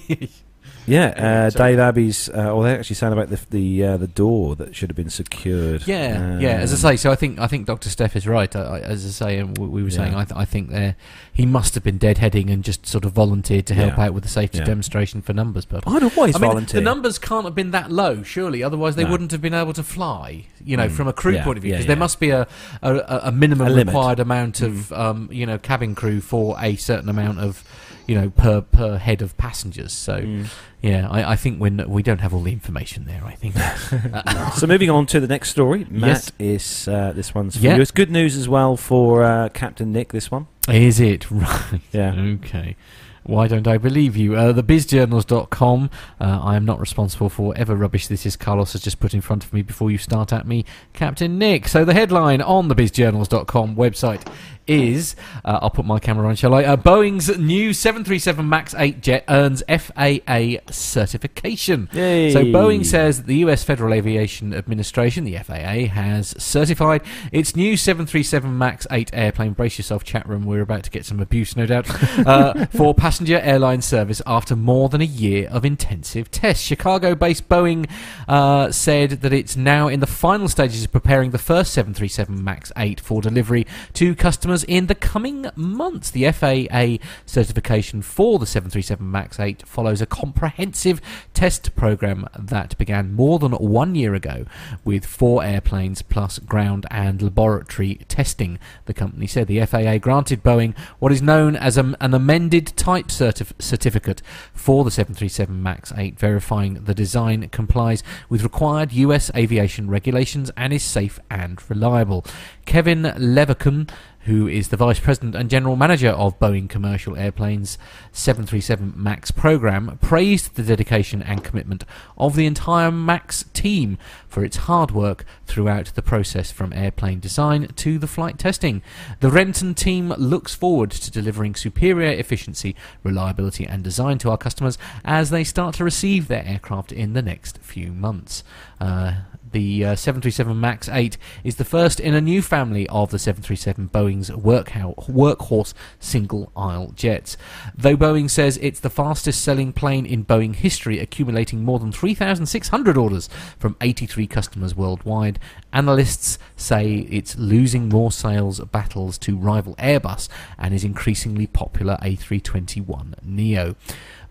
Yeah, 0.87 1.07
uh, 1.47 1.51
sorry. 1.51 1.73
Dave 1.73 1.79
Abbey's. 1.79 2.29
Uh, 2.29 2.33
well, 2.35 2.63
they 2.63 2.73
actually 2.75 2.97
saying 2.97 3.13
about 3.13 3.29
the 3.31 3.41
the 3.51 3.85
uh, 3.85 3.97
the 3.99 4.09
door 4.09 4.57
that 4.57 4.75
should 4.75 4.91
have 4.91 4.97
been 4.97 5.11
secured. 5.11 5.87
Yeah, 5.87 6.17
Um, 6.35 6.41
yeah. 6.41 6.51
As 6.59 6.73
I 6.73 6.91
say, 6.93 6.97
so 6.97 7.13
I 7.13 7.15
think 7.15 7.39
I 7.39 7.47
think 7.47 7.67
Doctor 7.67 7.89
Steph 7.89 8.17
is 8.17 8.27
right. 8.27 8.55
I, 8.57 8.61
I, 8.61 8.81
as 8.81 9.07
I 9.07 9.11
say, 9.11 9.39
and 9.39 9.57
we, 9.59 9.69
we 9.69 9.83
were 9.85 9.91
saying, 9.91 10.15
I, 10.15 10.25
th- 10.25 10.37
I 10.37 10.45
think 10.45 10.71
there 10.71 10.97
he 11.33 11.47
must 11.47 11.75
have 11.75 11.85
been 11.85 11.99
deadheading 11.99 12.53
and 12.53 12.65
just 12.65 12.87
sort 12.87 13.05
of 13.05 13.13
volunteered 13.13 13.67
to 13.67 13.75
help 13.75 13.97
Yeah. 13.97 14.07
out 14.07 14.15
with 14.15 14.23
the 14.25 14.29
safety 14.29 14.59
Yeah. 14.59 14.65
demonstration 14.65 15.23
for 15.23 15.33
numbers 15.33 15.65
purposes. 15.65 15.95
I'd 15.95 16.17
always 16.17 16.35
I 16.37 16.39
mean, 16.41 16.51
volunteer. 16.51 16.81
the 16.81 16.85
numbers 16.85 17.19
can't 17.19 17.45
have 17.45 17.55
been 17.55 17.71
that 17.71 17.91
low, 17.93 18.23
surely. 18.23 18.63
Otherwise, 18.63 18.97
they 18.97 19.05
No. 19.05 19.11
wouldn't 19.13 19.31
have 19.31 19.41
been 19.41 19.55
able 19.55 19.73
to 19.75 19.83
fly. 19.85 20.47
You 20.65 20.77
know, 20.77 20.89
Mm. 20.89 20.93
from 20.93 21.09
a 21.09 21.13
crew 21.13 21.35
Yeah, 21.35 21.45
point 21.45 21.59
of 21.59 21.63
view, 21.63 21.73
because 21.73 21.85
yeah. 21.85 21.89
there 21.89 21.97
must 21.97 22.19
be 22.21 22.31
a 22.31 22.47
a, 22.83 23.21
a- 23.25 23.33
minimum 23.33 23.69
A 23.69 23.75
required 23.75 24.19
amount 24.21 24.61
of 24.63 24.93
um, 24.93 25.29
you 25.33 25.47
know 25.47 25.59
cabin 25.59 25.95
crew 25.95 26.21
for 26.21 26.57
a 26.61 26.75
certain 26.77 27.09
amount 27.09 27.39
of 27.39 27.63
you 28.07 28.15
know 28.15 28.31
per 28.31 28.61
per 28.61 28.99
head 28.99 29.23
of 29.23 29.37
passengers. 29.39 29.93
So 29.93 30.21
Mm. 30.21 30.47
yeah, 30.81 31.09
I, 31.11 31.33
I 31.33 31.37
think 31.37 31.61
we 31.61 31.71
we 31.71 32.03
don't 32.03 32.21
have 32.21 32.33
all 32.35 32.43
the 32.43 32.53
information 32.53 33.05
there. 33.05 33.23
I 33.25 33.35
think. 33.35 33.55
so 34.57 34.67
moving 34.67 34.91
on 34.91 35.07
to 35.07 35.21
the 35.21 35.27
next 35.29 35.51
story, 35.51 35.87
Matt 35.91 36.09
Yes. 36.09 36.33
is 36.39 36.89
uh, 36.89 37.13
this 37.15 37.35
one's 37.35 37.57
for 37.57 37.63
Yeah. 37.65 37.77
you. 37.77 37.83
It's 37.83 37.91
good 37.91 38.11
news 38.11 38.37
as 38.37 38.49
well 38.49 38.77
for 38.77 39.23
uh, 39.25 39.49
Captain 39.51 39.93
Nick. 39.93 40.13
This 40.13 40.31
one, 40.31 40.47
Is 40.69 41.01
it 41.01 41.31
right? 41.31 41.81
yeah. 41.93 42.15
Okay. 42.15 42.77
Why 43.25 43.47
don't 43.47 43.69
I 43.69 43.79
believe 43.79 44.17
you? 44.17 44.35
Uh, 44.35 44.53
thebizjournals.com. 44.53 45.91
Uh, 46.21 46.41
I 46.43 46.57
am 46.57 46.65
not 46.65 46.81
responsible 46.81 47.29
for 47.29 47.47
whatever 47.47 47.77
rubbish 47.77 48.09
this 48.09 48.27
is 48.27 48.35
Carlos 48.35 48.73
has 48.73 48.83
just 48.83 48.99
put 48.99 49.15
in 49.15 49.21
front 49.21 49.45
of 49.45 49.53
me 49.53 49.63
before 49.63 49.93
you 49.93 49.99
start 49.99 50.33
at 50.33 50.45
me, 50.45 50.65
Captain 50.93 51.39
Nick. 51.39 51.69
So 51.69 51.85
the 51.85 51.95
headline 51.95 52.41
on 52.43 52.67
the 52.67 52.75
bizjournals.com 52.75 53.77
website 53.77 54.27
is 54.67 55.17
uh, 55.45 55.59
I'll 55.63 55.71
put 55.71 55.85
my 55.85 55.99
camera 55.99 56.29
on, 56.29 56.37
shall 56.37 56.55
I? 56.55 56.65
Uh, 56.65 56.77
Boeing's 56.77 57.39
new 57.39 57.73
737 57.73 58.49
MAX 58.49 58.75
8 58.77 59.01
jet 59.01 59.25
earns 59.29 59.63
FAA 59.69 60.57
certification. 60.71 61.89
Yay. 61.93 62.33
So 62.33 62.45
Boeing 62.45 62.85
says 62.85 63.19
that 63.19 63.27
the 63.27 63.37
US 63.37 63.65
Federal 63.65 63.93
Aviation 63.93 64.55
Administration, 64.55 65.25
the 65.25 65.37
FAA, 65.39 65.89
has 65.93 66.35
certified 66.43 67.03
its 67.33 67.57
new 67.57 67.77
737 67.77 68.57
MAX 68.57 68.87
8 68.91 69.11
airplane. 69.13 69.53
Brace 69.53 69.79
yourself, 69.79 70.05
chat 70.05 70.29
room. 70.29 70.45
We're 70.45 70.63
about 70.63 70.85
to 70.85 70.91
get 70.91 71.05
some 71.05 71.21
abuse, 71.21 71.57
no 71.57 71.67
doubt, 71.67 71.89
uh, 72.27 72.67
for 72.67 72.95
passenger 72.95 73.39
airline 73.41 73.83
service 73.83 74.23
after 74.27 74.57
more 74.57 74.89
than 74.89 75.01
a 75.01 75.05
year 75.05 75.49
of 75.49 75.65
intensive 75.65 76.31
tests. 76.31 76.63
Chicago-based 76.65 77.49
Boeing 77.49 77.89
uh, 78.29 78.71
said 78.71 79.23
that 79.23 79.33
it's 79.33 79.57
now 79.57 79.89
in 79.89 80.01
the 80.01 80.07
final 80.07 80.49
stages 80.49 80.85
of 80.85 80.93
preparing 80.93 81.31
the 81.31 81.39
first 81.39 81.73
737 81.73 82.43
MAX 82.43 82.73
8 82.77 83.01
for 83.01 83.21
delivery 83.21 83.67
to 83.95 84.15
customers 84.15 84.52
in 84.61 84.87
the 84.87 84.95
coming 84.95 85.47
months. 85.57 86.11
The 86.11 86.31
FAA 86.31 87.03
certification 87.25 88.03
for 88.03 88.39
the 88.39 88.45
737 88.45 89.11
MAX 89.11 89.41
8 89.41 89.67
follows 89.67 90.03
a 90.03 90.07
comprehensive 90.07 91.01
test 91.33 91.75
program 91.75 92.29
that 92.39 92.77
began 92.77 93.15
more 93.15 93.39
than 93.39 93.53
one 93.53 93.95
year 93.95 94.15
ago 94.15 94.45
with 94.85 95.07
four 95.07 95.43
airplanes 95.43 96.03
plus 96.03 96.39
ground 96.39 96.85
and 96.91 97.23
laboratory 97.23 98.01
testing. 98.09 98.59
The 98.85 98.95
company 98.95 99.27
said 99.27 99.47
the 99.47 99.65
FAA 99.65 99.97
granted 99.97 100.43
Boeing 100.43 100.77
what 100.99 101.13
is 101.13 101.23
known 101.23 101.57
as 101.57 101.79
an 101.79 101.97
amended 102.01 102.77
type 102.77 103.07
certif- 103.07 103.53
certificate 103.59 104.21
for 104.53 104.85
the 104.85 104.91
737 104.91 105.63
MAX 105.63 105.93
8, 105.97 106.19
verifying 106.19 106.85
the 106.85 106.95
design 106.95 107.49
complies 107.49 108.03
with 108.29 108.43
required 108.43 108.93
US 108.93 109.31
aviation 109.35 109.89
regulations 109.89 110.51
and 110.57 110.73
is 110.73 110.83
safe 110.83 111.19
and 111.31 111.59
reliable. 111.71 112.25
Kevin 112.67 113.03
Leverkuhn 113.03 113.89
who 114.25 114.47
is 114.47 114.69
the 114.69 114.77
Vice 114.77 115.01
President 115.01 115.35
and 115.35 115.51
General 115.51 115.77
Manager 115.77 116.11
of 116.11 116.39
Boeing 116.39 116.69
Commercial 116.69 117.17
Airplanes 117.17 117.77
737 118.13 118.93
MAX 118.97 119.31
program, 119.31 119.99
praised 120.01 120.55
the 120.55 120.63
dedication 120.63 121.23
and 121.23 121.43
commitment 121.43 121.85
of 122.17 122.37
the 122.37 122.47
entire 122.47 122.91
MAX 122.91 123.45
team 123.53 123.99
for 124.29 124.45
its 124.45 124.59
hard 124.59 124.91
work 124.91 125.25
throughout 125.47 125.87
the 125.95 126.03
process 126.03 126.51
from 126.51 126.73
airplane 126.73 127.21
design 127.21 127.67
to 127.77 127.99
the 127.99 128.07
flight 128.07 128.39
testing. 128.39 128.83
The 129.21 129.31
Renton 129.31 129.75
team 129.75 130.11
looks 130.19 130.55
forward 130.55 130.91
to 130.93 131.11
delivering 131.11 131.55
superior 131.55 132.13
efficiency, 132.13 132.77
reliability, 133.03 133.67
and 133.67 133.83
design 133.83 134.19
to 134.19 134.31
our 134.31 134.39
customers 134.39 134.79
as 135.05 135.31
they 135.31 135.45
start 135.45 135.75
to 135.77 135.85
receive 135.85 136.29
their 136.29 136.47
aircraft 136.47 136.93
in 136.93 137.13
the 137.13 137.23
next 137.23 137.59
few 137.59 137.93
months. 137.93 138.45
Uh, 138.81 139.15
the 139.53 139.85
uh, 139.85 139.95
737 139.95 140.59
MAX 140.59 140.89
8 140.89 141.17
is 141.45 141.57
the 141.57 141.65
first 141.65 142.01
in 142.01 142.15
a 142.15 142.21
new 142.21 142.43
family 142.43 142.89
of 142.89 143.11
the 143.11 143.19
737 143.19 143.89
Boeing's 143.89 144.31
workhorse 144.31 145.75
single 146.01 146.53
aisle 146.57 146.93
jets. 146.97 147.37
Though 147.75 147.97
Boeing 147.97 148.29
says 148.29 148.59
it's 148.61 148.81
the 148.81 148.91
fastest 148.91 149.43
selling 149.43 149.73
plane 149.73 150.07
in 150.07 150.25
Boeing 150.25 150.55
history, 150.55 150.99
accumulating 150.99 151.65
more 151.65 151.79
than 151.79 151.93
3,600 151.93 152.97
orders 152.97 153.29
from 153.59 153.77
83 153.81 154.27
customers 154.27 154.75
worldwide, 154.75 155.39
analysts 155.73 156.39
say 156.57 157.07
it's 157.11 157.37
losing 157.37 157.89
more 157.89 158.13
sales 158.13 158.61
battles 158.61 159.19
to 159.19 159.37
rival 159.37 159.75
Airbus 159.77 160.29
and 160.59 160.75
is 160.75 160.85
increasingly 160.85 161.47
popular 161.47 161.97
A321 162.03 163.15
Neo. 163.23 163.77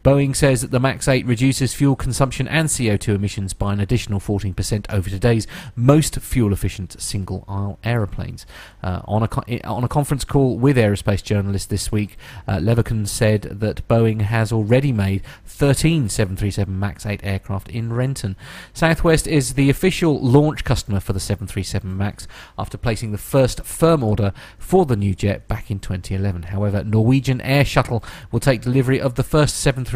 Boeing 0.03 0.35
says 0.35 0.61
that 0.61 0.71
the 0.71 0.79
MAX 0.79 1.07
8 1.07 1.27
reduces 1.27 1.75
fuel 1.75 1.95
consumption 1.95 2.47
and 2.47 2.69
CO2 2.69 3.13
emissions 3.13 3.53
by 3.53 3.71
an 3.71 3.79
additional 3.79 4.19
14% 4.19 4.91
over 4.91 5.09
today's 5.11 5.45
most 5.75 6.15
fuel 6.15 6.51
efficient 6.51 6.99
single 6.99 7.45
aisle 7.47 7.77
aeroplanes. 7.83 8.47
Uh, 8.81 9.01
on, 9.05 9.21
a 9.21 9.27
co- 9.27 9.43
on 9.63 9.83
a 9.83 9.87
conference 9.87 10.23
call 10.25 10.57
with 10.57 10.75
aerospace 10.75 11.21
journalists 11.21 11.67
this 11.67 11.91
week, 11.91 12.17
uh, 12.47 12.57
Leverkuhn 12.57 13.07
said 13.07 13.43
that 13.43 13.87
Boeing 13.87 14.21
has 14.21 14.51
already 14.51 14.91
made 14.91 15.21
13 15.45 16.09
737 16.09 16.79
MAX 16.79 17.05
8 17.05 17.19
aircraft 17.23 17.69
in 17.69 17.93
Renton. 17.93 18.35
Southwest 18.73 19.27
is 19.27 19.53
the 19.53 19.69
official 19.69 20.19
launch 20.19 20.63
customer 20.63 20.99
for 20.99 21.13
the 21.13 21.19
737 21.19 21.95
MAX 21.95 22.27
after 22.57 22.75
placing 22.75 23.11
the 23.11 23.19
first 23.19 23.63
firm 23.63 24.03
order 24.03 24.33
for 24.57 24.87
the 24.87 24.95
new 24.95 25.13
jet 25.13 25.47
back 25.47 25.69
in 25.69 25.77
2011. 25.77 26.43
However, 26.43 26.83
Norwegian 26.83 27.39
Air 27.41 27.63
Shuttle 27.63 28.03
will 28.31 28.39
take 28.39 28.61
delivery 28.61 28.99
of 28.99 29.13
the 29.13 29.23
first 29.23 29.57
737 29.57 29.90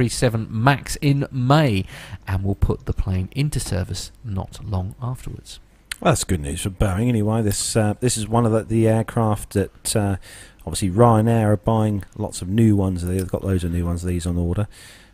MAX 0.50 0.96
in 0.98 1.28
May 1.32 1.86
and 2.28 2.44
will 2.44 2.56
put 2.56 2.86
the 2.86 2.94
plane 2.94 3.30
into 3.34 3.60
service 3.60 4.12
not 4.24 4.60
long 4.64 4.96
afterwards. 5.02 5.60
Well, 6.02 6.12
that's 6.12 6.24
good 6.24 6.42
news 6.42 6.62
for 6.62 6.70
Boeing 6.70 7.08
anyway. 7.08 7.42
This 7.42 7.76
uh, 7.76 7.94
this 8.02 8.18
is 8.18 8.28
one 8.28 8.46
of 8.46 8.52
the, 8.52 8.64
the 8.64 8.88
aircraft 8.88 9.54
that 9.54 9.96
uh, 9.96 10.18
obviously 10.66 10.90
Ryanair 10.90 11.46
are 11.46 11.58
buying 11.58 12.04
lots 12.18 12.42
of 12.42 12.50
new 12.50 12.76
ones. 12.76 13.06
They've 13.06 13.28
got 13.28 13.44
loads 13.44 13.64
of 13.64 13.72
new 13.72 13.86
ones 13.86 14.04
these 14.04 14.26
on 14.26 14.38
order. 14.38 14.68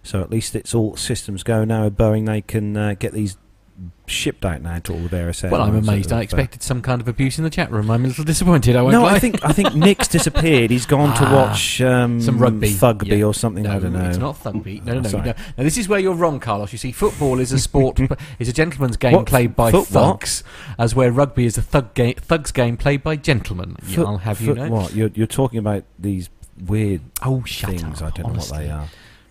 So 0.04 0.22
at 0.22 0.32
least 0.32 0.56
it's 0.56 0.74
all 0.74 0.96
systems 0.96 1.44
go 1.44 1.64
now. 1.64 1.84
With 1.84 1.98
Boeing, 1.98 2.26
they 2.26 2.42
can 2.42 2.76
uh, 2.76 2.96
get 2.98 3.14
these 3.14 3.38
shipped 4.06 4.44
out 4.46 4.62
now 4.62 4.78
to 4.80 4.94
all 4.94 5.00
the 5.00 5.08
various 5.10 5.42
Well, 5.42 5.62
I'm 5.62 5.76
amazed. 5.76 6.12
I 6.12 6.22
expected 6.22 6.62
some 6.62 6.82
kind 6.82 7.02
of 7.02 7.08
abuse 7.08 7.38
in 7.38 7.44
the 7.44 7.50
chat 7.50 7.72
room. 7.72 7.90
I'm 7.90 8.04
a 8.04 8.10
little 8.10 8.24
disappointed. 8.26 8.76
I 8.76 8.82
won't 8.82 8.92
No, 8.94 9.04
lie. 9.04 9.14
I 9.14 9.20
think 9.20 9.44
I 9.44 9.54
think 9.54 9.74
Nick's 9.74 10.08
disappeared. 10.08 10.70
He's 10.70 10.86
gone 10.86 11.16
to 11.18 11.26
Ah, 11.26 11.34
watch 11.48 11.82
um, 11.82 12.20
some 12.22 12.38
rugby. 12.38 12.70
Thugby 12.70 13.20
Yeah. 13.20 13.26
or 13.26 13.34
something. 13.34 13.64
No, 13.64 13.72
I 13.72 13.80
don't 13.80 13.94
know. 13.94 14.10
it's 14.10 14.18
not 14.18 14.36
Thugby. 14.44 14.84
No, 14.84 14.94
no, 15.00 15.10
no, 15.10 15.18
no. 15.20 15.24
Now, 15.58 15.64
this 15.64 15.78
is 15.78 15.88
where 15.88 16.00
you're 16.00 16.14
wrong, 16.14 16.40
Carlos. 16.40 16.72
You 16.74 16.78
see, 16.78 16.92
football 16.92 17.40
is 17.40 17.52
a 17.52 17.60
sport, 17.60 18.00
is 18.40 18.50
a 18.50 18.54
gentleman's 18.54 18.98
game 18.98 19.14
What? 19.14 19.26
played 19.28 19.56
by 19.56 19.72
Foot 19.72 19.90
what? 19.92 20.20
thugs, 20.20 20.44
as 20.78 20.94
where 20.94 21.12
rugby 21.12 21.46
is 21.46 21.58
a 21.58 21.62
thug 21.62 21.94
game, 21.94 22.16
thug's 22.16 22.52
game 22.52 22.78
played 22.78 23.04
by 23.04 23.16
gentlemen. 23.16 23.76
Foot- 23.82 24.06
I'll 24.08 24.18
have 24.20 24.42
you 24.42 24.54
know. 24.54 24.70
What 24.70 24.94
you're 24.94 25.12
you're 25.16 25.28
talking 25.28 25.60
about 25.60 25.86
these 25.98 26.30
weird 26.68 27.02
Oh, 27.24 27.44
shut 27.46 27.70
things? 27.72 28.02
up. 28.02 28.14
I 28.14 28.22
don't 28.22 28.34
know 28.34 28.40
what 28.40 28.50
they 28.50 28.70
are. 28.70 28.88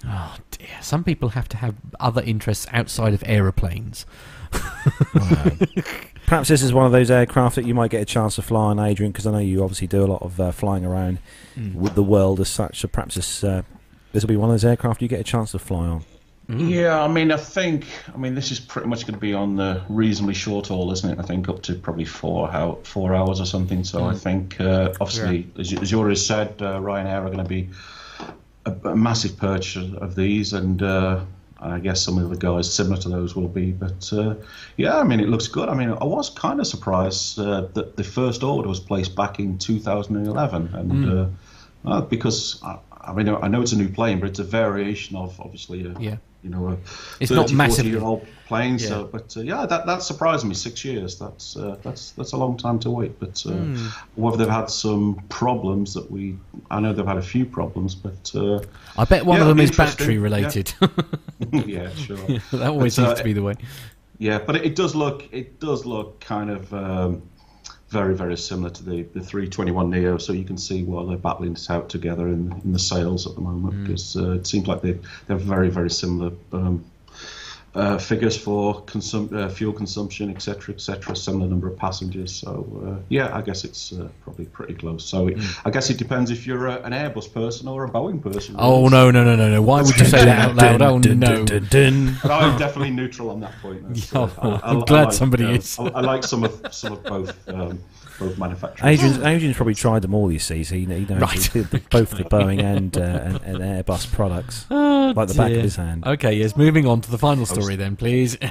Oh 0.06 0.36
dear. 0.50 0.66
Some 0.80 1.04
people 1.04 1.28
have 1.30 1.46
to 1.50 1.58
have 1.58 1.74
other 2.00 2.22
interests 2.22 2.66
outside 2.72 3.12
of 3.12 3.22
aeroplanes. 3.26 4.06
Wow. 4.52 5.50
Perhaps 6.26 6.48
this 6.48 6.62
is 6.62 6.72
one 6.72 6.86
of 6.86 6.92
those 6.92 7.10
aircraft 7.10 7.56
that 7.56 7.64
you 7.66 7.74
might 7.74 7.90
get 7.90 8.02
a 8.02 8.04
chance 8.04 8.36
to 8.36 8.42
fly 8.42 8.66
on, 8.66 8.78
Adrian, 8.78 9.10
because 9.10 9.26
I 9.26 9.32
know 9.32 9.38
you 9.38 9.62
obviously 9.64 9.88
do 9.88 10.04
a 10.04 10.06
lot 10.06 10.22
of 10.22 10.40
uh, 10.40 10.52
flying 10.52 10.84
around 10.84 11.18
with 11.74 11.94
the 11.96 12.02
world 12.04 12.38
as 12.40 12.48
such. 12.48 12.80
So 12.80 12.88
perhaps 12.88 13.16
this 13.16 13.42
uh, 13.44 13.62
this 14.12 14.22
will 14.22 14.28
be 14.28 14.36
one 14.36 14.48
of 14.50 14.54
those 14.54 14.64
aircraft 14.64 15.02
you 15.02 15.08
get 15.08 15.20
a 15.20 15.24
chance 15.24 15.52
to 15.52 15.58
fly 15.58 15.86
on. 15.86 16.04
Yeah, 16.48 17.00
I 17.00 17.06
mean, 17.06 17.30
I 17.30 17.36
think, 17.36 17.84
I 18.12 18.16
mean, 18.16 18.34
this 18.34 18.50
is 18.50 18.58
pretty 18.58 18.88
much 18.88 19.02
going 19.02 19.14
to 19.14 19.20
be 19.20 19.32
on 19.34 19.54
the 19.54 19.82
reasonably 19.88 20.34
short 20.34 20.66
haul, 20.66 20.90
isn't 20.90 21.08
it? 21.08 21.18
I 21.18 21.22
think 21.22 21.48
up 21.48 21.62
to 21.62 21.74
probably 21.76 22.04
four 22.04 22.48
how, 22.48 22.78
four 22.82 23.14
hours 23.14 23.40
or 23.40 23.46
something. 23.46 23.84
So 23.84 24.04
I 24.04 24.14
think, 24.14 24.60
uh, 24.60 24.92
obviously, 25.00 25.46
as, 25.60 25.70
you- 25.70 25.78
as 25.78 25.92
you 25.92 26.00
already 26.00 26.16
said, 26.16 26.48
uh, 26.60 26.80
Ryanair 26.80 27.22
are 27.22 27.26
going 27.30 27.38
to 27.38 27.44
be 27.44 27.68
a, 28.66 28.72
a 28.88 28.96
massive 28.96 29.36
purchase 29.36 29.92
of 29.98 30.16
these, 30.16 30.52
and 30.52 30.82
uh, 30.82 31.20
I 31.60 31.78
guess 31.78 32.02
some 32.02 32.18
of 32.18 32.30
the 32.30 32.36
guys 32.36 32.72
similar 32.72 32.96
to 33.02 33.08
those 33.08 33.36
will 33.36 33.48
be. 33.48 33.72
But 33.72 34.10
uh, 34.12 34.36
yeah, 34.76 34.98
I 34.98 35.04
mean, 35.04 35.20
it 35.20 35.28
looks 35.28 35.46
good. 35.46 35.68
I 35.68 35.74
mean, 35.74 35.90
I 35.90 36.04
was 36.04 36.30
kind 36.30 36.60
of 36.60 36.66
surprised 36.66 37.38
uh, 37.38 37.62
that 37.74 37.96
the 37.96 38.04
first 38.04 38.42
order 38.42 38.68
was 38.68 38.80
placed 38.80 39.14
back 39.14 39.38
in 39.38 39.58
2011, 39.58 40.70
and 40.74 41.10
uh, 41.10 41.26
uh, 41.84 42.00
because 42.02 42.60
I, 42.62 42.78
I 43.00 43.12
mean, 43.12 43.28
I 43.28 43.48
know 43.48 43.62
it's 43.62 43.72
a 43.72 43.76
new 43.78 43.88
plane, 43.88 44.20
but 44.20 44.30
it's 44.30 44.38
a 44.38 44.44
variation 44.44 45.16
of 45.16 45.38
obviously 45.40 45.86
a, 45.86 45.98
Yeah. 46.00 46.16
You 46.42 46.50
know, 46.50 46.68
a 46.68 46.76
It's 47.20 47.30
not 47.30 47.46
30, 47.46 47.54
massively- 47.54 47.90
year 47.92 48.00
old 48.02 48.26
plane. 48.46 48.78
Yeah. 48.78 48.88
So, 48.88 49.04
but 49.04 49.36
uh, 49.36 49.40
yeah, 49.40 49.66
that 49.66 49.86
that 49.86 50.02
surprised 50.02 50.44
me. 50.46 50.54
Six 50.54 50.84
years. 50.84 51.18
That's 51.18 51.56
uh, 51.56 51.76
that's 51.82 52.12
that's 52.12 52.32
a 52.32 52.36
long 52.36 52.56
time 52.56 52.78
to 52.80 52.90
wait. 52.90 53.18
But 53.20 53.44
uh, 53.46 53.50
Hmm. 53.50 53.86
whether 54.16 54.36
they've 54.38 54.48
had 54.48 54.70
some 54.70 55.22
problems 55.28 55.94
that 55.94 56.10
we, 56.10 56.36
I 56.70 56.80
know 56.80 56.92
they've 56.92 57.06
had 57.06 57.18
a 57.18 57.22
few 57.22 57.44
problems, 57.44 57.94
but 57.94 58.32
uh, 58.34 58.60
I 58.98 59.04
bet 59.04 59.24
one 59.26 59.36
Yeah, 59.36 59.42
of 59.42 59.48
them 59.48 59.60
is 59.60 59.70
battery 59.70 60.18
related. 60.18 60.72
yeah, 61.52 61.90
sure. 61.94 62.16
that 62.52 62.68
always 62.68 62.96
But, 62.96 63.02
uh, 63.02 63.06
seems 63.08 63.18
to 63.18 63.24
be 63.24 63.32
the 63.32 63.42
way. 63.42 63.54
Yeah, 64.18 64.38
but 64.38 64.56
it, 64.56 64.64
it 64.64 64.76
does 64.76 64.94
look 64.94 65.28
it 65.32 65.60
does 65.60 65.86
look 65.86 66.20
kind 66.20 66.50
of 66.50 66.72
um, 66.74 67.22
very 67.90 68.14
very 68.14 68.36
similar 68.36 68.70
to 68.70 68.82
the 68.84 69.02
the 69.02 69.20
321 69.20 69.90
Neo. 69.90 70.16
So 70.18 70.32
you 70.32 70.44
can 70.44 70.56
see 70.56 70.82
why 70.84 71.04
they're 71.04 71.16
battling 71.16 71.54
this 71.54 71.68
out 71.70 71.88
together 71.88 72.28
in, 72.28 72.52
in 72.64 72.72
the 72.72 72.78
sales 72.78 73.26
at 73.26 73.34
the 73.34 73.40
moment 73.40 73.74
Mm. 73.74 73.86
because 73.86 74.16
uh, 74.16 74.32
it 74.32 74.46
seems 74.46 74.66
like 74.66 74.80
they 74.82 74.98
they're 75.26 75.36
very 75.36 75.68
very 75.70 75.90
similar. 75.90 76.32
Um, 76.52 76.84
uh, 77.74 77.98
figures 77.98 78.36
for 78.36 78.82
consum- 78.82 79.32
uh, 79.32 79.48
fuel 79.48 79.72
consumption, 79.72 80.28
etc., 80.30 80.74
etc., 80.74 81.14
similar 81.14 81.46
number 81.46 81.68
of 81.68 81.76
passengers. 81.76 82.34
So 82.34 82.66
uh, 82.84 83.02
yeah, 83.08 83.34
I 83.36 83.42
guess 83.42 83.64
it's 83.64 83.92
uh, 83.92 84.08
probably 84.22 84.46
pretty 84.46 84.74
close. 84.74 85.04
So 85.04 85.28
it, 85.28 85.38
I 85.64 85.70
guess 85.70 85.88
it 85.90 85.96
depends 85.96 86.30
if 86.30 86.46
you're 86.46 86.66
a, 86.66 86.80
an 86.82 86.92
Airbus 86.92 87.32
person 87.32 87.68
or 87.68 87.84
a 87.84 87.88
Boeing 87.90 88.20
person. 88.22 88.56
Oh 88.58 88.88
no 88.88 89.10
no 89.10 89.22
no 89.22 89.36
no 89.36 89.48
no! 89.50 89.62
Why 89.62 89.82
would 89.82 89.96
you 89.98 90.04
say 90.04 90.24
that 90.24 90.50
out 90.50 90.56
loud? 90.56 90.80
Oh 90.90 90.98
Dun, 90.98 91.20
no! 91.20 91.44
dun, 91.44 91.44
dun, 91.44 91.66
dun. 91.70 92.16
But 92.22 92.30
I'm 92.32 92.58
definitely 92.58 92.90
neutral 92.90 93.30
on 93.30 93.40
that 93.40 93.52
point. 93.62 93.86
That's, 93.86 94.12
Yeah, 94.12 94.28
uh, 94.38 94.60
I'm 94.64 94.80
glad 94.80 95.12
somebody 95.12 95.44
uh, 95.44 95.50
is. 95.50 95.78
I, 95.78 95.84
I 95.84 96.00
like 96.00 96.24
some 96.24 96.42
of 96.42 96.74
some 96.74 96.94
of 96.94 97.02
both 97.04 97.48
um, 97.48 97.78
both 98.20 98.38
manufacturers. 98.38 98.86
Adrian's, 98.88 99.18
Adrian's 99.18 99.56
probably 99.56 99.74
tried 99.74 100.02
them 100.02 100.14
all. 100.14 100.30
You 100.30 100.38
see, 100.38 100.62
so 100.62 100.74
he, 100.76 100.82
he 100.84 100.86
knows 100.86 101.20
Right. 101.20 101.40
the, 101.52 101.62
the, 101.62 101.82
both 101.90 102.10
the 102.10 102.24
Boeing 102.24 102.62
and, 102.62 102.96
uh, 102.96 103.00
and, 103.00 103.40
and 103.42 103.58
Airbus 103.58 104.12
products, 104.12 104.66
Oh, 104.70 105.12
like 105.16 105.26
the 105.28 105.34
back 105.34 105.50
of 105.52 105.62
his 105.62 105.76
hand. 105.76 106.06
Okay, 106.06 106.34
yes. 106.34 106.56
Moving 106.56 106.86
on 106.86 107.00
to 107.00 107.10
the 107.10 107.18
final 107.18 107.46
story, 107.46 107.74
then, 107.76 107.96
please. 107.96 108.36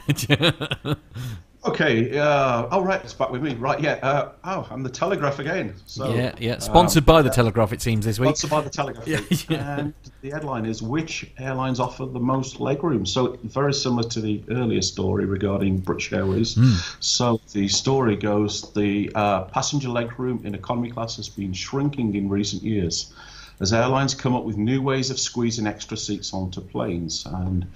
Okay, 1.66 2.18
uh, 2.18 2.68
oh 2.72 2.82
right, 2.82 3.04
it's 3.04 3.14
back 3.14 3.32
with 3.32 3.44
me. 3.44 3.54
Right, 3.56 3.82
yeah. 3.82 4.00
Uh, 4.02 4.32
oh, 4.46 4.68
I'm 4.72 4.82
the 4.82 4.90
Telegraph 4.90 5.40
again. 5.40 5.76
So, 5.86 6.14
yeah, 6.14 6.34
yeah. 6.40 6.54
uh, 6.54 6.60
Sponsored 6.60 7.06
by 7.06 7.22
the 7.22 7.30
Telegraph, 7.30 7.74
it 7.74 7.82
seems 7.82 8.06
this 8.06 8.18
week. 8.18 8.38
Sponsored 8.38 8.50
by 8.50 8.62
the 8.62 8.70
Telegraph. 8.70 9.08
Yeah, 9.08 9.20
yeah. 9.50 9.80
And 9.80 9.94
the 10.22 10.30
headline 10.30 10.66
is 10.66 10.82
Which 10.82 11.30
airlines 11.38 11.82
offer 11.82 12.06
the 12.06 12.20
most 12.20 12.60
legroom? 12.60 13.06
So, 13.06 13.38
very 13.44 13.74
similar 13.74 14.08
to 14.10 14.22
the 14.22 14.42
earlier 14.50 14.82
story 14.82 15.26
regarding 15.26 15.80
British 15.80 16.14
Airways. 16.14 16.56
Hmm. 16.56 16.76
So, 17.02 17.42
the 17.52 17.68
story 17.68 18.16
goes 18.16 18.72
the 18.74 19.12
uh, 19.14 19.44
passenger 19.46 19.90
legroom 19.90 20.46
in 20.46 20.56
economy 20.56 20.92
class 20.92 21.18
has 21.18 21.28
been 21.28 21.52
shrinking 21.52 22.16
in 22.16 22.30
recent 22.30 22.64
years 22.64 23.14
as 23.60 23.74
airlines 23.74 24.16
come 24.16 24.36
up 24.36 24.46
with 24.46 24.58
new 24.58 24.82
ways 24.82 25.10
of 25.10 25.20
squeezing 25.20 25.68
extra 25.68 25.98
seats 25.98 26.34
onto 26.34 26.62
planes. 26.62 27.26
And 27.26 27.68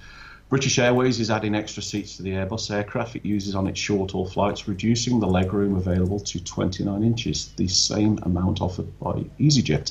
British 0.54 0.78
Airways 0.78 1.18
is 1.18 1.32
adding 1.32 1.52
extra 1.52 1.82
seats 1.82 2.16
to 2.16 2.22
the 2.22 2.30
Airbus 2.30 2.70
aircraft 2.70 3.16
it 3.16 3.24
uses 3.24 3.56
on 3.56 3.66
its 3.66 3.80
short 3.80 4.12
haul 4.12 4.24
flights, 4.24 4.68
reducing 4.68 5.18
the 5.18 5.26
legroom 5.26 5.76
available 5.76 6.20
to 6.20 6.38
29 6.38 7.02
inches, 7.02 7.48
the 7.56 7.66
same 7.66 8.20
amount 8.22 8.60
offered 8.60 8.96
by 9.00 9.14
EasyJet. 9.40 9.90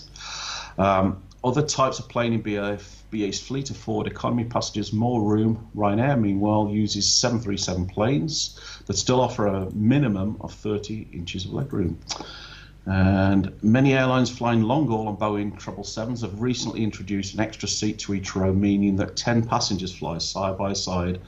Um, 0.80 1.22
other 1.43 1.64
types 1.64 1.99
of 1.99 2.07
plane 2.07 2.32
in 2.32 2.41
BA, 2.41 2.80
BA's 3.11 3.41
fleet 3.41 3.72
afford 3.72 4.07
economy 4.07 4.45
passengers 4.45 4.93
more 4.93 5.22
room. 5.22 5.68
Ryanair, 5.76 6.18
meanwhile, 6.18 6.70
uses 6.70 7.11
737 7.11 7.88
planes 7.88 8.57
that 8.86 8.95
still 8.95 9.20
offer 9.20 9.47
a 9.47 9.70
minimum 9.72 10.38
of 10.39 10.53
30 10.53 11.09
inches 11.11 11.43
of 11.43 11.51
legroom. 11.51 11.97
And 12.86 13.54
many 13.64 13.94
airlines 13.94 14.30
flying 14.30 14.62
long 14.62 14.88
haul 14.88 15.08
on 15.08 15.16
Boeing 15.18 15.54
777s 15.58 16.22
have 16.22 16.42
recently 16.42 16.84
introduced 16.84 17.34
an 17.34 17.40
extra 17.40 17.68
seat 17.68 18.00
to 18.00 18.14
each 18.14 18.36
row, 18.36 18.52
meaning 18.54 18.98
that 18.98 19.16
10 19.16 19.46
passengers 19.48 19.96
fly 19.96 20.18
side 20.18 20.58
by 20.58 20.74
side 20.74 21.22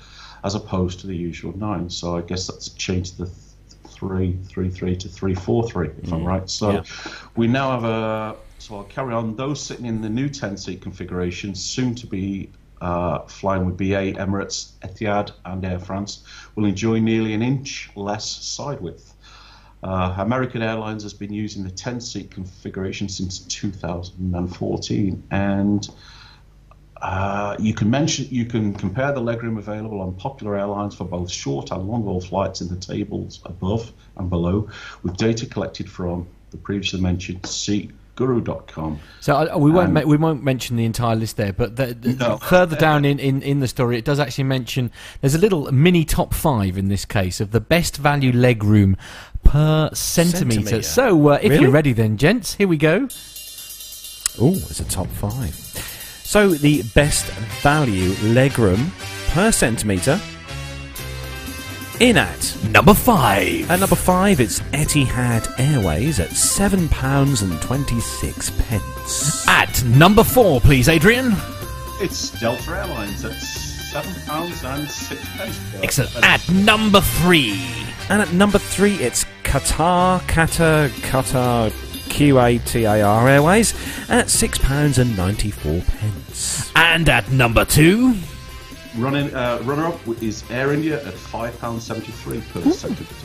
as 0.44 0.54
opposed 0.56 1.00
to 1.00 1.08
the 1.08 1.16
usual 1.16 1.58
nine. 1.58 1.90
So 1.90 2.18
I 2.18 2.22
guess 2.22 2.48
that's 2.48 2.70
changed 2.74 3.18
the 3.18 3.26
th- 3.26 3.38
three, 3.88 4.38
three, 4.50 4.70
three 4.70 4.96
to 4.98 5.08
three, 5.08 5.34
four, 5.34 5.68
three, 5.70 5.90
if 6.04 6.12
I'm 6.12 6.26
right. 6.26 6.50
So 6.50 6.72
Yeah. 6.72 6.84
we 7.36 7.48
now 7.48 7.72
have 7.72 7.84
a. 7.86 8.36
So 8.58 8.78
I'll 8.78 8.84
carry 8.84 9.14
on. 9.14 9.36
Those 9.36 9.62
sitting 9.64 9.86
in 9.86 10.02
the 10.02 10.10
new 10.10 10.28
10 10.30 10.58
seat 10.58 10.82
configuration, 10.82 11.56
soon 11.56 11.96
to 11.96 12.08
be 12.08 12.52
uh, 12.82 13.20
flying 13.28 13.66
with 13.66 13.78
BA, 13.78 14.14
Emirates, 14.14 14.74
Etihad, 14.82 15.32
and 15.46 15.64
Air 15.64 15.80
France, 15.80 16.24
will 16.56 16.66
enjoy 16.66 17.00
nearly 17.00 17.34
an 17.34 17.42
inch 17.42 17.90
less 17.96 18.26
side 18.30 18.82
width. 18.82 19.15
Uh, 19.86 20.16
American 20.18 20.64
Airlines 20.64 21.04
has 21.04 21.14
been 21.14 21.32
using 21.32 21.64
the 21.64 21.70
10 21.70 22.02
seat 22.02 22.32
configuration 22.32 23.08
since 23.08 23.38
2014, 23.40 25.24
and 25.30 25.90
uh, 27.04 27.56
you 27.60 27.72
can 27.76 27.88
mention 27.92 28.26
you 28.32 28.46
can 28.46 28.74
compare 28.74 29.12
the 29.12 29.22
legroom 29.22 29.60
available 29.60 30.02
on 30.02 30.16
popular 30.16 30.58
airlines 30.58 30.96
for 30.96 31.04
both 31.04 31.30
short 31.30 31.70
and 31.70 31.88
long 31.88 32.02
haul 32.04 32.20
flights 32.20 32.62
in 32.62 32.68
the 32.68 32.76
tables 32.78 33.42
above 33.46 33.92
and 34.18 34.28
below, 34.28 34.68
with 35.04 35.18
data 35.18 35.46
collected 35.46 35.88
from 35.88 36.26
the 36.50 36.58
previously 36.58 37.00
mentioned 37.00 37.44
seatguru.com. 37.44 39.00
So 39.20 39.36
uh, 39.36 39.56
we 39.58 39.70
won't 39.70 39.90
Um, 39.90 39.94
ma- 39.94 40.02
we 40.02 40.18
won't 40.18 40.44
mention 40.44 40.78
the 40.78 40.86
entire 40.86 41.16
list 41.16 41.38
there, 41.38 41.54
but 41.54 41.76
the, 41.76 41.94
the- 41.94 42.14
No. 42.14 42.38
further 42.38 42.76
down 42.76 43.06
in, 43.06 43.20
in, 43.20 43.44
in 43.44 43.60
the 43.60 43.68
story, 43.68 44.00
it 44.00 44.06
does 44.06 44.20
actually 44.20 44.46
mention 44.46 44.90
there's 45.22 45.36
a 45.36 45.40
little 45.40 45.72
mini 45.72 46.06
top 46.06 46.34
five 46.34 46.76
in 46.76 46.88
this 46.88 47.06
case 47.06 47.40
of 47.40 47.52
the 47.52 47.60
best 47.62 47.98
value 47.98 48.32
leg 48.32 48.64
room 48.64 48.98
per 49.46 49.90
centimeter. 49.94 50.62
Centimetre. 50.62 50.84
So 50.84 51.30
uh, 51.30 51.40
if 51.42 51.50
Really? 51.52 51.62
you're 51.64 51.72
ready, 51.72 51.94
then 51.94 52.18
gents, 52.18 52.56
here 52.56 52.68
we 52.68 52.76
go. 52.78 53.04
Oh, 54.42 54.52
it's 54.54 54.82
a 54.82 54.86
top 54.86 55.08
five. 55.08 55.54
So 55.56 56.50
the 56.50 56.84
best 56.94 57.26
value 57.64 58.10
legroom 58.34 58.90
per 59.34 59.52
centimetre 59.52 60.20
in 62.02 62.18
at 62.18 62.58
Number 62.72 62.94
five. 62.94 63.72
At 63.72 63.80
number 63.80 63.96
five, 63.96 64.42
it's 64.42 64.60
Etihad 64.74 65.48
Airways 65.58 66.20
at 66.20 66.32
seven 66.32 66.90
pounds 66.90 67.42
and 67.42 67.62
twenty 67.62 68.02
six 68.02 68.50
pence. 68.68 69.48
At 69.48 69.82
number 69.86 70.24
four, 70.26 70.60
please, 70.60 70.90
Adrian. 70.90 71.32
It's 72.02 72.38
Delta 72.42 72.72
Airlines 72.76 73.24
at 73.24 73.32
seven 74.02 74.22
pounds 74.26 74.64
and 74.66 74.90
six 74.90 75.22
pence. 75.38 75.58
per 75.72 75.80
Excellent. 75.82 76.26
At 76.26 76.50
number 76.50 77.00
three. 77.00 77.58
And 78.10 78.22
at 78.22 78.34
number 78.34 78.60
three, 78.60 78.96
it's 78.96 79.26
Qatar, 79.44 80.20
Qatar, 80.22 80.90
Qatar, 80.90 81.72
QATAR 82.10 83.30
Airways 83.30 83.74
at 84.10 84.30
six 84.30 84.58
pounds 84.58 84.98
and 84.98 85.16
ninety 85.16 85.50
four 85.50 85.82
pence. 85.82 86.72
And 86.76 87.08
at 87.08 87.32
number 87.32 87.64
two. 87.64 88.16
Running 88.98 89.34
uh, 89.34 89.62
runner 89.64 89.86
up 89.88 90.08
is 90.22 90.44
Air 90.50 90.74
India 90.74 91.02
at 91.06 91.14
five 91.14 91.58
pounds 91.62 91.86
seventy 91.86 92.12
three 92.12 92.42
per 92.52 92.70
centimetre. 92.72 93.16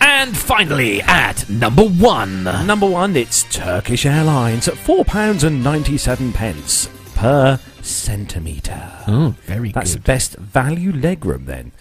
And 0.00 0.36
finally, 0.36 1.02
at 1.02 1.48
number 1.50 1.84
one. 1.84 2.44
Number 2.44 2.88
one, 2.88 3.16
it's 3.16 3.42
Turkish 3.52 4.06
Airlines 4.06 4.68
at 4.68 4.78
four 4.78 5.04
pounds 5.04 5.42
and 5.42 5.64
ninety 5.64 5.98
seven 5.98 6.32
pence 6.32 6.88
per 7.16 7.58
centimetre. 7.86 8.92
Oh, 9.06 9.34
very 9.42 9.68
good. 9.68 9.74
That's 9.74 9.94
good. 9.94 10.04
best 10.04 10.36
value 10.36 10.92
legroom 10.92 11.46
then. 11.46 11.72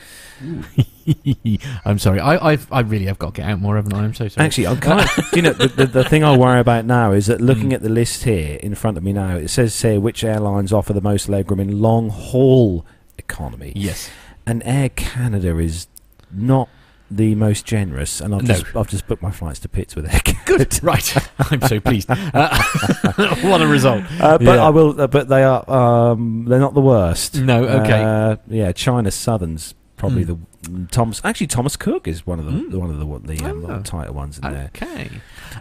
I'm 1.86 2.00
sorry. 2.00 2.20
I 2.20 2.52
I've, 2.52 2.72
I 2.72 2.82
really 2.82 3.06
have 3.06 3.20
got 3.20 3.36
to 3.36 3.42
get 3.42 3.50
out 3.50 3.60
more, 3.60 3.76
haven't 3.76 3.94
I? 3.94 4.04
I'm 4.04 4.14
so 4.14 4.28
sorry. 4.28 4.46
Actually, 4.46 4.68
I'm 4.68 4.80
kind 4.80 5.02
of, 5.02 5.10
you 5.34 5.42
know, 5.42 5.54
the, 5.54 5.68
the, 5.68 5.86
the 5.86 6.04
thing 6.04 6.24
I 6.24 6.38
worry 6.38 6.60
about 6.60 6.86
now 6.86 7.12
is 7.12 7.28
that 7.28 7.42
looking 7.42 7.68
hmm. 7.68 7.74
at 7.74 7.82
the 7.82 7.90
list 7.90 8.24
here 8.24 8.58
in 8.62 8.76
front 8.76 8.98
of 8.98 9.04
me 9.04 9.14
now, 9.14 9.38
it 9.38 9.48
says 9.50 9.80
here 9.82 10.00
which 10.00 10.24
airlines 10.24 10.74
offer 10.74 10.94
the 10.94 11.02
most 11.02 11.28
legroom 11.28 11.62
in 11.62 11.82
long 11.82 12.10
haul 12.10 12.86
economy. 13.18 13.74
yes. 13.76 14.10
And 14.48 14.62
Air 14.64 14.90
Canada 14.90 15.58
is 15.58 15.88
not 16.32 16.70
the 17.12 17.36
most 17.36 17.66
generous, 17.66 18.20
and 18.22 18.34
I've 18.34 18.44
No. 18.44 18.54
just 18.56 18.76
I've 18.76 18.88
just 18.88 19.08
booked 19.08 19.22
my 19.22 19.32
flights 19.32 19.60
to 19.60 19.70
Pitts 19.70 19.96
with 19.96 20.12
Air 20.12 20.20
Good. 20.46 20.80
Right. 20.84 21.16
I'm 21.52 21.62
so 21.62 21.80
pleased. 21.80 22.10
Uh, 22.10 22.64
what 23.42 23.62
a 23.62 23.68
result. 23.68 24.04
Uh, 24.20 24.38
but 24.38 24.46
Yeah. 24.58 24.66
I 24.66 24.70
will. 24.70 25.00
Uh, 25.00 25.08
but 25.08 25.28
they 25.30 25.44
are. 25.44 25.70
Um, 25.70 26.46
they're 26.48 26.60
not 26.60 26.74
the 26.74 26.82
worst. 26.82 27.36
No, 27.40 27.64
okay. 27.64 28.04
Uh, 28.04 28.36
yeah, 28.48 28.72
China 28.72 29.12
Southern's 29.12 29.74
probably 29.98 30.26
Mm. 30.26 30.46
the 30.64 30.88
Thomas. 30.92 31.22
Actually, 31.24 31.48
Thomas 31.48 31.76
Cook 31.78 32.08
is 32.08 32.26
one 32.26 32.40
of 32.40 32.46
the 32.46 32.52
Mm. 32.52 32.74
one 32.76 32.90
of 32.90 32.98
the 33.00 33.36
the 33.36 33.46
um, 33.50 33.66
Oh. 33.66 33.82
tighter 33.84 34.12
ones 34.12 34.38
in 34.40 34.52
there. 34.52 34.72
Okay. 34.76 35.10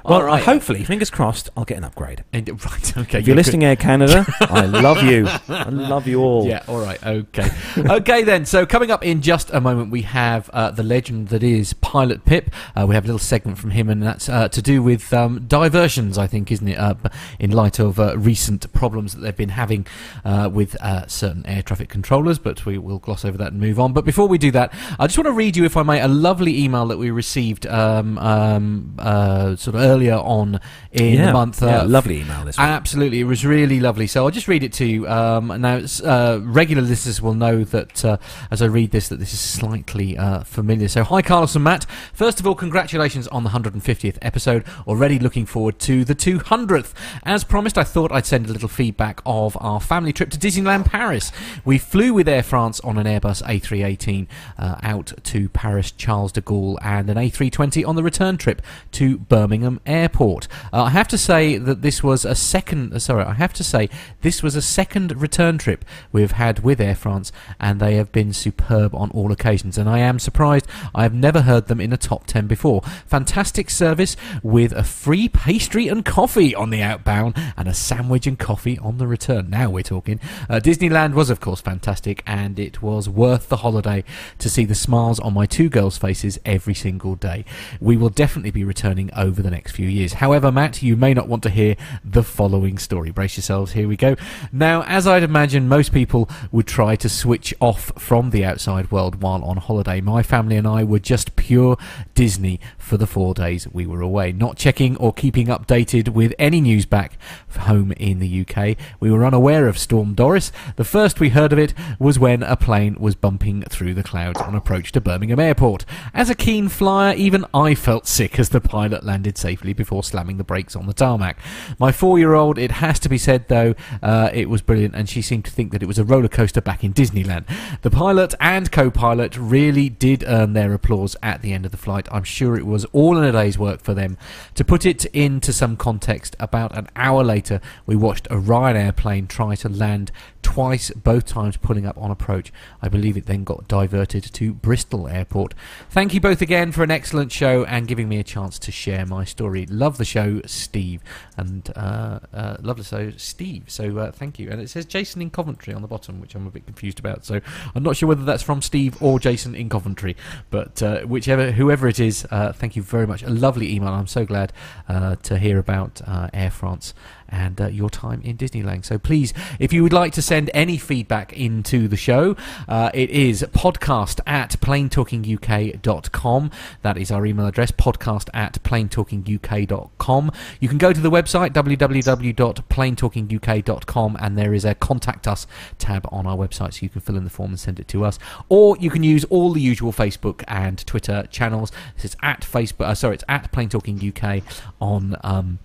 Well, 0.05 0.21
All 0.21 0.25
right. 0.25 0.43
hopefully, 0.43 0.85
fingers 0.85 1.11
crossed, 1.11 1.51
I'll 1.57 1.65
get 1.65 1.79
an 1.79 1.85
upgrade. 1.85 2.25
And- 2.33 2.49
right. 2.65 2.97
Okay. 2.97 3.19
If 3.21 3.27
you're 3.27 3.35
yeah, 3.35 3.41
listening, 3.41 3.65
Air 3.65 3.77
Canada, 3.77 4.27
I 4.41 4.67
love 4.67 5.03
you. 5.03 5.27
I 5.49 5.69
love 5.69 6.07
you 6.07 6.21
all. 6.21 6.47
Yeah. 6.47 6.63
All 6.69 6.81
right. 6.81 7.03
Okay. 7.05 7.49
okay 7.79 8.23
then. 8.23 8.47
So 8.47 8.67
coming 8.67 8.91
up 8.91 9.05
in 9.05 9.23
just 9.23 9.51
a 9.53 9.61
moment, 9.61 9.91
we 9.91 10.03
have 10.03 10.49
uh, 10.51 10.71
the 10.71 10.83
legend 10.83 11.29
that 11.29 11.43
is 11.43 11.73
Pilot 11.75 12.25
Pip. 12.25 12.51
Uh, 12.77 12.87
we 12.87 12.95
have 12.95 13.05
a 13.05 13.07
little 13.07 13.19
segment 13.19 13.59
from 13.59 13.71
him, 13.71 13.89
and 13.89 14.03
that's 14.03 14.29
uh, 14.29 14.49
to 14.49 14.63
do 14.63 14.83
with 14.83 15.13
um, 15.13 15.47
diversions. 15.47 16.19
I 16.19 16.27
think, 16.27 16.51
isn't 16.53 16.69
it? 16.69 16.79
Uh, 16.79 16.95
in 17.39 17.51
light 17.51 17.79
of 17.79 17.99
uh, 17.99 18.17
recent 18.19 18.73
problems 18.73 19.15
that 19.15 19.21
they've 19.21 19.37
been 19.37 19.51
having 19.51 19.87
uh, 20.25 20.49
with 20.53 20.77
uh, 20.83 21.07
certain 21.07 21.45
air 21.47 21.63
traffic 21.63 21.89
controllers, 21.89 22.39
but 22.39 22.65
we 22.67 22.79
will 22.79 22.99
gloss 22.99 23.25
over 23.25 23.37
that 23.39 23.53
and 23.53 23.61
move 23.61 23.79
on. 23.81 23.93
But 23.93 24.05
before 24.05 24.27
we 24.29 24.39
do 24.39 24.51
that, 24.53 24.73
I 24.99 25.07
just 25.07 25.19
want 25.19 25.27
to 25.27 25.33
read 25.33 25.57
you, 25.57 25.65
if 25.65 25.77
I 25.77 25.83
may, 25.83 26.01
a 26.01 26.09
lovely 26.09 26.63
email 26.63 26.87
that 26.87 26.99
we 26.99 27.11
received 27.11 27.67
um, 27.67 28.19
um, 28.19 28.95
uh, 28.99 29.57
sort 29.57 29.77
of 29.77 29.83
earlier 29.85 30.15
on 30.15 30.61
in 30.93 31.15
yeah. 31.15 31.27
the 31.27 31.33
month. 31.33 31.63
Yeah, 31.63 31.83
uh, 31.83 31.87
lovely 31.87 32.21
email 32.21 32.45
this 32.45 32.57
one. 32.57 32.69
Absolutely, 32.69 33.21
it 33.21 33.25
was 33.25 33.45
really 33.45 33.81
lovely. 33.81 34.07
So 34.07 34.25
I'll 34.25 34.31
just 34.31 34.49
read 34.49 34.63
it 34.63 34.73
to 34.75 34.87
you. 34.87 35.09
Um, 35.09 35.49
now, 35.61 35.85
uh, 36.05 36.41
regular 36.43 36.83
listeners 36.83 37.21
will 37.21 37.35
know 37.35 37.65
that 37.65 38.05
uh, 38.05 38.17
as 38.51 38.63
I 38.63 38.67
read 38.67 38.91
this, 38.91 39.09
that 39.09 39.19
this 39.19 39.33
is 39.33 39.41
slightly 39.41 40.17
uh, 40.17 40.45
familiar. 40.45 40.89
So, 40.89 41.05
hi, 41.05 41.23
Carlos 41.23 41.55
and 41.55 41.65
Matt. 41.65 41.85
First 42.13 42.41
of 42.41 42.47
all, 42.47 42.55
congratulations 42.55 43.29
on 43.29 43.45
the 43.45 43.51
150th 43.51 44.19
episode. 44.23 44.65
Already 44.87 45.19
looking 45.19 45.47
forward 45.47 45.79
to 45.81 46.05
the 46.05 46.15
200th. 46.15 46.93
As 47.25 47.45
promised, 47.45 47.77
I 47.79 47.85
thought 47.85 48.13
I'd 48.13 48.27
send 48.27 48.47
a 48.47 48.53
little 48.53 48.69
feedback 48.69 49.21
of 49.27 49.57
our 49.61 49.81
family 49.81 50.13
trip 50.13 50.31
to 50.31 50.39
Disneyland 50.39 50.87
Paris. 50.87 51.33
We 51.65 51.79
flew 51.79 52.15
with 52.15 52.29
Air 52.29 52.43
France 52.43 52.81
on 52.81 52.99
an 52.99 53.07
Airbus 53.07 53.43
A318 53.43 54.27
uh, 54.59 54.77
out 54.83 55.13
to 55.25 55.49
Paris 55.51 55.91
Charles 55.91 56.33
de 56.33 56.41
Gaulle 56.41 56.79
and 56.83 57.11
an 57.11 57.17
A320 57.17 57.87
on 57.87 57.97
the 57.97 58.03
return 58.03 58.37
trip 58.37 58.63
to 58.93 59.19
Birmingham 59.19 59.74
Birmingham 59.75 59.81
Airport. 59.87 60.49
Uh, 60.73 60.85
I 60.85 60.91
have 60.91 61.09
to 61.09 61.19
say 61.19 61.59
that 61.59 61.83
this 61.83 62.03
was 62.03 62.25
a 62.25 62.35
second. 62.35 62.93
Uh, 62.93 62.99
sorry, 62.99 63.25
I 63.25 63.35
have 63.35 63.53
to 63.55 63.65
say 63.65 63.89
this 64.23 64.43
was 64.43 64.57
a 64.57 64.63
second 64.63 65.21
return 65.21 65.59
trip 65.59 65.85
we've 66.13 66.33
had 66.33 66.61
with 66.61 66.81
Air 66.81 66.95
France, 66.95 67.33
and 67.61 67.81
they 67.81 67.97
have 67.97 68.13
been 68.13 68.33
superb 68.33 68.95
on 68.95 69.11
all 69.11 69.33
occasions. 69.33 69.79
And 69.79 69.89
I 69.89 69.99
am 69.99 70.19
surprised 70.19 70.67
I 70.95 71.03
have 71.03 71.15
never 71.15 71.43
heard 71.43 71.67
them 71.67 71.81
in 71.81 71.93
a 71.93 71.97
top 71.97 72.27
ten 72.27 72.47
before. 72.47 72.83
Fantastic 73.07 73.71
service 73.71 74.17
with 74.43 74.73
a 74.73 74.85
free 74.85 75.29
pastry 75.29 75.89
and 75.89 76.05
coffee 76.05 76.55
on 76.55 76.71
the 76.71 76.83
outbound, 76.83 77.35
and 77.57 77.69
a 77.69 77.75
sandwich 77.75 78.27
and 78.27 78.39
coffee 78.39 78.79
on 78.79 78.99
the 78.99 79.07
return. 79.07 79.51
Now 79.51 79.71
we're 79.71 79.83
talking. 79.83 80.21
Uh, 80.49 80.61
Disneyland 80.61 81.15
was, 81.15 81.31
of 81.31 81.41
course, 81.41 81.61
fantastic, 81.61 82.23
and 82.27 82.59
it 82.59 82.83
was 82.83 83.09
worth 83.09 83.49
the 83.49 83.59
holiday 83.59 84.05
to 84.39 84.49
see 84.49 84.65
the 84.65 84.75
smiles 84.75 85.21
on 85.21 85.35
my 85.35 85.47
two 85.47 85.69
girls' 85.69 85.99
faces 85.99 86.39
every 86.45 86.75
single 86.75 87.15
day. 87.15 87.45
We 87.81 87.97
will 87.97 88.09
definitely 88.09 88.51
be 88.51 88.65
returning 88.65 89.11
over 89.15 89.43
the 89.43 89.51
next 89.55 89.73
few 89.73 89.89
years. 89.89 90.15
However, 90.15 90.51
Matt, 90.51 90.83
you 90.83 90.97
may 90.97 91.15
not 91.15 91.29
want 91.29 91.43
to 91.45 91.51
hear 91.51 91.77
the 92.05 92.23
following 92.23 92.77
story. 92.77 93.11
Brace 93.11 93.37
yourselves, 93.37 93.73
here 93.73 93.87
we 93.87 93.97
go. 93.97 94.17
Now, 94.53 94.83
as 94.83 95.07
I'd 95.07 95.23
imagine 95.23 95.69
most 95.69 95.93
people 95.93 96.29
would 96.51 96.67
try 96.67 96.97
to 96.97 97.09
switch 97.09 97.55
off 97.61 97.93
from 97.97 98.31
the 98.31 98.45
outside 98.45 98.91
world 98.91 99.23
while 99.23 99.45
on 99.45 99.59
holiday, 99.59 100.01
my 100.01 100.23
family 100.23 100.57
and 100.57 100.67
I 100.67 100.83
were 100.83 100.99
just 100.99 101.37
pure 101.37 101.77
Disney 102.15 102.59
for 102.77 102.97
the 102.97 103.07
four 103.07 103.33
days 103.33 103.69
we 103.73 103.87
were 103.87 104.01
away, 104.01 104.33
not 104.33 104.57
checking 104.57 104.97
or 104.97 105.13
keeping 105.13 105.47
updated 105.47 106.09
with 106.09 106.35
any 106.39 106.61
news 106.61 106.85
back 106.85 107.17
home 107.57 107.93
in 107.93 108.19
the 108.19 108.47
UK. 108.47 108.77
We 109.01 109.11
were 109.11 109.25
unaware 109.25 109.69
of 109.69 109.79
Storm 109.79 110.15
Doris. 110.15 110.51
The 110.77 110.85
first 110.85 111.21
we 111.21 111.29
heard 111.31 111.53
of 111.53 111.59
it 111.59 111.73
was 111.99 112.19
when 112.19 112.43
a 112.43 112.57
plane 112.57 112.97
was 112.99 113.15
bumping 113.15 113.63
through 113.63 113.95
the 113.95 114.03
clouds 114.03 114.41
on 114.41 114.55
approach 114.55 114.93
to 114.93 115.01
Birmingham 115.01 115.41
Airport. 115.41 115.85
As 116.13 116.29
a 116.29 116.35
keen 116.35 116.69
flyer, 116.69 117.15
even 117.15 117.45
I 117.55 117.75
felt 117.75 118.07
sick 118.07 118.39
as 118.39 118.49
the 118.49 118.61
pilot 118.61 119.05
landed 119.05 119.39
safely 119.45 119.75
before 119.75 120.03
slamming 120.03 120.39
the 120.39 120.45
brakes 120.45 120.75
on 120.75 120.87
the 120.87 120.95
tarmac. 120.95 121.37
My 121.79 121.93
four 121.93 122.19
year 122.19 122.33
old, 122.33 122.57
it 122.57 122.71
has 122.71 122.99
to 123.01 123.11
be 123.11 123.19
said 123.19 123.49
though, 123.49 123.75
uh, 124.03 124.31
it 124.33 124.49
was 124.49 124.63
brilliant 124.63 124.95
and 124.95 125.07
she 125.07 125.21
seemed 125.21 125.45
to 125.45 125.51
think 125.51 125.71
that 125.73 125.83
it 125.83 125.87
was 125.87 125.99
a 125.99 126.05
roller 126.05 126.29
coaster 126.29 126.63
back 126.63 126.83
in 126.83 126.95
Disneyland. 126.95 127.45
The 127.83 127.91
pilot 127.91 128.35
and 128.41 128.73
co 128.73 128.91
pilot 128.91 129.37
really 129.37 129.91
did 129.91 130.25
earn 130.27 130.55
their 130.55 130.73
applause 130.73 131.15
at 131.23 131.43
the 131.43 131.53
end 131.53 131.67
of 131.67 131.73
the 131.73 131.77
flight. 131.77 132.09
I'm 132.11 132.25
sure 132.25 132.57
it 132.57 132.65
was 132.65 132.87
all 132.87 133.19
in 133.19 133.25
a 133.25 133.33
day's 133.33 133.59
work 133.59 133.83
for 133.83 133.93
them. 133.93 134.17
To 134.55 134.65
put 134.65 134.87
it 134.87 135.05
into 135.07 135.53
some 135.53 135.77
context, 135.77 136.37
about 136.41 136.75
an 136.75 136.89
hour 136.97 137.23
later, 137.23 137.61
we 137.85 137.97
watched 137.97 138.27
a 138.29 138.37
Ryanair 138.37 138.97
plane 138.97 139.27
try 139.27 139.57
to 139.57 139.69
land 139.69 140.11
twice, 140.41 140.91
both 140.91 141.27
times 141.27 141.59
pulling 141.59 141.85
up 141.85 141.99
on 141.99 142.11
approach. 142.11 142.51
I 142.81 142.89
believe 142.89 143.17
it 143.17 143.27
then 143.27 143.45
got 143.45 143.69
diverted 143.69 144.23
to 144.23 144.55
Bristol 144.55 145.09
Airport. 145.09 145.53
Thank 145.91 146.15
you 146.15 146.21
both 146.21 146.41
again 146.41 146.73
for 146.73 146.83
an 146.83 146.91
excellent 146.91 147.33
show 147.33 147.65
and 147.65 147.89
giving 147.89 148.09
me 148.09 148.19
a 148.19 148.25
chance 148.25 148.59
to 148.61 148.73
share 148.73 149.05
my 149.05 149.25
story. 149.25 149.34
Love 149.41 149.99
the 149.99 150.05
show, 150.05 150.41
Steve. 150.47 151.03
And 151.37 151.71
uh, 151.77 152.21
uh, 152.33 152.57
love 152.61 152.77
the 152.77 152.85
show, 152.85 153.13
Steve. 153.17 153.65
So 153.69 153.99
uh, 153.99 154.13
thank 154.13 154.39
you. 154.39 154.51
And 154.51 154.61
it 154.61 154.71
says 154.71 154.87
Jason 154.87 155.23
in 155.23 155.31
Coventry 155.31 155.75
on 155.75 155.83
the 155.83 155.89
bottom, 155.89 156.21
which 156.21 156.35
I'm 156.35 156.47
a 156.47 156.51
bit 156.51 156.67
confused 156.67 156.99
about. 156.99 157.25
So 157.25 157.41
I'm 157.75 157.83
not 157.83 157.97
sure 157.97 158.09
whether 158.09 158.25
that's 158.25 158.43
from 158.43 158.63
Steve 158.63 159.01
or 159.03 159.19
Jason 159.19 159.55
in 159.55 159.69
Coventry. 159.69 160.17
But 160.51 160.83
uh, 160.83 161.01
whichever, 161.03 161.53
whoever 161.53 161.89
it 161.89 162.01
is, 162.01 162.27
uh, 162.31 162.53
thank 162.53 162.77
you 162.77 162.83
very 162.83 163.07
much. 163.07 163.23
A 163.23 163.31
lovely 163.31 163.75
email. 163.75 163.91
I'm 163.91 164.07
so 164.07 164.25
glad 164.25 164.53
to 164.89 165.39
hear 165.39 165.59
about 165.59 166.01
Air 166.33 166.51
France 166.51 166.95
and 167.35 167.61
uh, 167.61 167.67
your 167.67 167.91
time 167.91 168.23
in 168.23 168.39
Disneyland. 168.39 168.85
So 168.85 168.97
please, 168.97 169.35
if 169.59 169.73
you 169.73 169.83
would 169.83 169.93
like 169.93 170.13
to 170.13 170.23
send 170.23 170.53
any 170.55 170.79
feedback 170.79 171.33
into 171.33 171.89
the 171.89 171.97
show, 171.97 172.37
uh, 172.69 172.93
it 172.95 173.11
is 173.11 173.45
podcast 173.53 174.21
at 174.25 174.53
planetalkinguk.com. 174.61 176.51
That 176.83 176.97
is 176.97 177.11
our 177.11 177.27
email 177.27 177.47
address, 177.47 177.73
podcast 177.73 178.29
at 178.33 178.63
planetalkinguk.com. 178.63 180.31
You 180.61 180.69
can 180.69 180.79
go 180.79 180.93
to 180.93 181.01
the 181.01 181.11
website, 181.11 181.51
www.planetalkinguk.com, 181.51 184.17
and 184.21 184.39
there 184.39 184.55
is 184.55 184.65
a 184.65 184.77
contact 184.77 185.27
us 185.27 185.49
tab 185.79 186.07
on 186.13 186.25
our 186.27 186.37
website 186.37 186.75
so 186.75 186.83
you 186.83 186.89
can 186.89 187.01
fill 187.01 187.17
in 187.17 187.25
the 187.25 187.31
form 187.31 187.51
and 187.51 187.59
send 187.59 187.81
it 187.81 187.89
to 187.89 188.05
us. 188.05 188.21
Or 188.49 188.77
you 188.79 188.91
can 188.91 189.03
use 189.03 189.25
all 189.25 189.53
the 189.53 189.61
usual 189.61 189.93
Facebook 189.93 190.45
and 190.47 190.87
Twitter 190.87 191.27
channels. 191.31 191.73
This 191.97 192.05
is 192.05 192.17
at 192.23 192.43
Facebook, 192.43 192.87
uh, 192.87 192.95
sorry, 192.95 193.15
it's 193.15 193.25
at 193.29 193.51
Plane 193.51 193.69
Talking 193.69 194.15
UK 194.17 194.45
on 194.81 195.17
um, 195.25 195.59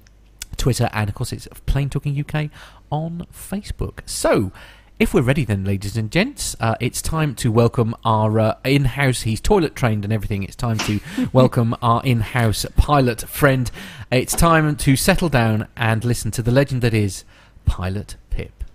Twitter, 0.60 0.90
and 0.94 1.10
of 1.10 1.16
course 1.16 1.34
it's 1.34 1.48
Plane 1.66 1.90
Talking 1.90 2.20
UK 2.20 2.50
on 2.92 3.26
Facebook. 3.34 4.02
So, 4.06 4.52
if 5.00 5.14
we're 5.14 5.22
ready, 5.22 5.46
then, 5.46 5.64
ladies 5.64 5.96
and 5.96 6.12
gents, 6.12 6.58
uh, 6.60 6.76
it's 6.82 7.02
time 7.02 7.34
to 7.36 7.54
welcome 7.54 7.96
our 8.04 8.38
uh, 8.38 8.56
in 8.66 8.84
house, 8.84 9.22
he's 9.22 9.40
toilet 9.40 9.74
trained 9.74 10.04
and 10.04 10.12
everything. 10.12 10.44
It's 10.44 10.58
time 10.58 10.78
to 10.80 11.00
welcome 11.34 11.74
our 11.82 12.04
in 12.04 12.20
house 12.20 12.66
pilot 12.76 13.22
friend. 13.22 13.72
It's 14.12 14.36
time 14.36 14.76
to 14.76 14.98
settle 14.98 15.30
down 15.30 15.70
and 15.78 16.04
listen 16.04 16.32
to 16.32 16.42
the 16.42 16.52
legend 16.52 16.82
that 16.82 16.94
is 16.94 17.24
Pilot 17.66 18.18
Pip. 18.30 18.66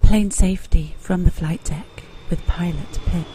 Plane 0.00 0.30
safety 0.30 0.94
from 0.98 1.24
the 1.24 1.32
flight 1.32 1.64
deck 1.64 2.04
with 2.30 2.46
Pilot 2.46 3.00
Pip. 3.06 3.26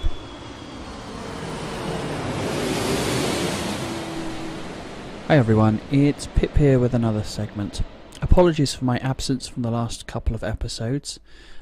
Hi 5.28 5.38
everyone, 5.38 5.82
it's 5.92 6.28
Pip 6.28 6.56
here 6.56 6.80
with 6.80 6.94
another 6.94 7.24
segment. 7.24 7.82
Apologies 8.22 8.74
for 8.74 8.84
my 8.84 8.98
absence 8.98 9.48
from 9.48 9.62
the 9.62 9.70
last 9.70 10.08
couple 10.08 10.34
of 10.34 10.44
episodes. 10.44 11.20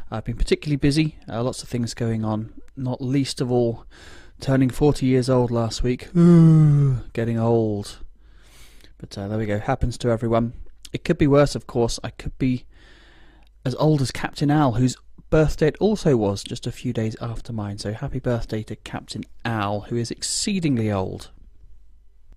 I've 0.10 0.24
been 0.24 0.38
particularly 0.38 0.78
busy, 0.78 1.18
uh, 1.28 1.43
lots 1.43 1.62
of 1.64 1.70
things 1.70 1.93
going 1.93 2.24
on, 2.24 2.53
not 2.78 3.01
least 3.01 3.41
of 3.41 3.51
all 3.51 3.86
turning 4.39 4.70
40 4.70 5.06
years 5.06 5.30
old 5.30 5.51
last 5.51 5.84
week. 5.84 6.08
Getting 6.14 7.38
old. 7.38 7.99
But 8.97 9.18
uh, 9.18 9.28
there 9.28 9.38
we 9.38 9.45
go, 9.45 9.60
happens 9.60 9.97
to 9.99 10.10
everyone. 10.10 10.53
It 10.93 11.03
could 11.03 11.18
be 11.18 11.28
worse, 11.28 11.56
of 11.56 11.68
course. 11.68 11.99
I 12.03 12.12
could 12.12 12.38
be 12.38 12.66
as 13.66 13.76
old 13.76 14.01
as 14.01 14.12
Captain 14.12 14.49
Al, 14.49 14.74
whose 14.74 14.95
birthday 15.30 15.68
it 15.68 15.78
also 15.82 16.16
was 16.16 16.41
just 16.41 16.66
a 16.66 16.72
few 16.72 16.93
days 16.93 17.18
after 17.20 17.51
mine. 17.51 17.80
So 17.80 17.91
happy 17.91 18.20
birthday 18.20 18.64
to 18.64 18.78
Captain 18.78 19.24
Al, 19.43 19.82
who 19.82 19.97
is 19.97 20.10
exceedingly 20.10 20.89
old. 20.89 21.32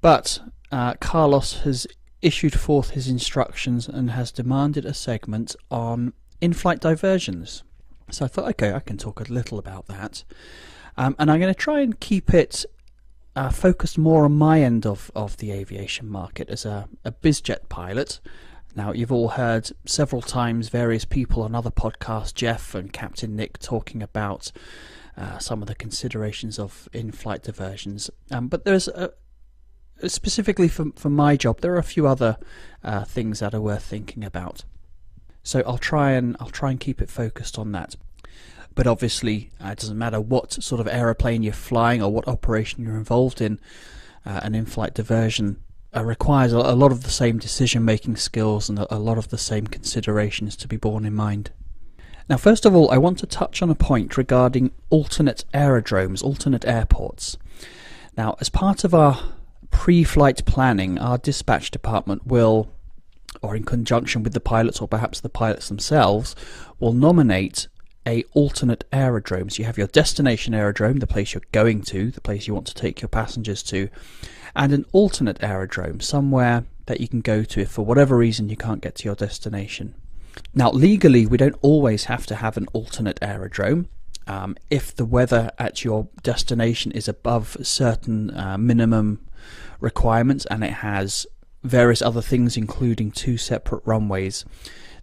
But 0.00 0.40
uh, 0.72 0.94
Carlos 0.94 1.60
has 1.60 1.86
issued 2.22 2.58
forth 2.58 2.90
his 2.90 3.08
instructions 3.08 3.88
and 3.88 4.10
has 4.10 4.32
demanded 4.32 4.84
a 4.84 4.94
segment 4.94 5.54
on 5.70 6.12
in 6.40 6.52
flight 6.52 6.80
diversions. 6.80 7.62
So 8.10 8.24
I 8.24 8.28
thought, 8.28 8.48
okay, 8.50 8.72
I 8.72 8.80
can 8.80 8.96
talk 8.96 9.20
a 9.20 9.32
little 9.32 9.58
about 9.58 9.86
that. 9.86 10.24
Um, 10.96 11.14
and 11.18 11.30
I'm 11.30 11.40
going 11.40 11.52
to 11.52 11.58
try 11.58 11.80
and 11.80 11.98
keep 11.98 12.32
it 12.32 12.64
uh, 13.36 13.50
focused 13.50 13.98
more 13.98 14.24
on 14.24 14.32
my 14.32 14.62
end 14.62 14.86
of, 14.86 15.10
of 15.14 15.36
the 15.36 15.52
aviation 15.52 16.08
market 16.08 16.48
as 16.48 16.64
a, 16.64 16.88
a 17.04 17.12
bizjet 17.12 17.68
pilot. 17.68 18.20
Now, 18.74 18.92
you've 18.92 19.12
all 19.12 19.28
heard 19.28 19.70
several 19.84 20.22
times 20.22 20.68
various 20.68 21.04
people 21.04 21.42
on 21.42 21.54
other 21.54 21.70
podcasts, 21.70 22.34
Jeff 22.34 22.74
and 22.74 22.92
Captain 22.92 23.36
Nick, 23.36 23.58
talking 23.58 24.02
about 24.02 24.52
uh, 25.16 25.38
some 25.38 25.62
of 25.62 25.68
the 25.68 25.74
considerations 25.74 26.58
of 26.58 26.88
in 26.92 27.12
flight 27.12 27.42
diversions. 27.42 28.10
Um, 28.30 28.48
but 28.48 28.64
there's 28.64 28.88
a, 28.88 29.12
specifically 30.06 30.68
for, 30.68 30.86
for 30.96 31.10
my 31.10 31.36
job, 31.36 31.60
there 31.60 31.74
are 31.74 31.78
a 31.78 31.82
few 31.82 32.06
other 32.06 32.36
uh, 32.84 33.04
things 33.04 33.40
that 33.40 33.54
are 33.54 33.60
worth 33.60 33.84
thinking 33.84 34.24
about. 34.24 34.64
So 35.42 35.62
I'll 35.66 35.78
try 35.78 36.12
and 36.12 36.36
I'll 36.40 36.50
try 36.50 36.70
and 36.70 36.78
keep 36.78 37.00
it 37.00 37.10
focused 37.10 37.58
on 37.58 37.72
that. 37.72 37.96
But 38.74 38.86
obviously, 38.86 39.50
uh, 39.64 39.68
it 39.68 39.78
doesn't 39.78 39.98
matter 39.98 40.20
what 40.20 40.52
sort 40.62 40.80
of 40.80 40.86
aeroplane 40.86 41.42
you're 41.42 41.52
flying 41.52 42.02
or 42.02 42.12
what 42.12 42.28
operation 42.28 42.84
you're 42.84 42.96
involved 42.96 43.40
in. 43.40 43.58
Uh, 44.24 44.40
an 44.42 44.54
in-flight 44.54 44.94
diversion 44.94 45.60
uh, 45.96 46.04
requires 46.04 46.52
a, 46.52 46.58
lot 46.58 46.92
of 46.92 47.02
the 47.02 47.10
same 47.10 47.38
decision-making 47.38 48.14
skills 48.16 48.68
and 48.68 48.78
a 48.78 48.98
lot 48.98 49.18
of 49.18 49.28
the 49.28 49.38
same 49.38 49.66
considerations 49.66 50.54
to 50.54 50.68
be 50.68 50.76
borne 50.76 51.04
in 51.04 51.14
mind. 51.14 51.50
Now, 52.28 52.36
first 52.36 52.66
of 52.66 52.76
all, 52.76 52.90
I 52.90 52.98
want 52.98 53.18
to 53.20 53.26
touch 53.26 53.62
on 53.62 53.70
a 53.70 53.74
point 53.74 54.18
regarding 54.18 54.70
alternate 54.90 55.44
aerodromes, 55.54 56.20
alternate 56.22 56.66
airports. 56.66 57.38
Now, 58.16 58.36
as 58.38 58.50
part 58.50 58.84
of 58.84 58.94
our 58.94 59.18
pre 59.70 60.04
flight 60.04 60.44
planning, 60.44 60.98
our 60.98 61.18
dispatch 61.18 61.70
department 61.70 62.26
will, 62.26 62.70
or 63.42 63.56
in 63.56 63.64
conjunction 63.64 64.22
with 64.22 64.32
the 64.32 64.40
pilots, 64.40 64.80
or 64.80 64.88
perhaps 64.88 65.20
the 65.20 65.28
pilots 65.28 65.68
themselves, 65.68 66.34
will 66.78 66.92
nominate 66.92 67.68
a 68.06 68.24
alternate 68.32 68.84
aerodrome. 68.92 69.50
So 69.50 69.60
you 69.60 69.66
have 69.66 69.78
your 69.78 69.86
destination 69.86 70.54
aerodrome, 70.54 70.98
the 70.98 71.06
place 71.06 71.34
you're 71.34 71.42
going 71.52 71.82
to, 71.82 72.10
the 72.10 72.20
place 72.20 72.46
you 72.46 72.54
want 72.54 72.66
to 72.66 72.74
take 72.74 73.02
your 73.02 73.08
passengers 73.08 73.62
to, 73.64 73.88
and 74.56 74.72
an 74.72 74.86
alternate 74.92 75.42
aerodrome, 75.42 76.00
somewhere 76.00 76.64
that 76.86 77.00
you 77.00 77.08
can 77.08 77.20
go 77.20 77.44
to 77.44 77.60
if 77.60 77.70
for 77.70 77.84
whatever 77.84 78.16
reason 78.16 78.48
you 78.48 78.56
can't 78.56 78.80
get 78.80 78.94
to 78.96 79.04
your 79.04 79.14
destination. 79.14 79.94
Now, 80.54 80.70
legally, 80.70 81.26
we 81.26 81.36
don't 81.36 81.56
always 81.60 82.04
have 82.04 82.26
to 82.26 82.36
have 82.36 82.56
an 82.56 82.66
alternate 82.72 83.18
aerodrome. 83.20 83.88
Um, 84.26 84.56
if 84.70 84.94
the 84.94 85.04
weather 85.04 85.50
at 85.58 85.84
your 85.84 86.08
destination 86.22 86.92
is 86.92 87.08
above 87.08 87.56
certain 87.62 88.36
uh, 88.36 88.58
minimum 88.58 89.26
requirements 89.80 90.46
and 90.46 90.64
it 90.64 90.74
has 90.74 91.26
various 91.62 92.02
other 92.02 92.22
things, 92.22 92.56
including 92.56 93.10
two 93.10 93.36
separate 93.36 93.82
runways, 93.84 94.44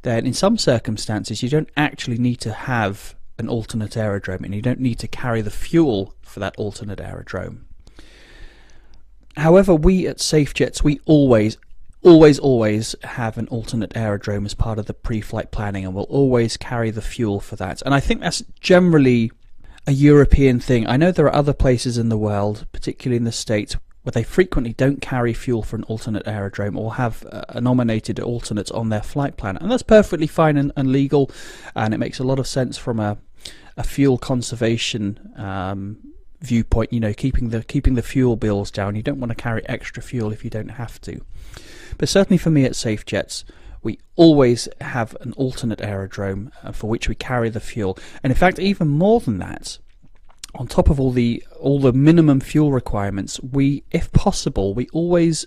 then 0.02 0.26
in 0.26 0.34
some 0.34 0.58
circumstances 0.58 1.44
you 1.44 1.50
don't 1.50 1.70
actually 1.76 2.18
need 2.18 2.40
to 2.42 2.54
have 2.54 3.16
an 3.38 3.50
alternate 3.50 3.98
aerodrome 3.98 4.44
and 4.44 4.56
you 4.56 4.62
don't 4.62 4.80
need 4.80 5.00
to 5.00 5.08
carry 5.08 5.42
the 5.42 5.52
fuel 5.52 6.16
for 6.22 6.40
that 6.40 6.56
alternate 6.58 7.02
aerodrome. 7.02 7.66
However, 9.38 9.76
we 9.76 10.08
at 10.08 10.20
SafeJets, 10.20 10.82
we 10.82 11.00
always, 11.06 11.58
always, 12.02 12.40
always 12.40 12.96
have 13.04 13.38
an 13.38 13.48
alternate 13.50 13.96
aerodrome 13.96 14.46
as 14.46 14.54
part 14.54 14.80
of 14.80 14.86
the 14.86 14.94
pre-flight 14.94 15.52
planning, 15.52 15.84
and 15.84 15.94
we'll 15.94 16.06
always 16.06 16.56
carry 16.56 16.90
the 16.90 17.02
fuel 17.02 17.42
for 17.42 17.58
that. 17.58 17.82
And 17.82 17.94
I 17.94 18.00
think 18.00 18.22
that's 18.22 18.44
generally 18.62 19.32
a 19.88 19.92
European 19.92 20.60
thing. 20.60 20.88
I 20.88 20.96
know 20.96 21.12
there 21.12 21.26
are 21.26 21.36
other 21.36 21.54
places 21.54 21.98
in 21.98 22.08
the 22.10 22.18
world, 22.18 22.66
particularly 22.72 23.18
in 23.18 23.26
the 23.26 23.32
States, 23.34 23.76
where 24.06 24.12
they 24.12 24.24
frequently 24.24 24.74
don't 24.74 25.02
carry 25.02 25.34
fuel 25.34 25.64
for 25.64 25.76
an 25.76 25.84
alternate 25.86 26.28
aerodrome 26.28 26.78
or 26.78 26.94
have 26.94 27.26
a 27.50 27.60
nominated 27.60 28.20
alternate 28.20 28.70
on 28.70 28.90
their 28.90 29.02
flight 29.02 29.36
plan. 29.36 29.58
And 29.58 29.72
that's 29.72 29.82
perfectly 29.82 30.28
fine 30.28 30.58
and, 30.58 30.72
and 30.76 30.92
legal, 30.92 31.32
and 31.76 31.92
it 31.92 31.98
makes 31.98 32.20
a 32.20 32.24
lot 32.24 32.38
of 32.38 32.46
sense 32.46 32.78
from 32.78 33.00
a, 33.00 33.18
a 33.76 33.84
fuel 33.84 34.20
conservation 34.20 35.34
um, 35.38 35.98
viewpoint. 36.40 36.94
You 36.94 37.00
know, 37.00 37.14
keeping 37.14 37.50
the 37.50 37.64
keeping 37.64 37.96
the 37.96 38.04
fuel 38.04 38.36
bills 38.36 38.70
down. 38.70 38.96
You 38.96 39.02
don't 39.02 39.20
want 39.20 39.32
to 39.32 39.36
carry 39.36 39.68
extra 39.68 40.04
fuel 40.04 40.32
if 40.32 40.44
you 40.44 40.52
don't 40.52 40.70
have 40.70 41.02
to. 41.02 41.22
But 41.98 42.08
certainly 42.08 42.38
for 42.38 42.52
me 42.52 42.64
at 42.64 42.74
SafeJets, 42.74 43.44
we 43.82 43.98
always 44.16 44.70
have 44.82 45.18
an 45.22 45.34
alternate 45.34 45.82
aerodrome 45.82 46.52
uh, 46.62 46.74
for 46.74 46.92
which 46.92 47.10
we 47.10 47.16
carry 47.16 47.50
the 47.50 47.60
fuel. 47.60 47.98
And 48.22 48.30
in 48.30 48.38
fact, 48.38 48.60
even 48.60 48.88
more 48.88 49.20
than 49.20 49.40
that, 49.40 49.80
on 50.56 50.68
top 50.68 50.90
of 50.90 51.00
all 51.00 51.12
the 51.12 51.44
all 51.60 51.80
the 51.80 51.94
minimum 51.94 52.40
fuel 52.40 52.72
requirements, 52.72 53.40
we, 53.42 53.84
if 53.92 54.12
possible, 54.12 54.74
we 54.74 54.88
always 54.94 55.46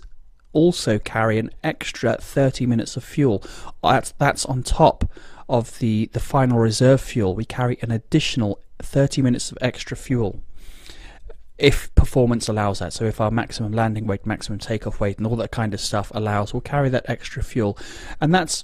also 0.53 0.99
carry 0.99 1.37
an 1.37 1.49
extra 1.63 2.15
30 2.19 2.65
minutes 2.65 2.97
of 2.97 3.03
fuel. 3.03 3.43
That's, 3.83 4.13
that's 4.17 4.45
on 4.45 4.63
top 4.63 5.09
of 5.47 5.77
the, 5.79 6.09
the 6.13 6.19
final 6.19 6.57
reserve 6.59 7.01
fuel. 7.01 7.35
We 7.35 7.45
carry 7.45 7.77
an 7.81 7.91
additional 7.91 8.59
30 8.81 9.21
minutes 9.21 9.51
of 9.51 9.57
extra 9.61 9.95
fuel 9.95 10.41
if 11.57 11.93
performance 11.93 12.47
allows 12.47 12.79
that. 12.79 12.93
So 12.93 13.05
if 13.05 13.19
our 13.19 13.31
maximum 13.31 13.73
landing 13.73 14.07
weight, 14.07 14.25
maximum 14.25 14.59
takeoff 14.59 14.99
weight, 14.99 15.17
and 15.17 15.27
all 15.27 15.35
that 15.35 15.51
kind 15.51 15.73
of 15.73 15.81
stuff 15.81 16.09
allows, 16.15 16.53
we'll 16.53 16.61
carry 16.61 16.89
that 16.89 17.09
extra 17.09 17.43
fuel. 17.43 17.77
And 18.21 18.33
that's 18.33 18.63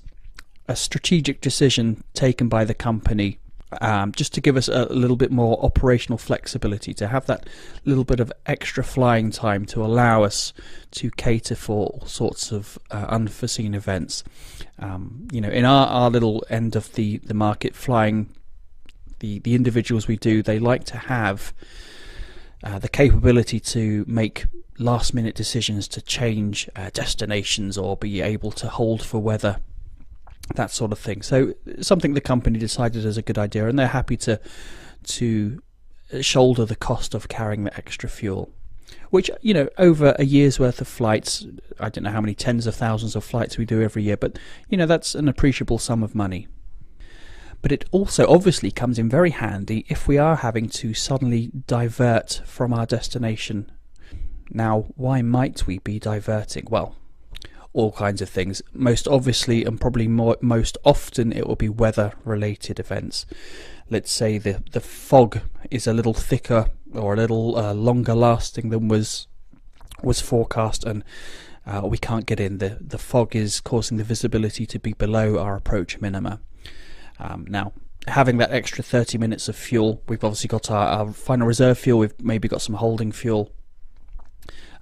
a 0.67 0.75
strategic 0.75 1.41
decision 1.41 2.03
taken 2.13 2.47
by 2.47 2.63
the 2.63 2.73
company 2.73 3.37
um, 3.81 4.11
just 4.11 4.33
to 4.33 4.41
give 4.41 4.57
us 4.57 4.67
a 4.67 4.85
little 4.85 5.15
bit 5.15 5.31
more 5.31 5.63
operational 5.63 6.17
flexibility, 6.17 6.93
to 6.95 7.07
have 7.07 7.25
that 7.27 7.47
little 7.83 8.03
bit 8.03 8.19
of 8.19 8.31
extra 8.45 8.83
flying 8.83 9.31
time 9.31 9.65
to 9.67 9.83
allow 9.83 10.23
us 10.23 10.53
to 10.91 11.11
cater 11.11 11.55
for 11.55 11.87
all 11.87 12.07
sorts 12.07 12.51
of 12.51 12.77
uh, 12.91 13.05
unforeseen 13.09 13.73
events. 13.73 14.23
Um, 14.79 15.27
you 15.31 15.41
know, 15.41 15.49
in 15.49 15.65
our, 15.65 15.87
our 15.87 16.09
little 16.09 16.45
end 16.49 16.75
of 16.75 16.93
the, 16.93 17.17
the 17.19 17.33
market, 17.33 17.75
flying 17.75 18.29
the, 19.19 19.39
the 19.39 19.55
individuals 19.55 20.07
we 20.07 20.17
do, 20.17 20.43
they 20.43 20.59
like 20.59 20.83
to 20.85 20.97
have 20.97 21.53
uh, 22.63 22.79
the 22.79 22.89
capability 22.89 23.59
to 23.59 24.05
make 24.07 24.45
last 24.77 25.13
minute 25.13 25.35
decisions 25.35 25.87
to 25.87 26.01
change 26.01 26.69
uh, 26.75 26.89
destinations 26.93 27.77
or 27.77 27.95
be 27.95 28.21
able 28.21 28.51
to 28.51 28.67
hold 28.67 29.03
for 29.03 29.19
weather 29.19 29.59
that 30.53 30.71
sort 30.71 30.91
of 30.91 30.99
thing 30.99 31.21
so 31.21 31.53
something 31.81 32.13
the 32.13 32.21
company 32.21 32.59
decided 32.59 33.03
is 33.03 33.17
a 33.17 33.21
good 33.21 33.37
idea 33.37 33.67
and 33.67 33.79
they're 33.79 33.87
happy 33.87 34.15
to 34.15 34.39
to 35.03 35.61
uh, 36.13 36.21
shoulder 36.21 36.65
the 36.65 36.75
cost 36.75 37.13
of 37.13 37.27
carrying 37.27 37.63
the 37.63 37.75
extra 37.75 38.07
fuel 38.07 38.51
which 39.09 39.31
you 39.41 39.53
know 39.53 39.67
over 39.77 40.15
a 40.19 40.25
year's 40.25 40.59
worth 40.59 40.79
of 40.81 40.87
flights 40.87 41.45
i 41.79 41.89
don't 41.89 42.03
know 42.03 42.11
how 42.11 42.21
many 42.21 42.35
tens 42.35 42.67
of 42.67 42.75
thousands 42.75 43.15
of 43.15 43.23
flights 43.23 43.57
we 43.57 43.65
do 43.65 43.81
every 43.81 44.03
year 44.03 44.17
but 44.17 44.37
you 44.69 44.77
know 44.77 44.85
that's 44.85 45.15
an 45.15 45.27
appreciable 45.27 45.79
sum 45.79 46.03
of 46.03 46.13
money 46.13 46.47
but 47.65 47.71
it 47.71 47.85
also 47.89 48.27
obviously 48.27 48.69
comes 48.69 48.99
in 48.99 49.09
very 49.09 49.31
handy 49.31 49.87
if 49.89 50.07
we 50.07 50.19
are 50.19 50.35
having 50.35 50.69
to 50.69 50.93
suddenly 50.93 51.49
divert 51.65 52.43
from 52.45 52.71
our 52.71 52.85
destination. 52.85 53.71
Now, 54.51 54.85
why 54.95 55.23
might 55.23 55.65
we 55.65 55.79
be 55.79 55.97
diverting? 55.97 56.67
Well, 56.69 56.95
all 57.75 57.91
kinds 57.91 58.21
of 58.21 58.29
things. 58.29 58.61
Most 58.73 59.07
obviously, 59.07 59.65
and 59.65 59.79
probably 59.79 60.07
more, 60.07 60.37
most 60.41 60.77
often, 60.85 61.31
it 61.33 61.45
will 61.45 61.57
be 61.57 61.69
weather 61.69 62.13
related 62.23 62.79
events. 62.79 63.25
Let's 63.89 64.11
say 64.11 64.37
the, 64.37 64.63
the 64.71 64.79
fog 64.79 65.41
is 65.69 65.85
a 65.85 65.93
little 65.93 66.13
thicker 66.13 66.71
or 66.93 67.13
a 67.13 67.17
little 67.17 67.57
uh, 67.57 67.73
longer 67.73 68.15
lasting 68.15 68.69
than 68.69 68.87
was 68.87 69.27
was 70.01 70.21
forecast, 70.21 70.83
and 70.83 71.03
uh, 71.65 71.81
we 71.83 71.97
can't 71.97 72.25
get 72.25 72.39
in. 72.39 72.59
The, 72.59 72.77
the 72.79 72.97
fog 72.97 73.35
is 73.35 73.59
causing 73.59 73.97
the 73.97 74.03
visibility 74.03 74.65
to 74.65 74.79
be 74.79 74.93
below 74.93 75.37
our 75.37 75.55
approach 75.55 75.99
minima. 75.99 76.39
Um, 77.19 77.45
now, 77.47 77.73
having 78.07 78.37
that 78.37 78.51
extra 78.51 78.83
30 78.83 79.17
minutes 79.17 79.47
of 79.47 79.55
fuel, 79.55 80.01
we've 80.07 80.23
obviously 80.23 80.47
got 80.47 80.69
our, 80.69 80.87
our, 80.87 81.13
final 81.13 81.47
reserve 81.47 81.77
fuel, 81.77 81.99
we've 81.99 82.21
maybe 82.21 82.47
got 82.47 82.61
some 82.61 82.75
holding 82.75 83.11
fuel, 83.11 83.51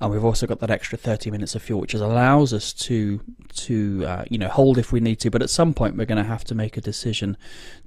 and 0.03 0.11
we've 0.11 0.25
also 0.25 0.45
got 0.45 0.59
that 0.59 0.69
extra 0.69 0.97
30 0.97 1.31
minutes 1.31 1.55
of 1.55 1.61
fuel, 1.61 1.79
which 1.79 1.93
allows 1.93 2.51
us 2.51 2.73
to 2.73 3.21
to 3.53 4.03
uh, 4.05 4.25
you 4.29 4.37
know 4.37 4.49
hold 4.49 4.77
if 4.77 4.91
we 4.91 4.99
need 4.99 5.15
to. 5.21 5.31
But 5.31 5.41
at 5.41 5.49
some 5.49 5.73
point, 5.73 5.95
we're 5.95 6.05
going 6.05 6.21
to 6.21 6.29
have 6.29 6.43
to 6.45 6.55
make 6.55 6.75
a 6.75 6.81
decision 6.81 7.37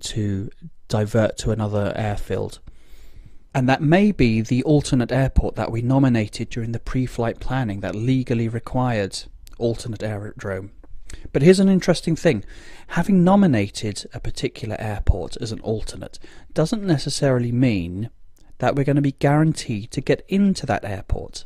to 0.01 0.51
divert 0.89 1.37
to 1.39 1.51
another 1.51 1.93
airfield. 1.95 2.61
And 3.55 3.69
that 3.69 3.83
may 3.83 4.13
be 4.13 4.41
the 4.41 4.63
alternate 4.63 5.13
airport 5.13 5.57
that 5.57 5.71
we 5.71 5.83
nominated 5.83 6.49
during 6.49 6.73
the 6.73 6.79
pre 6.79 7.05
flight 7.05 7.39
planning, 7.39 7.81
that 7.81 7.95
legally 7.95 8.49
required 8.49 9.25
alternate 9.59 10.03
aerodrome. 10.03 10.73
But 11.35 11.43
here's 11.43 11.61
an 11.61 11.69
interesting 11.69 12.17
thing 12.17 12.45
having 12.89 13.25
nominated 13.25 14.07
a 14.15 14.21
particular 14.21 14.77
airport 14.79 15.37
as 15.37 15.53
an 15.53 15.61
alternate 15.61 16.19
doesn't 16.55 16.83
necessarily 16.83 17.53
mean 17.53 18.09
that 18.57 18.75
we're 18.75 18.85
going 18.85 18.97
to 18.97 19.03
be 19.03 19.13
guaranteed 19.13 19.91
to 19.91 20.01
get 20.01 20.25
into 20.29 20.65
that 20.65 20.83
airport. 20.83 21.45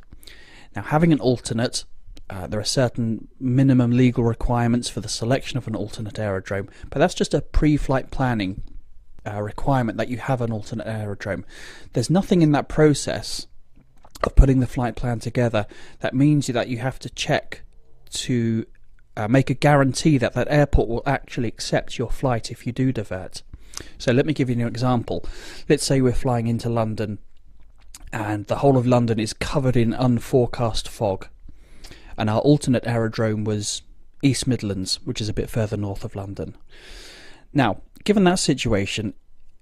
Now, 0.75 0.83
having 0.83 1.13
an 1.13 1.21
alternate, 1.21 1.85
uh, 2.29 2.47
there 2.47 2.61
are 2.61 2.65
certain 2.65 3.29
minimum 3.41 3.91
legal 3.91 4.25
requirements 4.25 4.89
for 4.89 5.01
the 5.01 5.09
selection 5.09 5.59
of 5.59 5.67
an 5.67 5.75
alternate 5.75 6.19
aerodrome, 6.19 6.69
but 6.91 6.99
that's 6.99 7.15
just 7.15 7.35
a 7.35 7.41
pre 7.41 7.77
flight 7.77 8.11
planning 8.11 8.63
uh, 9.27 9.43
requirement 9.43 9.99
that 9.99 10.09
you 10.09 10.19
have 10.19 10.41
an 10.41 10.53
alternate 10.53 10.87
aerodrome. 10.87 11.45
There's 11.93 12.11
nothing 12.11 12.43
in 12.43 12.53
that 12.53 12.69
process 12.69 13.47
of 14.23 14.35
putting 14.37 14.61
the 14.61 14.67
flight 14.67 14.97
plan 14.97 15.19
together 15.19 15.67
that 16.01 16.15
means 16.15 16.47
that 16.47 16.69
you 16.69 16.79
have 16.79 16.99
to 17.01 17.11
check 17.11 17.63
to 18.11 18.67
uh, 19.17 19.29
make 19.29 19.51
a 19.51 19.55
guarantee 19.55 20.19
that 20.19 20.35
that 20.35 20.49
airport 20.51 20.89
will 20.89 21.03
actually 21.07 21.49
accept 21.49 21.99
your 21.99 22.11
flight 22.11 22.51
if 22.51 22.67
you 22.67 22.73
do 22.73 22.93
divert. 22.93 23.43
So 23.99 24.13
let 24.13 24.27
me 24.27 24.33
give 24.33 24.51
you 24.51 24.57
an 24.57 24.67
example. 24.67 25.25
Let's 25.69 25.85
say 25.85 26.01
we're 26.01 26.13
flying 26.13 26.47
into 26.47 26.69
London 26.69 27.19
and 28.13 28.47
the 28.47 28.57
whole 28.57 28.77
of 28.77 28.87
London 28.87 29.19
is 29.21 29.33
covered 29.33 29.77
in 29.77 29.93
unforecast 29.93 30.89
fog. 30.89 31.29
And 32.17 32.29
our 32.29 32.41
alternate 32.41 32.87
aerodrome 32.87 33.45
was 33.45 33.83
East 34.23 34.47
Midlands, 34.47 35.01
which 35.05 35.21
is 35.21 35.29
a 35.29 35.35
bit 35.35 35.49
further 35.49 35.77
north 35.77 36.05
of 36.05 36.17
London. 36.17 36.57
Now, 37.53 37.83
given 38.05 38.25
that 38.25 38.39
situation, 38.39 39.15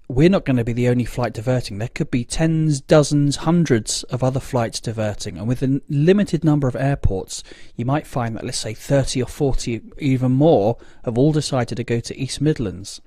we're 0.07 0.29
not 0.29 0.43
going 0.43 0.57
to 0.57 0.63
be 0.63 0.73
the 0.73 0.89
only 0.89 1.05
flight 1.05 1.33
diverting. 1.33 1.77
There 1.77 1.87
could 1.87 2.09
be 2.09 2.25
tens, 2.25 2.81
dozens, 2.81 3.37
hundreds 3.37 4.03
of 4.05 4.23
other 4.23 4.39
flights 4.39 4.79
diverting. 4.79 5.37
And 5.37 5.47
with 5.47 5.61
a 5.61 5.81
limited 5.87 6.43
number 6.43 6.67
of 6.67 6.75
airports, 6.75 7.43
you 7.75 7.85
might 7.85 8.07
find 8.07 8.35
that, 8.35 8.43
let's 8.43 8.57
say, 8.57 8.73
30 8.73 9.21
or 9.21 9.27
40, 9.27 9.81
even 9.99 10.31
more, 10.31 10.77
have 11.05 11.17
all 11.17 11.31
decided 11.31 11.75
to 11.75 11.83
go 11.83 11.99
to 11.99 12.17
East 12.17 12.41
Midlands. 12.41 13.01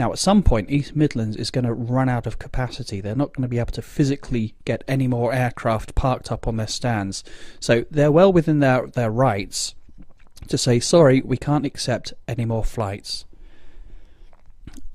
Now, 0.00 0.12
at 0.12 0.18
some 0.18 0.42
point, 0.42 0.70
East 0.70 0.96
Midlands 0.96 1.36
is 1.36 1.50
going 1.50 1.66
to 1.66 1.74
run 1.74 2.08
out 2.08 2.26
of 2.26 2.38
capacity. 2.38 3.02
They're 3.02 3.14
not 3.14 3.34
going 3.34 3.42
to 3.42 3.48
be 3.48 3.58
able 3.58 3.72
to 3.72 3.82
physically 3.82 4.54
get 4.64 4.82
any 4.88 5.06
more 5.06 5.30
aircraft 5.30 5.94
parked 5.94 6.32
up 6.32 6.48
on 6.48 6.56
their 6.56 6.68
stands. 6.68 7.22
So 7.60 7.84
they're 7.90 8.10
well 8.10 8.32
within 8.32 8.60
their, 8.60 8.86
their 8.86 9.10
rights 9.10 9.74
to 10.48 10.56
say, 10.56 10.80
sorry, 10.80 11.20
we 11.20 11.36
can't 11.36 11.66
accept 11.66 12.14
any 12.26 12.46
more 12.46 12.64
flights. 12.64 13.26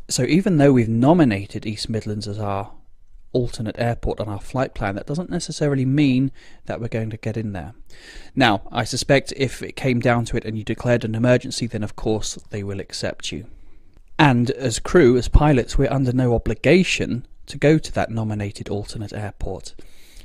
So 0.10 0.24
even 0.24 0.58
though 0.58 0.74
we've 0.74 0.90
nominated 0.90 1.68
East 1.68 1.88
Midlands 1.88 2.28
as 2.28 2.40
our 2.40 2.72
alternate 3.32 3.78
airport 3.78 4.20
on 4.20 4.28
our 4.28 4.42
flight 4.42 4.74
plan, 4.74 4.96
that 4.96 5.06
doesn't 5.06 5.30
necessarily 5.30 5.86
mean 5.86 6.32
that 6.66 6.82
we're 6.82 6.88
going 6.88 7.12
to 7.12 7.18
get 7.18 7.38
in 7.38 7.54
there. 7.54 7.76
Now, 8.36 8.64
I 8.72 8.86
suspect 8.86 9.34
if 9.38 9.62
it 9.62 9.76
came 9.76 10.00
down 10.00 10.26
to 10.26 10.38
it 10.38 10.46
and 10.46 10.58
you 10.58 10.64
declared 10.64 11.06
an 11.06 11.14
emergency, 11.14 11.68
then 11.68 11.84
of 11.84 11.96
course 11.96 12.40
they 12.50 12.64
will 12.64 12.80
accept 12.80 13.32
you. 13.32 13.46
And 14.18 14.52
as 14.52 14.80
crew, 14.80 15.18
as 15.18 15.28
pilots, 15.28 15.78
we're 15.78 15.92
under 15.92 16.14
no 16.14 16.34
obligation 16.34 17.28
to 17.48 17.58
go 17.58 17.78
to 17.78 17.92
that 17.94 18.10
nominated 18.10 18.70
alternate 18.70 19.14
airport. 19.14 19.76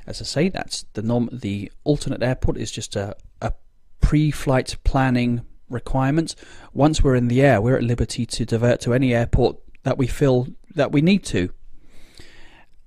As 0.07 0.21
I 0.21 0.25
say, 0.25 0.49
that's 0.49 0.85
the 0.95 1.29
the 1.33 1.71
alternate 1.85 2.23
airport 2.23 2.57
is 2.57 2.71
just 2.71 2.97
a, 2.97 3.17
a 3.43 3.53
pre-flight 4.01 4.77
planning 4.85 5.43
requirement. 5.69 6.35
Once 6.73 7.03
we're 7.03 7.15
in 7.15 7.29
the 7.29 7.43
air, 7.43 7.61
we're 7.61 7.77
at 7.77 7.83
liberty 7.83 8.27
to 8.27 8.45
divert 8.45 8.81
to 8.83 8.95
any 8.95 9.15
airport 9.15 9.57
that 9.83 9.99
we 9.99 10.07
feel 10.07 10.49
that 10.75 10.93
we 10.93 11.01
need 11.01 11.25
to. 11.25 11.51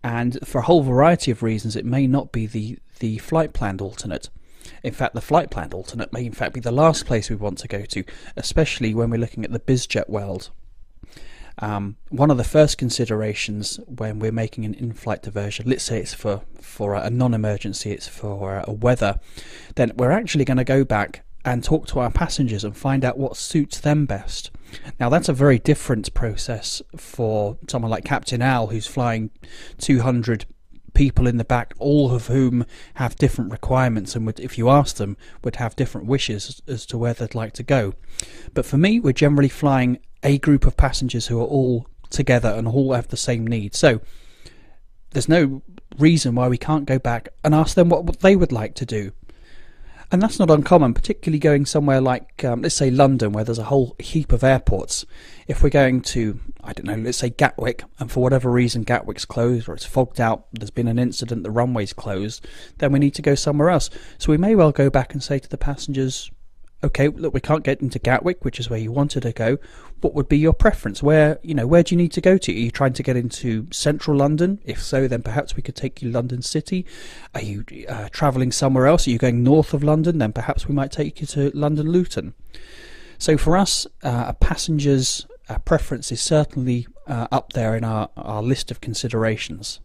And 0.03 0.37
for 0.45 0.59
a 0.59 0.63
whole 0.63 0.83
variety 0.83 1.31
of 1.31 1.43
reasons, 1.43 1.75
it 1.75 1.85
may 1.85 2.07
not 2.07 2.31
be 2.31 2.45
the, 2.45 2.77
the 2.99 3.17
flight 3.19 3.53
planned 3.53 3.81
alternate. 3.81 4.29
In 4.83 4.93
fact, 4.93 5.15
the 5.15 5.21
flight 5.21 5.49
planned 5.49 5.73
alternate 5.73 6.11
may 6.11 6.25
in 6.25 6.33
fact 6.33 6.53
be 6.53 6.59
the 6.59 6.71
last 6.71 7.05
place 7.05 7.29
we 7.29 7.35
want 7.35 7.57
to 7.59 7.67
go 7.67 7.85
to, 7.85 8.03
especially 8.35 8.93
when 8.93 9.09
we're 9.09 9.19
looking 9.19 9.45
at 9.45 9.51
the 9.51 9.59
bizjet 9.59 10.09
world. 10.09 10.49
Um, 11.59 11.97
one 12.09 12.31
of 12.31 12.37
the 12.37 12.43
first 12.43 12.77
considerations 12.77 13.79
when 13.87 14.19
we're 14.19 14.31
making 14.31 14.65
an 14.65 14.73
in-flight 14.73 15.21
diversion, 15.21 15.69
let's 15.69 15.83
say 15.83 15.99
it's 15.99 16.13
for 16.13 16.41
for 16.59 16.95
a 16.95 17.09
non-emergency, 17.09 17.91
it's 17.91 18.07
for 18.07 18.63
a 18.65 18.71
weather, 18.71 19.19
then 19.75 19.91
we're 19.95 20.11
actually 20.11 20.45
going 20.45 20.57
to 20.57 20.63
go 20.63 20.83
back 20.83 21.23
and 21.45 21.63
talk 21.63 21.87
to 21.87 21.99
our 21.99 22.09
passengers 22.09 22.63
and 22.63 22.75
find 22.75 23.03
out 23.03 23.17
what 23.17 23.35
suits 23.35 23.79
them 23.79 24.05
best. 24.05 24.49
Now, 24.99 25.09
that's 25.09 25.29
a 25.29 25.33
very 25.33 25.59
different 25.59 26.13
process 26.13 26.81
for 26.95 27.57
someone 27.67 27.91
like 27.91 28.05
Captain 28.05 28.41
Al, 28.41 28.67
who's 28.67 28.87
flying 28.87 29.29
200 29.79 30.45
people 30.93 31.27
in 31.27 31.37
the 31.37 31.43
back, 31.43 31.73
all 31.79 32.13
of 32.13 32.27
whom 32.27 32.65
have 32.95 33.15
different 33.15 33.51
requirements 33.51 34.15
and 34.15 34.25
would, 34.25 34.39
if 34.39 34.57
you 34.57 34.69
ask 34.69 34.97
them, 34.97 35.17
would 35.43 35.57
have 35.57 35.75
different 35.75 36.07
wishes 36.07 36.61
as 36.67 36.85
to 36.87 36.97
where 36.97 37.13
they'd 37.13 37.35
like 37.35 37.53
to 37.53 37.63
go. 37.63 37.93
But 38.53 38.65
for 38.65 38.77
me, 38.77 38.99
we're 38.99 39.13
generally 39.13 39.49
flying 39.49 39.99
a 40.23 40.37
group 40.37 40.65
of 40.65 40.77
passengers 40.77 41.27
who 41.27 41.39
are 41.41 41.45
all 41.45 41.87
together 42.09 42.49
and 42.49 42.67
all 42.67 42.93
have 42.93 43.09
the 43.09 43.17
same 43.17 43.45
needs. 43.45 43.77
So 43.77 44.01
there's 45.11 45.29
no 45.29 45.61
reason 45.97 46.35
why 46.35 46.47
we 46.47 46.57
can't 46.57 46.85
go 46.85 46.99
back 46.99 47.29
and 47.43 47.53
ask 47.53 47.75
them 47.75 47.89
what 47.89 48.19
they 48.19 48.35
would 48.35 48.51
like 48.51 48.75
to 48.75 48.85
do. 48.85 49.11
And 50.13 50.21
that's 50.21 50.37
not 50.37 50.51
uncommon, 50.51 50.93
particularly 50.93 51.39
going 51.39 51.65
somewhere 51.65 51.99
like, 51.99 52.45
um, 52.45 52.61
let's 52.61 52.75
say, 52.75 52.91
London, 52.91 53.33
where 53.33 53.43
there's 53.43 53.57
a 53.57 53.63
whole 53.63 53.95
heap 53.97 54.31
of 54.31 54.43
airports. 54.43 55.07
If 55.47 55.63
we're 55.63 55.69
going 55.69 56.01
to, 56.01 56.39
I 56.63 56.71
don't 56.71 56.85
know, 56.85 57.03
let's 57.03 57.17
say 57.17 57.31
Gatwick, 57.31 57.83
and 57.97 58.11
for 58.11 58.21
whatever 58.21 58.51
reason 58.51 58.83
Gatwick's 58.83 59.25
closed 59.25 59.67
or 59.67 59.73
it's 59.73 59.85
fogged 59.85 60.21
out, 60.21 60.45
there's 60.53 60.69
been 60.69 60.87
an 60.87 60.99
incident, 60.99 61.41
the 61.41 61.49
runway's 61.49 61.93
closed, 61.93 62.45
then 62.77 62.91
we 62.91 62.99
need 62.99 63.15
to 63.15 63.23
go 63.23 63.33
somewhere 63.33 63.71
else. 63.71 63.89
So 64.19 64.31
we 64.31 64.37
may 64.37 64.53
well 64.53 64.71
go 64.71 64.91
back 64.91 65.13
and 65.13 65.23
say 65.23 65.39
to 65.39 65.49
the 65.49 65.57
passengers, 65.57 66.29
okay, 66.83 67.07
look, 67.07 67.33
we 67.33 67.41
can't 67.41 67.63
get 67.63 67.81
into 67.81 67.97
Gatwick, 67.97 68.45
which 68.45 68.59
is 68.59 68.69
where 68.69 68.77
you 68.77 68.91
wanted 68.91 69.23
to 69.23 69.31
go. 69.31 69.57
What 70.03 70.13
would 70.15 70.27
be 70.27 70.37
your 70.37 70.53
preference? 70.53 71.01
Where, 71.01 71.39
you 71.43 71.53
know, 71.53 71.65
where 71.65 71.81
do 71.81 71.95
you 71.95 71.97
need 71.97 72.11
to 72.11 72.21
go 72.21 72.37
to? 72.37 72.51
Are 72.51 72.55
you 72.55 72.71
trying 72.71 72.91
to 72.93 73.03
get 73.03 73.15
into 73.15 73.67
central 73.71 74.17
London? 74.17 74.59
If 74.65 74.81
so, 74.81 75.07
then 75.07 75.23
perhaps 75.23 75.55
we 75.55 75.63
could 75.63 75.77
take 75.77 76.01
you 76.01 76.11
London 76.11 76.41
City. 76.41 76.85
Are 77.33 77.41
you 77.41 77.63
uh, 77.87 78.09
travelling 78.11 78.51
somewhere 78.51 78.85
else? 78.85 79.07
Are 79.07 79.11
you 79.11 79.17
going 79.17 79.43
north 79.43 79.73
of 79.73 79.81
London? 79.81 80.17
Then 80.17 80.33
perhaps 80.33 80.67
we 80.67 80.75
might 80.75 80.91
take 80.91 81.21
you 81.21 81.27
to 81.27 81.51
London 81.53 81.89
Luton. 81.89 82.33
So 83.17 83.37
for 83.37 83.55
us, 83.55 83.87
uh, 84.03 84.25
a 84.27 84.33
passenger's 84.33 85.25
uh, 85.47 85.59
preference 85.59 86.11
is 86.11 86.19
certainly 86.19 86.85
uh, 87.07 87.27
up 87.31 87.53
there 87.53 87.73
in 87.75 87.85
our, 87.85 88.09
our 88.17 88.43
list 88.43 88.71
of 88.71 88.81
considerations. 88.81 89.79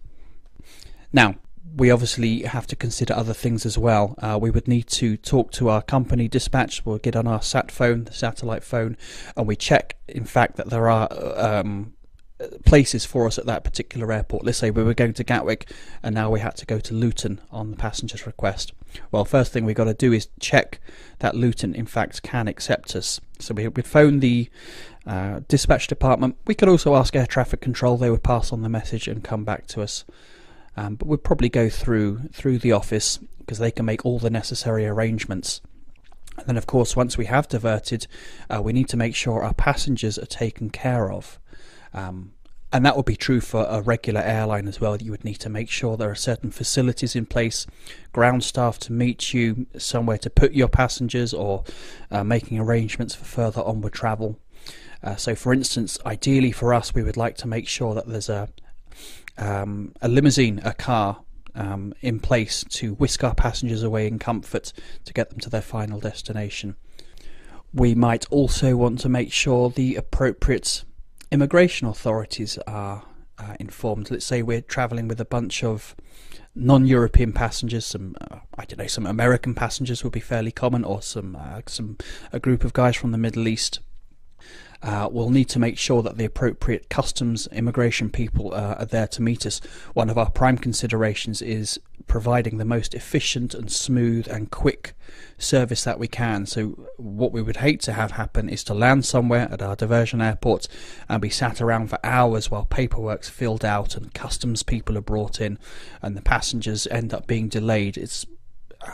Now, 1.12 1.36
we 1.76 1.90
obviously 1.90 2.42
have 2.42 2.66
to 2.68 2.76
consider 2.76 3.14
other 3.14 3.34
things 3.34 3.64
as 3.66 3.78
well. 3.78 4.14
Uh, 4.18 4.38
we 4.40 4.50
would 4.50 4.68
need 4.68 4.86
to 4.88 5.16
talk 5.16 5.52
to 5.52 5.68
our 5.68 5.82
company 5.82 6.28
dispatch. 6.28 6.84
We'll 6.84 6.98
get 6.98 7.16
on 7.16 7.26
our 7.26 7.42
sat 7.42 7.70
phone, 7.70 8.04
the 8.04 8.12
satellite 8.12 8.64
phone, 8.64 8.96
and 9.36 9.46
we 9.46 9.56
check, 9.56 9.96
in 10.08 10.24
fact, 10.24 10.56
that 10.56 10.70
there 10.70 10.88
are 10.88 11.08
um, 11.38 11.94
places 12.64 13.04
for 13.04 13.26
us 13.26 13.38
at 13.38 13.46
that 13.46 13.64
particular 13.64 14.12
airport. 14.12 14.44
Let's 14.44 14.58
say 14.58 14.70
we 14.70 14.84
were 14.84 14.94
going 14.94 15.14
to 15.14 15.24
Gatwick 15.24 15.70
and 16.02 16.14
now 16.14 16.30
we 16.30 16.40
had 16.40 16.56
to 16.56 16.66
go 16.66 16.78
to 16.78 16.94
Luton 16.94 17.40
on 17.50 17.70
the 17.70 17.76
passenger's 17.76 18.26
request. 18.26 18.72
Well, 19.10 19.24
first 19.24 19.52
thing 19.52 19.64
we've 19.64 19.76
got 19.76 19.84
to 19.84 19.94
do 19.94 20.12
is 20.12 20.28
check 20.40 20.80
that 21.18 21.34
Luton, 21.34 21.74
in 21.74 21.86
fact, 21.86 22.22
can 22.22 22.48
accept 22.48 22.94
us. 22.94 23.20
So 23.40 23.54
we 23.54 23.66
would 23.66 23.86
phone 23.86 24.20
the 24.20 24.48
uh, 25.06 25.40
dispatch 25.48 25.86
department. 25.86 26.36
We 26.46 26.54
could 26.54 26.68
also 26.68 26.94
ask 26.94 27.14
air 27.16 27.26
traffic 27.26 27.60
control. 27.60 27.96
They 27.96 28.10
would 28.10 28.22
pass 28.22 28.52
on 28.52 28.62
the 28.62 28.68
message 28.68 29.08
and 29.08 29.24
come 29.24 29.44
back 29.44 29.66
to 29.68 29.82
us. 29.82 30.04
Um, 30.78 30.94
but 30.94 31.08
we'll 31.08 31.18
probably 31.18 31.48
go 31.48 31.68
through 31.68 32.28
through 32.32 32.60
the 32.60 32.70
office 32.70 33.18
because 33.40 33.58
they 33.58 33.72
can 33.72 33.84
make 33.84 34.06
all 34.06 34.20
the 34.20 34.30
necessary 34.30 34.86
arrangements. 34.86 35.60
And 36.36 36.46
then, 36.46 36.56
of 36.56 36.68
course, 36.68 36.94
once 36.94 37.18
we 37.18 37.24
have 37.24 37.48
diverted, 37.48 38.06
uh, 38.48 38.62
we 38.62 38.72
need 38.72 38.88
to 38.90 38.96
make 38.96 39.16
sure 39.16 39.42
our 39.42 39.54
passengers 39.54 40.18
are 40.20 40.26
taken 40.26 40.70
care 40.70 41.10
of. 41.10 41.40
Um, 41.92 42.34
and 42.72 42.86
that 42.86 42.96
would 42.96 43.06
be 43.06 43.16
true 43.16 43.40
for 43.40 43.66
a 43.68 43.82
regular 43.82 44.20
airline 44.20 44.68
as 44.68 44.80
well. 44.80 44.96
You 44.96 45.10
would 45.10 45.24
need 45.24 45.40
to 45.40 45.48
make 45.48 45.68
sure 45.68 45.96
there 45.96 46.12
are 46.12 46.14
certain 46.14 46.52
facilities 46.52 47.16
in 47.16 47.26
place, 47.26 47.66
ground 48.12 48.44
staff 48.44 48.78
to 48.80 48.92
meet 48.92 49.34
you, 49.34 49.66
somewhere 49.76 50.18
to 50.18 50.30
put 50.30 50.52
your 50.52 50.68
passengers, 50.68 51.34
or 51.34 51.64
uh, 52.12 52.22
making 52.22 52.60
arrangements 52.60 53.16
for 53.16 53.24
further 53.24 53.62
onward 53.62 53.94
travel. 53.94 54.38
Uh, 55.02 55.16
so, 55.16 55.34
for 55.34 55.52
instance, 55.52 55.98
ideally 56.06 56.52
for 56.52 56.72
us, 56.72 56.94
we 56.94 57.02
would 57.02 57.16
like 57.16 57.36
to 57.38 57.48
make 57.48 57.66
sure 57.66 57.94
that 57.94 58.06
there's 58.06 58.28
a 58.28 58.48
um, 59.38 59.92
a 60.02 60.08
limousine, 60.08 60.60
a 60.64 60.74
car 60.74 61.22
um, 61.54 61.94
in 62.00 62.20
place 62.20 62.64
to 62.70 62.94
whisk 62.94 63.24
our 63.24 63.34
passengers 63.34 63.82
away 63.82 64.06
in 64.06 64.18
comfort 64.18 64.72
to 65.04 65.12
get 65.12 65.30
them 65.30 65.40
to 65.40 65.50
their 65.50 65.62
final 65.62 66.00
destination. 66.00 66.76
We 67.72 67.94
might 67.94 68.26
also 68.30 68.76
want 68.76 69.00
to 69.00 69.08
make 69.08 69.32
sure 69.32 69.70
the 69.70 69.96
appropriate 69.96 70.84
immigration 71.30 71.86
authorities 71.86 72.58
are 72.66 73.04
uh, 73.38 73.54
informed. 73.60 74.10
Let's 74.10 74.24
say 74.24 74.42
we're 74.42 74.62
travelling 74.62 75.08
with 75.08 75.20
a 75.20 75.24
bunch 75.24 75.62
of 75.62 75.94
non-European 76.54 77.32
passengers. 77.32 77.86
Some 77.86 78.16
uh, 78.20 78.38
I 78.56 78.64
don't 78.64 78.78
know, 78.78 78.86
some 78.86 79.06
American 79.06 79.54
passengers 79.54 80.02
would 80.02 80.12
be 80.12 80.20
fairly 80.20 80.50
common, 80.50 80.84
or 80.84 81.02
some 81.02 81.36
uh, 81.36 81.60
some 81.66 81.98
a 82.32 82.40
group 82.40 82.64
of 82.64 82.72
guys 82.72 82.96
from 82.96 83.12
the 83.12 83.18
Middle 83.18 83.46
East 83.46 83.80
uh, 84.82 85.08
we'll 85.10 85.30
need 85.30 85.48
to 85.48 85.58
make 85.58 85.76
sure 85.76 86.02
that 86.02 86.16
the 86.18 86.24
appropriate 86.24 86.88
customs 86.88 87.48
immigration 87.48 88.10
people 88.10 88.54
uh, 88.54 88.76
are 88.78 88.84
there 88.84 89.08
to 89.08 89.22
meet 89.22 89.44
us. 89.44 89.60
One 89.94 90.08
of 90.08 90.16
our 90.16 90.30
prime 90.30 90.58
considerations 90.58 91.42
is 91.42 91.80
providing 92.06 92.58
the 92.58 92.64
most 92.64 92.94
efficient 92.94 93.54
and 93.54 93.70
smooth 93.70 94.26
and 94.28 94.50
quick 94.50 94.94
service 95.36 95.84
that 95.84 95.98
we 95.98 96.06
can. 96.06 96.46
So, 96.46 96.88
what 96.96 97.32
we 97.32 97.42
would 97.42 97.58
hate 97.58 97.80
to 97.82 97.92
have 97.92 98.12
happen 98.12 98.48
is 98.48 98.62
to 98.64 98.74
land 98.74 99.04
somewhere 99.04 99.48
at 99.50 99.62
our 99.62 99.76
diversion 99.76 100.22
airport 100.22 100.68
and 101.08 101.20
be 101.20 101.30
sat 101.30 101.60
around 101.60 101.88
for 101.88 101.98
hours 102.04 102.50
while 102.50 102.64
paperwork's 102.64 103.28
filled 103.28 103.64
out 103.64 103.96
and 103.96 104.14
customs 104.14 104.62
people 104.62 104.96
are 104.96 105.02
brought 105.02 105.40
in 105.40 105.58
and 106.02 106.16
the 106.16 106.22
passengers 106.22 106.86
end 106.88 107.12
up 107.12 107.26
being 107.26 107.48
delayed. 107.48 107.96
It's 107.96 108.26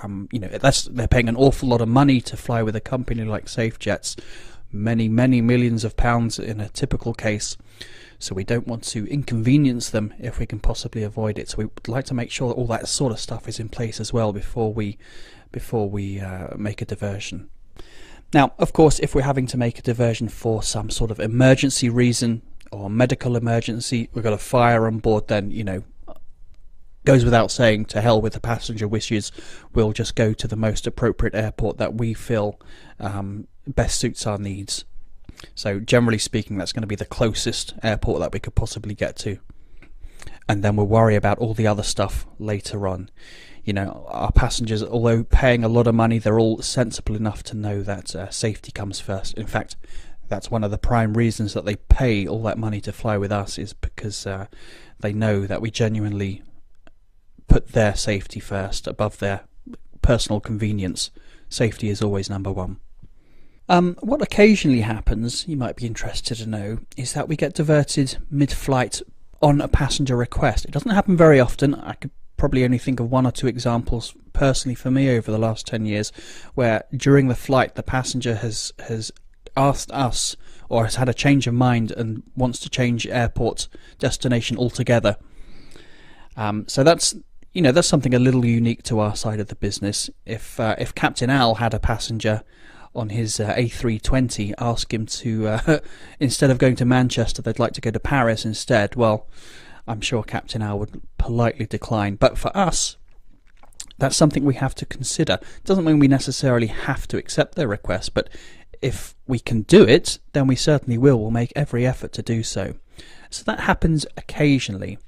um, 0.03 0.29
you 0.33 0.39
know, 0.39 0.49
they're 0.49 1.09
paying 1.09 1.29
an 1.29 1.37
awful 1.37 1.69
lot 1.69 1.83
of 1.83 1.89
money 1.89 2.21
to 2.23 2.39
fly 2.39 2.63
with 2.63 2.75
a 2.75 2.81
company 2.81 3.23
like 3.23 3.45
SafeJets 3.45 4.19
many, 4.75 5.09
many 5.09 5.41
millions 5.41 5.85
of 5.85 5.97
pounds 5.97 6.39
in 6.39 6.61
a 6.61 6.69
typical 6.69 7.15
case. 7.15 7.57
So 8.19 8.35
we 8.35 8.45
don't 8.45 8.67
want 8.67 8.85
to 8.85 9.07
inconvenience 9.07 9.91
them 9.91 10.15
if 10.19 10.39
we 10.39 10.47
can 10.47 10.61
possibly 10.61 11.03
avoid 11.03 11.39
it. 11.39 11.51
So 11.51 11.59
we 11.59 11.65
would 11.65 11.89
like 11.89 12.05
to 12.07 12.15
make 12.15 12.31
sure 12.31 12.49
that 12.49 12.55
all 12.55 12.67
that 12.69 12.89
sort 12.89 13.13
of 13.13 13.21
stuff 13.21 13.49
is 13.49 13.61
in 13.61 13.69
place 13.69 14.01
as 14.01 14.13
well 14.13 14.33
before 14.33 14.73
we 14.73 14.99
before 15.53 15.89
we 15.89 16.21
uh, 16.21 16.49
make 16.57 16.83
a 16.83 16.85
diversion. 16.85 17.49
Now, 18.33 18.53
of 18.59 18.73
course, 18.73 18.99
if 18.99 19.15
we're 19.15 19.23
having 19.23 19.47
to 19.49 19.57
make 19.57 19.79
a 19.79 19.83
diversion 19.83 20.29
for 20.29 20.63
some 20.63 20.91
sort 20.91 21.13
of 21.13 21.21
emergency 21.21 21.89
reason 21.89 22.43
or 22.73 22.91
medical 22.91 23.37
emergency, 23.37 24.09
we've 24.13 24.25
got 24.25 24.33
a 24.33 24.39
fire 24.39 24.87
on 24.87 24.99
board, 24.99 25.29
then 25.29 25.53
you 25.53 25.63
know 25.63 25.85
goes 27.05 27.25
without 27.25 27.51
saying, 27.51 27.85
to 27.85 28.01
hell 28.01 28.21
with 28.21 28.33
the 28.33 28.41
passenger 28.41 28.89
wishes. 28.89 29.31
We'll 29.75 29.93
just 29.93 30.15
go 30.15 30.33
to 30.33 30.49
the 30.49 30.57
most 30.57 30.87
appropriate 30.87 31.35
airport 31.35 31.79
that 31.79 31.95
we 31.95 32.15
feel 32.15 32.59
um, 32.99 33.47
best 33.67 33.99
suits 33.99 34.27
our 34.27 34.39
needs. 34.39 34.85
So, 35.55 35.81
generally 35.81 36.19
speaking, 36.19 36.57
that's 36.57 36.73
going 36.73 36.83
to 36.83 36.87
be 36.89 36.97
the 36.97 37.05
closest 37.05 37.75
airport 37.83 38.21
that 38.21 38.33
we 38.33 38.41
could 38.41 38.55
possibly 38.55 38.95
get 38.95 39.17
to. 39.19 39.39
And 40.49 40.63
then 40.63 40.77
we'll 40.77 40.87
worry 40.87 41.17
about 41.17 41.39
all 41.39 41.55
the 41.55 41.67
other 41.67 41.83
stuff 41.83 42.27
later 42.39 42.87
on. 42.87 43.11
You 43.65 43.73
know, 43.73 44.07
our 44.09 44.31
passengers, 44.33 44.83
although 44.83 45.25
paying 45.25 45.65
a 45.65 45.69
lot 45.69 45.87
of 45.87 45.95
money, 45.95 46.19
they're 46.19 46.39
all 46.39 46.61
sensible 46.61 47.17
enough 47.17 47.43
to 47.45 47.57
know 47.57 47.83
that 47.83 48.15
uh, 48.15 48.31
safety 48.31 48.71
comes 48.71 49.01
first. 49.01 49.35
In 49.39 49.47
fact, 49.47 49.77
that's 50.29 50.51
one 50.51 50.65
of 50.65 50.71
the 50.71 50.79
prime 50.79 51.15
reasons 51.15 51.55
that 51.55 51.65
they 51.65 51.77
pay 51.77 52.27
all 52.27 52.43
that 52.43 52.59
money 52.59 52.81
to 52.83 52.93
fly 52.93 53.17
with 53.17 53.33
us, 53.33 53.59
is 53.59 53.73
because 53.73 54.27
uh, 54.27 54.47
they 55.01 55.13
know 55.13 55.47
that 55.47 55.63
we 55.63 55.71
genuinely 55.71 56.43
put 57.49 57.69
their 57.69 57.95
safety 57.95 58.41
first 58.41 58.87
above 58.87 59.19
their 59.19 59.43
personal 60.03 60.41
convenience. 60.41 61.11
Safety 61.49 61.89
is 61.89 62.03
always 62.03 62.29
number 62.29 62.53
one. 62.53 62.81
Um, 63.69 63.97
what 64.01 64.21
occasionally 64.21 64.83
happens, 64.83 65.49
you 65.49 65.57
might 65.57 65.77
be 65.77 65.87
interested 65.87 66.37
to 66.37 66.47
know, 66.47 66.79
is 66.97 67.15
that 67.15 67.29
we 67.29 67.37
get 67.37 67.55
diverted 67.55 68.19
mid 68.31 68.53
flight 68.53 69.01
on 69.41 69.61
a 69.61 69.69
passenger 69.69 70.17
request. 70.17 70.65
It 70.65 70.71
doesn't 70.71 70.91
happen 70.91 71.17
very 71.17 71.41
often. 71.41 71.75
I 71.75 71.95
could 71.95 72.11
probably 72.37 72.65
only 72.65 72.79
think 72.79 73.01
of 73.01 73.11
one 73.11 73.27
or 73.27 73.33
two 73.33 73.47
examples 73.47 74.15
personally 74.33 74.75
for 74.75 74.91
me 74.91 75.09
over 75.17 75.31
the 75.31 75.39
last 75.39 75.67
10 75.67 75.87
years 75.87 76.13
where 76.55 76.85
during 76.95 77.29
the 77.29 77.35
flight 77.35 77.75
the 77.75 77.83
passenger 77.83 78.35
has, 78.35 78.73
has 78.89 79.13
asked 79.57 79.91
us 79.93 80.37
or 80.69 80.85
has 80.85 80.97
had 80.97 81.09
a 81.09 81.15
change 81.15 81.47
of 81.47 81.55
mind 81.55 81.91
and 81.93 82.23
wants 82.37 82.59
to 82.59 82.69
change 82.69 83.07
airport 83.07 83.69
destination 83.99 84.59
altogether. 84.59 85.17
Um, 86.37 86.67
so 86.69 86.83
that's 86.83 87.15
you 87.53 87.63
know 87.63 87.71
that's 87.71 87.87
something 87.87 88.13
a 88.15 88.19
little 88.19 88.45
unique 88.45 88.83
to 88.85 88.99
our 88.99 89.15
side 89.15 89.39
of 89.39 89.47
the 89.47 89.55
business. 89.55 90.11
If 90.27 90.59
uh, 90.59 90.75
if 90.79 90.95
Captain 90.95 91.31
Al 91.31 91.55
had 91.57 91.73
a 91.73 91.79
passenger 91.79 92.43
on 92.95 93.11
his 93.11 93.41
uh, 93.41 93.55
A320 93.55 94.55
ask 94.59 94.93
him 94.93 95.07
to 95.07 95.49
uh, 95.49 95.79
instead 96.21 96.51
of 96.51 96.59
going 96.59 96.77
to 96.77 96.85
Manchester, 96.85 97.43
they'd 97.43 97.59
like 97.59 97.73
to 97.73 97.81
go 97.81 97.91
to 97.91 98.01
Paris 98.01 98.45
instead. 98.45 98.97
Well, 98.97 99.29
I'm 99.87 100.01
sure 100.01 100.23
Captain 100.23 100.63
Al 100.63 100.79
would 100.79 101.03
politely 101.19 101.67
decline. 101.67 102.17
But 102.17 102.39
for 102.39 102.57
us, 102.57 102.97
that's 103.99 104.17
something 104.17 104.45
we 104.45 104.55
have 104.55 104.75
to 104.77 104.87
consider. 104.87 105.39
Doesn't 105.65 105.85
mean 105.85 105.99
we 105.99 106.09
necessarily 106.09 106.69
have 106.69 107.07
to 107.09 107.19
accept 107.19 107.55
their 107.55 107.69
request, 107.69 108.15
but 108.15 108.29
if 108.81 109.15
we 109.27 109.39
can 109.39 109.63
do 109.63 109.83
it, 109.83 110.19
then 110.33 110.47
we 110.47 110.57
certainly 110.57 110.99
will. 110.99 111.21
We'll 111.21 111.31
make 111.31 111.53
every 111.55 111.87
effort 111.87 112.13
to 112.15 112.23
do 112.23 112.43
so. 112.43 112.75
So 113.31 113.43
that 113.45 113.61
happens 113.61 114.07
occasionally. 114.17 114.99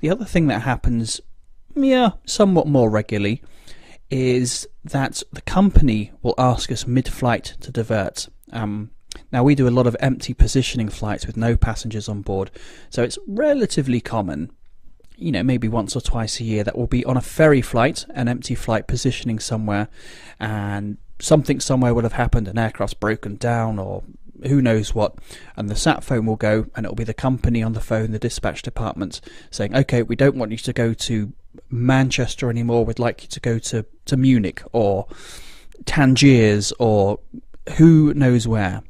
The 0.00 0.10
other 0.10 0.24
thing 0.24 0.46
that 0.46 0.62
happens 0.62 1.20
yeah, 1.84 2.10
somewhat 2.24 2.66
more 2.66 2.90
regularly, 2.90 3.42
is 4.10 4.66
that 4.86 5.22
the 5.32 5.42
company 5.42 6.12
will 6.22 6.34
ask 6.38 6.70
us 6.72 6.86
mid-flight 6.86 7.56
to 7.60 7.70
divert. 7.70 8.28
Um, 8.52 8.90
now 9.32 9.42
we 9.42 9.54
do 9.54 9.68
a 9.68 9.70
lot 9.70 9.86
of 9.86 9.96
empty 10.00 10.34
positioning 10.34 10.88
flights 10.88 11.26
with 11.26 11.36
no 11.36 11.56
passengers 11.56 12.08
on 12.08 12.22
board, 12.22 12.50
so 12.90 13.02
it's 13.02 13.18
relatively 13.26 14.00
common. 14.00 14.50
You 15.16 15.32
know, 15.32 15.42
maybe 15.42 15.68
once 15.68 15.96
or 15.96 16.00
twice 16.00 16.40
a 16.40 16.44
year 16.44 16.62
that 16.64 16.76
we'll 16.76 16.86
be 16.86 17.04
on 17.04 17.16
a 17.16 17.22
ferry 17.22 17.62
flight, 17.62 18.04
an 18.10 18.28
empty 18.28 18.54
flight 18.54 18.86
positioning 18.86 19.38
somewhere, 19.38 19.88
and 20.38 20.98
something 21.18 21.60
somewhere 21.60 21.94
will 21.94 22.02
have 22.02 22.12
happened, 22.12 22.48
an 22.48 22.58
aircraft's 22.58 22.94
broken 22.94 23.36
down 23.36 23.78
or 23.78 24.02
who 24.46 24.60
knows 24.60 24.94
what, 24.94 25.14
and 25.56 25.70
the 25.70 25.76
sat 25.76 26.04
phone 26.04 26.26
will 26.26 26.36
go, 26.36 26.66
and 26.76 26.84
it'll 26.84 26.94
be 26.94 27.04
the 27.04 27.14
company 27.14 27.62
on 27.62 27.72
the 27.72 27.80
phone, 27.80 28.10
the 28.10 28.18
dispatch 28.18 28.60
department, 28.60 29.22
saying, 29.50 29.74
"Okay, 29.74 30.02
we 30.02 30.14
don't 30.16 30.36
want 30.36 30.52
you 30.52 30.58
to 30.58 30.72
go 30.74 30.92
to 30.92 31.32
Manchester 31.70 32.50
anymore. 32.50 32.84
We'd 32.84 32.98
like 32.98 33.22
you 33.22 33.28
to 33.28 33.40
go 33.40 33.58
to 33.58 33.84
to 34.06 34.16
Munich 34.16 34.62
or 34.72 35.06
Tangiers 35.84 36.72
or 36.78 37.18
who 37.76 38.14
knows 38.14 38.46
where." 38.46 38.82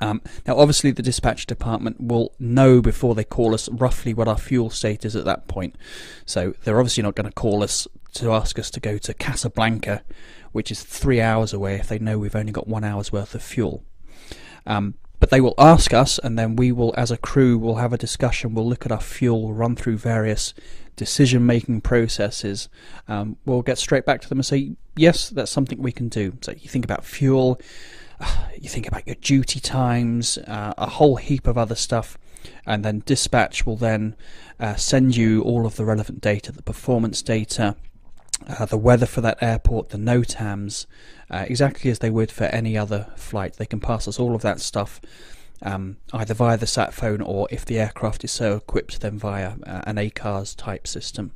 Um, 0.00 0.20
now, 0.46 0.58
obviously, 0.58 0.90
the 0.90 1.02
dispatch 1.02 1.46
department 1.46 2.00
will 2.00 2.32
know 2.38 2.82
before 2.82 3.14
they 3.14 3.24
call 3.24 3.54
us 3.54 3.68
roughly 3.70 4.12
what 4.12 4.28
our 4.28 4.36
fuel 4.36 4.68
state 4.68 5.04
is 5.04 5.16
at 5.16 5.24
that 5.24 5.48
point. 5.48 5.74
So 6.26 6.54
they're 6.64 6.78
obviously 6.78 7.02
not 7.02 7.14
going 7.14 7.28
to 7.28 7.34
call 7.34 7.62
us 7.62 7.88
to 8.14 8.32
ask 8.32 8.58
us 8.58 8.70
to 8.70 8.80
go 8.80 8.98
to 8.98 9.14
Casablanca, 9.14 10.02
which 10.52 10.70
is 10.70 10.82
three 10.82 11.20
hours 11.20 11.52
away, 11.52 11.76
if 11.76 11.88
they 11.88 11.98
know 11.98 12.18
we've 12.18 12.36
only 12.36 12.52
got 12.52 12.68
one 12.68 12.84
hour's 12.84 13.12
worth 13.12 13.34
of 13.34 13.42
fuel. 13.42 13.84
Um, 14.66 14.94
but 15.18 15.30
they 15.30 15.40
will 15.40 15.54
ask 15.58 15.94
us, 15.94 16.18
and 16.18 16.38
then 16.38 16.56
we 16.56 16.72
will, 16.72 16.94
as 16.96 17.10
a 17.10 17.16
crew, 17.16 17.58
will 17.58 17.76
have 17.76 17.92
a 17.92 17.98
discussion. 17.98 18.54
We'll 18.54 18.68
look 18.68 18.84
at 18.84 18.92
our 18.92 19.00
fuel, 19.00 19.54
run 19.54 19.76
through 19.76 19.96
various 19.96 20.52
decision-making 20.96 21.80
processes. 21.82 22.68
Um, 23.06 23.36
we'll 23.44 23.62
get 23.62 23.78
straight 23.78 24.04
back 24.04 24.20
to 24.22 24.28
them 24.28 24.38
and 24.38 24.46
say, 24.46 24.72
yes, 24.96 25.28
that's 25.28 25.50
something 25.50 25.80
we 25.80 25.92
can 25.92 26.08
do. 26.08 26.36
So 26.40 26.52
you 26.52 26.68
think 26.68 26.84
about 26.84 27.04
fuel, 27.04 27.60
you 28.60 28.68
think 28.68 28.88
about 28.88 29.06
your 29.06 29.16
duty 29.16 29.60
times, 29.60 30.38
uh, 30.38 30.74
a 30.78 30.86
whole 30.86 31.16
heap 31.16 31.46
of 31.46 31.58
other 31.58 31.74
stuff, 31.74 32.16
and 32.64 32.84
then 32.84 33.02
dispatch 33.04 33.66
will 33.66 33.76
then 33.76 34.16
uh, 34.58 34.74
send 34.76 35.16
you 35.16 35.42
all 35.42 35.66
of 35.66 35.76
the 35.76 35.84
relevant 35.84 36.20
data, 36.20 36.52
the 36.52 36.62
performance 36.62 37.20
data, 37.20 37.76
uh, 38.48 38.64
the 38.64 38.78
weather 38.78 39.06
for 39.06 39.20
that 39.20 39.38
airport, 39.42 39.90
the 39.90 39.98
NOTAMs, 39.98 40.86
uh, 41.30 41.44
exactly 41.48 41.90
as 41.90 41.98
they 41.98 42.10
would 42.10 42.30
for 42.30 42.44
any 42.44 42.76
other 42.78 43.08
flight. 43.16 43.54
They 43.54 43.66
can 43.66 43.80
pass 43.80 44.08
us 44.08 44.18
all 44.18 44.34
of 44.34 44.42
that 44.42 44.60
stuff. 44.60 45.00
Um, 45.62 45.96
either 46.12 46.34
via 46.34 46.56
the 46.56 46.66
sat 46.66 46.92
phone 46.92 47.22
or 47.22 47.48
if 47.50 47.64
the 47.64 47.78
aircraft 47.78 48.24
is 48.24 48.32
so 48.32 48.56
equipped, 48.56 49.00
then 49.00 49.18
via 49.18 49.54
uh, 49.66 49.82
an 49.86 49.96
ACARS 49.96 50.54
type 50.54 50.86
system. 50.86 51.32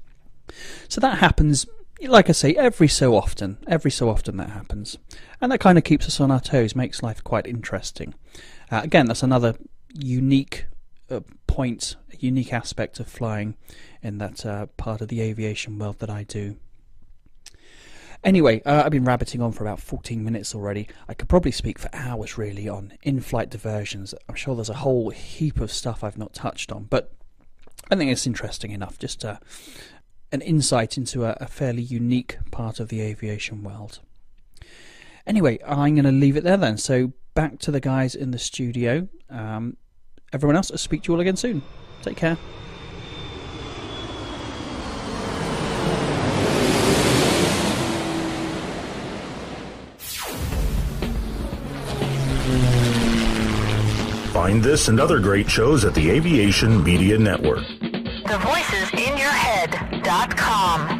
So 0.88 1.01
that 1.01 1.18
happens, 1.18 1.66
like 2.02 2.28
I 2.28 2.32
say, 2.32 2.55
every 2.55 2.88
so 2.88 3.16
often. 3.16 3.59
Every 3.66 3.90
so 3.90 4.09
often 4.09 4.36
that 4.36 4.51
happens. 4.51 4.98
And 5.40 5.51
that 5.51 5.60
kind 5.60 5.78
of 5.78 5.84
keeps 5.84 6.06
us 6.06 6.20
on 6.20 6.30
our 6.30 6.40
toes, 6.40 6.76
makes 6.76 7.02
life 7.02 7.24
quite 7.24 7.47
interesting. 7.47 8.14
Uh, 8.70 8.80
again, 8.84 9.06
that's 9.06 9.22
another 9.22 9.55
unique 9.94 10.66
uh, 11.10 11.20
point, 11.47 11.97
a 12.12 12.16
unique 12.18 12.52
aspect 12.52 13.01
of 13.01 13.09
flying 13.09 13.56
in 14.02 14.18
that 14.18 14.44
uh, 14.47 14.66
part 14.76 15.01
of 15.01 15.09
the 15.09 15.20
aviation 15.20 15.78
world 15.78 15.98
that 15.98 16.10
I 16.10 16.24
do. 16.24 16.56
Anyway, 18.22 18.60
uh, 18.64 18.82
I've 18.84 18.92
been 18.92 19.05
rabbiting 19.05 19.40
on 19.40 19.52
for 19.52 19.64
about 19.64 19.80
14 19.80 20.22
minutes 20.22 20.55
already. 20.55 20.88
I 21.09 21.14
could 21.14 21.28
probably 21.28 21.52
speak 21.52 21.78
for 21.78 21.88
hours 21.94 22.36
really 22.36 22.68
on 22.68 22.92
in 23.02 23.20
flight 23.20 23.48
diversions. 23.48 24.14
I'm 24.28 24.34
sure 24.34 24.55
there's 24.55 24.68
a 24.68 24.74
whole 24.74 25.10
heap 25.10 25.59
of 25.59 25.72
stuff 25.72 26.05
I've 26.05 26.18
not 26.18 26.34
touched 26.34 26.70
on, 26.70 26.84
but 26.84 27.12
I 27.90 27.97
think 27.97 28.10
it's 28.10 28.26
interesting 28.26 28.72
enough. 28.72 28.98
Just 28.98 29.24
uh, 29.24 29.38
an 30.32 30.42
insight 30.42 30.98
into 30.98 31.24
a, 31.24 31.36
a 31.40 31.47
fairly 31.47 31.82
unique 31.82 32.36
part 32.51 32.78
of 32.78 32.88
the 32.88 33.01
aviation 33.01 33.62
world. 33.62 34.01
Anyway, 35.26 35.59
I'm 35.66 35.94
going 35.94 36.05
to 36.05 36.12
leave 36.12 36.36
it 36.36 36.44
there 36.44 36.56
then. 36.56 36.76
So 36.76 37.12
back 37.34 37.59
to 37.60 37.70
the 37.70 37.80
guys 37.80 38.14
in 38.14 38.32
the 38.32 38.38
studio. 38.38 39.09
Um, 39.30 39.76
everyone 40.32 40.56
else, 40.56 40.70
I'll 40.70 40.78
speak 40.78 41.05
to 41.05 41.09
you 41.09 41.14
all 41.14 41.20
again 41.20 41.36
soon. 41.36 41.62
Take 42.02 42.16
care. 42.16 42.36
Find 54.51 54.64
this 54.64 54.89
and 54.89 54.98
other 54.98 55.20
great 55.20 55.48
shows 55.48 55.85
at 55.85 55.94
the 55.94 56.10
Aviation 56.10 56.82
Media 56.82 57.16
Network. 57.16 57.62
TheVoicesInYourHead.com. 58.27 60.99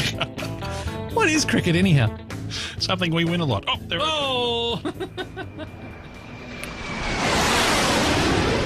what 1.14 1.28
is 1.28 1.44
cricket, 1.44 1.76
anyhow? 1.76 2.16
Something 2.78 3.12
we 3.12 3.24
win 3.24 3.40
a 3.40 3.44
lot. 3.44 3.64
Oh, 3.68 3.76
there 3.88 3.98
Oh! 4.02 4.80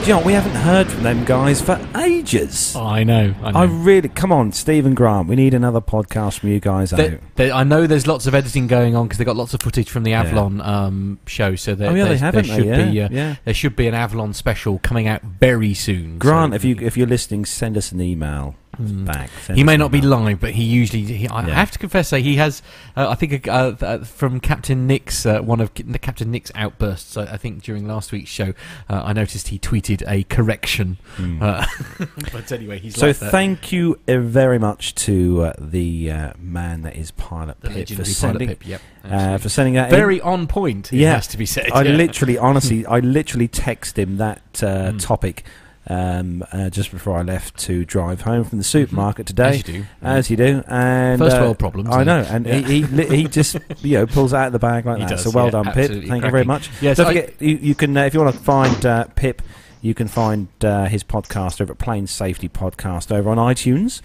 Do 0.04 0.10
you 0.10 0.16
know? 0.18 0.22
We 0.22 0.34
haven't 0.34 0.54
heard 0.54 0.86
from 0.90 1.02
them 1.02 1.24
guys 1.24 1.62
for 1.62 1.80
ages. 1.96 2.76
I 2.76 3.04
know. 3.04 3.34
I 3.42 3.50
know. 3.52 3.58
I 3.58 3.64
really 3.64 4.10
come 4.10 4.32
on, 4.32 4.52
Stephen 4.52 4.94
Grant. 4.94 5.28
We 5.28 5.34
need 5.36 5.54
another 5.54 5.80
podcast 5.80 6.40
from 6.40 6.50
you 6.50 6.60
guys 6.60 6.92
out. 6.92 6.98
They- 6.98 7.18
they- 7.36 7.50
I 7.50 7.64
know 7.64 7.86
there's 7.86 8.06
lots 8.06 8.26
of 8.26 8.34
editing 8.34 8.66
going 8.66 8.94
on 8.96 9.06
because 9.06 9.16
they 9.16 9.24
got 9.24 9.36
lots 9.36 9.54
of 9.54 9.62
footage 9.62 9.88
from 9.88 10.02
the 10.02 10.12
Avalon 10.12 10.60
um, 10.60 11.18
show. 11.26 11.56
So 11.56 11.74
there, 11.74 11.90
Oh, 11.90 11.94
yeah, 11.94 12.04
they 12.08 12.18
haven't 12.18 12.46
there 12.46 12.56
they? 12.56 12.62
should 12.62 12.66
Yeah, 12.78 12.90
be 12.90 13.00
uh, 13.00 13.08
yeah. 13.10 13.36
there 13.46 13.54
should 13.54 13.76
be 13.76 13.86
an 13.88 13.94
Avalon 13.94 14.34
special 14.34 14.78
coming 14.82 15.08
out 15.08 15.22
very 15.22 15.72
soon. 15.72 16.18
Grant, 16.18 16.52
So- 16.52 16.56
if 16.56 16.64
you 16.64 16.76
if 16.82 16.98
you're 16.98 17.06
listening, 17.06 17.46
send 17.46 17.78
us 17.78 17.90
an 17.90 18.02
email. 18.02 18.56
Mm. 18.78 19.06
back. 19.06 19.30
He 19.54 19.64
may 19.64 19.76
not 19.76 19.90
be 19.90 19.98
email. 19.98 20.10
live, 20.20 20.40
but 20.40 20.50
he 20.52 20.64
usually. 20.64 21.02
He, 21.02 21.28
I 21.28 21.46
Yeah. 21.46 21.54
have 21.54 21.70
to 21.72 21.78
confess, 21.78 22.08
say 22.08 22.22
he 22.22 22.36
has. 22.36 22.62
Uh, 22.96 23.08
I 23.10 23.14
think 23.14 23.46
uh, 23.48 23.72
uh, 23.80 24.04
from 24.04 24.40
Captain 24.40 24.86
Nick's 24.86 25.24
uh, 25.26 25.40
one 25.40 25.60
of 25.60 25.74
K- 25.74 25.84
Captain 26.00 26.30
Nick's 26.30 26.50
outbursts. 26.54 27.16
I, 27.16 27.24
I 27.24 27.36
think 27.36 27.62
during 27.62 27.86
last 27.86 28.12
week's 28.12 28.30
show, 28.30 28.52
uh, 28.88 29.02
I 29.04 29.12
noticed 29.12 29.48
he 29.48 29.58
tweeted 29.58 30.02
a 30.08 30.24
correction. 30.24 30.98
Uh, 31.40 31.66
but 32.32 32.50
anyway, 32.52 32.78
he's 32.78 32.94
So 32.96 33.08
like 33.08 33.18
that. 33.18 33.30
thank 33.30 33.72
you 33.72 33.98
uh, 34.08 34.18
very 34.18 34.58
much 34.58 34.94
to 34.96 35.44
uh, 35.44 35.52
the 35.58 36.10
uh, 36.10 36.32
man 36.38 36.82
that 36.82 36.96
is 36.96 37.10
Pilot 37.12 37.60
The 37.60 37.68
Pip 37.68 37.72
for 37.72 37.78
legendary 37.78 38.04
Pilot 38.04 38.14
sending 38.16 38.48
Pip, 38.48 38.66
yep, 38.66 38.80
uh, 39.04 39.38
for 39.38 39.48
sending 39.48 39.74
that. 39.74 39.90
Very 39.90 40.16
in. 40.16 40.22
on 40.22 40.46
point, 40.46 40.92
it 40.92 40.96
Yeah, 40.98 41.14
has 41.14 41.26
to 41.28 41.38
be 41.38 41.46
said, 41.46 41.70
I 41.72 41.82
yeah. 41.82 41.92
literally, 41.96 42.38
honestly, 42.38 42.84
I 42.96 43.00
literally 43.00 43.48
text 43.48 43.98
him 43.98 44.16
that 44.18 44.42
uh, 44.62 44.92
Mm. 44.92 45.00
topic. 45.02 45.44
Um, 45.86 46.42
uh, 46.50 46.70
just 46.70 46.90
before 46.90 47.18
I 47.18 47.22
left 47.22 47.58
to 47.60 47.84
drive 47.84 48.22
home 48.22 48.44
from 48.44 48.56
the 48.56 48.64
supermarket 48.64 49.26
today, 49.26 49.50
As 49.50 49.56
you 49.58 49.62
do, 49.74 49.84
as 50.00 50.30
you 50.30 50.36
do, 50.38 50.64
and 50.66 51.18
First 51.18 51.36
uh, 51.36 51.40
world 51.40 51.58
problems, 51.58 51.90
I 51.90 52.04
know, 52.04 52.20
and 52.26 52.46
Yeah. 52.46 52.54
he 52.60 52.82
he, 52.84 53.06
he 53.16 53.24
just 53.24 53.58
you 53.82 53.98
know 53.98 54.06
pulls 54.06 54.32
out 54.32 54.46
of 54.46 54.52
the 54.54 54.58
bag 54.58 54.86
like 54.86 54.96
He 54.96 55.02
that. 55.04 55.10
does, 55.10 55.24
so 55.24 55.30
well 55.30 55.44
yeah, 55.46 55.50
done, 55.50 55.72
Pip. 55.72 55.90
Thank 56.08 56.24
you 56.24 56.30
very 56.30 56.44
much. 56.44 56.70
Yes, 56.80 56.96
Don't 56.96 57.06
I- 57.06 57.10
forget, 57.10 57.42
you, 57.42 57.56
you 57.56 57.74
can 57.74 57.94
uh, 57.96 58.04
if 58.04 58.14
you 58.14 58.20
want 58.20 58.34
to 58.34 58.40
find 58.40 58.86
uh, 58.86 59.04
Pip, 59.14 59.42
you 59.82 59.92
can 59.92 60.08
find 60.08 60.48
uh, 60.64 60.86
his 60.86 61.04
podcast 61.04 61.60
over 61.60 61.72
at 61.74 61.78
Plane 61.78 62.06
Safety 62.06 62.48
Podcast 62.48 63.12
over 63.12 63.28
on 63.28 63.36
iTunes. 63.36 64.00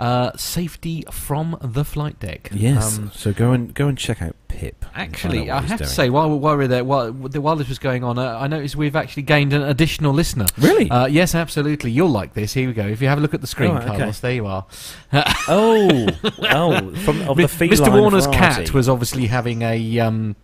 uh, 0.00 0.32
safety 0.36 1.04
from 1.10 1.56
the 1.62 1.84
flight 1.84 2.18
deck. 2.18 2.50
Yes. 2.52 2.98
Um, 2.98 3.10
so 3.14 3.32
go 3.32 3.52
and 3.52 3.72
go 3.74 3.86
and 3.86 3.96
check 3.96 4.20
out 4.22 4.34
Pip. 4.48 4.84
Actually, 4.94 5.50
I 5.50 5.60
have 5.60 5.78
to 5.78 5.86
say, 5.86 6.10
while, 6.10 6.36
while 6.38 6.56
we're 6.56 6.66
there, 6.66 6.82
while, 6.84 7.12
while 7.12 7.54
this 7.54 7.68
was 7.68 7.78
going 7.78 8.02
on, 8.02 8.18
uh, 8.18 8.36
I 8.40 8.48
noticed 8.48 8.74
we've 8.74 8.96
actually 8.96 9.22
gained 9.22 9.52
an 9.52 9.62
additional 9.62 10.12
listener. 10.12 10.46
Really? 10.58 10.90
Uh, 10.90 11.06
yes, 11.06 11.34
absolutely. 11.34 11.90
You'll 11.92 12.08
like 12.10 12.34
this. 12.34 12.54
Here 12.54 12.66
we 12.66 12.74
go. 12.74 12.86
If 12.86 13.00
you 13.00 13.08
have 13.08 13.18
a 13.18 13.20
look 13.20 13.34
at 13.34 13.42
the 13.42 13.46
screen, 13.46 13.70
Oh, 13.70 13.76
okay. 13.76 13.86
Carlos, 13.86 14.18
there 14.20 14.32
you 14.32 14.46
are. 14.46 14.66
oh, 15.12 16.08
oh, 16.50 16.94
from 16.96 17.28
of 17.28 17.36
the 17.36 17.46
feline 17.46 17.74
Mr. 17.78 17.92
Warner's 18.00 18.26
variety. 18.26 18.64
cat 18.64 18.74
was 18.74 18.88
obviously 18.88 19.26
having 19.26 19.62
a. 19.62 20.00
Um, 20.00 20.34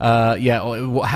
uh, 0.00 0.36
yeah, 0.38 0.62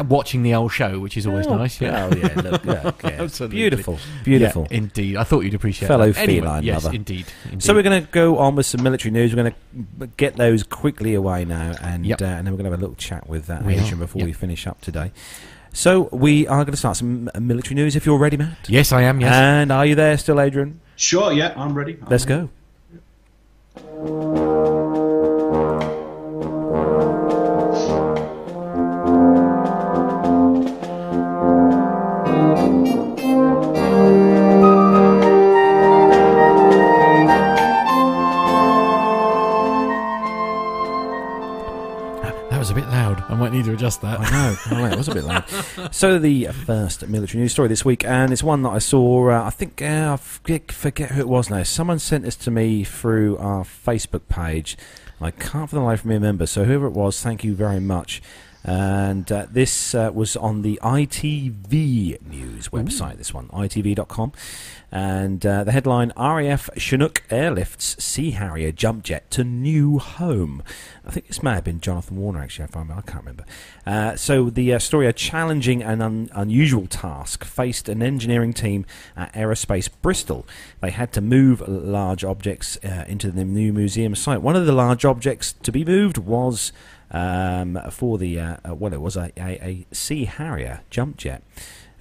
watching 0.03 0.43
the 0.43 0.55
old 0.55 0.73
show, 0.73 0.99
which 0.99 1.17
is 1.17 1.27
always 1.27 1.47
Oh, 1.47 1.57
nice. 1.57 1.81
Yeah, 1.81 2.09
oh, 2.13 2.17
yeah, 2.17 2.41
look, 2.41 2.65
yeah, 2.65 2.91
yeah. 3.05 3.23
Absolutely. 3.23 3.57
Beautiful, 3.59 3.99
beautiful. 4.25 4.67
Yeah, 4.71 4.77
indeed. 4.79 5.17
I 5.17 5.25
thought 5.25 5.41
you'd 5.41 5.55
appreciate 5.55 5.89
fellow 5.89 6.13
that. 6.13 6.21
Anyway, 6.21 6.41
feline 6.41 6.63
yes, 6.63 6.85
lover. 6.85 6.97
indeed, 6.97 7.27
indeed. 7.45 7.63
So 7.63 7.75
we're 7.75 7.83
going 7.83 8.05
to 8.05 8.11
go 8.11 8.39
on 8.39 8.55
with 8.57 8.67
some 8.67 8.83
military 8.83 9.11
news. 9.11 9.35
We're 9.35 9.43
going 9.43 9.55
to 10.01 10.07
get 10.17 10.37
those 10.37 10.63
quickly 10.63 11.15
away 11.15 11.45
now, 11.45 11.75
and 11.83 12.07
Yep. 12.07 12.23
uh, 12.23 12.25
and 12.25 12.47
then 12.47 12.53
we're 12.53 12.59
going 12.59 12.65
to 12.67 12.71
have 12.71 12.79
a 12.81 12.83
little 12.83 12.97
chat 12.97 13.29
with 13.29 13.51
uh, 13.51 13.61
We 13.65 13.75
Adrian 13.75 13.95
are, 13.95 13.97
before 13.97 14.21
yep. 14.21 14.27
we 14.27 14.33
finish 14.33 14.67
up 14.67 14.81
today. 14.81 15.13
So 15.73 16.09
we 16.13 16.47
are 16.49 16.65
going 16.65 16.73
to 16.73 16.77
start 16.77 16.97
some 16.97 17.31
uh, 17.35 17.39
military 17.41 17.75
news. 17.77 17.95
If 17.95 18.05
you're 18.07 18.19
ready, 18.19 18.37
Matt. 18.37 18.69
Yes, 18.69 18.91
I 18.93 19.03
am. 19.03 19.21
Yes. 19.21 19.33
And 19.33 19.71
are 19.71 19.87
you 19.87 19.95
there 19.95 20.19
still, 20.19 20.41
Adrian? 20.41 20.81
Sure, 20.97 21.33
yeah, 21.33 21.53
I'm 21.57 21.75
ready. 21.75 21.97
I'm 22.03 22.09
Let's 22.09 22.27
ready. 22.27 22.43
go. 22.43 22.51
That 23.75 24.80
I 43.31 43.37
might 43.37 43.53
need 43.53 43.65
to 43.67 43.73
adjust 43.73 44.03
that. 44.03 44.19
I 44.19 44.31
know. 44.31 44.57
I 44.67 44.75
know, 44.75 44.93
it 44.93 44.99
was 44.99 45.07
a 45.07 45.15
bit 45.15 45.25
loud. 45.25 45.45
So 45.93 46.19
the 46.19 46.47
first 46.47 47.07
military 47.07 47.41
news 47.41 47.53
story 47.53 47.69
this 47.69 47.85
week, 47.85 48.05
and 48.05 48.33
it's 48.33 48.43
one 48.43 48.63
that 48.63 48.71
I 48.71 48.79
saw. 48.79 49.31
Uh, 49.31 49.45
I 49.45 49.51
think 49.51 49.81
uh, 49.81 50.15
I 50.15 50.17
forget, 50.17 50.73
forget 50.73 51.13
who 51.13 51.21
it 51.21 51.29
was 51.29 51.49
now. 51.49 51.63
Someone 51.63 52.01
sent 52.01 52.25
this 52.25 52.35
to 52.37 52.51
me 52.51 52.83
through 52.83 53.39
our 53.39 53.63
Facebook 53.63 54.23
page. 54.29 54.77
I 55.21 55.31
can't 55.31 55.71
for 55.71 55.77
the 55.77 55.83
life 55.83 56.01
of 56.01 56.07
me 56.07 56.15
remember. 56.15 56.47
So 56.47 56.65
whoever 56.65 56.87
it 56.87 56.93
was, 56.93 57.23
thank 57.23 57.45
you 57.45 57.55
very 57.55 57.79
much. 57.81 58.21
And 58.63 59.31
uh, 59.33 59.47
this 59.51 59.95
uh, 59.95 60.11
was 60.13 60.37
on 60.37 60.63
the 60.63 60.79
ITV 60.83 62.21
news 62.27 62.69
website. 62.69 63.17
This 63.17 63.33
one, 63.33 63.49
itv.com, 63.49 64.33
and 64.93 65.47
uh, 65.47 65.65
the 65.65 65.73
headline: 65.73 66.13
RAF 66.17 66.69
Chinook 66.77 67.23
airlifts 67.31 68.01
Sea 68.01 68.33
Harrier 68.33 68.71
jump 68.71 69.03
jet 69.03 69.31
to 69.31 69.45
new 69.45 69.99
home. 69.99 70.63
I 71.07 71.11
think 71.11 71.29
this 71.29 71.43
may 71.43 71.55
have 71.55 71.65
been 71.65 71.81
Jonathan 71.81 72.19
Warner, 72.19 72.43
actually. 72.43 72.67
If 72.67 72.77
I. 72.77 72.81
I 72.81 73.01
can't 73.03 73.25
remember. 73.25 73.45
Uh, 73.87 74.17
so 74.17 74.51
the 74.51 74.75
uh, 74.75 74.79
story: 74.79 75.07
a 75.07 75.13
challenging 75.15 75.83
and 75.83 76.03
un- 76.03 76.29
unusual 76.35 76.87
task 76.87 77.45
faced 77.45 77.89
an 77.89 78.03
engineering 78.03 78.53
team 78.53 78.85
at 79.17 79.33
Aerospace 79.33 79.89
Bristol. 80.03 80.47
They 80.81 80.91
had 80.91 81.13
to 81.15 81.23
move 81.23 81.67
large 81.67 82.25
objects 82.25 82.77
uh, 82.85 83.05
into 83.09 83.31
the 83.31 83.45
new 83.45 83.73
museum 83.73 84.15
site. 84.15 84.43
One 84.43 84.57
of 84.57 84.67
the 84.67 84.73
large 84.73 85.07
objects 85.07 85.55
to 85.55 85.73
be 85.73 85.83
moved 85.83 86.19
was 86.19 86.73
um, 87.11 87.79
for 87.91 88.19
the 88.19 88.39
uh, 88.39 88.57
uh, 88.69 88.75
well, 88.75 88.93
it 88.93 89.01
was 89.01 89.17
a, 89.17 89.33
a, 89.37 89.65
a 89.65 89.87
Sea 89.93 90.25
Harrier 90.25 90.83
jump 90.91 91.17
jet. 91.17 91.43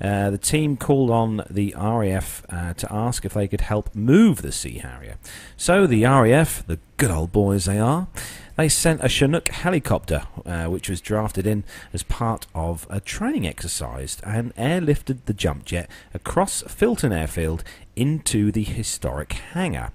Uh, 0.02 0.30
the 0.30 0.38
team 0.38 0.78
called 0.78 1.10
on 1.10 1.44
the 1.50 1.76
RAF 1.78 2.44
uh, 2.50 2.74
to 2.74 2.88
ask 2.94 3.26
if 3.26 3.34
they 3.34 3.50
could 3.50 3.62
help 3.62 3.94
move 3.94 4.42
the 4.42 4.52
Sea 4.52 4.78
Harrier. 4.78 5.18
So 5.58 5.86
the 5.86 6.06
RAF, 6.06 6.66
the 6.66 6.80
good 6.96 7.12
old 7.12 7.34
boys 7.34 7.66
they 7.66 7.80
are, 7.80 8.08
they 8.56 8.70
sent 8.70 9.04
a 9.04 9.10
Chinook 9.10 9.50
helicopter, 9.50 10.24
uh, 10.46 10.66
which 10.68 10.90
was 10.90 11.02
drafted 11.02 11.46
in 11.46 11.66
as 11.92 12.04
part 12.04 12.48
of 12.56 12.88
a 12.90 13.02
training 13.02 13.46
exercise, 13.46 14.18
and 14.24 14.56
airlifted 14.56 15.20
the 15.26 15.34
jump 15.34 15.66
jet 15.66 15.90
across 16.14 16.64
Filton 16.64 17.14
Airfield 17.14 17.64
into 17.96 18.52
the 18.54 18.64
historic 18.64 19.34
hangar. 19.34 19.92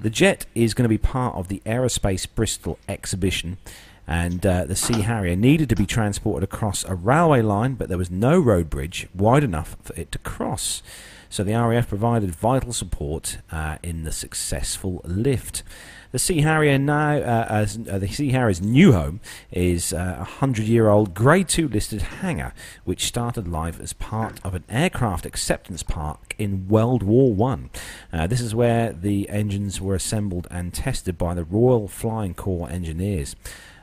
The 0.00 0.10
jet 0.10 0.46
is 0.54 0.74
going 0.74 0.84
to 0.84 0.88
be 0.88 0.98
part 0.98 1.34
of 1.34 1.48
the 1.48 1.62
Aerospace 1.66 2.26
Bristol 2.32 2.78
exhibition 2.88 3.58
and 4.10 4.44
uh, 4.44 4.64
the 4.64 4.74
Sea 4.74 5.02
Harrier 5.02 5.36
needed 5.36 5.68
to 5.68 5.76
be 5.76 5.86
transported 5.86 6.42
across 6.42 6.84
a 6.84 6.96
railway 6.96 7.42
line, 7.42 7.74
but 7.74 7.88
there 7.88 7.96
was 7.96 8.10
no 8.10 8.40
road 8.40 8.68
bridge 8.68 9.06
wide 9.14 9.44
enough 9.44 9.76
for 9.84 9.94
it 9.94 10.10
to 10.10 10.18
cross. 10.18 10.82
So 11.28 11.44
the 11.44 11.52
RAF 11.52 11.88
provided 11.88 12.34
vital 12.34 12.72
support 12.72 13.38
uh, 13.52 13.78
in 13.84 14.02
the 14.02 14.10
successful 14.10 15.00
lift. 15.04 15.62
The 16.10 16.18
Sea 16.18 16.40
Harrier 16.40 16.76
now, 16.76 17.18
uh, 17.18 17.46
as, 17.48 17.78
uh, 17.88 17.98
the 18.00 18.08
Sea 18.08 18.30
Harrier's 18.30 18.60
new 18.60 18.94
home 18.94 19.20
is 19.52 19.92
uh, 19.92 20.16
a 20.18 20.24
hundred-year-old 20.24 21.14
Grade 21.14 21.48
Two 21.48 21.68
listed 21.68 22.02
hangar, 22.02 22.52
which 22.84 23.06
started 23.06 23.46
life 23.46 23.78
as 23.78 23.92
part 23.92 24.40
of 24.42 24.56
an 24.56 24.64
aircraft 24.68 25.24
acceptance 25.24 25.84
park 25.84 26.34
in 26.36 26.66
World 26.66 27.04
War 27.04 27.32
One. 27.32 27.70
Uh, 28.12 28.26
this 28.26 28.40
is 28.40 28.56
where 28.56 28.92
the 28.92 29.28
engines 29.28 29.80
were 29.80 29.94
assembled 29.94 30.48
and 30.50 30.74
tested 30.74 31.16
by 31.16 31.32
the 31.32 31.44
Royal 31.44 31.86
Flying 31.86 32.34
Corps 32.34 32.68
engineers 32.68 33.36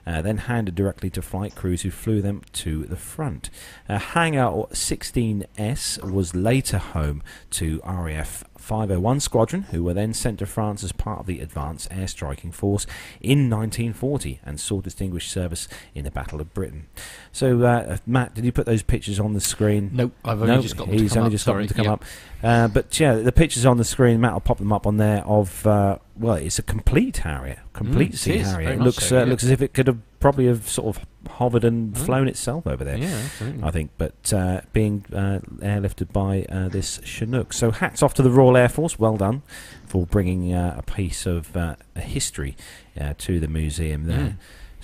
uh, 0.07 0.21
then 0.21 0.37
handed 0.37 0.73
directly 0.73 1.09
to 1.09 1.21
flight 1.21 1.53
crews 1.53 1.81
who 1.81 1.91
flew 1.91 2.21
them 2.21 2.41
to 2.53 2.85
the 2.85 2.95
front. 2.95 3.49
Uh, 3.89 3.99
Hangar 3.99 4.67
16S 4.71 6.09
was 6.09 6.33
later 6.33 6.77
home 6.77 7.21
to 7.51 7.81
RAF 7.85 8.45
501 8.57 9.19
Squadron, 9.19 9.61
who 9.63 9.83
were 9.83 9.93
then 9.93 10.13
sent 10.13 10.39
to 10.39 10.45
France 10.45 10.81
as 10.83 10.93
part 10.93 11.19
of 11.19 11.25
the 11.25 11.41
Advanced 11.41 11.89
Air 11.91 12.07
Striking 12.07 12.53
Force 12.53 12.85
in 13.19 13.49
1940 13.49 14.39
and 14.45 14.59
saw 14.59 14.79
distinguished 14.79 15.29
service 15.29 15.67
in 15.93 16.05
the 16.05 16.11
Battle 16.11 16.39
of 16.39 16.53
Britain. 16.53 16.87
So, 17.33 17.61
uh, 17.63 17.97
Matt, 18.05 18.33
did 18.33 18.45
you 18.45 18.53
put 18.53 18.65
those 18.65 18.83
pictures 18.83 19.19
on 19.19 19.33
the 19.33 19.41
screen? 19.41 19.91
Nope, 19.93 20.13
I've 20.23 20.41
only 20.41 20.55
No, 20.55 20.61
just 20.61 20.77
got 20.77 20.87
them 20.87 20.95
to 20.95 21.03
he's 21.03 21.13
come 21.13 21.19
only 21.19 21.27
up, 21.27 21.31
just 21.33 21.45
got 21.45 21.57
them 21.57 21.67
to 21.67 21.73
come 21.73 21.85
yeah. 21.85 21.93
up. 21.93 22.05
Uh, 22.41 22.67
but 22.69 22.97
yeah, 22.97 23.15
the 23.15 23.33
pictures 23.33 23.65
on 23.65 23.77
the 23.77 23.83
screen, 23.83 24.21
Matt 24.21 24.33
will 24.33 24.39
pop 24.39 24.57
them 24.57 24.71
up 24.71 24.87
on 24.87 24.97
there. 24.97 25.25
Of 25.25 25.67
uh, 25.67 25.97
well, 26.19 26.35
it's 26.35 26.59
a 26.59 26.63
complete 26.63 27.17
Harrier, 27.17 27.61
complete 27.73 28.11
Mm, 28.13 28.17
Sea 28.17 28.35
is, 28.37 28.51
Harrier. 28.51 28.69
It 28.71 28.79
looks 28.79 29.05
so, 29.07 29.17
uh, 29.17 29.23
yeah. 29.23 29.29
looks 29.29 29.43
as 29.43 29.51
if 29.51 29.61
it 29.61 29.73
could 29.73 29.87
have 29.87 29.99
probably 30.19 30.47
have 30.47 30.67
sort 30.67 30.95
of 30.97 31.05
hovered 31.33 31.63
and 31.63 31.93
Mm. 31.93 31.97
flown 31.97 32.27
itself 32.27 32.65
over 32.65 32.83
there. 32.83 32.97
Yeah, 32.97 33.15
absolutely. 33.25 33.63
I 33.63 33.71
think, 33.71 33.91
but 33.97 34.33
uh, 34.33 34.61
being 34.73 35.05
uh, 35.13 35.39
airlifted 35.59 36.11
by 36.11 36.43
uh, 36.49 36.69
this 36.69 36.99
Chinook. 37.03 37.53
So 37.53 37.71
hats 37.71 38.01
off 38.01 38.13
to 38.15 38.21
the 38.23 38.31
Royal 38.31 38.57
Air 38.57 38.69
Force. 38.69 38.97
Well 38.97 39.17
done 39.17 39.43
for 39.85 40.05
bringing 40.05 40.53
uh, 40.53 40.75
a 40.79 40.81
piece 40.83 41.25
of 41.25 41.55
uh, 41.55 41.75
history 41.95 42.55
uh, 42.99 43.13
to 43.19 43.39
the 43.39 43.47
museum 43.47 44.05
there. 44.05 44.17
Mm. 44.17 44.35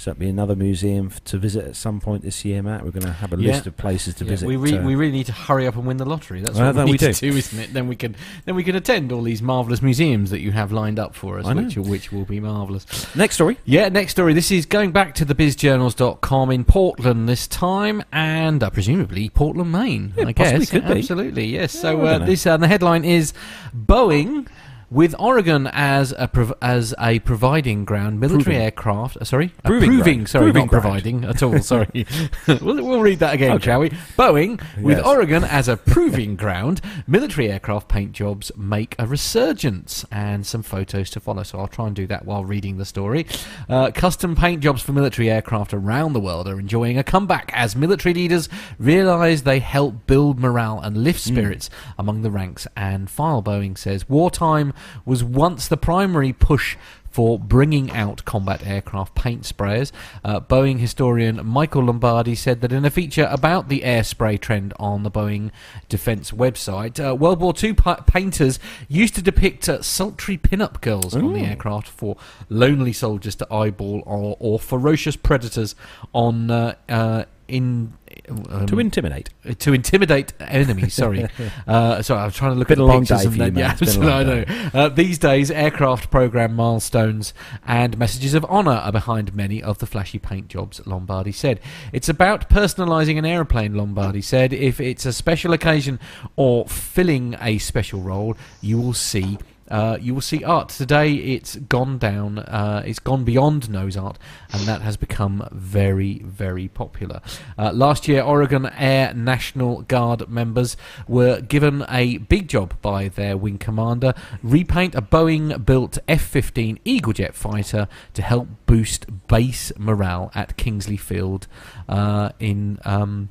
So 0.03 0.11
that'll 0.11 0.19
be 0.19 0.27
another 0.27 0.55
museum 0.57 1.07
f- 1.11 1.23
to 1.23 1.37
visit 1.37 1.65
at 1.65 1.77
some 1.77 2.01
point 2.01 2.23
this 2.23 2.43
year, 2.43 2.61
Matt. 2.61 2.83
We're 2.83 2.91
going 2.91 3.05
to 3.05 3.13
have 3.13 3.31
a 3.31 3.37
Yeah. 3.37 3.53
list 3.53 3.67
of 3.67 3.77
places 3.77 4.15
to 4.15 4.25
Yeah, 4.25 4.31
visit. 4.31 4.47
We, 4.47 4.57
re- 4.57 4.77
uh, 4.77 4.83
we 4.85 4.95
really 4.95 5.13
need 5.13 5.27
to 5.27 5.31
hurry 5.31 5.65
up 5.65 5.77
and 5.77 5.85
win 5.85 5.95
the 5.95 6.03
lottery. 6.05 6.41
That's 6.41 6.57
Well, 6.57 6.65
what 6.67 6.75
that 6.75 6.81
we 6.85 6.91
we 6.91 6.91
need 6.93 6.99
do. 6.99 7.13
to 7.13 7.31
do, 7.31 7.37
isn't 7.37 7.57
it? 7.59 7.73
Then 7.73 7.87
we 7.87 7.95
can 7.95 8.15
then 8.43 8.55
we 8.55 8.63
can 8.65 8.75
attend 8.75 9.13
all 9.13 9.21
these 9.21 9.41
marvelous 9.41 9.81
museums 9.81 10.29
that 10.31 10.41
you 10.41 10.51
have 10.51 10.73
lined 10.73 10.99
up 10.99 11.15
for 11.15 11.39
us, 11.39 11.45
I 11.45 11.53
know. 11.53 11.61
which 11.63 11.77
which 11.77 12.11
will 12.11 12.25
be 12.25 12.41
marvelous. 12.41 12.85
Next 13.15 13.35
story. 13.35 13.57
Yeah, 13.63 13.87
next 13.87 14.11
story. 14.11 14.33
This 14.33 14.51
is 14.51 14.65
going 14.65 14.91
back 14.91 15.15
to 15.15 15.23
the 15.25 15.33
bizjournals.com 15.35 16.51
in 16.51 16.65
Portland 16.65 17.29
this 17.29 17.47
time, 17.47 18.03
and 18.11 18.61
uh, 18.61 18.69
presumably 18.71 19.29
Portland, 19.29 19.71
Maine. 19.71 20.13
Yeah, 20.17 20.25
I 20.27 20.33
possibly 20.33 20.59
guess 20.59 20.69
could 20.69 20.87
be. 20.87 20.99
absolutely 20.99 21.45
yes. 21.45 21.71
So 21.71 22.01
I 22.01 22.03
uh, 22.03 22.11
dunno. 22.13 22.25
this 22.25 22.45
uh, 22.45 22.57
the 22.57 22.67
headline 22.67 23.05
is 23.05 23.33
Boeing 23.73 24.47
With 24.93 25.15
Oregon 25.17 25.67
as 25.73 26.13
a 26.19 26.27
prov- 26.27 26.53
as 26.61 26.93
a 26.99 27.17
providing 27.19 27.83
ground, 27.83 28.19
military 28.19 28.43
Proving. 28.43 28.61
aircraft. 28.61 29.17
Uh, 29.17 29.23
sorry, 29.25 29.51
Uh, 29.63 29.69
Proving 29.69 29.89
proving. 29.89 30.13
ground. 30.19 30.29
Sorry, 30.29 30.43
Proving 30.45 30.61
not 30.61 30.69
ground. 30.69 30.83
providing 30.83 31.25
at 31.25 31.41
all. 31.41 31.57
Sorry. 31.73 32.05
we'll, 32.47 32.75
we'll 32.85 33.01
read 33.01 33.17
that 33.19 33.33
again, 33.33 33.53
Okay. 33.53 33.65
shall 33.65 33.79
we? 33.79 33.89
Boeing, 34.17 34.61
with 34.79 34.97
Yes. 34.99 35.05
Oregon 35.07 35.43
as 35.45 35.67
a 35.67 35.77
proving 35.77 36.35
ground, 36.35 36.79
military 37.07 37.51
aircraft 37.51 37.87
paint 37.89 38.11
jobs 38.11 38.51
make 38.55 38.95
a 38.99 39.07
resurgence, 39.07 40.05
and 40.11 40.45
some 40.45 40.61
photos 40.61 41.09
to 41.09 41.19
follow. 41.19 41.41
So 41.41 41.57
I'll 41.59 41.67
try 41.67 41.87
and 41.87 41.95
do 41.95 42.05
that 42.07 42.25
while 42.25 42.45
reading 42.45 42.77
the 42.77 42.85
story. 42.85 43.25
Uh, 43.67 43.89
custom 43.89 44.35
paint 44.35 44.61
jobs 44.61 44.83
for 44.83 44.91
military 44.93 45.27
aircraft 45.29 45.73
around 45.73 46.13
the 46.13 46.19
world 46.19 46.47
are 46.47 46.59
enjoying 46.59 46.99
a 46.99 47.03
comeback 47.03 47.51
as 47.55 47.75
military 47.75 48.13
leaders 48.13 48.47
realise 48.77 49.41
they 49.41 49.57
help 49.59 50.05
build 50.05 50.39
morale 50.39 50.79
and 50.79 50.97
lift 51.03 51.19
spirits 51.19 51.71
among 51.97 52.21
the 52.21 52.29
ranks 52.29 52.67
and 52.77 53.09
file. 53.09 53.41
Boeing 53.41 53.75
says 53.75 54.07
wartime 54.07 54.71
was 55.05 55.23
once 55.23 55.67
the 55.67 55.77
primary 55.77 56.33
push 56.33 56.77
for 57.13 57.37
bringing 57.37 57.91
out 57.91 58.25
combat 58.25 58.65
aircraft 58.65 59.13
paint 59.13 59.43
sprayers. 59.43 59.91
Uh, 60.25 60.39
Boeing 60.39 60.79
historian 60.79 61.45
Michael 61.45 61.83
Lombardi 61.83 62.33
said 62.33 62.61
that 62.61 62.71
in 62.71 62.85
a 62.85 62.89
feature 62.89 63.27
about 63.29 63.69
the 63.69 63.83
air 63.83 64.03
spray 64.03 64.35
trend 64.35 64.73
on 64.79 65.03
the 65.03 65.11
Boeing 65.11 65.51
Defense 65.89 66.31
website, 66.31 66.99
uh, 66.99 67.15
World 67.15 67.39
War 67.39 67.53
II 67.61 67.73
pa- 67.73 68.01
painters 68.07 68.57
used 68.87 69.13
to 69.13 69.21
depict 69.21 69.69
uh, 69.69 69.83
sultry 69.83 70.37
pin-up 70.37 70.81
girls 70.81 71.15
on 71.15 71.33
the 71.33 71.41
aircraft 71.41 71.87
for 71.87 72.17
lonely 72.49 72.93
soldiers 72.93 73.35
to 73.35 73.53
eyeball 73.53 74.01
or, 74.07 74.35
or 74.39 74.57
ferocious 74.57 75.15
predators 75.15 75.75
on 76.13 76.49
uh, 76.49 76.73
uh, 76.89 77.25
in. 77.47 77.93
Um, 78.29 78.65
To 78.67 78.79
intimidate. 78.79 79.29
to 79.59 79.73
intimidate 79.73 80.31
enemies. 80.39 80.93
Sorry, 80.93 81.27
uh, 81.67 82.01
sorry. 82.01 82.21
I'm 82.21 82.31
trying 82.31 82.53
to 82.53 82.59
look 82.59 82.69
Been 82.69 82.79
at 82.79 82.81
a 82.81 82.85
the 82.85 82.87
long 82.87 83.01
pictures 83.01 83.19
day 83.19 83.25
and 83.25 83.33
for 83.35 83.43
you, 83.43 83.51
then- 83.51 83.57
yeah, 83.59 83.77
It's 83.81 83.95
been 83.97 84.03
a 84.03 84.07
long 84.09 84.19
I 84.19 84.23
know. 84.23 84.45
Uh, 84.73 84.89
these 84.89 85.17
days, 85.17 85.51
aircraft 85.51 86.09
program 86.09 86.55
milestones 86.55 87.33
and 87.67 87.97
messages 87.97 88.33
of 88.33 88.45
honour 88.45 88.71
are 88.71 88.91
behind 88.93 89.35
many 89.35 89.61
of 89.61 89.79
the 89.79 89.85
flashy 89.85 90.19
paint 90.19 90.47
jobs. 90.47 90.81
Lombardi 90.85 91.33
said 91.33 91.59
it's 91.91 92.07
about 92.07 92.49
personalising 92.49 93.17
an 93.17 93.25
aeroplane. 93.25 93.73
Lombardi 93.75 94.21
said 94.21 94.53
if 94.53 94.79
it's 94.79 95.05
a 95.05 95.11
special 95.11 95.51
occasion 95.51 95.99
or 96.37 96.65
filling 96.67 97.35
a 97.41 97.57
special 97.57 97.99
role, 97.99 98.37
you 98.61 98.79
will 98.79 98.93
see. 98.93 99.37
Uh, 99.69 99.97
you 99.99 100.13
will 100.13 100.21
see 100.21 100.43
art 100.43 100.69
today. 100.69 101.13
It's 101.13 101.55
gone 101.55 101.97
down. 101.97 102.39
Uh, 102.39 102.83
it's 102.85 102.99
gone 102.99 103.23
beyond 103.23 103.69
nose 103.69 103.97
art, 103.97 104.17
and 104.51 104.61
that 104.63 104.81
has 104.81 104.97
become 104.97 105.47
very, 105.51 106.19
very 106.19 106.67
popular. 106.67 107.21
Uh, 107.57 107.71
last 107.71 108.07
year, 108.07 108.21
Oregon 108.21 108.65
Air 108.77 109.13
National 109.13 109.81
Guard 109.83 110.29
members 110.29 110.77
were 111.07 111.41
given 111.41 111.85
a 111.89 112.17
big 112.17 112.47
job 112.47 112.73
by 112.81 113.07
their 113.07 113.37
wing 113.37 113.57
commander: 113.57 114.13
repaint 114.41 114.95
a 114.95 115.01
Boeing-built 115.01 115.97
F-15 116.07 116.79
Eagle 116.85 117.13
jet 117.13 117.35
fighter 117.35 117.87
to 118.13 118.21
help 118.21 118.47
boost 118.65 119.05
base 119.27 119.71
morale 119.77 120.31
at 120.35 120.57
Kingsley 120.57 120.97
Field 120.97 121.47
uh, 121.87 122.29
in. 122.39 122.79
Um, 122.85 123.29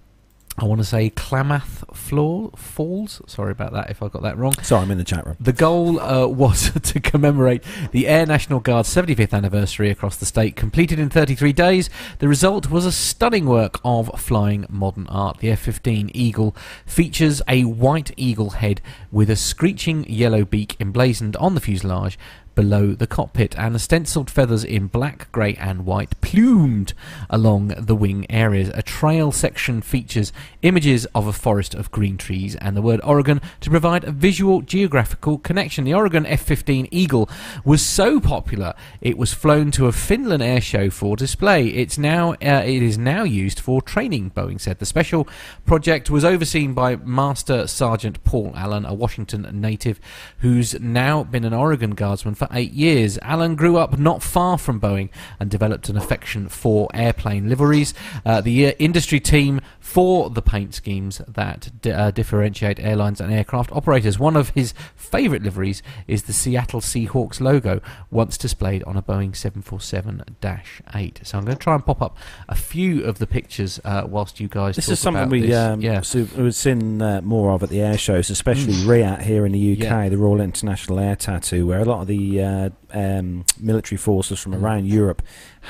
I 0.58 0.66
want 0.66 0.80
to 0.80 0.84
say 0.84 1.08
Klamath 1.08 1.82
Floor, 1.94 2.50
Falls. 2.56 3.22
Sorry 3.26 3.52
about 3.52 3.72
that 3.72 3.90
if 3.90 4.02
I 4.02 4.08
got 4.08 4.22
that 4.22 4.36
wrong. 4.36 4.52
Sorry, 4.62 4.82
I'm 4.82 4.90
in 4.90 4.98
the 4.98 5.04
chat 5.04 5.26
room. 5.26 5.36
The 5.40 5.52
goal 5.52 5.98
uh, 5.98 6.26
was 6.42 6.70
to 6.70 7.00
commemorate 7.00 7.64
the 7.90 8.06
Air 8.06 8.26
National 8.26 8.60
Guard's 8.60 8.94
75th 8.94 9.32
anniversary 9.32 9.90
across 9.90 10.16
the 10.16 10.26
state, 10.26 10.54
completed 10.54 10.98
in 10.98 11.08
33 11.08 11.54
days. 11.54 11.88
The 12.18 12.28
result 12.28 12.70
was 12.70 12.84
a 12.84 12.92
stunning 12.92 13.46
work 13.46 13.80
of 13.82 14.10
flying 14.20 14.66
modern 14.68 15.06
art. 15.06 15.38
The 15.38 15.50
F 15.50 15.60
15 15.60 16.10
Eagle 16.12 16.54
features 16.84 17.40
a 17.48 17.64
white 17.64 18.12
eagle 18.18 18.50
head 18.50 18.82
with 19.10 19.30
a 19.30 19.36
screeching 19.36 20.04
yellow 20.04 20.44
beak 20.44 20.76
emblazoned 20.78 21.34
on 21.36 21.54
the 21.54 21.60
fuselage 21.60 22.18
below 22.54 22.94
the 22.94 23.06
cockpit 23.06 23.56
and 23.58 23.80
stenciled 23.80 24.30
feathers 24.30 24.64
in 24.64 24.86
black, 24.86 25.30
grey, 25.32 25.54
and 25.54 25.84
white 25.86 26.20
plumed 26.20 26.92
along 27.30 27.68
the 27.68 27.94
wing 27.94 28.26
areas. 28.30 28.70
A 28.74 28.82
trail 28.82 29.32
section 29.32 29.82
features 29.82 30.32
images 30.62 31.06
of 31.14 31.26
a 31.26 31.32
forest 31.32 31.74
of 31.74 31.90
green 31.90 32.16
trees 32.16 32.56
and 32.56 32.76
the 32.76 32.82
word 32.82 33.00
Oregon 33.04 33.40
to 33.60 33.70
provide 33.70 34.04
a 34.04 34.12
visual 34.12 34.60
geographical 34.60 35.38
connection. 35.38 35.84
The 35.84 35.94
Oregon 35.94 36.26
F 36.26 36.42
15 36.42 36.88
Eagle 36.90 37.28
was 37.64 37.84
so 37.84 38.20
popular 38.20 38.74
it 39.00 39.18
was 39.18 39.32
flown 39.32 39.70
to 39.72 39.86
a 39.86 39.92
Finland 39.92 40.42
air 40.42 40.60
show 40.60 40.90
for 40.90 41.16
display. 41.16 41.68
It's 41.68 41.98
now 41.98 42.32
uh, 42.32 42.62
it 42.64 42.82
is 42.82 42.98
now 42.98 43.24
used 43.24 43.60
for 43.60 43.82
training, 43.82 44.30
Boeing 44.30 44.60
said. 44.60 44.78
The 44.78 44.86
special 44.86 45.26
project 45.66 46.10
was 46.10 46.24
overseen 46.24 46.74
by 46.74 46.96
Master 46.96 47.66
Sergeant 47.66 48.22
Paul 48.24 48.52
Allen, 48.56 48.84
a 48.84 48.94
Washington 48.94 49.48
native 49.52 50.00
who's 50.38 50.78
now 50.80 51.24
been 51.24 51.44
an 51.44 51.52
Oregon 51.52 51.92
Guardsman 51.92 52.34
for 52.42 52.56
eight 52.56 52.72
years. 52.72 53.18
Allen 53.22 53.54
grew 53.54 53.76
up 53.76 53.98
not 53.98 54.20
far 54.22 54.58
from 54.58 54.80
Boeing 54.80 55.10
and 55.38 55.48
developed 55.48 55.88
an 55.88 55.96
affection 55.96 56.48
for 56.48 56.88
airplane 56.92 57.48
liveries. 57.48 57.94
Uh, 58.26 58.40
the 58.40 58.66
uh, 58.66 58.70
industry 58.80 59.20
team 59.20 59.60
for 59.78 60.28
the 60.30 60.42
paint 60.42 60.74
schemes 60.74 61.20
that 61.28 61.70
uh, 61.86 62.10
differentiate 62.10 62.80
airlines 62.80 63.20
and 63.20 63.32
aircraft 63.32 63.70
operators. 63.72 64.18
One 64.18 64.36
of 64.36 64.50
his 64.50 64.74
favourite 64.96 65.42
liveries 65.42 65.82
is 66.08 66.24
the 66.24 66.32
Seattle 66.32 66.80
Seahawks 66.80 67.40
logo, 67.40 67.80
once 68.10 68.36
displayed 68.36 68.82
on 68.84 68.96
a 68.96 69.02
Boeing 69.02 69.32
747-8. 69.32 71.26
So 71.26 71.38
I'm 71.38 71.44
going 71.44 71.56
to 71.56 71.62
try 71.62 71.74
and 71.74 71.84
pop 71.84 72.02
up 72.02 72.16
a 72.48 72.54
few 72.54 73.04
of 73.04 73.18
the 73.18 73.26
pictures 73.26 73.78
uh, 73.84 74.04
whilst 74.08 74.40
you 74.40 74.48
guys 74.48 74.76
This 74.76 74.88
is 74.88 74.98
something 74.98 75.28
we 75.28 75.52
um, 75.54 75.80
yeah. 75.80 76.00
so 76.00 76.26
we've 76.36 76.54
seen 76.54 77.00
uh, 77.02 77.20
more 77.22 77.52
of 77.52 77.62
at 77.62 77.68
the 77.68 77.80
air 77.80 77.98
shows, 77.98 78.30
especially 78.30 78.74
RIAT 78.84 79.22
here 79.22 79.46
in 79.46 79.52
the 79.52 79.72
UK, 79.74 79.78
Yeah. 79.82 80.08
the 80.08 80.18
Royal 80.18 80.40
International 80.40 80.98
Air 80.98 81.16
Tattoo, 81.16 81.66
where 81.66 81.80
a 81.80 81.84
lot 81.84 82.00
of 82.00 82.06
the 82.06 82.31
uh, 82.40 82.70
um, 82.92 83.44
military 83.60 83.96
forces 83.98 84.38
from 84.40 84.52
Mm. 84.52 84.62
around 84.62 84.86
Europe 84.86 85.20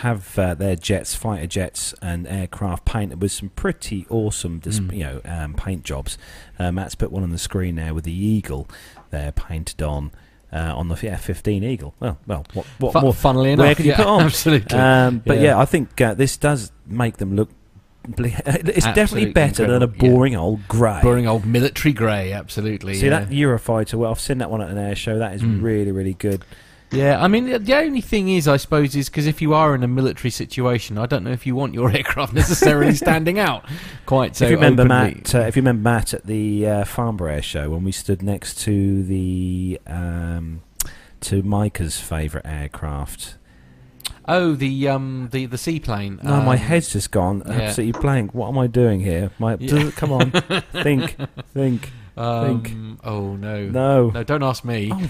have 0.03 0.39
uh, 0.39 0.55
their 0.55 0.77
jets, 0.77 1.15
fighter 1.15 1.47
jets, 1.47 1.95
and 2.03 2.27
aircraft 2.27 2.85
painted 2.85 3.21
with 3.23 3.33
some 3.33 3.49
pretty 3.51 4.07
awesome, 4.11 4.59
dis- 4.59 4.81
Mm. 4.81 4.93
you 4.97 5.05
know, 5.05 5.21
um, 5.25 5.55
paint 5.55 5.83
jobs. 5.85 6.19
Uh, 6.59 6.71
Matt's 6.71 6.95
put 6.95 7.11
one 7.11 7.23
on 7.23 7.31
the 7.31 7.39
screen 7.39 7.75
there 7.77 7.95
with 7.95 8.05
the 8.05 8.13
eagle 8.13 8.69
there 9.11 9.33
painted 9.33 9.83
on. 9.83 10.11
Uh, 10.55 10.71
on 10.77 10.89
the 10.89 10.95
F-15 11.11 11.63
Eagle. 11.65 11.95
Well, 11.99 12.19
well, 12.27 12.45
what, 12.53 12.67
what 12.79 13.03
more? 13.03 13.15
funnily 13.15 13.57
where 13.57 13.69
enough, 13.69 13.77
can 13.79 13.87
you 13.87 13.93
yeah, 13.93 13.97
put 13.97 14.07
on? 14.07 14.21
absolutely. 14.27 14.79
Um, 14.79 15.23
but 15.25 15.39
Yeah. 15.39 15.43
yeah. 15.45 15.59
I 15.59 15.65
think 15.65 15.99
uh, 15.99 16.13
this 16.13 16.37
does 16.37 16.73
make 16.87 17.17
them 17.17 17.35
look. 17.37 17.49
It's 18.17 18.85
definitely 18.87 19.33
better 19.33 19.67
than 19.67 19.83
a 19.83 19.85
incredible, 19.87 20.07
yeah. 20.07 20.13
boring 20.13 20.37
old 20.37 20.69
grey. 20.69 21.01
Boring 21.03 21.27
old 21.27 21.45
military 21.47 21.93
grey, 21.93 22.33
absolutely. 22.33 22.95
See 22.95 23.07
yeah. 23.07 23.21
that 23.21 23.31
Eurofighter? 23.31 23.95
Well, 23.95 24.11
I've 24.11 24.21
seen 24.21 24.39
that 24.39 24.51
one 24.51 24.61
at 24.61 24.71
an 24.71 24.79
air 24.79 24.95
show. 24.97 25.19
That 25.19 25.35
is 25.35 25.43
Mm. 25.43 25.63
really, 25.63 25.93
really 25.93 26.15
good. 26.15 26.45
Yeah, 26.91 27.23
I 27.23 27.27
mean, 27.29 27.47
the- 27.49 27.59
the 27.59 27.75
only 27.75 28.03
thing 28.03 28.29
is, 28.29 28.47
I 28.47 28.59
suppose, 28.59 28.95
is 28.95 29.09
because 29.09 29.27
if 29.27 29.41
you 29.41 29.55
are 29.55 29.75
in 29.75 29.83
a 29.83 29.89
military 29.89 30.31
situation, 30.31 30.99
I 30.99 31.07
don't 31.07 31.25
know 31.25 31.31
if 31.31 31.47
you 31.47 31.55
want 31.55 31.73
your 31.73 31.91
aircraft 31.97 32.35
necessarily 32.35 32.95
standing 32.95 33.39
out 33.39 33.65
quite 34.05 34.37
so 34.37 34.45
if 34.45 34.51
you 34.51 34.57
remember 34.57 34.83
openly. 34.83 35.15
Matt, 35.15 35.35
uh, 35.35 35.39
if 35.41 35.57
you 35.57 35.63
remember 35.63 35.89
Matt 35.89 36.13
at 36.13 36.27
the 36.27 36.67
uh, 36.67 36.85
Farnborough 36.85 37.33
Air 37.35 37.43
Show 37.43 37.71
when 37.71 37.83
we 37.85 37.93
stood 37.93 38.23
next 38.23 38.59
to 38.65 39.03
the 39.05 39.81
um, 39.87 40.61
to 41.21 41.43
Micah's 41.43 41.99
favourite 41.99 42.45
aircraft. 42.47 43.37
Oh, 44.29 44.55
the 44.55 44.89
um, 44.89 45.29
the 45.33 45.47
the 45.47 45.59
seaplane. 45.59 46.21
No, 46.23 46.41
my 46.43 46.53
um, 46.53 46.59
head's 46.59 46.93
just 46.93 47.11
gone 47.11 47.43
yeah. 47.47 47.53
absolutely 47.55 48.01
blank. 48.01 48.35
What 48.35 48.49
am 48.49 48.59
I 48.59 48.67
doing 48.67 49.01
here? 49.01 49.31
My, 49.39 49.57
Yeah. 49.59 49.91
come 49.93 50.13
on, 50.13 50.31
think, 50.73 51.17
think, 51.53 51.53
think. 51.53 51.91
Um, 52.15 53.01
oh 53.05 53.37
no, 53.37 53.69
No. 53.71 54.11
no! 54.11 54.23
Don't 54.23 54.43
ask 54.43 54.67
me. 54.67 54.91
Oh, 54.93 55.09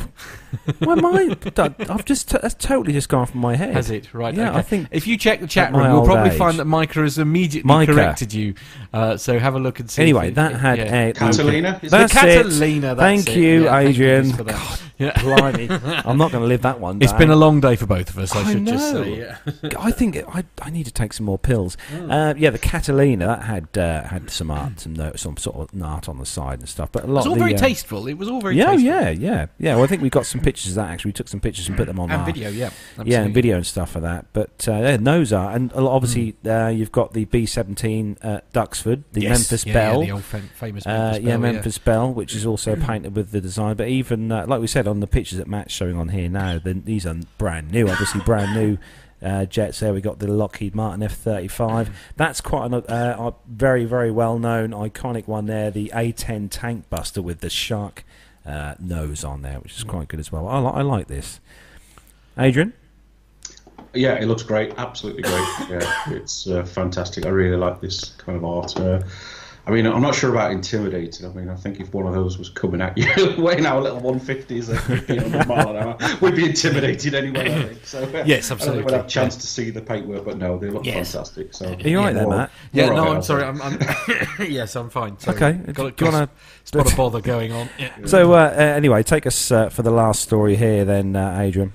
Why 0.78 0.92
am 0.92 1.04
I? 1.04 1.36
I've 1.90 2.04
just 2.04 2.28
that's 2.28 2.54
totally 2.54 2.92
just 2.92 3.08
gone 3.08 3.26
from 3.26 3.40
my 3.40 3.56
head. 3.56 3.74
Has 3.74 3.90
it 3.90 4.14
right? 4.14 4.32
Yeah, 4.32 4.50
okay. 4.50 4.58
I 4.58 4.62
think 4.62 4.88
if 4.92 5.08
you 5.08 5.18
check 5.18 5.40
the 5.40 5.48
chat 5.48 5.72
room, 5.74 5.90
you'll 5.90 6.04
probably 6.06 6.30
age- 6.30 6.38
find 6.38 6.60
that 6.60 6.66
Micah 6.66 7.00
has 7.00 7.18
immediately 7.18 7.66
Micah. 7.66 7.92
corrected 7.92 8.32
you. 8.32 8.54
Uh, 8.92 9.16
so 9.16 9.40
have 9.40 9.56
a 9.56 9.58
look 9.58 9.80
and 9.80 9.90
see. 9.90 10.02
Anyway, 10.02 10.26
if 10.26 10.32
it- 10.32 10.34
that 10.36 10.54
had 10.54 10.78
yeah. 10.78 10.84
a 11.06 11.12
Catalina? 11.12 11.80
That's 11.82 12.12
the 12.14 12.20
Catalina. 12.20 12.92
it. 12.92 12.94
That's 12.94 13.00
Thank 13.00 13.28
it, 13.30 13.36
you, 13.40 13.64
yeah, 13.64 13.80
thank 13.82 14.91
Adrian. 15.10 15.14
goodness 15.18 15.22
for 15.22 15.28
that. 15.28 15.52
God, 15.52 15.58
Yeah. 15.58 15.78
blimey, 15.82 16.02
I'm 16.08 16.18
not 16.18 16.32
going 16.32 16.42
to 16.42 16.48
live 16.48 16.62
that 16.62 16.80
one. 16.80 17.02
It's 17.02 17.12
been 17.12 17.30
a 17.30 17.36
long 17.36 17.60
day 17.60 17.76
for 17.76 17.86
both 17.86 18.10
of 18.10 18.18
us. 18.18 18.34
I, 18.34 18.40
I 18.40 18.52
should 18.52 18.66
just 18.66 18.90
say. 18.90 19.18
Yeah. 19.18 19.36
I 19.78 19.90
think 19.90 20.16
I 20.28 20.44
I 20.60 20.70
need 20.70 20.84
to 20.86 20.92
take 20.92 21.12
some 21.12 21.26
more 21.26 21.38
pills. 21.38 21.76
Mm. 21.90 22.10
Uh, 22.10 22.34
yeah, 22.38 22.50
the 22.50 22.58
Catalina 22.58 23.26
that 23.26 23.42
had 23.42 23.78
uh, 23.78 24.04
had 24.04 24.30
some 24.30 24.50
art, 24.50 24.80
some 24.80 24.94
no, 24.94 25.12
some 25.16 25.36
sort 25.36 25.56
of 25.74 25.82
art 25.82 26.08
on 26.08 26.18
the 26.18 26.26
side 26.26 26.60
and 26.60 26.68
stuff. 26.68 26.90
But 26.92 27.04
a 27.04 27.06
lot. 27.06 27.12
It 27.12 27.16
was 27.16 27.26
all 27.26 27.34
the, 27.34 27.38
very 27.40 27.54
uh, 27.54 27.58
tasteful. 27.58 28.06
It 28.06 28.14
was 28.18 28.28
all 28.28 28.40
very 28.40 28.56
yeah, 28.56 28.66
tasteful. 28.72 28.84
yeah, 28.84 29.10
yeah, 29.10 29.46
yeah. 29.58 29.74
Well, 29.74 29.84
I 29.84 29.86
think 29.86 30.02
we 30.02 30.10
got 30.10 30.26
some 30.26 30.40
pictures 30.40 30.70
of 30.70 30.74
that. 30.76 30.90
Actually, 30.90 31.10
we 31.10 31.14
took 31.14 31.28
some 31.28 31.40
pictures 31.40 31.68
and 31.68 31.76
put 31.76 31.86
them 31.86 31.98
on 32.00 32.10
and 32.10 32.20
our 32.20 32.26
video. 32.26 32.48
Yeah, 32.50 32.70
yeah, 33.04 33.22
and 33.22 33.34
video 33.34 33.56
and 33.56 33.66
stuff 33.66 33.90
for 33.92 34.00
that. 34.00 34.26
But 34.32 34.66
uh, 34.68 34.72
yeah, 34.72 34.96
those 34.96 35.32
are, 35.32 35.52
and 35.52 35.72
obviously 35.72 36.22
Mm. 36.44 36.66
uh, 36.66 36.68
you've 36.70 36.92
got 36.92 37.12
the 37.14 37.24
B-17 37.26 38.16
at 38.22 38.50
Duxford, 38.52 39.02
the 39.12 39.22
Yes. 39.22 39.38
Memphis 39.38 39.66
Yeah, 39.66 39.72
Belle, 39.74 40.00
yeah, 40.00 40.06
the 40.06 40.12
old 40.12 40.24
fam- 40.24 40.50
famous 40.54 40.86
uh, 40.86 40.90
Memphis 40.90 41.22
yeah, 41.22 41.30
Belle, 41.30 41.38
Memphis 41.40 41.78
Belle, 41.78 42.12
which 42.12 42.34
is 42.34 42.46
also 42.46 42.76
painted 42.88 43.14
with 43.16 43.30
the 43.30 43.40
design. 43.40 43.76
But 43.76 43.88
even 43.88 44.30
uh, 44.32 44.44
like 44.46 44.60
we 44.60 44.66
said 44.66 44.86
on 44.92 45.00
the 45.00 45.06
pictures 45.08 45.38
that 45.38 45.48
Matt's 45.48 45.72
showing 45.72 45.96
on 45.96 46.10
here 46.10 46.28
now, 46.28 46.58
then 46.58 46.82
these 46.84 47.04
are 47.06 47.16
brand 47.38 47.72
new, 47.72 47.88
obviously 47.88 48.20
brand 48.20 48.54
new. 48.54 48.78
Uh, 49.24 49.44
jets 49.44 49.78
there. 49.78 49.92
We 49.92 50.00
got 50.00 50.18
the 50.18 50.26
Lockheed 50.26 50.74
Martin 50.74 51.00
F-35. 51.04 51.92
That's 52.16 52.40
quite 52.40 52.66
an, 52.66 52.74
uh, 52.74 53.14
a 53.20 53.34
very, 53.48 53.84
very 53.84 54.10
well 54.10 54.36
known, 54.36 54.70
iconic 54.70 55.28
one 55.28 55.46
there. 55.46 55.70
The 55.70 55.92
A-10 55.94 56.48
tank 56.50 56.90
buster 56.90 57.22
with 57.22 57.38
the 57.38 57.48
shark 57.48 58.04
uh, 58.44 58.74
nose 58.80 59.22
on 59.22 59.42
there, 59.42 59.60
which 59.60 59.76
is 59.76 59.84
quite 59.84 60.08
good 60.08 60.18
as 60.18 60.32
well. 60.32 60.48
I, 60.48 60.58
li- 60.58 60.72
I 60.74 60.82
like 60.82 61.06
this. 61.06 61.38
Adrian? 62.36 62.72
Yeah, 63.94 64.14
it 64.14 64.26
looks 64.26 64.42
great. 64.42 64.74
Absolutely 64.76 65.22
great. 65.22 65.48
Yeah, 65.68 66.02
it's 66.08 66.48
uh, 66.48 66.64
fantastic. 66.64 67.26
I 67.26 67.28
really 67.28 67.56
like 67.56 67.80
this 67.80 68.16
kind 68.18 68.36
of 68.36 68.44
art. 68.44 68.74
I 69.64 69.70
mean, 69.70 69.86
I'm 69.86 70.02
not 70.02 70.16
sure 70.16 70.30
about 70.30 70.50
intimidating. 70.50 71.24
I 71.24 71.28
mean, 71.32 71.48
I 71.48 71.54
think 71.54 71.78
if 71.78 71.94
one 71.94 72.04
of 72.08 72.14
those 72.14 72.36
was 72.36 72.48
coming 72.48 72.80
at 72.80 72.98
you, 72.98 73.06
weighing 73.40 73.64
our 73.64 73.80
little 73.80 74.00
150s 74.00 74.74
at 74.74 75.08
100 75.08 75.46
mile 75.46 75.70
an 75.70 75.76
hour, 75.76 75.96
we'd 76.20 76.34
be 76.34 76.46
intimidated 76.46 77.14
anyway. 77.14 77.54
I 77.54 77.62
think. 77.68 77.86
So, 77.86 78.02
uh, 78.02 78.22
yes, 78.26 78.50
I 78.50 78.54
absolutely. 78.54 78.58
don't 78.58 78.74
think 78.74 78.86
we'd 78.86 78.96
have 78.96 79.04
a 79.06 79.08
chance 79.08 79.36
to 79.36 79.46
see 79.46 79.70
the 79.70 79.80
paintwork, 79.80 80.24
but 80.24 80.36
no, 80.38 80.58
they 80.58 80.68
look 80.68 80.84
Yes. 80.84 81.12
fantastic. 81.12 81.54
So, 81.54 81.66
Are 81.68 81.88
you 81.88 81.98
all 81.98 82.04
right 82.06 82.12
there, 82.12 82.24
More- 82.24 82.36
Matt? 82.38 82.50
Yeah, 82.72 82.86
more 82.86 82.94
no, 82.96 83.02
I'm 83.08 83.16
I'll 83.18 83.22
sorry. 83.22 83.44
I'm, 83.44 83.62
I'm 83.62 83.78
yes, 84.50 84.74
I'm 84.74 84.90
fine. 84.90 85.16
Sorry. 85.20 85.36
Okay. 85.36 85.52
got, 85.72 85.74
Do 85.76 85.82
you 85.84 85.90
got 85.92 86.12
wanna- 86.12 86.24
a 86.24 86.66
spot 86.66 86.90
of 86.90 86.96
bother 86.96 87.20
going 87.20 87.52
on. 87.52 87.68
Yeah. 87.78 87.92
So, 88.06 88.32
uh, 88.32 88.36
uh, 88.36 88.58
anyway, 88.58 89.04
take 89.04 89.26
us 89.28 89.52
uh, 89.52 89.68
for 89.68 89.82
the 89.82 89.92
last 89.92 90.22
story 90.22 90.56
here, 90.56 90.84
then, 90.84 91.14
uh, 91.14 91.38
Adrian. 91.40 91.72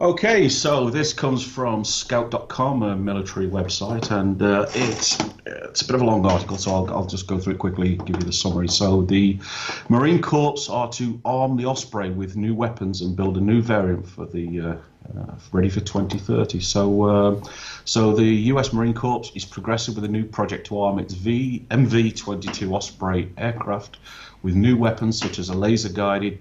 Okay, 0.00 0.48
so 0.48 0.90
this 0.90 1.12
comes 1.12 1.42
from 1.42 1.84
Scout.com, 1.84 2.84
a 2.84 2.94
military 2.94 3.48
website, 3.48 4.12
and 4.12 4.40
uh, 4.40 4.66
it's 4.72 5.18
it's 5.44 5.82
a 5.82 5.86
bit 5.86 5.96
of 5.96 6.02
a 6.02 6.04
long 6.04 6.24
article, 6.24 6.56
so 6.56 6.72
I'll, 6.72 6.90
I'll 6.94 7.06
just 7.06 7.26
go 7.26 7.36
through 7.36 7.54
it 7.54 7.58
quickly, 7.58 7.96
give 7.96 8.14
you 8.14 8.22
the 8.22 8.32
summary. 8.32 8.68
So 8.68 9.02
the 9.02 9.40
Marine 9.88 10.22
Corps 10.22 10.70
are 10.70 10.88
to 10.92 11.20
arm 11.24 11.56
the 11.56 11.66
Osprey 11.66 12.10
with 12.10 12.36
new 12.36 12.54
weapons 12.54 13.00
and 13.00 13.16
build 13.16 13.38
a 13.38 13.40
new 13.40 13.60
variant 13.60 14.06
for 14.06 14.24
the 14.24 14.60
uh, 14.60 14.76
uh, 15.18 15.34
ready 15.50 15.68
for 15.68 15.80
2030. 15.80 16.60
So 16.60 17.02
uh, 17.02 17.44
so 17.84 18.14
the 18.14 18.24
U.S. 18.52 18.72
Marine 18.72 18.94
Corps 18.94 19.32
is 19.34 19.44
progressing 19.44 19.96
with 19.96 20.04
a 20.04 20.08
new 20.08 20.24
project 20.24 20.68
to 20.68 20.78
arm 20.78 21.00
its 21.00 21.14
v, 21.14 21.66
MV-22 21.72 22.72
Osprey 22.72 23.32
aircraft 23.36 23.98
with 24.42 24.54
new 24.54 24.76
weapons 24.76 25.18
such 25.18 25.40
as 25.40 25.48
a 25.48 25.54
laser-guided 25.54 26.40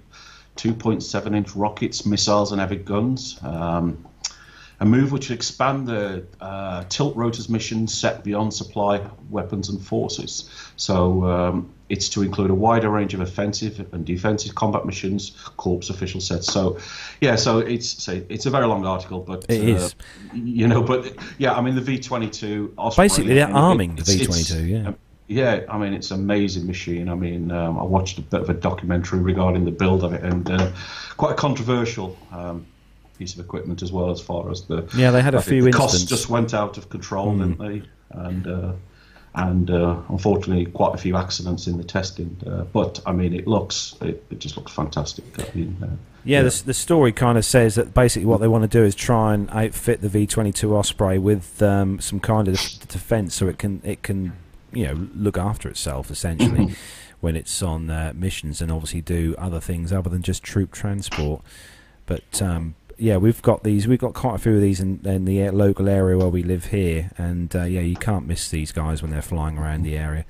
2.7 0.57 1.35
inch 1.35 1.55
rockets, 1.55 2.05
missiles, 2.05 2.51
and 2.51 2.59
heavy 2.61 2.77
guns. 2.77 3.39
Um, 3.43 4.05
a 4.79 4.85
move 4.85 5.11
which 5.11 5.29
would 5.29 5.35
expand 5.35 5.87
the 5.87 6.23
uh, 6.39 6.83
tilt 6.87 7.15
rotors 7.15 7.49
mission 7.49 7.87
set 7.87 8.23
beyond 8.23 8.53
supply 8.53 9.01
weapons 9.31 9.69
and 9.69 9.81
forces. 9.81 10.51
So 10.75 11.23
um, 11.25 11.73
it's 11.89 12.09
to 12.09 12.21
include 12.21 12.51
a 12.51 12.53
wider 12.53 12.89
range 12.89 13.15
of 13.15 13.21
offensive 13.21 13.91
and 13.91 14.05
defensive 14.05 14.53
combat 14.53 14.85
missions. 14.85 15.31
Corps 15.57 15.89
official 15.89 16.21
said 16.21 16.43
so. 16.43 16.77
Yeah, 17.21 17.37
so 17.37 17.57
it's 17.57 17.89
so 18.03 18.21
it's 18.29 18.45
a 18.45 18.51
very 18.51 18.67
long 18.67 18.85
article, 18.85 19.21
but 19.21 19.45
It 19.49 19.61
uh, 19.61 19.77
is. 19.77 19.95
You 20.35 20.67
know, 20.67 20.83
but 20.83 21.11
yeah, 21.39 21.53
I 21.53 21.61
mean 21.61 21.73
the 21.73 21.81
V22. 21.81 22.73
Osprey, 22.77 23.03
Basically, 23.05 23.33
they're 23.33 23.49
arming 23.51 23.95
the 23.95 24.01
it's- 24.03 24.21
it's- 24.21 24.51
V22, 24.51 24.69
yeah. 24.69 24.91
Yeah, 25.27 25.61
I 25.69 25.77
mean 25.77 25.93
it's 25.93 26.11
an 26.11 26.19
amazing 26.21 26.65
machine. 26.67 27.09
I 27.09 27.15
mean, 27.15 27.51
um, 27.51 27.77
I 27.77 27.83
watched 27.83 28.17
a 28.17 28.21
bit 28.21 28.41
of 28.41 28.49
a 28.49 28.53
documentary 28.53 29.19
regarding 29.19 29.65
the 29.65 29.71
build 29.71 30.03
of 30.03 30.13
it, 30.13 30.23
and 30.23 30.49
uh, 30.49 30.71
quite 31.17 31.31
a 31.31 31.35
controversial 31.35 32.17
um, 32.31 32.65
piece 33.17 33.33
of 33.33 33.39
equipment 33.39 33.81
as 33.81 33.91
well, 33.91 34.09
as 34.11 34.21
far 34.21 34.49
as 34.51 34.63
the 34.63 34.87
Yeah, 34.95 35.11
they 35.11 35.21
had 35.21 35.35
a 35.35 35.39
I 35.39 35.41
few 35.41 35.63
the 35.63 35.71
costs 35.71 36.03
just 36.05 36.29
went 36.29 36.53
out 36.53 36.77
of 36.77 36.89
control, 36.89 37.33
Mm. 37.33 37.57
didn't 37.57 37.59
they? 37.59 37.87
And 38.11 38.47
uh, 38.47 38.71
and 39.35 39.69
uh, 39.69 39.97
unfortunately, 40.09 40.65
quite 40.65 40.95
a 40.95 40.97
few 40.97 41.15
accidents 41.15 41.67
in 41.67 41.77
the 41.77 41.83
testing. 41.83 42.35
Uh, 42.47 42.63
but 42.63 42.99
I 43.05 43.11
mean, 43.11 43.33
it 43.33 43.45
looks 43.47 43.95
it, 44.01 44.23
it 44.31 44.39
just 44.39 44.55
looks 44.57 44.71
fantastic. 44.71 45.25
I 45.37 45.45
mean, 45.55 45.77
uh, 45.83 45.87
Yeah, 46.23 46.41
The, 46.41 46.63
the 46.67 46.73
story 46.73 47.11
kind 47.11 47.37
of 47.37 47.45
says 47.45 47.75
that 47.75 47.93
basically 47.93 48.25
what 48.25 48.39
they 48.39 48.47
want 48.47 48.63
to 48.63 48.67
do 48.67 48.83
is 48.83 48.95
try 48.95 49.33
and 49.35 49.49
outfit 49.51 50.01
the 50.01 50.07
V22 50.07 50.71
Osprey 50.71 51.19
with 51.19 51.61
um, 51.61 51.99
some 51.99 52.19
kind 52.19 52.47
of 52.47 52.55
defense, 52.87 53.35
so 53.35 53.47
it 53.47 53.59
can 53.59 53.81
it 53.83 54.01
can 54.01 54.33
you 54.73 54.85
know 54.85 55.07
look 55.15 55.37
after 55.37 55.69
itself 55.69 56.11
essentially 56.11 56.75
when 57.19 57.35
it's 57.35 57.61
on 57.63 57.89
uh, 57.89 58.13
missions, 58.15 58.61
and 58.61 58.71
obviously 58.71 59.01
do 59.01 59.35
other 59.37 59.59
things 59.59 59.91
other 59.93 60.09
than 60.09 60.21
just 60.21 60.43
troop 60.43 60.71
transport. 60.71 61.41
But 62.05 62.41
um, 62.41 62.75
yeah, 62.97 63.17
we've 63.17 63.41
got 63.41 63.63
these. 63.63 63.87
We've 63.87 63.99
got 63.99 64.13
quite 64.13 64.35
a 64.35 64.37
few 64.37 64.55
of 64.55 64.61
these 64.61 64.79
in, 64.79 65.01
in 65.05 65.25
the 65.25 65.49
local 65.51 65.87
area 65.89 66.17
where 66.17 66.29
we 66.29 66.43
live 66.43 66.65
here, 66.65 67.11
and 67.17 67.55
uh, 67.55 67.63
yeah, 67.63 67.81
you 67.81 67.95
can't 67.95 68.27
miss 68.27 68.49
these 68.49 68.71
guys 68.71 69.01
when 69.01 69.11
they're 69.11 69.21
flying 69.21 69.57
around 69.57 69.83
the 69.83 69.97
area 69.97 70.25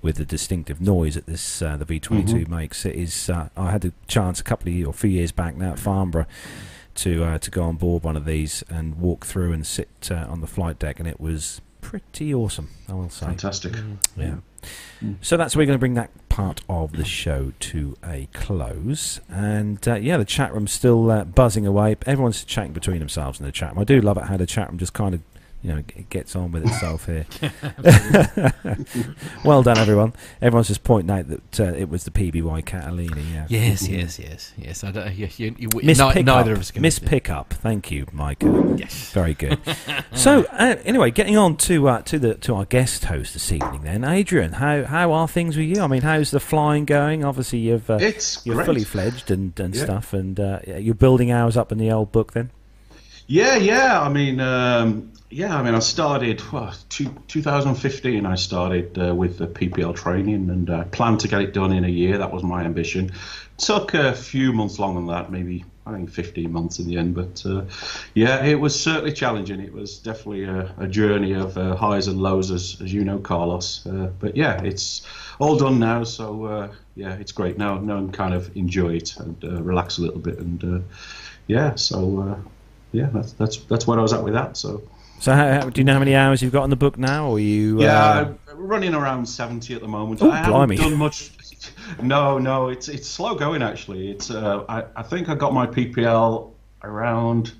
with 0.00 0.14
the 0.16 0.24
distinctive 0.24 0.80
noise 0.80 1.16
that 1.16 1.26
this 1.26 1.60
uh, 1.60 1.76
the 1.76 1.84
V22 1.84 2.44
Mhm. 2.44 2.48
makes. 2.48 2.86
It 2.86 2.94
is. 2.94 3.28
Uh, 3.28 3.48
I 3.56 3.70
had 3.72 3.84
a 3.84 3.92
chance 4.06 4.40
a 4.40 4.44
couple 4.44 4.68
of 4.68 4.74
years, 4.74 4.86
or 4.86 4.90
a 4.90 4.94
few 4.94 5.10
years 5.10 5.32
back 5.32 5.56
now 5.56 5.72
at 5.72 5.78
Farnborough 5.78 6.26
to 6.96 7.24
uh, 7.24 7.38
to 7.38 7.50
go 7.50 7.64
on 7.64 7.76
board 7.76 8.02
one 8.04 8.16
of 8.16 8.24
these 8.24 8.62
and 8.68 8.96
walk 8.98 9.26
through 9.26 9.52
and 9.52 9.66
sit 9.66 10.08
uh, 10.10 10.26
on 10.28 10.40
the 10.40 10.46
flight 10.46 10.78
deck, 10.78 10.98
and 11.00 11.08
it 11.08 11.20
was 11.20 11.60
pretty 11.88 12.34
awesome. 12.34 12.68
I 12.86 12.92
will 12.92 13.08
say. 13.08 13.24
fantastic. 13.24 13.72
Yeah. 14.14 14.36
So 15.22 15.38
that's 15.38 15.56
where 15.56 15.62
we're 15.62 15.68
going 15.68 15.78
to 15.78 15.80
bring 15.80 15.94
that 15.94 16.10
part 16.28 16.60
of 16.68 16.92
the 16.92 17.04
show 17.06 17.54
to 17.60 17.96
a 18.04 18.28
close. 18.34 19.20
And 19.30 19.88
uh, 19.88 19.94
yeah, 19.94 20.18
the 20.18 20.26
chat 20.26 20.52
room's 20.52 20.70
still 20.70 21.10
uh, 21.10 21.24
buzzing 21.24 21.66
away. 21.66 21.96
Everyone's 22.04 22.44
chatting 22.44 22.74
between 22.74 22.98
themselves 22.98 23.40
in 23.40 23.46
the 23.46 23.52
chat 23.52 23.70
room. 23.70 23.78
I 23.78 23.84
do 23.84 24.02
love 24.02 24.18
it 24.18 24.24
how 24.24 24.36
the 24.36 24.44
chat 24.44 24.68
room 24.68 24.76
just 24.76 24.92
kind 24.92 25.14
of, 25.14 25.22
you 25.62 25.70
know, 25.72 25.78
it 25.78 26.08
gets 26.10 26.36
on 26.36 26.52
with 26.52 26.64
itself 26.66 27.06
here. 27.06 27.26
well 29.44 29.62
done, 29.62 29.78
everyone. 29.78 30.12
Everyone's 30.40 30.68
just 30.68 30.84
pointing 30.84 31.10
out 31.16 31.28
that 31.28 31.60
uh, 31.60 31.64
it 31.74 31.88
was 31.88 32.04
the 32.04 32.10
PBY 32.10 32.64
Catalina. 32.64 33.20
Yeah. 33.20 33.46
Yes, 33.48 33.88
yes, 33.88 34.18
yes, 34.18 34.52
yes. 34.56 34.84
I 34.84 34.90
don't, 34.92 35.14
you, 35.14 35.28
you, 35.36 35.54
you, 35.58 35.68
Miss 35.82 35.98
ni- 35.98 36.12
Pickup. 36.12 36.24
neither 36.26 36.52
of 36.52 36.60
us 36.60 36.70
can. 36.70 36.82
Miss 36.82 36.98
Pickup. 36.98 37.52
Thank 37.54 37.90
you, 37.90 38.06
Micah. 38.12 38.74
Yes. 38.78 39.10
Very 39.12 39.34
good. 39.34 39.58
so 40.12 40.44
uh, 40.52 40.76
anyway, 40.84 41.10
getting 41.10 41.36
on 41.36 41.56
to 41.58 41.88
uh, 41.88 42.02
to 42.02 42.18
the 42.18 42.34
to 42.36 42.54
our 42.54 42.64
guest 42.64 43.06
host 43.06 43.32
this 43.34 43.50
evening. 43.52 43.82
Then, 43.82 44.04
Adrian, 44.04 44.52
how 44.54 44.84
how 44.84 45.12
are 45.12 45.28
things 45.28 45.56
with 45.56 45.66
you? 45.66 45.82
I 45.82 45.86
mean, 45.86 46.02
how's 46.02 46.30
the 46.30 46.40
flying 46.40 46.84
going? 46.84 47.24
Obviously, 47.24 47.58
you've 47.60 47.88
uh, 47.90 47.98
It's 48.00 48.44
you're 48.46 48.54
great. 48.56 48.66
fully 48.66 48.84
fledged 48.84 49.30
and, 49.30 49.58
and 49.58 49.74
Yeah. 49.74 49.84
stuff, 49.84 50.12
and 50.12 50.38
uh, 50.38 50.60
you're 50.66 50.94
building 50.94 51.30
hours 51.30 51.56
up 51.56 51.72
in 51.72 51.78
the 51.78 51.90
old 51.90 52.12
book. 52.12 52.32
Then, 52.32 52.50
Yeah, 53.26 53.56
yeah. 53.56 54.00
I 54.00 54.08
mean, 54.08 54.40
um, 54.40 55.12
yeah. 55.30 55.56
I 55.56 55.62
mean, 55.62 55.74
I 55.74 55.78
started 55.80 56.42
well, 56.52 56.74
two, 56.88 57.14
2015. 57.28 58.26
I 58.26 58.34
started 58.34 58.98
uh, 58.98 59.14
with 59.14 59.38
the 59.38 59.46
PPL 59.46 59.94
training, 59.94 60.50
and 60.50 60.70
I 60.70 60.84
planned 60.84 61.20
to 61.20 61.28
get 61.28 61.40
it 61.40 61.52
done 61.52 61.72
in 61.72 61.84
a 61.84 61.88
year. 61.88 62.18
That 62.18 62.32
was 62.32 62.42
my 62.42 62.64
ambition. 62.64 63.12
Took 63.58 63.94
a 63.94 64.12
few 64.14 64.52
months 64.52 64.78
longer 64.78 65.00
than 65.00 65.08
that, 65.08 65.32
maybe 65.32 65.64
I 65.84 65.92
think 65.92 66.10
15 66.10 66.52
months 66.52 66.78
in 66.78 66.86
the 66.86 66.96
end. 66.96 67.14
But 67.14 67.44
uh, 67.44 67.64
yeah, 68.14 68.44
it 68.44 68.60
was 68.60 68.80
certainly 68.80 69.12
challenging. 69.12 69.60
It 69.60 69.72
was 69.72 69.98
definitely 69.98 70.44
a, 70.44 70.74
a 70.78 70.86
journey 70.86 71.32
of 71.32 71.58
uh, 71.58 71.74
highs 71.76 72.06
and 72.06 72.20
lows, 72.20 72.50
as, 72.50 72.80
as 72.80 72.92
you 72.92 73.04
know, 73.04 73.18
Carlos. 73.18 73.86
Uh, 73.86 74.10
but 74.20 74.36
yeah, 74.36 74.62
it's 74.62 75.02
all 75.38 75.56
done 75.56 75.78
now. 75.78 76.04
So 76.04 76.44
uh, 76.44 76.72
yeah, 76.94 77.14
it's 77.14 77.32
great 77.32 77.58
now. 77.58 77.78
Now 77.78 77.96
I 77.96 78.00
can 78.00 78.12
kind 78.12 78.34
of 78.34 78.56
enjoy 78.56 78.94
it 78.94 79.16
and 79.16 79.42
uh, 79.44 79.62
relax 79.62 79.98
a 79.98 80.02
little 80.02 80.20
bit, 80.20 80.38
and 80.38 80.64
uh, 80.64 80.84
yeah, 81.46 81.74
so. 81.74 82.20
Uh, 82.20 82.48
yeah, 82.90 83.10
that's 83.12 83.32
that's 83.32 83.58
that's 83.58 83.86
where 83.86 83.98
I 83.98 84.02
was 84.02 84.12
at 84.12 84.24
with 84.24 84.34
that. 84.34 84.56
So 84.56 84.82
so 85.20 85.32
how, 85.32 85.52
how, 85.52 85.70
do 85.70 85.80
you 85.80 85.84
know 85.84 85.94
how 85.94 85.98
many 85.98 86.14
hours 86.14 86.42
you've 86.42 86.52
got 86.52 86.64
in 86.64 86.70
the 86.70 86.76
book 86.76 86.98
now? 86.98 87.28
Or 87.28 87.36
are 87.36 87.40
you? 87.40 87.82
yeah, 87.82 87.92
uh, 87.92 88.34
I'm 88.50 88.66
running 88.66 88.94
around 88.94 89.26
seventy 89.26 89.74
at 89.74 89.80
the 89.80 89.88
moment. 89.88 90.22
Oh, 90.22 90.30
I 90.30 90.36
haven't 90.36 90.52
blimey. 90.52 90.76
done 90.76 90.96
much. 90.96 91.32
No, 92.02 92.38
no, 92.38 92.68
it's 92.68 92.88
it's 92.88 93.08
slow 93.08 93.34
going 93.34 93.62
actually. 93.62 94.10
It's 94.10 94.30
uh, 94.30 94.64
I 94.68 94.84
I 94.94 95.02
think 95.02 95.30
I 95.30 95.34
got 95.34 95.54
my 95.54 95.66
PPL 95.66 96.50
around 96.84 97.52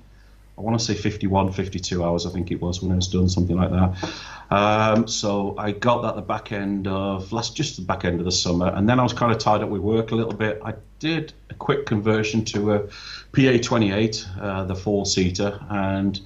I 0.59 0.61
want 0.61 0.77
to 0.77 0.85
say 0.85 0.93
51, 0.93 1.53
52 1.53 2.03
hours. 2.03 2.25
I 2.25 2.31
think 2.31 2.51
it 2.51 2.61
was 2.61 2.81
when 2.81 2.91
I 2.91 2.95
was 2.95 3.07
done 3.07 3.29
something 3.29 3.55
like 3.55 3.71
that. 3.71 4.13
Um, 4.51 5.07
so 5.07 5.55
I 5.57 5.71
got 5.71 6.01
that 6.01 6.15
the 6.15 6.21
back 6.21 6.51
end 6.51 6.85
of 6.85 7.31
last, 7.31 7.55
just 7.55 7.77
the 7.77 7.81
back 7.81 8.03
end 8.03 8.19
of 8.19 8.25
the 8.25 8.31
summer, 8.31 8.67
and 8.67 8.89
then 8.89 8.99
I 8.99 9.03
was 9.03 9.13
kind 9.13 9.31
of 9.31 9.37
tied 9.37 9.61
up 9.61 9.69
with 9.69 9.81
work 9.81 10.11
a 10.11 10.15
little 10.15 10.33
bit. 10.33 10.61
I 10.65 10.73
did 10.99 11.31
a 11.49 11.53
quick 11.53 11.85
conversion 11.85 12.43
to 12.45 12.73
a 12.73 12.79
PA28, 13.31 14.41
uh, 14.41 14.63
the 14.65 14.75
four 14.75 15.05
seater, 15.05 15.63
and 15.69 16.19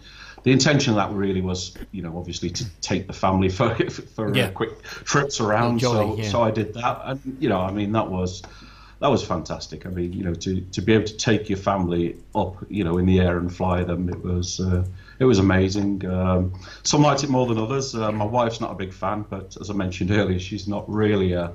the 0.44 0.52
intention 0.52 0.92
of 0.92 0.98
that 0.98 1.12
really 1.12 1.42
was, 1.42 1.74
you 1.92 2.02
know, 2.02 2.18
obviously 2.18 2.50
to 2.50 2.66
take 2.82 3.08
the 3.08 3.14
family 3.14 3.50
for 3.50 3.76
for 4.16 4.36
Yeah. 4.36 4.46
uh, 4.46 4.52
quick 4.52 4.82
trips 4.84 5.40
around. 5.40 5.80
Jolly, 5.80 6.18
so 6.18 6.22
yeah. 6.22 6.30
so 6.30 6.42
I 6.44 6.52
did 6.52 6.74
that, 6.76 7.02
and 7.06 7.38
you 7.40 7.50
know, 7.50 7.60
I 7.62 7.72
mean, 7.72 7.92
that 7.94 8.10
was 8.10 8.44
that 9.00 9.10
was 9.10 9.22
fantastic. 9.24 9.86
I 9.86 9.90
mean, 9.90 10.14
you 10.14 10.24
know, 10.24 10.34
to, 10.34 10.62
to 10.62 10.82
be 10.82 10.94
able 10.94 11.06
to 11.06 11.18
take 11.18 11.50
your 11.50 11.58
family 11.58 12.16
up, 12.34 12.56
you 12.70 12.86
know, 12.86 12.98
in 12.98 13.06
the 13.06 13.20
air 13.20 13.38
and 13.38 13.54
fly 13.54 13.84
them, 13.84 14.08
it 14.08 14.24
was 14.24 14.62
uh, 14.62 14.86
it 15.20 15.26
was 15.26 15.40
amazing. 15.40 16.06
Um, 16.06 16.54
some 16.84 17.02
liked 17.02 17.24
it 17.24 17.30
more 17.30 17.46
than 17.46 17.58
others. 17.58 17.96
Uh, 17.96 18.12
my 18.14 18.24
wife's 18.26 18.62
not 18.62 18.72
a 18.72 18.76
big 18.76 18.94
fan, 18.94 19.26
but 19.30 19.58
as 19.60 19.70
I 19.70 19.74
mentioned 19.74 20.12
earlier, 20.12 20.40
she's 20.40 20.68
not 20.70 20.90
really 20.90 21.36
uh, 21.36 21.50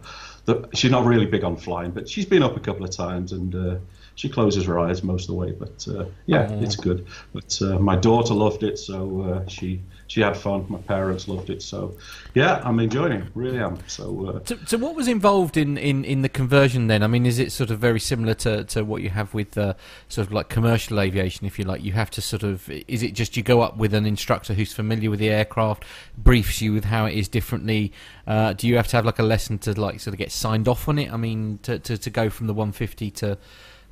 the, 0.45 0.69
she's 0.75 0.91
not 0.91 1.07
really 1.07 1.27
big 1.27 1.43
on 1.45 1.57
flying. 1.57 1.91
But 1.91 2.09
she's 2.09 2.27
been 2.27 2.43
up 2.43 2.57
a 2.57 2.61
couple 2.61 2.85
of 2.85 2.91
times 2.91 3.33
and 3.33 3.55
uh, 3.55 3.77
she 4.19 4.29
closes 4.29 4.65
her 4.65 4.81
eyes 4.81 5.05
most 5.05 5.23
of 5.23 5.29
the 5.29 5.35
way. 5.35 5.53
But 5.53 5.87
uh, 5.89 6.07
yeah, 6.27 6.49
Oh. 6.51 6.61
it's 6.61 6.75
good. 6.75 7.07
But 7.33 7.57
uh, 7.63 7.79
my 7.79 7.95
daughter 7.95 8.35
loved 8.35 8.65
it, 8.65 8.77
so 8.79 9.23
uh, 9.23 9.49
she 9.49 9.81
she 10.09 10.21
had 10.23 10.37
fun. 10.37 10.65
My 10.69 10.79
parents 10.79 11.29
loved 11.29 11.51
it, 11.51 11.63
so 11.63 11.95
yeah, 12.35 12.61
I'm 12.65 12.81
enjoying 12.81 13.13
it. 13.13 13.25
Really 13.35 13.59
am. 13.59 13.79
So 13.87 14.03
uh, 14.27 14.41
So, 14.45 14.57
so 14.67 14.77
what 14.79 14.97
was 14.97 15.07
involved 15.07 15.57
in, 15.57 15.77
in, 15.77 16.03
in 16.05 16.23
the 16.23 16.29
conversion 16.31 16.87
then? 16.89 17.03
I 17.03 17.07
mean, 17.07 17.27
is 17.27 17.39
it 17.39 17.53
sort 17.53 17.71
of 17.71 17.79
very 17.79 18.01
similar 18.01 18.33
to, 18.35 18.65
to 18.65 18.83
what 18.85 19.03
you 19.03 19.11
have 19.11 19.35
with 19.35 19.57
uh, 19.59 19.75
sort 20.09 20.27
of 20.27 20.33
like 20.33 20.49
commercial 20.49 20.99
aviation, 20.99 21.47
if 21.47 21.59
you 21.59 21.67
like? 21.67 21.85
You 21.85 21.93
have 21.93 22.11
to 22.13 22.23
sort 22.23 22.43
of, 22.43 22.69
is 22.89 23.03
it 23.03 23.13
just 23.13 23.37
you 23.37 23.43
go 23.43 23.61
up 23.61 23.77
with 23.77 23.93
an 23.93 24.07
instructor 24.07 24.55
who's 24.55 24.73
familiar 24.73 25.11
with 25.11 25.21
the 25.21 25.29
aircraft, 25.29 25.85
briefs 26.17 26.63
you 26.63 26.73
with 26.73 26.87
how 26.87 27.05
it 27.05 27.13
is 27.15 27.29
differently? 27.29 27.93
Uh, 28.27 28.55
do 28.55 28.67
you 28.67 28.77
have 28.77 28.89
to 28.89 28.97
have 28.97 29.05
like 29.05 29.19
a 29.19 29.23
lesson 29.23 29.59
to 29.59 29.79
like 29.79 30.01
sort 30.01 30.15
of 30.15 30.19
get 30.19 30.33
signed 30.33 30.67
off 30.69 30.89
on 30.89 30.99
it? 30.99 31.13
I 31.13 31.19
mean, 31.19 31.59
to, 31.65 31.79
to, 31.81 31.99
to 31.99 32.11
go 32.11 32.31
from 32.31 32.47
the 32.47 32.55
150 32.55 33.11
to, 33.11 33.37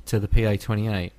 to 0.07 0.19
the 0.19 0.27
PA 0.27 0.55
28? 0.55 1.11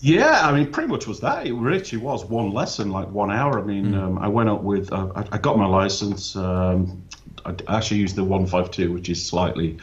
Yeah, 0.00 0.46
I 0.46 0.52
mean, 0.52 0.70
pretty 0.70 0.88
much 0.88 1.06
was 1.06 1.20
that. 1.20 1.46
It 1.46 1.54
really 1.54 1.96
was 1.96 2.24
one 2.24 2.52
lesson, 2.52 2.90
like 2.90 3.10
one 3.10 3.30
hour. 3.30 3.58
I 3.58 3.62
mean, 3.62 3.94
um, 3.94 4.18
I 4.18 4.28
went 4.28 4.50
up 4.50 4.62
with, 4.62 4.92
uh, 4.92 5.08
I, 5.16 5.24
I 5.32 5.38
got 5.38 5.56
my 5.56 5.66
license. 5.66 6.36
Um, 6.36 7.04
I 7.46 7.54
actually 7.68 8.00
used 8.00 8.14
the 8.14 8.24
152, 8.24 8.92
which 8.92 9.08
is 9.08 9.24
slightly, 9.24 9.78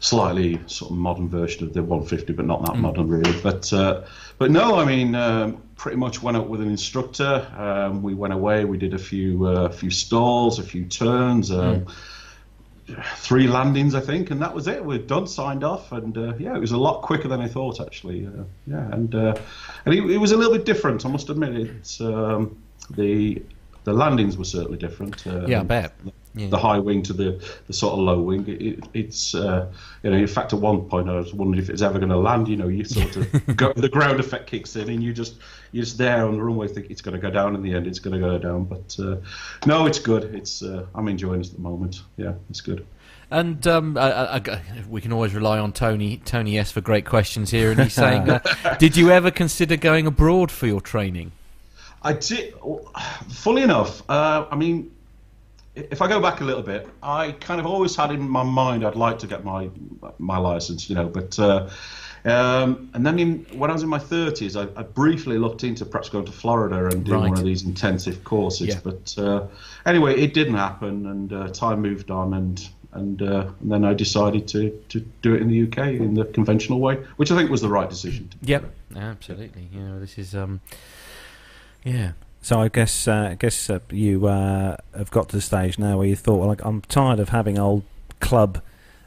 slightly 0.00 0.58
sort 0.66 0.92
of 0.92 0.96
modern 0.96 1.28
version 1.28 1.66
of 1.66 1.74
the 1.74 1.82
150, 1.82 2.32
but 2.32 2.46
not 2.46 2.64
that 2.64 2.76
modern 2.76 3.08
really. 3.08 3.38
But, 3.42 3.70
uh, 3.74 4.04
but 4.38 4.50
no, 4.50 4.76
I 4.76 4.86
mean, 4.86 5.14
um, 5.14 5.62
pretty 5.76 5.98
much 5.98 6.22
went 6.22 6.38
up 6.38 6.46
with 6.46 6.62
an 6.62 6.70
instructor. 6.70 7.46
Um, 7.54 8.02
we 8.02 8.14
went 8.14 8.32
away. 8.32 8.64
We 8.64 8.78
did 8.78 8.94
a 8.94 8.98
few, 8.98 9.44
uh, 9.44 9.68
few 9.68 9.90
stalls, 9.90 10.60
a 10.60 10.62
few 10.62 10.86
turns. 10.86 11.50
Um, 11.50 11.86
Three 13.16 13.46
landings, 13.46 13.94
I 13.94 14.00
think, 14.00 14.30
and 14.30 14.40
that 14.42 14.54
was 14.54 14.66
it. 14.68 14.84
We're 14.84 14.98
done, 14.98 15.26
signed 15.26 15.64
off, 15.64 15.92
and 15.92 16.16
uh, 16.16 16.34
yeah, 16.38 16.54
it 16.54 16.60
was 16.60 16.72
a 16.72 16.78
lot 16.78 17.02
quicker 17.02 17.28
than 17.28 17.40
I 17.40 17.48
thought, 17.48 17.80
actually. 17.80 18.26
Uh, 18.26 18.44
yeah, 18.66 18.92
and 18.92 19.14
uh, 19.14 19.34
and 19.84 19.94
it, 19.94 20.10
it 20.10 20.18
was 20.18 20.32
a 20.32 20.36
little 20.36 20.52
bit 20.52 20.64
different. 20.64 21.04
I 21.06 21.08
must 21.08 21.28
admit, 21.30 21.54
it's 21.54 22.00
um, 22.00 22.62
the 22.90 23.42
the 23.84 23.92
landings 23.92 24.36
were 24.36 24.44
certainly 24.44 24.78
different. 24.78 25.26
Um, 25.26 25.46
Yeah, 25.46 25.60
I 25.60 25.64
bet. 25.64 25.92
Yeah. 26.34 26.48
The 26.48 26.58
high 26.58 26.78
wing 26.78 27.02
to 27.02 27.12
the, 27.12 27.44
the 27.66 27.74
sort 27.74 27.92
of 27.92 27.98
low 27.98 28.20
wing. 28.20 28.48
It, 28.48 28.62
it, 28.62 28.84
it's 28.94 29.34
uh, 29.34 29.70
you 30.02 30.10
know, 30.10 30.16
in 30.16 30.26
fact, 30.26 30.54
at 30.54 30.60
one 30.60 30.88
point 30.88 31.10
I 31.10 31.16
was 31.16 31.34
wondering 31.34 31.62
if 31.62 31.68
it's 31.68 31.82
ever 31.82 31.98
going 31.98 32.10
to 32.10 32.16
land. 32.16 32.48
You 32.48 32.56
know, 32.56 32.68
you 32.68 32.84
sort 32.84 33.16
of 33.16 33.56
go, 33.56 33.72
the 33.74 33.88
ground 33.88 34.18
effect 34.18 34.46
kicks 34.46 34.74
in, 34.76 34.88
and 34.88 35.02
you 35.02 35.12
just 35.12 35.36
you're 35.72 35.84
there 35.86 36.26
on 36.26 36.36
the 36.36 36.42
runway, 36.42 36.68
think 36.68 36.90
it's 36.90 37.00
going 37.00 37.14
to 37.14 37.20
go 37.20 37.30
down. 37.30 37.54
In 37.54 37.62
the 37.62 37.74
end, 37.74 37.86
it's 37.86 37.98
going 37.98 38.14
to 38.14 38.20
go 38.20 38.38
down. 38.38 38.64
But 38.64 38.96
uh, 38.98 39.16
no, 39.66 39.86
it's 39.86 39.98
good. 39.98 40.34
It's 40.34 40.62
uh, 40.62 40.86
I'm 40.94 41.08
enjoying 41.08 41.40
it 41.40 41.46
at 41.48 41.54
the 41.54 41.60
moment. 41.60 42.02
Yeah, 42.16 42.34
it's 42.50 42.60
good. 42.60 42.86
And 43.30 43.66
um, 43.66 43.96
I, 43.96 44.12
I, 44.12 44.36
I- 44.36 44.62
we 44.88 45.00
can 45.00 45.12
always 45.12 45.34
rely 45.34 45.58
on 45.58 45.72
Tony 45.72 46.18
Tony 46.18 46.58
S 46.58 46.70
for 46.70 46.82
great 46.82 47.06
questions 47.06 47.50
here, 47.50 47.70
and 47.70 47.80
he's 47.80 47.94
saying, 47.94 48.28
uh, 48.28 48.40
"Did 48.78 48.96
you 48.96 49.10
ever 49.10 49.30
consider 49.30 49.76
going 49.76 50.06
abroad 50.06 50.50
for 50.50 50.66
your 50.66 50.80
training?" 50.82 51.32
I 52.02 52.12
did. 52.12 52.54
Fully 53.30 53.62
enough, 53.62 54.02
uh, 54.10 54.44
I 54.50 54.56
mean, 54.56 54.90
if 55.74 56.02
I 56.02 56.08
go 56.08 56.20
back 56.20 56.42
a 56.42 56.44
little 56.44 56.62
bit, 56.62 56.86
I 57.02 57.32
kind 57.32 57.58
of 57.60 57.64
always 57.66 57.96
had 57.96 58.10
in 58.10 58.28
my 58.28 58.42
mind 58.42 58.84
I'd 58.84 58.96
like 58.96 59.18
to 59.20 59.26
get 59.26 59.44
my 59.44 59.70
my 60.18 60.36
license, 60.36 60.90
you 60.90 60.94
know. 60.96 61.06
But 61.06 61.38
uh, 61.38 61.70
um, 62.24 62.90
and 62.94 63.04
then 63.04 63.18
in, 63.18 63.46
when 63.58 63.70
I 63.70 63.72
was 63.72 63.82
in 63.82 63.88
my 63.88 63.98
thirties, 63.98 64.56
I, 64.56 64.62
I 64.76 64.82
briefly 64.82 65.38
looked 65.38 65.64
into 65.64 65.84
perhaps 65.84 66.08
going 66.08 66.24
to 66.26 66.32
Florida 66.32 66.86
and 66.86 67.04
doing 67.04 67.20
Right. 67.20 67.30
one 67.30 67.38
of 67.38 67.44
these 67.44 67.64
intensive 67.64 68.22
courses. 68.24 68.68
Yeah. 68.68 68.80
But 68.84 69.14
uh, 69.18 69.46
anyway, 69.86 70.20
it 70.20 70.32
didn't 70.34 70.54
happen, 70.54 71.06
and 71.06 71.32
uh, 71.32 71.48
time 71.48 71.80
moved 71.82 72.10
on, 72.10 72.34
and 72.34 72.68
and, 72.94 73.22
uh, 73.22 73.46
and 73.60 73.72
then 73.72 73.84
I 73.86 73.94
decided 73.94 74.46
to, 74.48 74.68
to 74.90 75.00
do 75.22 75.34
it 75.34 75.40
in 75.40 75.48
the 75.48 75.62
UK 75.62 75.78
in 75.94 76.12
the 76.12 76.26
conventional 76.26 76.78
way, 76.78 76.96
which 77.16 77.30
I 77.32 77.36
think 77.36 77.50
was 77.50 77.62
the 77.62 77.68
right 77.70 77.88
decision. 77.88 78.28
Yep, 78.42 78.64
absolutely. 78.94 79.68
You 79.72 79.80
know, 79.80 79.98
this 79.98 80.18
is 80.18 80.34
um, 80.34 80.60
yeah. 81.84 82.12
So 82.42 82.60
I 82.60 82.68
guess 82.68 83.08
uh, 83.08 83.28
I 83.30 83.34
guess 83.34 83.70
uh, 83.70 83.78
you 83.90 84.26
uh, 84.26 84.76
have 84.96 85.10
got 85.10 85.28
to 85.30 85.36
the 85.36 85.42
stage 85.42 85.78
now 85.78 85.96
where 85.98 86.06
you 86.06 86.16
thought, 86.16 86.36
well, 86.38 86.48
like, 86.48 86.64
I'm 86.64 86.82
tired 86.82 87.18
of 87.18 87.30
having 87.30 87.58
old 87.58 87.84
club 88.20 88.60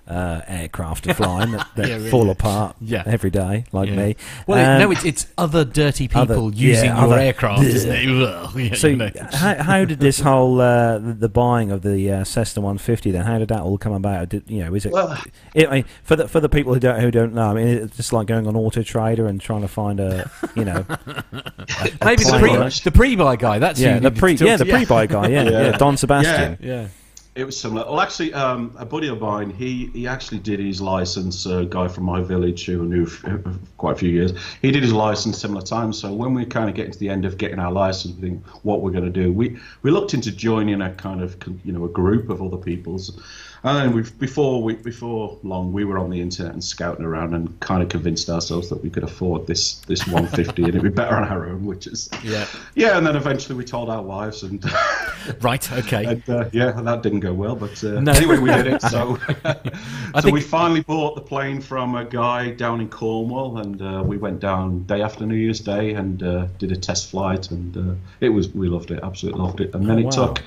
uh, 0.07 0.41
aircraft 0.48 1.07
are 1.07 1.14
flying 1.14 1.52
that, 1.52 1.68
that 1.76 1.88
Yeah, 1.90 1.95
really. 1.95 2.10
fall 2.10 2.30
apart 2.30 2.76
Yeah. 2.80 3.03
every 3.06 3.30
day, 3.32 3.65
like 3.72 3.90
Yeah. 3.90 3.95
me. 3.95 4.15
Well, 4.45 4.60
Um, 4.76 4.80
no, 4.82 4.91
it's 4.91 5.03
it's 5.03 5.27
other 5.38 5.65
dirty 5.65 6.07
people 6.07 6.22
other- 6.22 6.56
using 6.56 6.86
yeah, 6.86 6.95
your 6.95 7.06
other- 7.14 7.19
aircraft, 7.19 7.64
isn't 7.64 7.91
it? 7.91 8.06
Yeah, 8.56 8.73
so 8.76 8.88
you 8.88 8.95
know. 8.98 9.10
how, 9.34 9.56
how 9.64 9.86
did 9.86 9.99
this 9.99 10.19
whole 10.22 10.61
uh, 10.61 10.99
the, 10.99 11.14
the 11.14 11.30
buying 11.30 11.72
of 11.72 11.82
the 11.82 12.11
uh, 12.11 12.23
Cessna 12.23 12.61
150 12.61 13.11
then? 13.11 13.26
How 13.26 13.38
did 13.40 13.48
that 13.49 13.61
all 13.61 13.77
come 13.77 13.94
about? 13.94 14.30
Did, 14.30 14.44
you 14.48 14.64
know, 14.64 14.73
is 14.76 14.86
it? 14.86 14.91
Well- 14.91 15.18
it 15.53 15.68
I 15.68 15.72
mean, 15.72 15.86
for 16.03 16.15
the 16.15 16.27
for 16.27 16.40
the 16.40 16.49
people 16.49 16.73
who 16.73 16.80
don't 16.80 16.99
who 16.99 17.10
don't 17.11 17.34
know, 17.34 17.49
I 17.49 17.53
mean, 17.53 17.68
it's 17.68 17.98
just 17.98 18.14
like 18.14 18.27
going 18.27 18.45
on 18.48 18.56
Auto 18.56 18.84
Trader 18.84 19.26
and 19.27 19.41
trying 19.41 19.61
to 19.61 19.68
find 19.68 19.99
a 19.99 20.30
you 20.56 20.65
know 20.65 20.86
Maybe 22.03 22.23
the 22.23 22.38
pre 22.40 22.69
the 22.84 22.91
pre-buy 22.94 23.36
guy. 23.38 23.60
That's 23.60 23.80
who 23.80 23.86
yeah 23.86 23.95
you 23.95 23.99
the 24.02 24.10
need 24.10 24.15
to 24.15 24.19
pre 24.19 24.38
talk 24.38 24.48
yeah 24.48 24.57
to. 24.57 24.64
the 24.64 24.72
pre-buy 24.72 25.07
guy 25.07 25.27
yeah 25.30 25.44
yeah, 25.44 25.49
Yeah. 25.64 25.72
Don 25.77 25.98
Sebastian 25.98 26.57
yeah. 26.61 26.88
It 27.35 27.45
was 27.45 27.59
similar. 27.59 27.85
Well, 27.85 27.99
actually, 27.99 28.33
um, 28.33 28.73
a 28.77 28.85
buddy 28.85 29.09
of 29.09 29.19
mine, 29.19 29.49
he, 29.49 29.87
he 29.87 30.07
actually 30.07 30.39
did 30.39 30.57
his 30.57 30.79
license, 30.79 31.45
a 31.45 31.65
guy 31.65 31.89
from 31.89 32.05
my 32.05 32.21
village 32.21 32.65
who 32.65 32.83
I 32.83 32.85
knew 32.85 33.05
for 33.05 33.43
quite 33.77 33.91
a 33.91 33.95
few 33.97 34.09
years. 34.09 34.31
He 34.61 34.71
did 34.71 34.83
his 34.83 34.93
license 34.93 35.37
similar 35.37 35.61
time. 35.61 35.91
So 35.91 36.13
when 36.13 36.33
we 36.33 36.45
kind 36.45 36.69
of 36.69 36.75
getting 36.75 36.93
to 36.93 36.97
the 36.99 37.09
end 37.09 37.25
of 37.25 37.37
getting 37.37 37.59
our 37.59 37.73
license, 37.73 38.15
we 38.15 38.21
think 38.29 38.45
what 38.63 38.81
we're 38.81 38.91
going 38.91 39.03
to 39.03 39.09
do. 39.09 39.33
We 39.33 39.57
we 39.81 39.91
looked 39.91 40.13
into 40.13 40.31
joining 40.31 40.81
a 40.81 40.93
kind 40.93 41.21
of 41.21 41.35
you 41.65 41.73
know 41.73 41.83
a 41.83 41.89
group 41.89 42.29
of 42.29 42.41
other 42.41 42.55
people's, 42.55 43.19
and 43.65 43.93
then 43.95 44.13
before 44.19 44.61
we 44.63 44.75
before 44.75 45.37
long 45.43 45.73
we 45.73 45.83
were 45.85 45.97
on 45.97 46.09
the 46.09 46.21
internet 46.21 46.53
and 46.53 46.63
scouting 46.63 47.03
around 47.03 47.33
and 47.33 47.59
kind 47.59 47.81
of 47.83 47.89
convinced 47.89 48.29
ourselves 48.29 48.69
that 48.69 48.81
we 48.83 48.89
could 48.89 49.03
afford 49.03 49.47
this 49.47 49.75
this 49.87 50.05
150 50.07 50.61
and 50.63 50.69
it'd 50.69 50.83
be 50.83 50.89
better 50.89 51.15
on 51.15 51.23
our 51.27 51.47
own, 51.47 51.65
which 51.65 51.87
is 51.87 52.07
Yeah. 52.23 52.45
yeah. 52.75 52.97
And 52.97 53.05
then 53.05 53.15
eventually 53.15 53.55
we 53.55 53.65
told 53.65 53.89
our 53.89 54.01
wives 54.01 54.43
and. 54.43 54.63
Right. 55.41 55.71
Okay. 55.71 56.05
And, 56.05 56.29
uh, 56.29 56.49
yeah, 56.51 56.71
that 56.71 57.01
didn't 57.01 57.21
go 57.21 57.33
well, 57.33 57.55
but 57.55 57.83
uh, 57.83 57.99
No. 57.99 58.11
anyway, 58.11 58.37
we 58.37 58.51
did 58.51 58.67
it. 58.67 58.81
So, 58.83 59.17
so 59.43 60.21
think- 60.21 60.33
we 60.35 60.39
finally 60.41 60.81
bought 60.83 61.15
the 61.15 61.21
plane 61.21 61.59
from 61.59 61.95
a 61.95 62.05
guy 62.05 62.51
down 62.51 62.79
in 62.79 62.89
Cornwall, 62.89 63.57
and 63.57 63.81
uh, 63.81 64.03
we 64.05 64.17
went 64.17 64.39
down 64.39 64.83
day 64.83 65.01
after 65.01 65.25
New 65.25 65.33
Year's 65.35 65.59
Day 65.59 65.93
and 65.95 66.21
uh, 66.21 66.45
did 66.59 66.71
a 66.71 66.75
test 66.75 67.09
flight, 67.09 67.49
and 67.49 67.75
uh, 67.75 67.95
it 68.19 68.29
was 68.29 68.49
we 68.53 68.67
loved 68.67 68.91
it, 68.91 68.99
absolutely 69.01 69.41
loved 69.41 69.61
it. 69.61 69.73
And 69.73 69.89
then 69.89 69.97
Oh, 70.05 70.07
it 70.07 70.11
took 70.11 70.43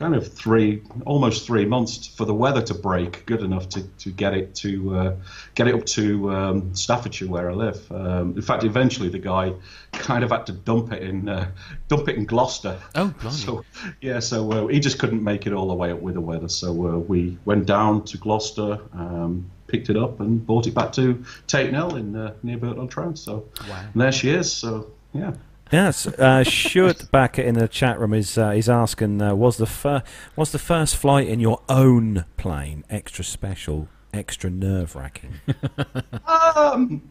kind 0.00 0.14
of 0.14 0.32
three, 0.32 0.82
almost 1.04 1.46
three 1.46 1.66
months 1.66 2.06
for 2.06 2.24
the 2.24 2.32
weather 2.32 2.62
to 2.62 2.72
break 2.72 3.26
good 3.26 3.42
enough 3.42 3.68
to, 3.68 3.82
to 3.98 4.10
get 4.10 4.32
it 4.32 4.54
to 4.54 4.96
uh, 4.96 5.16
get 5.54 5.68
it 5.68 5.74
up 5.74 5.84
to 5.84 6.32
um, 6.32 6.74
Staffordshire 6.74 7.28
where 7.28 7.50
I 7.50 7.54
live. 7.54 7.92
Um, 7.92 8.34
in 8.34 8.40
fact, 8.40 8.64
eventually 8.64 9.10
the 9.10 9.18
guy 9.18 9.52
kind 9.92 10.24
of 10.24 10.30
had 10.30 10.46
to 10.46 10.52
dump 10.52 10.90
it 10.94 11.02
in 11.02 11.28
uh, 11.28 11.50
dump 11.88 12.08
it 12.08 12.16
in 12.16 12.24
Gloucester. 12.24 12.78
Oh, 12.94 13.08
blimey. 13.20 13.36
So 13.36 13.64
yeah, 14.00 14.20
so 14.20 14.50
uh, 14.50 14.66
he 14.68 14.80
just 14.80 14.98
couldn't 14.98 15.22
make 15.22 15.46
it 15.46 15.52
all 15.52 15.68
the 15.68 15.74
way 15.74 15.92
up 15.92 16.00
with 16.00 16.14
the 16.14 16.22
weather. 16.22 16.48
So 16.48 16.70
uh, 16.70 16.98
we 16.98 17.36
went 17.44 17.66
down 17.66 18.04
to 18.06 18.16
Gloucester, 18.16 18.80
um, 18.94 19.50
picked 19.66 19.90
it 19.90 19.98
up, 19.98 20.18
and 20.20 20.44
brought 20.46 20.66
it 20.66 20.74
back 20.74 20.92
to 20.92 21.22
Tatenhill 21.46 21.98
in 21.98 22.16
uh, 22.16 22.32
near 22.42 22.56
Burton 22.56 22.80
on 22.80 22.88
Trent. 22.88 23.18
So 23.18 23.44
and 23.92 24.00
there 24.00 24.12
she 24.12 24.30
is. 24.30 24.50
So 24.50 24.92
yeah. 25.12 25.34
Yes, 25.72 26.06
uh, 26.06 26.42
Stuart 26.42 27.10
back 27.12 27.38
in 27.38 27.54
the 27.54 27.68
chat 27.68 28.00
room 28.00 28.12
is 28.12 28.36
uh, 28.36 28.48
is 28.48 28.68
asking 28.68 29.22
uh, 29.22 29.34
was 29.36 29.56
the 29.56 29.66
fir- 29.66 30.02
was 30.34 30.50
the 30.50 30.58
first 30.58 30.96
flight 30.96 31.28
in 31.28 31.38
your 31.38 31.62
own 31.68 32.24
plane 32.36 32.84
extra 32.90 33.22
special, 33.24 33.88
extra 34.12 34.50
nerve 34.50 34.96
wracking? 34.96 35.34
Um, 36.56 37.02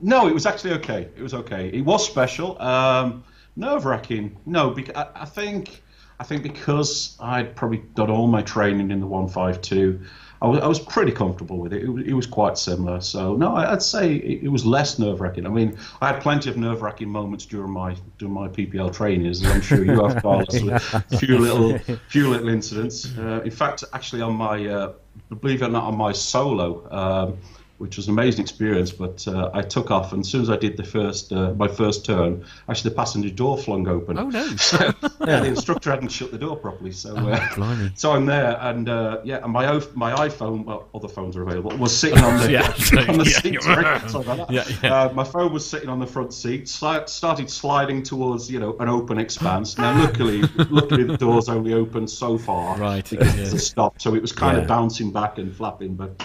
no, 0.00 0.26
it 0.26 0.34
was 0.34 0.46
actually 0.46 0.72
okay. 0.74 1.08
It 1.16 1.22
was 1.22 1.32
okay. 1.32 1.68
It 1.68 1.82
was 1.84 2.04
special. 2.06 2.60
Um, 2.60 3.24
nerve 3.56 3.84
wracking. 3.84 4.36
No, 4.46 4.70
because 4.70 4.94
I, 4.96 5.08
I 5.14 5.24
think 5.24 5.82
I 6.20 6.24
think 6.24 6.42
because 6.42 7.16
I'd 7.20 7.56
probably 7.56 7.82
done 7.94 8.10
all 8.10 8.26
my 8.26 8.42
training 8.42 8.90
in 8.90 9.00
the 9.00 9.06
152, 9.06 10.00
I 10.42 10.46
was, 10.48 10.60
I 10.60 10.66
was 10.66 10.80
pretty 10.80 11.12
comfortable 11.12 11.58
with 11.58 11.72
it. 11.72 11.82
It, 11.84 11.88
was- 11.88 12.04
it 12.06 12.12
was 12.12 12.26
quite 12.26 12.58
similar. 12.58 13.00
So 13.00 13.34
no, 13.36 13.54
I'd 13.54 13.80
say 13.82 14.16
it, 14.16 14.42
it 14.44 14.48
was 14.48 14.66
less 14.66 14.98
nerve 14.98 15.20
wracking. 15.20 15.46
I 15.46 15.50
mean, 15.50 15.76
I 16.00 16.08
had 16.12 16.20
plenty 16.20 16.50
of 16.50 16.56
nerve 16.56 16.82
wracking 16.82 17.08
moments 17.08 17.46
during 17.46 17.70
my 17.70 17.94
during 18.18 18.34
my 18.34 18.48
PPL 18.48 18.92
training, 18.92 19.26
as 19.28 19.44
I'm 19.46 19.60
sure 19.60 19.84
you 19.84 20.02
have, 20.02 20.20
Carlos. 20.22 20.60
with 20.62 20.94
A 21.12 21.18
few 21.18 21.38
little 21.38 21.78
few 22.08 22.28
little 22.28 22.48
incidents. 22.48 23.16
Uh, 23.16 23.40
in 23.44 23.50
fact, 23.50 23.84
actually 23.92 24.20
on 24.22 24.34
my 24.34 24.66
uh, 24.66 24.92
believe 25.40 25.62
it 25.62 25.66
or 25.66 25.68
not, 25.70 25.84
on 25.84 25.96
my 25.96 26.12
solo. 26.12 26.86
Um, 26.90 27.38
which 27.82 27.96
was 27.96 28.06
an 28.06 28.12
amazing 28.14 28.40
experience. 28.42 28.92
But 28.92 29.26
uh, 29.26 29.50
I 29.52 29.60
took 29.62 29.90
off, 29.90 30.12
and 30.12 30.20
as 30.20 30.28
soon 30.28 30.40
as 30.42 30.48
I 30.50 30.56
did 30.56 30.76
the 30.76 30.84
first, 30.84 31.32
uh, 31.32 31.52
my 31.54 31.66
first 31.68 32.04
turn, 32.06 32.44
actually 32.68 32.90
the 32.90 32.96
passenger 32.96 33.28
door 33.30 33.58
flung 33.58 33.88
open. 33.88 34.18
Oh 34.18 34.28
no. 34.30 34.48
So, 34.56 34.78
yeah, 35.26 35.40
the 35.40 35.46
instructor 35.46 35.90
hadn't 35.90 36.10
shut 36.10 36.30
the 36.30 36.38
door 36.38 36.56
properly, 36.56 36.92
so 36.92 37.16
uh, 37.16 37.54
blimey. 37.54 37.90
so 37.96 38.12
I'm 38.12 38.26
there, 38.26 38.56
and 38.60 38.88
uh, 38.88 39.20
yeah, 39.24 39.42
and 39.42 39.52
my 39.52 39.66
o- 39.66 39.90
my 39.94 40.12
iPhone, 40.28 40.64
well, 40.64 40.88
other 40.94 41.08
phones 41.08 41.36
are 41.36 41.42
available, 41.42 41.76
was 41.76 41.94
sitting 41.96 42.22
on 42.22 42.38
the 42.40 42.50
Yeah. 42.58 42.62
on 43.08 43.18
the 43.18 43.24
Yeah. 43.24 43.40
seat. 43.40 43.62
Sorry, 43.62 44.08
sorry 44.08 44.24
about 44.24 44.48
that. 44.48 44.50
Yeah, 44.50 44.64
yeah. 44.82 44.94
Uh, 44.94 45.12
my 45.12 45.24
phone 45.24 45.52
was 45.52 45.68
sitting 45.68 45.88
on 45.88 45.98
the 45.98 46.06
front 46.06 46.32
seat. 46.32 46.66
Sli- 46.66 47.08
started 47.08 47.50
sliding 47.50 48.02
towards 48.04 48.50
you 48.50 48.60
know 48.60 48.76
an 48.78 48.88
open 48.88 49.18
expanse. 49.18 49.76
Now, 49.78 49.98
luckily, 50.00 50.42
luckily 50.70 51.04
the 51.04 51.16
doors 51.16 51.48
only 51.48 51.72
opened 51.72 52.08
so 52.10 52.38
far, 52.38 52.78
Right, 52.78 53.08
because 53.10 53.34
yeah. 53.36 53.42
it's 53.42 53.52
a 53.52 53.58
stop, 53.58 54.00
so 54.00 54.14
it 54.14 54.22
was 54.22 54.32
kind 54.32 54.56
Yeah. 54.56 54.62
of 54.62 54.68
bouncing 54.68 55.10
back 55.12 55.38
and 55.38 55.54
flapping, 55.54 55.94
but. 55.96 56.24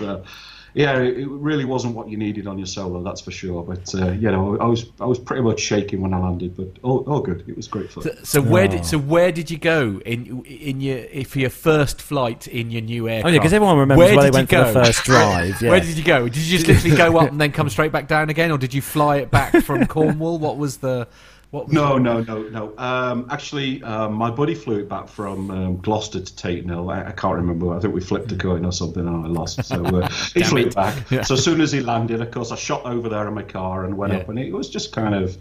Yeah, 0.77 0.99
it, 0.99 1.17
it 1.17 1.27
really 1.27 1.65
wasn't 1.65 1.95
what 1.95 2.07
you 2.07 2.17
needed 2.17 2.45
on 2.45 2.59
your 2.59 2.67
solo, 2.67 3.01
that's 3.01 3.19
for 3.19 3.31
sure. 3.31 3.63
But 3.63 3.95
uh, 3.95 4.11
you 4.11 4.29
know, 4.29 4.59
I 4.59 4.65
was 4.65 4.85
I 4.99 5.05
was 5.05 5.17
pretty 5.17 5.41
much 5.41 5.59
shaking 5.59 6.01
when 6.01 6.13
I 6.13 6.19
landed, 6.19 6.55
but 6.55 6.67
oh, 6.83 6.99
all 7.05 7.19
good. 7.19 7.43
It 7.47 7.57
was 7.57 7.67
great 7.67 7.91
fun. 7.91 8.03
So, 8.03 8.15
so 8.21 8.41
where 8.41 8.67
did 8.67 8.85
so 8.85 8.99
where 8.99 9.31
did 9.31 9.49
you 9.49 9.57
go 9.57 9.99
in 10.05 10.45
in 10.45 10.79
your 10.79 11.25
for 11.25 11.39
your 11.39 11.49
first 11.49 11.99
flight 11.99 12.47
in 12.47 12.69
your 12.69 12.83
new 12.83 13.09
aircraft? 13.09 13.25
Oh 13.25 13.33
yeah, 13.33 13.39
because 13.39 13.53
everyone 13.53 13.79
remembers 13.79 14.05
Where 14.05 14.15
where 14.15 14.25
they 14.25 14.27
did 14.29 14.33
went 14.35 14.51
you 14.51 14.57
for 14.59 14.63
go? 14.65 14.73
the 14.73 14.85
first 14.85 15.03
drive. 15.05 15.61
Yeah. 15.63 15.71
Where 15.71 15.79
did 15.79 15.97
you 15.97 16.03
go? 16.03 16.29
Did 16.29 16.37
you 16.37 16.57
just 16.59 16.67
literally 16.67 16.95
go 16.95 17.17
up 17.17 17.31
and 17.31 17.41
then 17.41 17.51
come 17.51 17.69
straight 17.69 17.91
back 17.91 18.07
down 18.07 18.29
again, 18.29 18.51
or 18.51 18.59
did 18.59 18.75
you 18.75 18.83
fly 18.83 19.17
it 19.17 19.31
back 19.31 19.55
from 19.63 19.87
Cornwall? 19.87 20.37
What 20.37 20.59
was 20.59 20.77
the 20.77 21.07
what? 21.51 21.65
Was 21.65 21.73
No, 21.73 21.97
no, 21.97 22.21
no, 22.21 22.43
no. 22.43 22.73
Um, 22.77 23.27
actually, 23.29 23.81
um, 23.83 24.13
my 24.13 24.29
buddy 24.29 24.53
flew 24.55 24.79
it 24.79 24.89
back 24.89 25.07
from 25.07 25.49
um, 25.51 25.77
Gloucester 25.77 26.19
to 26.21 26.33
Tatenhill. 26.33 26.91
I, 26.93 27.07
I 27.07 27.11
can't 27.11 27.35
remember. 27.35 27.73
I 27.75 27.79
think 27.79 27.93
we 27.93 28.01
flipped 28.01 28.31
a 28.31 28.35
coin 28.35 28.65
or 28.65 28.71
something, 28.71 29.07
and 29.07 29.25
I 29.25 29.29
lost. 29.29 29.63
So 29.63 29.83
uh, 29.85 30.07
he 30.33 30.43
flew 30.43 30.61
it. 30.61 30.67
it 30.67 30.75
back. 30.75 31.09
Yeah. 31.11 31.21
So 31.23 31.35
as 31.35 31.43
soon 31.43 31.61
as 31.61 31.71
he 31.71 31.79
landed, 31.79 32.21
of 32.21 32.31
course, 32.31 32.51
I 32.51 32.55
shot 32.55 32.85
over 32.85 33.09
there 33.09 33.27
in 33.27 33.33
my 33.33 33.43
car 33.43 33.85
and 33.85 33.97
went 33.97 34.13
Yeah. 34.13 34.19
up, 34.19 34.29
and 34.29 34.37
it 34.39 34.51
was 34.51 34.69
just 34.69 34.91
kind 34.91 35.15
of 35.15 35.37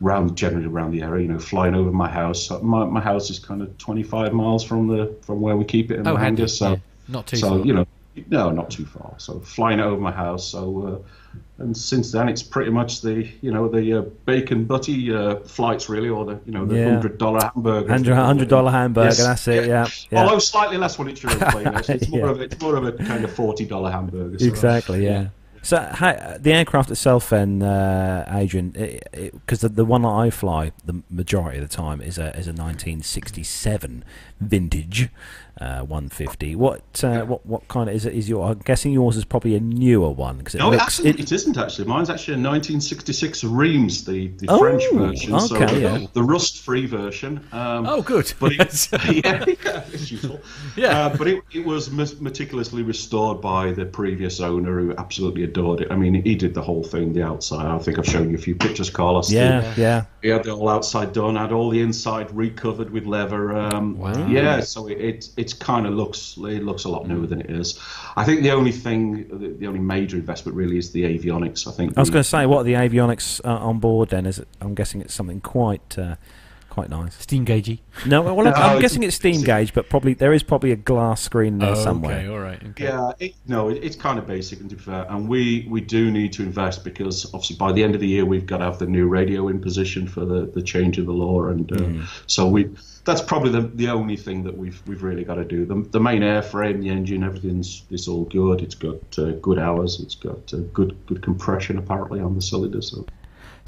round, 0.00 0.36
generally 0.36 0.66
around 0.66 0.92
the 0.92 1.02
area. 1.02 1.22
You 1.26 1.32
know, 1.32 1.38
flying 1.40 1.74
over 1.74 1.90
my 1.90 2.08
house. 2.08 2.50
My, 2.62 2.84
my 2.84 3.00
house 3.00 3.30
is 3.30 3.38
kind 3.38 3.60
of 3.62 3.76
25 3.78 4.32
miles 4.32 4.62
from 4.64 4.86
the 4.86 5.14
from 5.22 5.40
where 5.40 5.56
we 5.56 5.64
keep 5.64 5.90
it 5.90 6.00
in 6.00 6.06
Oh, 6.06 6.14
the 6.14 6.18
hangar. 6.20 6.48
So 6.48 6.70
Yeah. 6.72 6.76
Not 7.08 7.26
too 7.26 7.36
so 7.38 7.48
far. 7.56 7.58
you 7.66 7.72
know, 7.72 7.86
no, 8.28 8.50
not 8.50 8.70
too 8.70 8.84
far. 8.86 9.14
So 9.18 9.40
flying 9.40 9.80
over 9.80 10.00
my 10.00 10.12
house. 10.12 10.46
So. 10.48 11.02
Uh, 11.04 11.08
and 11.58 11.76
since 11.76 12.12
then, 12.12 12.28
it's 12.28 12.42
pretty 12.42 12.70
much 12.70 13.00
the 13.00 13.28
you 13.40 13.50
know 13.50 13.68
the 13.68 13.92
uh, 13.98 14.02
bacon 14.26 14.64
butty 14.64 15.12
uh, 15.14 15.36
flights 15.40 15.88
really, 15.88 16.08
or 16.08 16.24
the 16.24 16.38
you 16.46 16.52
know 16.52 16.64
the 16.64 16.76
Yeah. 16.76 16.90
hundred 16.90 17.18
dollar 17.18 17.40
hamburger. 17.42 17.88
Hundred 17.88 18.14
hundred 18.14 18.48
dollar 18.48 18.70
hamburger. 18.70 19.08
Yes. 19.08 19.18
That's 19.24 19.48
it. 19.48 19.66
Yeah. 19.68 19.88
yeah. 20.10 20.22
Although 20.22 20.38
slightly 20.38 20.76
less 20.78 20.98
when 20.98 21.08
it's 21.08 21.22
your 21.22 21.32
own 21.32 21.38
plane. 21.50 21.66
It's 21.88 22.08
more 22.08 22.20
Yeah. 22.26 22.30
of 22.30 22.40
a, 22.40 22.44
it's 22.44 22.60
more 22.60 22.76
of 22.76 22.84
a 22.84 22.92
kind 22.92 23.24
of 23.24 23.32
forty 23.32 23.64
dollar 23.66 23.90
hamburger. 23.90 24.38
so- 24.38 24.46
Exactly. 24.46 25.04
Yeah. 25.04 25.28
So 25.60 25.76
how, 25.78 26.36
the 26.38 26.52
aircraft 26.52 26.88
itself, 26.92 27.30
then, 27.30 27.62
uh, 27.62 28.24
Adrian, 28.32 28.70
because 28.70 29.60
the, 29.60 29.68
the 29.68 29.84
one 29.84 30.02
that 30.02 30.08
I 30.08 30.30
fly, 30.30 30.70
the 30.84 31.02
majority 31.10 31.58
of 31.58 31.68
the 31.68 31.76
time 31.76 32.00
is 32.00 32.16
a 32.16 32.28
is 32.38 32.46
a 32.46 32.52
1967 32.52 34.04
vintage 34.40 35.08
uh, 35.60 35.80
150. 35.80 36.54
What 36.56 36.82
uh, 37.04 37.22
what 37.24 37.44
what 37.44 37.66
kind 37.68 37.88
of 37.90 37.96
is 37.96 38.06
it? 38.06 38.14
Is 38.14 38.28
your? 38.28 38.48
I'm 38.50 38.58
guessing 38.60 38.92
yours 38.92 39.16
is 39.16 39.24
probably 39.24 39.54
a 39.56 39.60
newer 39.60 40.10
one 40.10 40.38
because 40.38 40.54
it 40.54 40.58
No, 40.58 40.70
looks. 40.70 40.82
actually, 40.82 41.10
it 41.10 41.32
isn't 41.32 41.56
actually. 41.58 41.86
Mine's 41.88 42.10
actually 42.10 42.34
a 42.34 42.38
1966 42.48 43.44
Reims, 43.44 44.04
the, 44.04 44.28
the 44.28 44.46
Oh, 44.48 44.58
French 44.58 44.84
version. 44.92 45.40
so 45.40 45.56
okay, 45.56 45.82
yeah. 45.82 46.06
the 46.12 46.22
rust-free 46.22 46.86
version. 46.86 47.44
Um, 47.52 47.86
Oh, 47.86 48.02
good. 48.02 48.32
But 48.38 48.52
it, 48.52 48.88
yeah, 49.24 49.44
yeah, 49.46 49.84
it's 49.92 50.10
useful. 50.10 50.40
Yeah. 50.76 51.06
Uh, 51.06 51.16
but 51.16 51.26
it, 51.26 51.42
it 51.52 51.64
was 51.66 51.90
meticulously 51.90 52.82
restored 52.82 53.40
by 53.40 53.72
the 53.72 53.84
previous 53.86 54.40
owner, 54.40 54.78
who 54.80 54.94
absolutely 54.96 55.42
adored 55.44 55.80
it. 55.80 55.88
I 55.90 55.96
mean, 55.96 56.14
he 56.22 56.34
did 56.34 56.54
the 56.54 56.62
whole 56.62 56.84
thing, 56.84 57.12
the 57.12 57.22
outside. 57.22 57.66
I 57.66 57.78
think 57.78 57.98
I've 57.98 58.06
shown 58.06 58.30
you 58.30 58.36
a 58.36 58.40
few 58.40 58.54
pictures, 58.54 58.90
Carlos. 58.90 59.30
yeah, 59.32 59.74
yeah. 59.76 60.04
He 60.22 60.28
had 60.28 60.44
the 60.44 60.54
whole 60.54 60.68
outside 60.68 61.12
done, 61.12 61.36
had 61.36 61.52
all 61.52 61.70
the 61.70 61.80
inside 61.80 62.30
recovered 62.34 62.90
with 62.90 63.06
leather. 63.06 63.56
Um, 63.56 63.96
Wow. 63.98 64.26
Yeah, 64.28 64.60
so 64.60 64.86
it 64.88 65.28
it, 65.36 65.47
it's 65.48 65.58
kind 65.58 65.86
of 65.86 65.94
looks 65.94 66.36
it 66.36 66.62
looks 66.62 66.84
a 66.84 66.88
lot 66.88 67.08
newer 67.08 67.26
than 67.26 67.40
it 67.40 67.50
is. 67.50 67.78
I 68.16 68.24
think 68.24 68.42
the 68.42 68.50
only 68.50 68.72
thing, 68.72 69.28
the, 69.28 69.48
the 69.48 69.66
only 69.66 69.80
major 69.80 70.16
investment 70.16 70.56
really 70.56 70.76
is 70.76 70.92
the 70.92 71.04
avionics. 71.04 71.66
I 71.66 71.72
think. 71.72 71.96
I 71.96 72.00
was 72.00 72.10
going 72.10 72.22
to 72.22 72.28
say, 72.28 72.44
what 72.46 72.58
are 72.60 72.64
the 72.64 72.74
avionics 72.74 73.40
uh, 73.44 73.56
on 73.56 73.78
board? 73.78 74.10
Then 74.10 74.26
is 74.26 74.38
it? 74.38 74.48
I'm 74.60 74.74
guessing 74.74 75.00
it's 75.00 75.14
something 75.14 75.40
quite 75.40 75.98
uh, 75.98 76.16
quite 76.78 76.90
nice. 76.90 77.14
Steam 77.16 77.44
gaugey. 77.44 77.80
No, 78.06 78.22
well, 78.22 78.36
No, 78.44 78.52
I'm 78.52 78.54
it's- 78.76 78.80
guessing 78.82 79.02
it's 79.02 79.16
steam 79.16 79.42
gauge, 79.42 79.74
but 79.74 79.88
probably 79.88 80.14
there 80.14 80.32
is 80.32 80.42
probably 80.42 80.70
a 80.72 80.76
glass 80.76 81.20
screen 81.20 81.62
Oh, 81.62 81.66
there 81.66 81.76
somewhere. 81.76 82.18
Okay, 82.18 82.28
all 82.28 82.38
right. 82.38 82.62
Okay. 82.70 82.84
Yeah, 82.84 83.12
it, 83.18 83.34
no, 83.46 83.68
it, 83.68 83.82
it's 83.82 83.96
kind 83.96 84.18
of 84.18 84.26
basic 84.26 84.60
and 84.60 84.70
to 84.70 84.76
be 84.76 84.82
fair, 84.82 85.06
and 85.08 85.28
we 85.28 85.66
we 85.68 85.80
do 85.80 86.10
need 86.10 86.32
to 86.34 86.42
invest 86.42 86.84
because 86.84 87.24
obviously 87.34 87.56
by 87.56 87.72
the 87.72 87.82
end 87.82 87.94
of 87.94 88.00
the 88.00 88.06
year 88.06 88.24
we've 88.24 88.46
got 88.46 88.58
to 88.58 88.64
have 88.64 88.78
the 88.78 88.86
new 88.86 89.08
radio 89.08 89.48
in 89.48 89.60
position 89.60 90.06
for 90.06 90.24
the, 90.24 90.46
the 90.46 90.62
change 90.62 90.98
of 90.98 91.06
the 91.06 91.12
law, 91.12 91.46
and 91.46 91.70
uh, 91.72 91.76
Mm. 91.76 92.04
so 92.26 92.46
we 92.48 92.68
that's 93.04 93.22
probably 93.22 93.50
the, 93.50 93.62
the 93.74 93.88
only 93.88 94.16
thing 94.16 94.42
that 94.44 94.56
we've 94.56 94.80
we've 94.86 95.02
really 95.02 95.24
got 95.24 95.36
to 95.36 95.44
do. 95.44 95.64
The, 95.64 95.76
the 95.90 96.00
main 96.00 96.22
airframe, 96.22 96.80
the 96.82 96.90
engine, 96.90 97.24
everything's 97.24 97.82
it's 97.90 98.06
all 98.06 98.24
good. 98.24 98.60
It's 98.60 98.74
got 98.74 99.00
uh, 99.18 99.32
good 99.48 99.58
hours. 99.58 99.98
It's 100.00 100.14
got 100.14 100.52
uh, 100.54 100.58
good 100.72 100.96
good 101.06 101.22
compression 101.22 101.78
apparently 101.78 102.20
on 102.20 102.34
the 102.34 102.42
cylinder. 102.42 102.82
So, 102.82 103.06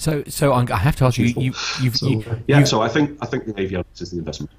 So 0.00 0.24
so 0.28 0.54
I'm, 0.54 0.66
I 0.72 0.76
have 0.76 0.96
to 0.96 1.04
ask 1.04 1.18
you. 1.18 1.26
You 1.26 1.52
you've, 1.82 1.96
so 1.96 2.08
you, 2.08 2.24
yeah, 2.46 2.60
you, 2.60 2.66
so 2.66 2.80
I 2.80 2.88
think 2.88 3.18
I 3.20 3.26
think 3.26 3.44
the 3.44 3.52
avionics 3.52 4.00
is 4.00 4.10
the 4.12 4.18
investment. 4.18 4.50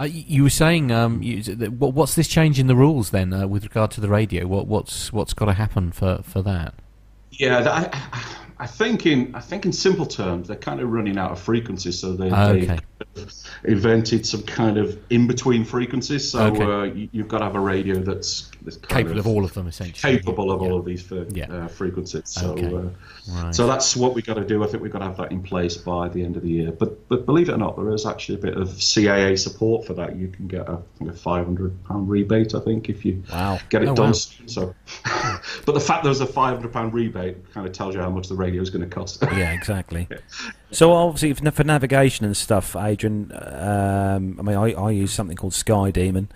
uh, 0.00 0.04
you 0.04 0.42
were 0.42 0.50
saying 0.50 0.90
um 0.90 1.22
you, 1.22 1.42
what's 1.78 2.14
this 2.14 2.26
change 2.28 2.58
in 2.58 2.66
the 2.66 2.74
rules 2.74 3.10
then 3.10 3.32
uh, 3.34 3.46
with 3.46 3.62
regard 3.64 3.90
to 3.92 4.00
the 4.00 4.08
radio? 4.08 4.46
What 4.46 4.66
what's 4.66 5.12
what's 5.12 5.34
got 5.34 5.46
to 5.46 5.52
happen 5.52 5.92
for 5.92 6.20
for 6.22 6.40
that? 6.42 6.72
Yeah, 7.30 7.60
that- 7.60 7.94
I, 7.94 8.45
I 8.58 8.66
think 8.66 9.04
in 9.06 9.34
I 9.34 9.40
think 9.40 9.66
in 9.66 9.72
simple 9.72 10.06
terms 10.06 10.48
they're 10.48 10.56
kind 10.56 10.80
of 10.80 10.90
running 10.90 11.18
out 11.18 11.30
of 11.30 11.38
frequencies, 11.40 11.98
so 11.98 12.12
they, 12.14 12.30
Okay. 12.32 12.78
they've 13.14 13.32
invented 13.64 14.24
some 14.24 14.42
kind 14.42 14.78
of 14.78 14.98
in 15.10 15.26
between 15.26 15.64
frequencies. 15.64 16.30
So 16.30 16.46
Okay. 16.46 16.62
uh, 16.64 16.82
you, 16.84 17.08
you've 17.12 17.28
got 17.28 17.38
to 17.38 17.44
have 17.44 17.54
a 17.56 17.60
radio 17.60 17.98
that's, 18.00 18.50
that's 18.62 18.76
kind 18.78 19.06
Capable 19.06 19.20
of 19.20 19.26
all 19.26 19.44
of 19.44 19.52
them 19.54 19.66
essentially. 19.66 20.16
capable 20.18 20.50
of 20.50 20.62
Yeah. 20.62 20.68
all 20.68 20.78
of 20.78 20.84
these 20.84 21.04
Yeah. 21.32 21.52
uh, 21.52 21.68
frequencies. 21.68 22.22
So, 22.26 22.52
Okay. 22.52 22.74
uh, 22.74 22.80
Right. 23.28 23.54
so 23.54 23.66
that's 23.66 23.96
what 23.96 24.14
we've 24.14 24.24
got 24.24 24.34
to 24.34 24.44
do. 24.44 24.62
I 24.62 24.68
think 24.68 24.82
we've 24.82 24.92
got 24.92 25.00
to 25.00 25.06
have 25.06 25.16
that 25.18 25.32
in 25.32 25.42
place 25.42 25.76
by 25.76 26.08
the 26.08 26.22
end 26.22 26.36
of 26.36 26.42
the 26.42 26.48
year. 26.50 26.72
But 26.72 27.08
but 27.08 27.26
believe 27.26 27.48
it 27.48 27.52
or 27.52 27.58
not, 27.58 27.76
there 27.76 27.92
is 27.92 28.06
actually 28.06 28.36
a 28.36 28.42
bit 28.42 28.56
of 28.56 28.68
CAA 28.80 29.36
support 29.36 29.84
for 29.86 29.94
that. 29.94 30.16
You 30.16 30.28
can 30.28 30.46
get 30.46 30.68
a, 30.68 30.78
a 31.06 31.12
five 31.12 31.44
hundred 31.44 31.72
pound 31.84 32.08
rebate. 32.08 32.54
I 32.54 32.60
think 32.60 32.88
if 32.88 33.04
you 33.04 33.22
Wow. 33.32 33.58
get 33.68 33.82
it 33.82 33.88
Oh, 33.88 33.94
done. 33.94 34.06
wow. 34.12 34.12
So, 34.46 34.74
but 35.66 35.72
the 35.74 35.80
fact 35.80 36.04
there's 36.04 36.20
a 36.20 36.26
five 36.26 36.54
hundred 36.56 36.72
pound 36.72 36.94
rebate 36.94 37.52
kind 37.52 37.66
of 37.66 37.72
tells 37.72 37.94
you 37.94 38.00
how 38.00 38.10
much 38.10 38.28
the 38.28 38.34
radio 38.46 38.62
is 38.62 38.70
going 38.70 38.88
to 38.88 38.94
cost. 38.94 39.22
Yeah, 39.36 39.52
exactly. 39.52 40.08
So 40.72 40.92
obviously 40.92 41.32
for, 41.52 41.64
navigation 41.64 42.26
and 42.26 42.36
stuff, 42.36 42.74
Adrian. 42.74 43.30
Um, 43.32 44.36
I 44.38 44.42
mean, 44.42 44.56
I, 44.56 44.72
I 44.72 44.90
use 44.90 45.12
something 45.12 45.36
called 45.36 45.52
SkyDemon 45.52 46.26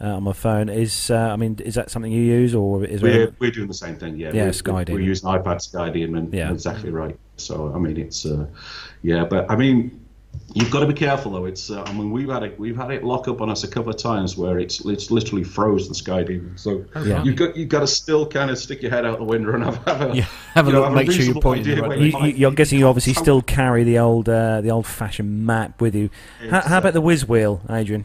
uh, 0.00 0.16
on 0.16 0.22
my 0.22 0.32
phone. 0.32 0.68
Is 0.68 1.10
uh, 1.10 1.16
I 1.16 1.36
mean, 1.36 1.58
is 1.64 1.74
that 1.74 1.90
something 1.90 2.10
you 2.10 2.22
use, 2.22 2.54
or 2.54 2.84
is? 2.84 3.02
We're, 3.02 3.34
we're 3.40 3.50
doing 3.50 3.66
the 3.66 3.74
same 3.74 3.96
thing, 3.96 4.16
yeah. 4.16 4.30
Yeah, 4.32 4.44
we're, 4.44 4.52
Sky 4.52 4.72
we're, 4.72 4.84
Demon. 4.84 5.02
we're 5.02 5.08
using 5.08 5.28
iPad 5.28 5.56
SkyDemon. 5.56 6.32
Yeah. 6.32 6.52
exactly 6.52 6.90
right. 6.90 7.18
So 7.36 7.72
I 7.74 7.78
mean, 7.78 7.96
it's 7.96 8.24
uh, 8.24 8.46
yeah, 9.02 9.24
but 9.24 9.50
I 9.50 9.56
mean, 9.56 10.01
you've 10.54 10.70
got 10.70 10.80
to 10.80 10.86
be 10.86 10.94
careful 10.94 11.32
though. 11.32 11.44
It's 11.46 11.70
uh, 11.70 11.82
I 11.82 11.92
mean, 11.92 12.10
we've 12.10 12.28
had 12.28 12.42
it 12.42 12.58
we've 12.58 12.76
had 12.76 12.90
it 12.90 13.04
lock 13.04 13.28
up 13.28 13.40
on 13.40 13.48
us 13.50 13.64
a 13.64 13.68
couple 13.68 13.90
of 13.90 13.96
times 13.96 14.36
where 14.36 14.58
it's 14.58 14.84
it's 14.84 15.10
literally 15.10 15.44
froze 15.44 15.88
the 15.88 15.94
SkyDemon. 15.94 16.58
So 16.58 16.84
Yeah. 17.04 17.22
you've 17.24 17.36
got 17.36 17.56
you've 17.56 17.68
got 17.68 17.80
to 17.80 17.86
still 17.86 18.26
kind 18.26 18.50
of 18.50 18.58
stick 18.58 18.82
your 18.82 18.90
head 18.90 19.04
out 19.06 19.18
the 19.18 19.24
window 19.24 19.54
and 19.54 19.64
have, 19.64 19.76
have 19.86 20.10
a 20.10 20.16
Yeah, 20.16 20.26
have 20.54 20.66
a 20.68 20.70
you 20.70 20.76
know, 20.76 20.82
look, 20.82 20.94
make 20.94 21.06
sure 21.10 21.14
you're 21.22 21.34
reasonable 21.34 21.42
pointing 21.42 21.78
right 21.78 21.84
You, 21.84 21.88
way. 21.90 21.98
you 21.98 22.04
you, 22.06 22.12
might 22.12 22.36
you're 22.36 22.50
guessing 22.52 22.78
you 22.78 22.86
obviously 22.86 23.14
still 23.14 23.40
carry 23.42 23.84
the 23.84 23.98
old 23.98 24.28
uh, 24.28 24.60
the 24.60 24.70
old 24.70 24.86
fashioned 24.86 25.46
map 25.46 25.80
with 25.80 25.94
you. 25.94 26.10
How, 26.50 26.60
how 26.60 26.78
about 26.78 26.92
the 26.94 27.00
whiz 27.00 27.26
wheel, 27.26 27.62
Adrian? 27.70 28.04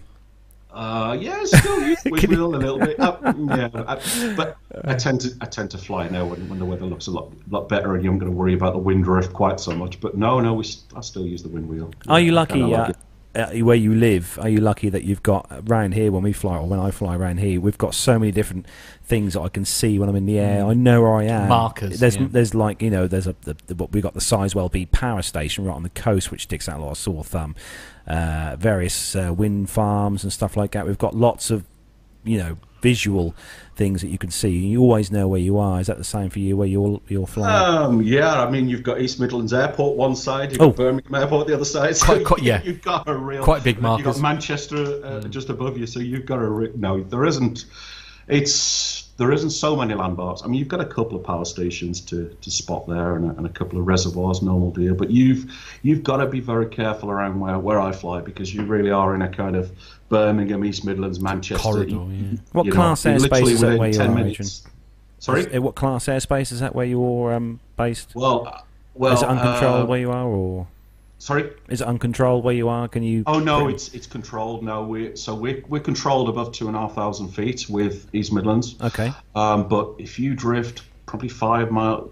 Uh, 0.77 1.17
yeah, 1.19 1.43
still 1.43 1.81
use 1.81 2.01
the 2.03 2.11
wheel 2.11 2.53
a 2.53 2.57
little 2.57 2.77
bit. 2.77 2.99
Uh, 2.99 3.17
yeah, 3.49 3.69
I, 3.87 4.33
but 4.35 4.57
I 4.85 4.93
tend 4.93 5.21
to 5.21 5.29
I 5.41 5.45
tend 5.45 5.71
to 5.71 5.77
fly 5.79 6.07
now 6.07 6.25
when, 6.25 6.47
when 6.49 6.59
the 6.59 6.65
weather 6.65 6.85
looks 6.85 7.07
a 7.07 7.11
lot 7.11 7.31
lot 7.49 7.67
better 7.67 7.95
and 7.95 8.03
you're 8.03 8.13
not 8.13 8.19
going 8.19 8.31
to 8.31 8.37
worry 8.37 8.53
about 8.53 8.73
the 8.73 8.79
wind 8.79 9.03
drift 9.03 9.33
quite 9.33 9.59
so 9.59 9.71
much. 9.75 9.99
But 9.99 10.15
no, 10.17 10.39
no, 10.39 10.53
we 10.53 10.63
s- 10.65 10.83
I 10.95 11.01
still 11.01 11.25
use 11.25 11.41
the 11.41 11.49
wind 11.49 11.67
wheel. 11.67 11.91
Are 12.07 12.19
you 12.19 12.31
I 12.31 12.35
lucky 12.35 12.53
kinda 12.53 12.67
like 12.67 12.89
it. 12.91 12.95
uh, 12.95 12.99
where 13.33 13.75
you 13.75 13.93
live? 13.93 14.39
Are 14.41 14.49
you 14.49 14.59
lucky 14.59 14.89
that 14.89 15.03
you've 15.03 15.23
got 15.23 15.47
around 15.67 15.93
here 15.93 16.11
when 16.11 16.23
we 16.23 16.33
fly, 16.33 16.57
or 16.57 16.67
when 16.67 16.79
I 16.79 16.91
fly 16.91 17.15
around 17.15 17.39
here? 17.39 17.61
We've 17.61 17.77
got 17.77 17.93
so 17.93 18.17
many 18.17 18.31
different 18.31 18.65
things 19.03 19.33
that 19.33 19.41
I 19.41 19.49
can 19.49 19.63
see 19.65 19.99
when 19.99 20.09
I'm 20.09 20.15
in 20.15 20.25
the 20.25 20.39
air. 20.39 20.65
I 20.65 20.73
know 20.73 21.01
where 21.01 21.13
I 21.13 21.23
am. 21.25 21.49
Markers, 21.49 21.99
There's 21.99 22.17
yeah. 22.17 22.27
there's 22.29 22.55
like 22.55 22.81
you 22.81 22.89
know 22.89 23.07
there's 23.07 23.27
a 23.27 23.35
the, 23.41 23.55
the, 23.67 23.75
what 23.75 23.91
we 23.91 24.01
got 24.01 24.13
the 24.13 24.19
Sizewell 24.19 24.71
B 24.71 24.85
power 24.87 25.21
station 25.21 25.65
right 25.65 25.75
on 25.75 25.83
the 25.83 25.89
coast, 25.89 26.31
which 26.31 26.43
sticks 26.43 26.67
out 26.67 26.79
a 26.79 26.83
lot 26.83 26.91
of 26.91 26.97
sore 26.97 27.23
thumb. 27.23 27.55
Uh, 28.07 28.55
various 28.57 29.15
uh, 29.15 29.33
wind 29.35 29.69
farms 29.69 30.23
and 30.23 30.33
stuff 30.33 30.57
like 30.57 30.71
that. 30.71 30.87
We've 30.87 30.97
got 30.97 31.15
lots 31.15 31.51
of 31.51 31.65
you 32.23 32.37
know 32.37 32.57
visual 32.81 33.35
things 33.77 34.01
that 34.01 34.07
you 34.09 34.17
can 34.17 34.31
see. 34.31 34.49
You 34.49 34.81
always 34.81 35.11
know 35.11 35.27
where 35.27 35.39
you 35.39 35.57
are. 35.57 35.79
Is 35.79 35.87
that 35.87 35.97
the 35.97 36.03
same 36.03 36.29
for 36.29 36.39
you 36.39 36.57
where 36.57 36.67
you're 36.67 36.99
you're 37.07 37.27
flying? 37.27 37.85
Um, 37.85 38.01
yeah, 38.01 38.41
I 38.43 38.49
mean, 38.49 38.67
you've 38.67 38.83
got 38.83 38.99
East 38.99 39.19
Midlands 39.19 39.53
Airport 39.53 39.95
one 39.95 40.15
side, 40.15 40.51
you've 40.51 40.61
Oh. 40.61 40.67
got 40.67 40.75
Birmingham 40.77 41.15
Airport 41.15 41.47
the 41.47 41.53
other 41.53 41.63
side. 41.65 41.95
So 41.95 42.05
Quite- 42.07 42.25
quite- 42.25 42.43
yeah. 42.43 42.61
you've 42.65 42.81
got 42.81 43.07
a 43.07 43.15
real 43.15 43.43
Quite 43.43 43.63
big 43.63 43.77
You've 43.77 44.03
got 44.03 44.19
Manchester 44.19 44.99
uh, 45.05 45.21
just 45.29 45.49
above 45.49 45.77
you, 45.77 45.87
so 45.87 45.99
you've 45.99 46.25
got 46.25 46.39
a 46.39 46.49
re- 46.49 46.71
no. 46.75 47.01
There 47.03 47.25
isn't. 47.25 47.65
It's 48.27 49.06
there 49.17 49.31
isn't 49.31 49.49
so 49.49 49.75
many 49.75 49.95
landmarks. 49.95 50.43
I 50.43 50.47
mean, 50.47 50.59
you've 50.59 50.67
got 50.67 50.79
a 50.79 50.85
couple 50.85 51.17
of 51.17 51.23
power 51.23 51.43
stations 51.43 51.99
to, 52.01 52.29
to 52.39 52.51
spot 52.51 52.87
there, 52.87 53.15
and 53.15 53.25
a, 53.25 53.29
and 53.37 53.45
a 53.45 53.49
couple 53.49 53.79
of 53.79 53.87
reservoirs, 53.87 54.41
normal 54.43 54.71
deer. 54.71 54.93
But 54.93 55.09
you've 55.09 55.51
you've 55.81 56.03
got 56.03 56.17
to 56.17 56.27
be 56.27 56.39
very 56.39 56.67
careful 56.67 57.09
around 57.09 57.39
where, 57.39 57.57
where 57.57 57.79
I 57.79 57.91
fly 57.91 58.21
because 58.21 58.53
you 58.53 58.63
really 58.63 58.91
are 58.91 59.15
in 59.15 59.23
a 59.23 59.29
kind 59.29 59.55
of 59.55 59.71
Birmingham, 60.09 60.63
East 60.63 60.85
Midlands, 60.85 61.19
Manchester 61.19 61.61
Corridor, 61.61 61.89
you- 61.89 62.29
yeah. 62.31 62.37
What 62.53 62.65
you 62.67 62.71
class 62.71 63.05
you're 63.05 63.15
airspace 63.15 63.47
is 63.51 63.61
that 63.61 63.77
where 63.79 63.89
you 63.89 64.01
are? 64.01 64.07
minutes. 64.09 64.63
Sorry. 65.19 65.41
Is- 65.41 65.59
what 65.59 65.75
class 65.75 66.05
airspace 66.05 66.51
is 66.51 66.59
that 66.59 66.75
where 66.75 66.85
you're 66.85 67.33
um, 67.33 67.59
based? 67.75 68.15
Well, 68.15 68.47
uh, 68.47 68.61
well, 68.93 69.13
is 69.13 69.23
it 69.23 69.27
uncontrolled 69.29 69.83
uh, 69.83 69.85
where 69.87 69.99
you 69.99 70.11
are, 70.11 70.25
or 70.25 70.67
sorry. 71.17 71.51
is 71.69 71.81
it 71.81 71.87
uncontrolled 71.87 72.43
where 72.43 72.53
you 72.53 72.69
are? 72.69 72.87
Can 72.87 73.03
you? 73.03 73.23
Oh 73.25 73.39
no, 73.39 73.67
it's 73.67 73.93
it's 73.93 74.07
controlled. 74.07 74.63
No, 74.63 74.83
we 74.83 75.15
so 75.15 75.35
we're 75.35 75.63
we're 75.67 75.81
controlled 75.81 76.29
above 76.29 76.51
two 76.51 76.67
and 76.67 76.75
a 76.75 76.79
half 76.79 76.95
thousand 76.95 77.29
feet 77.29 77.65
with 77.69 78.07
East 78.13 78.33
Midlands. 78.33 78.75
okay. 78.81 79.11
Um, 79.35 79.67
but 79.67 79.95
if 79.97 80.19
you 80.19 80.35
drift 80.35 80.83
probably 81.05 81.29
five 81.29 81.71
mile. 81.71 82.11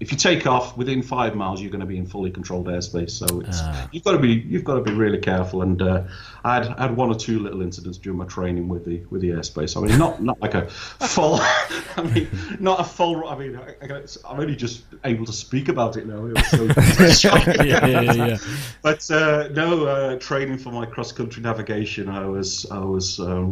If 0.00 0.12
you 0.12 0.18
take 0.18 0.46
off 0.46 0.76
within 0.76 1.02
five 1.02 1.34
miles, 1.34 1.60
you're 1.60 1.72
going 1.72 1.80
to 1.80 1.86
be 1.86 1.96
in 1.98 2.06
fully 2.06 2.30
controlled 2.30 2.66
airspace. 2.68 3.10
So 3.10 3.40
it's, 3.40 3.58
Ah. 3.60 3.88
you've 3.90 4.04
got 4.04 4.12
to 4.12 4.18
be 4.20 4.28
you've 4.28 4.62
got 4.62 4.76
to 4.76 4.80
be 4.82 4.92
really 4.92 5.18
careful. 5.18 5.62
And 5.62 5.82
uh, 5.82 6.04
I 6.44 6.54
had 6.54 6.68
I 6.68 6.82
had 6.82 6.96
one 6.96 7.08
or 7.10 7.16
two 7.16 7.40
little 7.40 7.62
incidents 7.62 7.98
during 7.98 8.16
my 8.16 8.24
training 8.26 8.68
with 8.68 8.84
the 8.84 9.02
with 9.10 9.22
the 9.22 9.30
airspace. 9.30 9.76
I 9.76 9.84
mean, 9.84 9.98
not 9.98 10.22
not 10.22 10.40
like 10.40 10.54
a 10.54 10.68
full. 10.68 11.38
I 11.96 12.02
mean, 12.14 12.28
not 12.60 12.78
a 12.78 12.84
full. 12.84 13.26
I 13.28 13.36
mean, 13.36 13.56
I, 13.56 13.74
I, 13.92 14.02
I'm 14.28 14.38
only 14.38 14.54
just 14.54 14.84
able 15.02 15.24
to 15.26 15.32
speak 15.32 15.68
about 15.68 15.96
it 15.96 16.06
now. 16.06 16.26
It 16.26 16.34
was 16.34 17.18
so. 17.20 17.28
Yeah, 17.64 17.84
yeah, 17.86 18.12
yeah. 18.12 18.36
But 18.82 19.10
uh, 19.10 19.48
no 19.48 19.84
uh, 19.86 20.16
training 20.20 20.58
for 20.58 20.70
my 20.70 20.86
cross 20.86 21.10
country 21.10 21.42
navigation. 21.42 22.08
I 22.08 22.24
was 22.26 22.66
I 22.70 22.78
was 22.78 23.18
uh, 23.18 23.46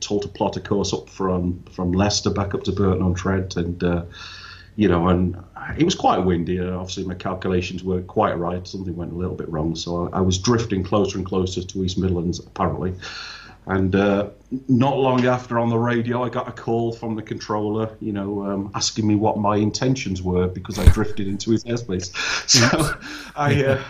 told 0.00 0.22
to 0.22 0.28
plot 0.28 0.56
a 0.56 0.60
course 0.60 0.94
up 0.94 1.10
from 1.10 1.62
from 1.64 1.92
Leicester 1.92 2.30
back 2.30 2.54
up 2.54 2.62
to 2.64 2.72
Burton 2.72 3.02
on 3.02 3.12
Trent, 3.14 3.56
and 3.56 3.84
uh, 3.84 4.04
you 4.76 4.88
know, 4.88 5.08
and 5.08 5.36
it 5.78 5.84
was 5.84 5.94
quite 5.94 6.18
windy. 6.18 6.58
And 6.58 6.70
obviously, 6.70 7.04
my 7.04 7.14
calculations 7.14 7.84
weren't 7.84 8.06
quite 8.06 8.38
right. 8.38 8.66
Something 8.66 8.96
went 8.96 9.12
a 9.12 9.16
little 9.16 9.36
bit 9.36 9.48
wrong, 9.48 9.76
so 9.76 10.08
I, 10.12 10.18
I 10.18 10.20
was 10.20 10.38
drifting 10.38 10.82
closer 10.82 11.18
and 11.18 11.26
closer 11.26 11.62
to 11.62 11.84
East 11.84 11.98
Midlands 11.98 12.38
apparently. 12.38 12.94
And 13.66 13.94
uh, 13.94 14.30
not 14.68 14.98
long 14.98 15.24
after 15.24 15.56
on 15.58 15.68
the 15.68 15.78
radio, 15.78 16.24
I 16.24 16.30
got 16.30 16.48
a 16.48 16.52
call 16.52 16.92
from 16.92 17.14
the 17.14 17.22
controller, 17.22 17.96
you 18.00 18.12
know, 18.12 18.44
um, 18.44 18.72
asking 18.74 19.06
me 19.06 19.14
what 19.14 19.38
my 19.38 19.56
intentions 19.56 20.20
were 20.20 20.48
because 20.48 20.80
I 20.80 20.84
drifted 20.86 21.28
into 21.28 21.52
his 21.52 21.64
airspace. 21.64 22.12
So 22.48 22.98
I, 23.36 23.64
uh, 23.64 23.82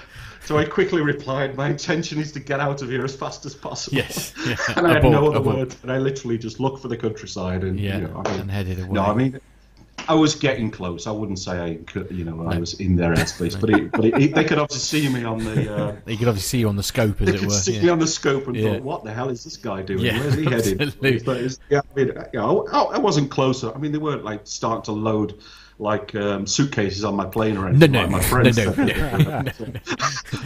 so 0.44 0.58
I 0.58 0.64
quickly 0.64 1.00
replied, 1.00 1.56
"My 1.56 1.68
intention 1.70 2.18
is 2.18 2.32
to 2.32 2.40
get 2.40 2.60
out 2.60 2.82
of 2.82 2.90
here 2.90 3.04
as 3.04 3.16
fast 3.16 3.46
as 3.46 3.54
possible." 3.54 3.96
Yes, 3.96 4.34
and 4.76 4.86
I 4.86 4.94
had 4.94 4.98
Abort, 4.98 5.12
no 5.12 5.26
other 5.28 5.36
abort. 5.38 5.56
words. 5.56 5.76
And 5.82 5.90
I 5.90 5.98
literally 5.98 6.36
just 6.36 6.60
looked 6.60 6.82
for 6.82 6.88
the 6.88 6.96
countryside 6.96 7.64
and, 7.64 7.80
Yeah, 7.80 7.98
you 7.98 8.08
know, 8.08 8.22
I 8.24 8.30
mean, 8.30 8.40
and 8.40 8.50
headed 8.50 8.78
away. 8.78 8.90
No, 8.90 9.04
I 9.04 9.14
mean. 9.14 9.40
I 10.08 10.14
was 10.14 10.34
getting 10.34 10.70
close. 10.70 11.06
I 11.06 11.10
wouldn't 11.10 11.38
say 11.38 11.60
I, 11.60 11.74
could, 11.90 12.10
you 12.10 12.24
know, 12.24 12.46
I 12.48 12.58
was 12.58 12.74
in 12.80 12.96
their 12.96 13.14
airspace, 13.14 13.58
but 13.60 13.70
it, 13.70 13.90
but 13.92 14.04
it, 14.04 14.34
they 14.34 14.44
could 14.44 14.58
obviously 14.58 15.00
see 15.02 15.08
me 15.08 15.24
on 15.24 15.38
the. 15.44 15.74
Uh, 15.74 15.96
You 16.06 16.16
could 16.16 16.28
obviously 16.28 16.48
see 16.48 16.58
you 16.60 16.68
on 16.68 16.76
the 16.76 16.82
scope, 16.82 17.20
as 17.20 17.26
they 17.28 17.34
it 17.34 17.38
could 17.38 17.48
were. 17.48 17.54
see 17.54 17.76
yeah. 17.76 17.82
me 17.82 17.88
on 17.90 17.98
the 17.98 18.06
scope 18.06 18.46
and 18.46 18.56
Yeah. 18.56 18.74
thought, 18.74 18.82
"What 18.82 19.04
the 19.04 19.12
hell 19.12 19.28
is 19.28 19.44
this 19.44 19.56
guy 19.56 19.82
doing? 19.82 20.00
Yeah, 20.00 20.18
Where's 20.20 20.34
he 20.34 20.44
headed?" 20.44 20.80
absolutely. 20.82 21.18
But 21.24 21.36
it's- 21.36 21.58
yeah, 21.70 21.80
I 21.80 21.94
mean, 21.98 22.08
you 22.32 22.38
know, 22.40 22.66
I, 22.72 22.82
I 22.82 22.98
wasn't 22.98 23.30
closer. 23.30 23.72
I 23.74 23.78
mean, 23.78 23.92
they 23.92 23.98
weren't 23.98 24.24
like 24.24 24.40
starting 24.44 24.82
to 24.84 24.92
load 24.92 25.38
like 25.78 26.14
um, 26.14 26.46
suitcases 26.46 27.04
on 27.04 27.16
my 27.16 27.24
plane 27.26 27.56
or 27.56 27.68
anything. 27.68 27.90
No, 27.92 28.00
no, 28.00 28.02
like 28.02 28.10
my 28.10 28.18
no, 28.18 28.24
friends. 28.24 28.56
no, 28.56 28.72
said. 28.72 28.86
no, 28.86 29.42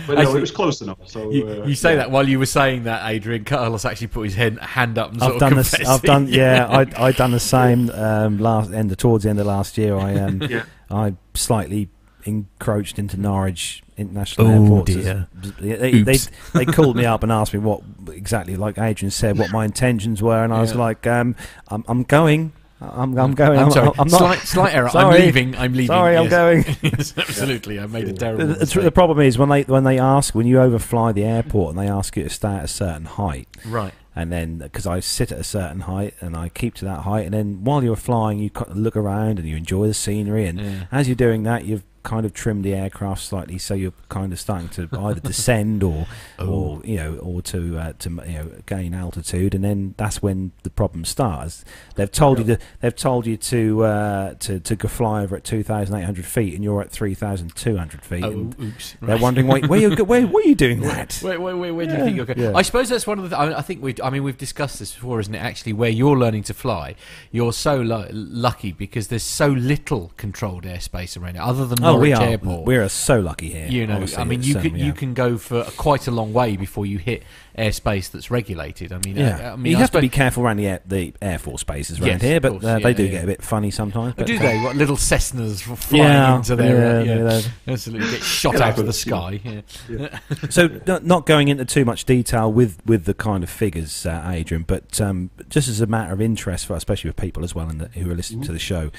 but 0.06 0.14
no, 0.14 0.18
Actually, 0.20 0.38
it 0.38 0.40
was 0.40 0.50
close 0.50 0.80
enough. 0.80 0.98
So 1.06 1.30
You, 1.30 1.48
uh, 1.48 1.66
you 1.66 1.74
say 1.74 1.90
yeah. 1.90 1.96
that 1.96 2.10
while 2.10 2.28
you 2.28 2.38
were 2.38 2.46
saying 2.46 2.84
that, 2.84 3.08
Adrian. 3.10 3.44
Carlos 3.44 3.84
actually 3.84 4.06
put 4.08 4.22
his 4.22 4.34
hand, 4.34 4.58
hand 4.60 4.98
up 4.98 5.12
and 5.12 5.20
sort 5.20 5.30
I've 5.30 5.34
of 5.36 5.40
done 5.40 5.54
this. 5.56 5.74
I've 5.74 6.02
done. 6.02 6.28
Yeah, 6.28 6.66
I 6.98 7.06
I 7.08 7.12
done 7.12 7.32
the 7.32 7.40
same. 7.40 7.90
Um, 7.90 8.38
last 8.38 8.72
end 8.72 8.96
towards 8.98 9.24
the 9.24 9.30
end 9.30 9.38
of 9.40 9.46
last 9.46 9.76
year, 9.78 9.96
I 9.96 10.14
um, 10.14 10.40
Yeah. 10.48 10.64
I 10.90 11.14
slightly 11.34 11.88
encroached 12.24 12.98
into 12.98 13.16
Norwich 13.16 13.82
International 13.96 14.46
Oh, 14.48 14.50
Airport. 14.62 14.86
dear. 14.86 15.28
They, 15.60 15.72
they, 15.76 16.02
they, 16.02 16.12
Oops. 16.14 16.30
they 16.54 16.64
called 16.66 16.96
me 16.96 17.04
up 17.04 17.22
and 17.22 17.30
asked 17.30 17.54
me 17.54 17.60
what 17.60 17.82
exactly, 18.08 18.56
like 18.56 18.78
Adrian 18.78 19.10
said, 19.10 19.38
what 19.38 19.50
my 19.52 19.64
intentions 19.64 20.22
were, 20.22 20.42
and 20.42 20.52
I 20.52 20.60
was 20.60 20.74
like, 20.74 21.06
um, 21.06 21.36
I'm, 21.68 21.84
I'm 21.88 22.02
going. 22.02 22.52
I'm, 22.80 23.16
I'm 23.18 23.34
going. 23.34 23.58
I'm 23.58 23.70
sorry. 23.70 23.90
I'm 23.98 24.08
not. 24.08 24.18
Slight, 24.18 24.38
slight 24.40 24.74
error. 24.74 24.88
Sorry. 24.90 25.16
I'm 25.16 25.22
leaving. 25.24 25.56
I'm 25.56 25.72
leaving. 25.72 25.86
Sorry, 25.86 26.16
I'm 26.16 26.28
going. 26.28 26.64
yes, 26.82 27.14
absolutely. 27.16 27.80
I 27.80 27.86
made 27.86 28.06
a 28.08 28.12
terrible 28.12 28.46
The, 28.48 28.64
the, 28.66 28.80
the 28.82 28.90
problem 28.92 29.20
is 29.20 29.38
when 29.38 29.48
they 29.48 29.62
when 29.62 29.84
they 29.84 29.98
ask 29.98 30.34
when 30.34 30.46
you 30.46 30.60
overfly 30.60 31.12
the 31.12 31.24
airport 31.24 31.70
and 31.74 31.78
they 31.82 31.88
ask 31.90 32.16
you 32.16 32.24
to 32.24 32.28
stay 32.30 32.54
at 32.54 32.64
a 32.64 32.68
certain 32.68 33.06
height, 33.06 33.48
Right. 33.66 33.94
and 34.14 34.30
then 34.30 34.58
because 34.58 34.86
I 34.86 35.00
sit 35.00 35.32
at 35.32 35.38
a 35.38 35.44
certain 35.44 35.80
height 35.80 36.14
and 36.20 36.36
I 36.36 36.50
keep 36.50 36.74
to 36.74 36.84
that 36.84 37.00
height, 37.00 37.24
and 37.24 37.32
then 37.32 37.64
while 37.64 37.82
you're 37.82 37.96
flying, 37.96 38.38
you 38.40 38.50
look 38.68 38.94
around 38.96 39.38
and 39.38 39.48
you 39.48 39.56
enjoy 39.56 39.86
the 39.86 39.94
scenery, 39.94 40.46
and 40.46 40.60
Yeah. 40.60 40.84
as 40.92 41.08
you're 41.08 41.14
doing 41.16 41.44
that, 41.44 41.64
you've 41.64 41.84
kind 42.06 42.24
of 42.24 42.32
trim 42.32 42.62
the 42.62 42.72
aircraft 42.72 43.20
slightly, 43.22 43.58
so 43.58 43.74
you're 43.74 43.92
kind 44.08 44.32
of 44.32 44.38
starting 44.38 44.68
to 44.70 44.88
either 44.98 45.20
descend 45.32 45.82
or, 45.82 46.06
Oh. 46.38 46.48
or 46.48 46.80
you 46.84 46.96
know, 46.96 47.16
or 47.16 47.42
to 47.42 47.76
uh, 47.78 47.92
to 47.98 48.08
you 48.10 48.38
know 48.38 48.50
gain 48.66 48.94
altitude, 48.94 49.54
and 49.54 49.64
then 49.64 49.94
that's 49.96 50.22
when 50.22 50.52
the 50.62 50.70
problem 50.70 51.04
starts. 51.04 51.64
They've 51.96 52.10
told 52.10 52.38
you 52.38 52.44
to 52.44 52.58
they've 52.80 52.94
told 52.94 53.26
you 53.26 53.36
to 53.36 53.84
uh, 53.84 54.34
to 54.34 54.60
to 54.60 54.76
go 54.76 54.88
fly 54.88 55.22
over 55.24 55.36
at 55.36 55.44
two 55.44 55.62
thousand 55.62 55.96
eight 55.98 56.04
hundred 56.04 56.26
feet, 56.26 56.54
and 56.54 56.62
you're 56.62 56.80
at 56.80 56.90
three 56.92 57.14
thousand 57.14 57.54
two 57.56 57.76
hundred 57.76 58.02
feet. 58.02 58.24
Oh, 58.24 58.52
oops. 58.62 58.94
They're 59.00 59.16
Right. 59.16 59.20
wondering 59.20 59.46
why, 59.48 59.60
where 59.62 59.80
you 59.80 59.90
where 60.04 60.26
where 60.26 60.42
are 60.44 60.46
you 60.48 60.54
doing 60.54 60.80
that? 60.82 61.20
Wait, 61.24 61.40
wait, 61.40 61.54
wait. 61.54 61.70
Where 61.72 61.86
do 61.86 61.92
you 61.92 61.98
think 62.04 62.16
you're 62.16 62.26
going? 62.26 62.38
Yeah. 62.38 62.52
I 62.54 62.62
suppose 62.62 62.88
that's 62.88 63.06
one 63.06 63.18
of 63.18 63.28
the. 63.30 63.36
I, 63.36 63.58
I 63.58 63.62
think 63.62 63.82
we. 63.82 63.94
I 64.02 64.10
mean, 64.10 64.22
we've 64.22 64.38
discussed 64.38 64.78
this 64.78 64.92
before, 64.92 65.18
isn't 65.20 65.34
it? 65.34 65.38
Actually, 65.38 65.72
where 65.72 65.90
you're 65.90 66.16
learning 66.16 66.44
to 66.44 66.54
fly, 66.54 66.94
you're 67.32 67.52
so 67.52 67.76
lu- 67.80 68.06
lucky 68.12 68.70
because 68.72 69.08
there's 69.08 69.22
so 69.24 69.48
little 69.48 70.12
controlled 70.16 70.64
airspace 70.64 71.20
around 71.20 71.36
it, 71.36 71.40
other 71.42 71.66
than 71.66 71.82
Oh, 71.82 71.95
Norwich 71.96 72.08
we 72.08 72.12
are 72.14 72.30
Airport. 72.30 72.66
we 72.66 72.76
are 72.76 72.88
so 72.88 73.20
lucky 73.20 73.50
here. 73.50 73.66
you 73.68 73.86
know, 73.86 74.04
I 74.16 74.24
mean, 74.24 74.40
it's, 74.40 74.48
you 74.48 74.56
um, 74.56 74.62
can 74.62 74.76
yeah. 74.76 74.84
you 74.86 74.92
can 74.92 75.14
go 75.14 75.38
for 75.38 75.64
quite 75.76 76.06
a 76.06 76.10
long 76.10 76.32
way 76.32 76.56
before 76.56 76.86
you 76.86 76.98
hit 76.98 77.22
airspace 77.58 78.10
that's 78.10 78.30
regulated. 78.30 78.92
I 78.92 78.98
mean, 79.04 79.16
Yeah, 79.16 79.50
uh, 79.50 79.52
I 79.54 79.56
mean, 79.56 79.70
you 79.72 79.78
I 79.78 79.80
have 79.80 79.90
to 79.92 80.00
be 80.00 80.10
careful 80.10 80.44
around 80.44 80.58
the 80.58 80.66
air, 80.66 80.80
the 80.86 81.14
Air 81.22 81.38
Force 81.38 81.64
bases 81.64 81.98
around 81.98 82.08
Yes, 82.08 82.22
here, 82.22 82.40
but 82.40 82.52
course, 82.52 82.64
uh, 82.64 82.68
yeah, 82.68 82.78
they 82.80 82.94
do 82.94 83.04
yeah, 83.04 83.10
get 83.10 83.24
a 83.24 83.26
bit 83.26 83.42
funny 83.42 83.70
sometimes. 83.70 84.14
But, 84.14 84.26
do 84.26 84.36
uh, 84.36 84.40
they? 84.40 84.60
What 84.60 84.76
little 84.76 84.96
Cessnas 84.96 85.62
flying 85.62 86.04
Yeah, 86.04 86.36
into 86.36 86.54
their 86.56 87.00
uh, 87.00 87.02
yeah, 87.02 87.14
yeah, 87.14 87.40
yeah. 87.40 87.72
absolutely 87.72 88.10
get 88.10 88.22
shot 88.22 88.60
out 88.60 88.78
of 88.78 88.84
the 88.86 88.92
sky. 88.92 89.40
Yeah. 89.88 90.18
so 90.50 90.68
not, 90.86 91.04
not 91.04 91.24
going 91.26 91.48
into 91.48 91.64
too 91.64 91.84
much 91.84 92.04
detail 92.04 92.52
with, 92.52 92.84
with 92.84 93.04
the 93.04 93.14
kind 93.14 93.42
of 93.42 93.48
figures, 93.50 94.04
uh, 94.04 94.22
Adrian, 94.32 94.64
but 94.66 95.00
um, 95.00 95.30
just 95.48 95.68
as 95.68 95.80
a 95.80 95.86
matter 95.86 96.12
of 96.12 96.20
interest, 96.20 96.66
for 96.66 96.74
especially 96.76 97.08
with 97.08 97.16
people 97.16 97.42
as 97.44 97.54
well 97.54 97.70
in 97.70 97.78
the, 97.78 97.88
who 97.88 98.10
are 98.10 98.14
listening 98.14 98.36
Mm-hmm. 98.40 98.46
to 98.46 98.52
the 98.52 98.58
show, 98.58 98.90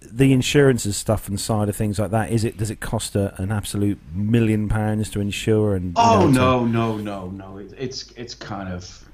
the 0.00 0.32
insurances 0.32 0.96
stuff 0.96 1.28
and 1.28 1.38
side 1.38 1.68
of 1.68 1.76
things 1.76 1.98
like 1.98 2.10
that, 2.10 2.30
is 2.30 2.44
it 2.44 2.56
does 2.56 2.70
it 2.70 2.80
cost 2.80 3.14
a, 3.16 3.34
an 3.40 3.52
absolute 3.52 3.98
million 4.14 4.68
pounds 4.68 5.10
to 5.10 5.20
insure? 5.20 5.74
And 5.74 5.88
you 5.96 6.02
Oh 6.04 6.26
know, 6.26 6.26
to- 6.26 6.32
no, 6.32 6.64
no, 6.66 6.96
no, 6.96 7.28
no! 7.28 7.58
It's 7.78 8.10
it's 8.16 8.34
kind 8.34 8.72
of 8.72 9.04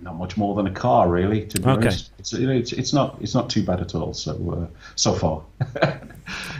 not 0.00 0.16
much 0.16 0.36
more 0.36 0.54
than 0.54 0.66
a 0.66 0.70
car, 0.70 1.08
really. 1.08 1.46
To 1.46 1.58
be 1.60 1.68
Okay. 1.70 1.80
honest, 1.88 2.10
it's, 2.18 2.32
you 2.32 2.46
know, 2.46 2.52
it's 2.52 2.72
it's 2.72 2.92
not 2.92 3.16
it's 3.20 3.34
not 3.34 3.48
too 3.50 3.62
bad 3.64 3.80
at 3.80 3.94
all. 3.94 4.12
So 4.14 4.68
uh, 4.72 4.76
so 4.94 5.12
far, 5.14 5.42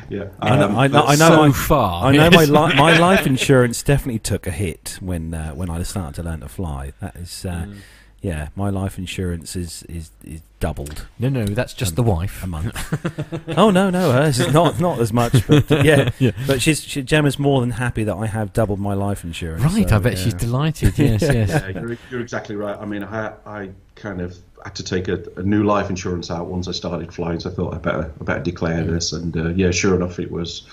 yeah. 0.09 0.29
I 0.41 0.57
know, 0.57 0.67
Um, 0.69 0.77
I 0.79 0.87
know, 0.87 1.03
I 1.05 1.17
know 1.17 1.29
so 1.31 1.37
my, 1.49 1.53
far, 1.53 2.05
I 2.07 2.13
know 2.17 2.31
my 2.31 2.45
li- 2.45 2.75
my 2.77 2.99
life 3.09 3.27
insurance 3.27 3.83
definitely 3.83 4.21
took 4.21 4.47
a 4.47 4.51
hit 4.51 4.99
when 5.01 5.35
uh, 5.35 5.53
when 5.53 5.69
I 5.71 5.83
started 5.83 6.15
to 6.17 6.23
learn 6.23 6.41
to 6.41 6.49
fly. 6.49 6.93
That 7.01 7.17
is, 7.17 7.45
uh, 7.45 7.67
Mm. 7.67 7.77
Yeah, 8.23 8.49
my 8.57 8.71
life 8.71 8.99
insurance 8.99 9.55
is 9.57 9.83
is, 9.85 10.11
is 10.25 10.41
doubled 10.59 11.07
No, 11.19 11.29
no, 11.29 11.45
that's 11.45 11.75
just 11.75 11.97
the 11.97 12.03
wife. 12.03 12.43
a 12.43 12.47
month. 12.47 13.49
oh 13.57 13.71
no, 13.71 13.91
no, 13.91 14.11
hers 14.13 14.41
is 14.41 14.53
not 14.53 14.81
not 14.81 14.99
as 15.01 15.13
much, 15.13 15.47
but 15.47 15.71
yeah, 15.85 16.11
Yeah. 16.19 16.33
But 16.47 16.63
she's 16.63 16.83
she, 16.83 17.03
Gemma's 17.03 17.39
more 17.39 17.61
than 17.61 17.73
happy 17.73 18.05
that 18.05 18.15
I 18.15 18.27
have 18.27 18.53
doubled 18.53 18.81
my 18.81 18.95
life 18.95 19.23
insurance. 19.23 19.63
Right, 19.63 19.89
so, 19.89 19.97
I 19.97 19.99
bet 19.99 20.15
yeah. 20.15 20.25
she's 20.25 20.35
delighted. 20.35 20.99
Yes, 21.07 21.23
yes. 21.23 21.49
yeah, 21.51 21.69
you're, 21.69 21.99
you're 22.11 22.21
exactly 22.21 22.57
right. 22.57 22.77
I 22.77 22.85
mean, 22.87 23.05
I 23.05 23.33
I 23.45 23.71
kind 23.95 24.21
of 24.21 24.37
had 24.65 24.75
to 24.77 24.83
take 24.83 25.09
a, 25.09 25.23
a 25.37 25.43
new 25.43 25.63
life 25.63 25.91
insurance 25.91 26.31
out 26.31 26.47
once 26.47 26.69
I 26.69 26.73
started 26.73 27.13
flying, 27.13 27.39
so 27.39 27.51
I 27.51 27.53
thought 27.53 27.75
I 27.75 27.79
better 27.79 28.13
I 28.21 28.25
better 28.25 28.43
declare 28.43 28.83
this, 28.83 29.13
and 29.13 29.37
uh, 29.37 29.49
yeah, 29.51 29.71
sure 29.71 29.95
enough, 29.95 30.19
it 30.19 30.31
was 30.31 30.67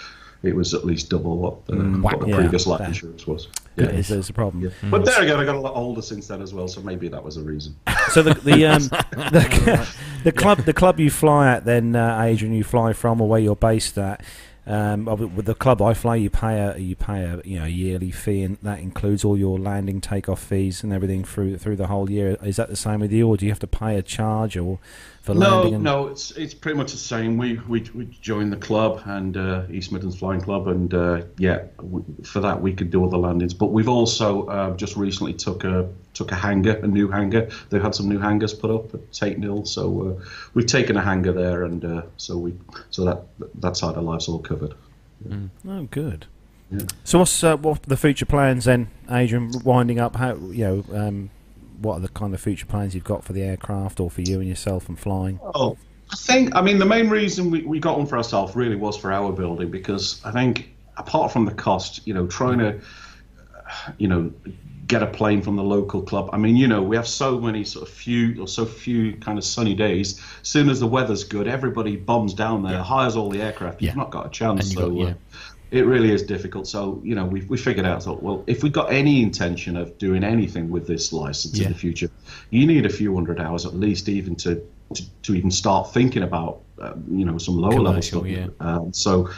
it 0.43 0.55
was 0.55 0.73
at 0.73 0.85
least 0.85 1.09
double 1.09 1.37
what 1.37 1.65
the, 1.65 1.75
what 1.77 2.19
the 2.19 2.27
yeah, 2.27 2.35
previous 2.35 2.67
life 2.67 2.79
that- 2.79 2.89
insurance 2.89 3.25
was. 3.25 3.47
Yeah, 3.75 3.85
Yeah. 3.85 3.91
there's, 3.93 4.07
there's 4.09 4.29
a 4.29 4.33
problem. 4.33 4.63
Yeah. 4.63 4.89
But 4.91 5.05
there 5.05 5.21
again, 5.23 5.39
I 5.39 5.45
got 5.45 5.55
a 5.55 5.59
lot 5.59 5.75
older 5.75 6.01
since 6.01 6.27
then 6.27 6.41
as 6.41 6.53
well, 6.53 6.67
so 6.67 6.81
maybe 6.81 7.07
that 7.07 7.23
was 7.23 7.37
a 7.37 7.41
reason. 7.41 7.75
So 8.09 8.21
the 8.21 8.33
the 8.35 8.65
um, 8.67 8.83
the, 8.83 9.89
the 10.25 10.31
club 10.31 10.59
the 10.59 10.73
club 10.73 10.99
you 10.99 11.09
fly 11.09 11.51
at 11.51 11.65
then 11.65 11.95
uh, 11.95 12.21
Adrian 12.21 12.53
you 12.53 12.63
fly 12.63 12.93
from 12.93 13.21
or 13.21 13.27
where 13.27 13.39
you're 13.39 13.55
based 13.55 13.97
at 13.97 14.23
um, 14.65 15.05
with 15.05 15.45
the 15.45 15.55
club 15.55 15.81
I 15.81 15.93
fly 15.93 16.15
you 16.17 16.29
pay 16.29 16.59
a 16.59 16.77
you 16.77 16.95
pay 16.95 17.23
a 17.23 17.41
you 17.43 17.59
know 17.59 17.65
yearly 17.65 18.11
fee 18.11 18.43
and 18.43 18.57
that 18.61 18.79
includes 18.79 19.25
all 19.25 19.37
your 19.37 19.57
landing 19.59 19.99
takeoff 20.01 20.41
fees 20.41 20.83
and 20.83 20.93
everything 20.93 21.23
through 21.23 21.57
through 21.57 21.75
the 21.75 21.87
whole 21.87 22.09
year 22.09 22.37
is 22.43 22.55
that 22.57 22.69
the 22.69 22.75
same 22.75 22.99
with 23.01 23.11
you 23.11 23.27
or 23.27 23.35
do 23.37 23.45
you 23.45 23.51
have 23.51 23.59
to 23.59 23.67
pay 23.67 23.97
a 23.97 24.01
charge 24.01 24.55
or 24.55 24.79
for 25.23 25.33
No, 25.33 25.55
landing 25.55 25.75
and 25.75 25.83
no, 25.85 26.07
it's 26.07 26.31
it's 26.31 26.53
pretty 26.53 26.77
much 26.77 26.91
the 26.91 26.97
same. 26.97 27.37
We 27.37 27.55
we, 27.67 27.81
we 27.95 28.05
joined 28.21 28.51
the 28.51 28.57
club 28.57 29.01
and 29.05 29.35
uh, 29.37 29.63
East 29.71 29.91
Midlands 29.93 30.17
Flying 30.19 30.41
Club, 30.41 30.67
and 30.67 30.93
uh, 30.93 31.21
yeah, 31.37 31.63
w 31.77 32.03
for 32.23 32.41
that 32.41 32.61
we 32.61 32.73
could 32.73 32.91
do 32.91 33.01
all 33.01 33.09
the 33.09 33.17
landings. 33.17 33.53
But 33.53 33.67
we've 33.67 33.87
also 33.87 34.45
uh, 34.47 34.75
just 34.75 34.97
recently 34.97 35.33
took 35.33 35.63
a 35.63 35.89
took 36.13 36.31
a 36.33 36.35
hangar, 36.35 36.75
a 36.83 36.87
new 36.87 37.07
hangar. 37.09 37.47
They've 37.69 37.81
had 37.81 37.95
some 37.95 38.09
new 38.09 38.19
hangars 38.19 38.53
put 38.53 38.69
up 38.69 38.93
at 38.93 39.11
Tatenhill, 39.11 39.65
so 39.65 39.83
uh, 40.19 40.25
we've 40.53 40.67
taken 40.67 40.97
a 40.97 41.01
hangar 41.01 41.31
there, 41.31 41.63
and 41.63 41.83
uh, 41.85 42.01
so 42.17 42.37
we 42.37 42.53
so 42.89 43.05
that 43.05 43.23
that 43.61 43.77
side 43.77 43.95
of 43.95 44.03
life's 44.03 44.27
all 44.27 44.39
covered. 44.39 44.73
oh 45.67 45.83
good 45.89 46.25
Yeah. 46.69 46.81
so 47.05 47.19
what's 47.19 47.43
uh, 47.43 47.55
what 47.55 47.83
the 47.83 47.95
future 47.95 48.25
plans 48.25 48.65
then 48.65 48.87
Adrian 49.09 49.51
winding 49.63 49.99
up 49.99 50.17
how 50.17 50.35
you 50.59 50.65
know 50.67 50.83
um, 50.93 51.29
what 51.79 51.95
are 51.95 51.99
the 52.01 52.07
kind 52.09 52.33
of 52.33 52.41
future 52.41 52.65
plans 52.65 52.93
you've 52.95 53.03
got 53.03 53.23
for 53.23 53.33
the 53.33 53.41
aircraft 53.43 53.99
or 53.99 54.09
for 54.09 54.21
you 54.21 54.39
and 54.39 54.47
yourself 54.49 54.87
and 54.89 54.97
flying 54.99 55.39
Oh, 55.55 55.77
I 56.11 56.15
think, 56.15 56.55
I 56.55 56.61
mean, 56.61 56.77
the 56.77 56.85
main 56.85 57.09
reason 57.09 57.49
we, 57.49 57.63
we 57.63 57.79
got 57.79 57.97
one 57.97 58.05
for 58.07 58.17
ourselves 58.17 58.55
really 58.55 58.75
was 58.75 58.95
for 58.97 59.11
our 59.11 59.31
building 59.31 59.71
because 59.71 60.21
I 60.23 60.31
think, 60.31 60.69
apart 60.97 61.31
from 61.31 61.45
the 61.45 61.53
cost, 61.53 62.05
you 62.05 62.13
know, 62.13 62.27
trying 62.27 62.59
to, 62.59 62.77
uh, 62.77 63.91
you 63.97 64.07
know, 64.07 64.31
get 64.85 65.01
a 65.01 65.07
plane 65.07 65.41
from 65.41 65.55
the 65.55 65.63
local 65.63 66.01
club. 66.03 66.29
I 66.33 66.37
mean, 66.37 66.55
you 66.55 66.67
know, 66.67 66.83
we 66.83 66.95
have 66.97 67.07
so 67.07 67.39
many 67.39 67.63
sort 67.63 67.87
of 67.87 67.93
few 67.93 68.39
or 68.43 68.47
so 68.47 68.65
few 68.65 69.15
kind 69.15 69.37
of 69.39 69.43
sunny 69.45 69.73
days. 69.73 70.21
Soon 70.43 70.69
as 70.69 70.79
the 70.81 70.87
weather's 70.87 71.23
good, 71.23 71.47
everybody 71.47 71.95
bombs 71.95 72.33
down 72.33 72.61
there, 72.63 72.79
hires 72.79 73.15
all 73.15 73.29
the 73.29 73.41
aircraft. 73.41 73.81
You've 73.81 73.95
Yeah. 73.95 74.01
not 74.01 74.11
got 74.11 74.25
a 74.27 74.29
chance. 74.29 74.71
So 74.73 74.89
got- 74.89 74.97
yeah. 74.97 75.05
uh, 75.09 75.13
it 75.73 75.85
really 75.85 76.11
is 76.11 76.21
difficult. 76.23 76.67
So 76.67 77.01
you 77.03 77.15
know, 77.15 77.25
we 77.25 77.41
we 77.51 77.57
figured 77.57 77.85
out. 77.85 78.03
Thought, 78.03 78.21
well, 78.23 78.43
if 78.47 78.63
we've 78.63 78.71
got 78.81 78.91
any 78.93 79.21
intention 79.23 79.75
of 79.75 79.97
doing 79.97 80.23
anything 80.23 80.69
with 80.69 80.85
this 80.87 81.11
license 81.11 81.57
Yeah. 81.57 81.67
in 81.67 81.73
the 81.73 81.79
future, 81.79 82.09
you 82.51 82.65
need 82.67 82.85
a 82.85 82.89
few 82.89 83.13
hundred 83.15 83.39
hours 83.41 83.65
at 83.65 83.73
least, 83.75 84.07
even 84.07 84.35
to 84.37 84.61
to, 84.93 85.03
to 85.23 85.35
even 85.35 85.51
start 85.51 85.91
thinking 85.93 86.23
about 86.23 86.61
uh, 86.79 86.93
you 87.09 87.25
know 87.25 87.37
some 87.39 87.57
lower 87.57 87.79
level 87.81 88.01
stuff. 88.01 88.25
yeah. 88.25 88.47
Um, 88.59 88.93
so. 88.93 89.29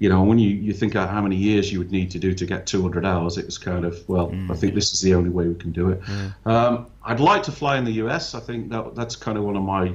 You 0.00 0.08
know, 0.08 0.24
when 0.24 0.40
you, 0.40 0.50
you 0.50 0.72
think 0.72 0.94
how 0.94 1.22
many 1.22 1.36
years 1.36 1.72
you 1.72 1.78
would 1.78 1.92
need 1.92 2.10
to 2.10 2.18
do 2.18 2.34
to 2.34 2.44
get 2.44 2.66
200 2.66 3.06
hours, 3.06 3.38
it 3.38 3.46
was 3.46 3.58
kind 3.58 3.84
of, 3.84 3.96
well, 4.08 4.28
Mm. 4.28 4.50
I 4.50 4.56
think 4.56 4.74
this 4.74 4.92
is 4.92 5.00
the 5.00 5.14
only 5.14 5.30
way 5.30 5.46
we 5.46 5.54
can 5.54 5.70
do 5.70 5.90
it. 5.90 6.00
Um, 6.44 6.88
I'd 7.04 7.20
like 7.20 7.44
to 7.44 7.52
fly 7.52 7.78
in 7.78 7.84
the 7.84 7.92
US. 8.04 8.34
I 8.34 8.40
think 8.40 8.70
that 8.70 8.96
that's 8.96 9.14
kind 9.14 9.38
of 9.38 9.44
one 9.44 9.56
of 9.56 9.62
my 9.62 9.92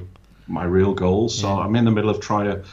my 0.48 0.64
real 0.64 0.94
goals. 0.94 1.38
So 1.38 1.48
I'm 1.48 1.76
in 1.76 1.84
the 1.84 1.90
middle 1.90 2.08
of 2.10 2.18
trying 2.18 2.46
to 2.46 2.64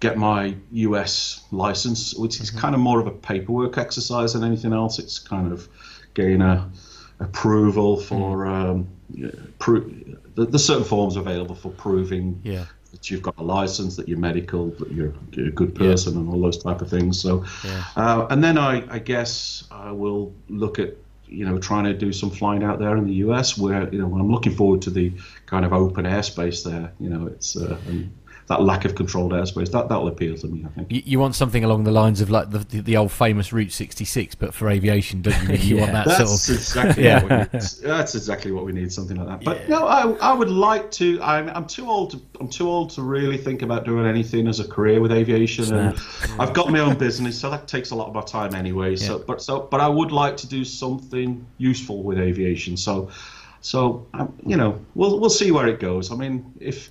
get 0.00 0.16
my 0.16 0.56
US 0.72 1.44
license, 1.52 2.14
which 2.14 2.34
Mm-hmm. 2.36 2.42
is 2.44 2.50
kind 2.50 2.74
of 2.74 2.80
more 2.80 3.00
of 3.00 3.06
a 3.06 3.10
paperwork 3.10 3.78
exercise 3.78 4.32
than 4.32 4.44
anything 4.44 4.72
else. 4.72 4.98
It's 4.98 5.18
kind 5.18 5.52
of 5.52 5.68
getting 6.14 6.40
a 6.42 6.70
approval 7.20 7.98
for 8.00 8.46
Mm. 8.46 8.48
um, 8.50 8.88
pro- 9.58 9.90
the, 10.34 10.46
the 10.46 10.58
certain 10.58 10.84
forms 10.84 11.16
available 11.16 11.54
for 11.54 11.70
proving 11.70 12.40
Yeah. 12.42 12.64
that 12.92 13.10
you've 13.10 13.22
got 13.22 13.34
a 13.38 13.42
license, 13.42 13.96
that 13.96 14.08
you're 14.08 14.18
medical, 14.18 14.70
that 14.70 14.90
you're, 14.90 15.12
you're 15.32 15.48
a 15.48 15.52
good 15.52 15.74
person, 15.74 16.16
and 16.16 16.28
all 16.28 16.40
those 16.40 16.58
type 16.62 16.80
of 16.80 16.88
things. 16.88 17.20
So, 17.20 17.44
Yeah. 17.64 17.84
uh, 17.96 18.26
and 18.30 18.42
then 18.42 18.56
I, 18.56 18.82
I 18.90 18.98
guess 18.98 19.64
I 19.70 19.92
will 19.92 20.32
look 20.48 20.78
at 20.78 20.94
you 21.28 21.44
know 21.44 21.58
trying 21.58 21.84
to 21.84 21.94
do 21.94 22.12
some 22.12 22.28
flying 22.30 22.64
out 22.64 22.78
there 22.80 22.96
in 22.96 23.04
the 23.06 23.14
US, 23.26 23.56
where 23.56 23.88
you 23.92 24.00
know 24.00 24.06
I'm 24.06 24.32
looking 24.32 24.54
forward 24.56 24.82
to 24.82 24.90
the 24.90 25.12
kind 25.46 25.64
of 25.64 25.72
open 25.72 26.04
airspace 26.06 26.64
there. 26.64 26.92
You 26.98 27.10
know, 27.10 27.26
it's 27.28 27.56
uh, 27.56 27.76
and 27.86 28.10
that 28.50 28.60
lack 28.62 28.84
of 28.84 28.96
controlled 28.96 29.30
airspace 29.30 29.70
that 29.70 29.88
that'll 29.88 30.08
appeal 30.08 30.36
to 30.36 30.48
me. 30.48 30.64
I 30.66 30.68
think. 30.70 30.90
You, 30.90 31.02
you 31.06 31.18
want 31.20 31.36
something 31.36 31.62
along 31.62 31.84
the 31.84 31.92
lines 31.92 32.20
of 32.20 32.30
like 32.30 32.50
the, 32.50 32.58
the, 32.58 32.80
the 32.80 32.96
old 32.96 33.12
famous 33.12 33.52
Route 33.52 33.70
66, 33.70 34.34
but 34.34 34.52
for 34.52 34.68
aviation, 34.68 35.22
don't 35.22 35.48
you? 35.48 35.54
You 35.70 35.76
want 35.76 35.92
that 35.92 36.06
That's 36.08 36.44
sort 36.46 36.58
of. 36.58 36.60
exactly 36.60 37.04
Yeah. 37.04 37.22
what 37.22 37.30
we 37.52 37.58
need. 37.58 37.64
That's 37.82 38.14
exactly 38.16 38.50
what 38.50 38.64
we 38.64 38.72
need. 38.72 38.92
Something 38.92 39.18
like 39.18 39.28
that. 39.28 39.44
But 39.44 39.68
no, 39.68 39.86
I, 39.86 40.10
I 40.14 40.32
would 40.32 40.50
like 40.50 40.90
to. 40.92 41.22
I'm, 41.22 41.48
I'm 41.50 41.64
too 41.66 41.88
old. 41.88 42.10
To, 42.10 42.20
I'm 42.40 42.48
too 42.48 42.68
old 42.68 42.90
to 42.90 43.02
really 43.02 43.38
think 43.38 43.62
about 43.62 43.84
doing 43.84 44.04
anything 44.04 44.48
as 44.48 44.58
a 44.58 44.66
career 44.66 45.00
with 45.00 45.12
aviation. 45.12 45.72
And 45.72 45.96
I've 46.40 46.52
got 46.52 46.70
my 46.72 46.80
own 46.80 46.98
business, 46.98 47.38
so 47.38 47.50
that 47.50 47.68
takes 47.68 47.92
a 47.92 47.94
lot 47.94 48.08
of 48.08 48.14
my 48.14 48.22
time 48.22 48.54
anyway. 48.56 48.96
So, 48.96 49.20
but 49.20 49.40
so, 49.40 49.60
but 49.70 49.80
I 49.80 49.88
would 49.88 50.10
like 50.10 50.36
to 50.38 50.48
do 50.48 50.64
something 50.64 51.46
useful 51.58 52.02
with 52.02 52.18
aviation. 52.18 52.76
So, 52.76 53.10
so 53.60 54.08
um, 54.14 54.36
you 54.44 54.56
know, 54.56 54.84
we'll 54.96 55.20
we'll 55.20 55.30
see 55.30 55.52
where 55.52 55.68
it 55.68 55.78
goes. 55.78 56.10
I 56.10 56.16
mean, 56.16 56.52
if 56.58 56.90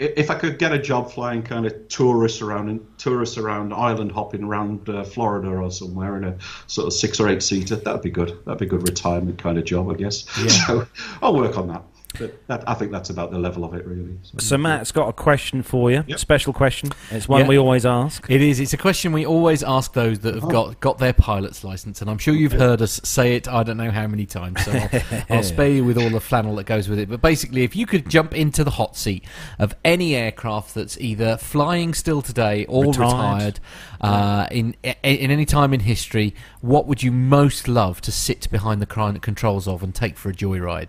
if 0.00 0.30
I 0.30 0.34
could 0.34 0.58
get 0.58 0.72
a 0.72 0.78
job 0.78 1.12
flying 1.12 1.42
kind 1.42 1.66
of 1.66 1.88
tourists 1.88 2.40
around 2.40 2.70
and 2.70 2.98
tourists 2.98 3.36
around 3.36 3.74
island 3.74 4.10
hopping 4.10 4.42
around 4.42 4.88
uh, 4.88 5.04
Florida 5.04 5.48
or 5.48 5.70
somewhere 5.70 6.16
in 6.16 6.24
a 6.24 6.38
sort 6.66 6.86
of 6.86 6.94
six 6.94 7.20
or 7.20 7.28
eight 7.28 7.42
seater, 7.42 7.76
that'd 7.76 8.00
be 8.00 8.10
good. 8.10 8.38
That'd 8.46 8.60
be 8.60 8.66
a 8.66 8.68
good 8.68 8.88
retirement 8.88 9.38
kind 9.38 9.58
of 9.58 9.64
job, 9.64 9.90
I 9.90 9.94
guess. 9.94 10.24
So 10.66 10.86
I'll 11.22 11.34
work 11.34 11.56
on 11.56 11.68
that. 11.68 11.82
But 12.18 12.46
that, 12.48 12.68
I 12.68 12.74
think 12.74 12.90
that's 12.92 13.08
about 13.10 13.30
the 13.30 13.38
level 13.38 13.64
of 13.64 13.72
it, 13.74 13.86
really. 13.86 14.18
So 14.38 14.58
Matt's 14.58 14.90
got 14.90 15.08
a 15.08 15.12
question 15.12 15.62
for 15.62 15.90
you. 15.90 16.04
Special 16.16 16.52
question. 16.52 16.90
It's 17.10 17.28
one 17.28 17.42
Yeah. 17.42 17.46
we 17.48 17.56
always 17.58 17.86
ask. 17.86 18.28
It 18.28 18.42
is. 18.42 18.58
It's 18.58 18.72
a 18.72 18.76
question 18.76 19.12
we 19.12 19.24
always 19.24 19.62
ask 19.62 19.92
those 19.92 20.18
that 20.20 20.34
have 20.34 20.48
got, 20.48 20.80
got 20.80 20.98
their 20.98 21.12
pilot's 21.12 21.62
license, 21.62 22.00
and 22.00 22.10
I'm 22.10 22.18
sure 22.18 22.34
you've 22.34 22.52
heard 22.52 22.82
us 22.82 23.00
say 23.04 23.36
it. 23.36 23.48
I 23.48 23.62
don't 23.62 23.76
know 23.76 23.90
how 23.90 24.06
many 24.06 24.26
times, 24.26 24.64
so 24.64 24.72
I'll, 24.72 25.22
I'll 25.38 25.42
spare 25.42 25.70
you 25.70 25.84
with 25.84 25.98
all 25.98 26.10
the 26.10 26.20
flannel 26.20 26.56
that 26.56 26.64
goes 26.64 26.88
with 26.88 26.98
it. 26.98 27.08
But 27.08 27.20
basically, 27.22 27.62
if 27.62 27.76
you 27.76 27.86
could 27.86 28.08
jump 28.08 28.34
into 28.34 28.64
the 28.64 28.72
hot 28.72 28.96
seat 28.96 29.24
of 29.58 29.74
any 29.84 30.16
aircraft 30.16 30.74
that's 30.74 30.98
either 31.00 31.36
flying 31.36 31.94
still 31.94 32.22
today 32.22 32.64
or 32.66 32.86
Retired. 32.86 33.60
retired, 33.60 33.60
uh, 34.00 34.46
in 34.50 34.74
in 34.82 35.30
any 35.30 35.44
time 35.46 35.72
in 35.72 35.80
history, 35.80 36.34
what 36.60 36.86
would 36.86 37.02
you 37.02 37.12
most 37.12 37.68
love 37.68 38.00
to 38.00 38.10
sit 38.12 38.50
behind 38.50 38.82
the 38.82 38.86
cri- 38.86 39.18
controls 39.20 39.68
of 39.68 39.82
and 39.82 39.94
take 39.94 40.16
for 40.18 40.30
a 40.30 40.34
joyride? 40.34 40.88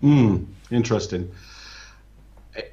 Hmm, 0.00 0.44
interesting. 0.70 1.30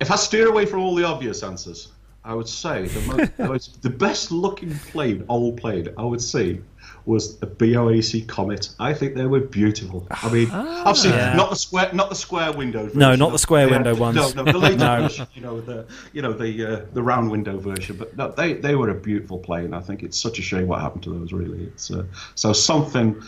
If 0.02 0.11
I 0.11 0.15
steer 0.15 0.47
away 0.47 0.65
from 0.65 0.81
all 0.81 0.95
the 0.95 1.03
obvious 1.06 1.43
answers, 1.43 1.91
I 2.23 2.34
would 2.34 2.47
say 2.47 2.88
the, 2.88 3.02
most, 3.02 3.38
the 3.38 3.47
most- 3.47 3.81
the 3.84 3.89
best 3.89 4.31
looking 4.31 4.73
plane, 4.91 5.26
old 5.30 5.57
plane, 5.57 5.89
I 5.97 6.03
would 6.03 6.22
say 6.22 6.60
was 7.06 7.35
a 7.43 7.47
BOAC 7.47 8.27
Comet. 8.27 8.69
I 8.80 8.91
think 8.93 9.14
they 9.14 9.27
were 9.27 9.39
beautiful. 9.39 10.07
I 10.10 10.31
mean, 10.31 10.49
obviously 10.52 11.11
Yeah. 11.11 11.35
not 11.35 11.52
the 11.52 11.56
square, 11.56 11.91
not 11.93 12.10
the 12.10 12.15
square 12.15 12.52
window. 12.52 12.89
No, 12.95 13.15
not 13.15 13.31
the 13.31 13.38
square 13.39 13.68
yeah, 13.68 13.73
window 13.76 13.93
No, 13.93 14.02
ones. 14.02 14.35
no, 14.35 14.43
the 14.43 14.57
later 14.57 14.77
No. 14.77 15.02
version. 15.02 15.27
You 15.35 15.41
know 15.41 15.61
the, 15.61 15.85
you 16.14 16.22
know 16.23 16.34
the 16.34 16.65
uh, 16.65 16.85
the 16.93 17.03
round 17.03 17.30
window 17.30 17.57
version. 17.60 17.97
But 17.97 18.18
no, 18.18 18.31
they 18.31 18.53
they 18.53 18.73
were 18.76 18.89
a 18.89 18.95
beautiful 18.95 19.38
plane. 19.38 19.73
I 19.76 19.81
think 19.81 20.02
it's 20.02 20.19
such 20.19 20.39
a 20.39 20.41
shame 20.41 20.65
what 20.68 20.81
happened 20.81 21.03
to 21.03 21.11
those. 21.19 21.31
Really, 21.31 21.65
it's 21.65 21.91
uh, 21.91 22.06
so 22.34 22.53
something 22.53 23.22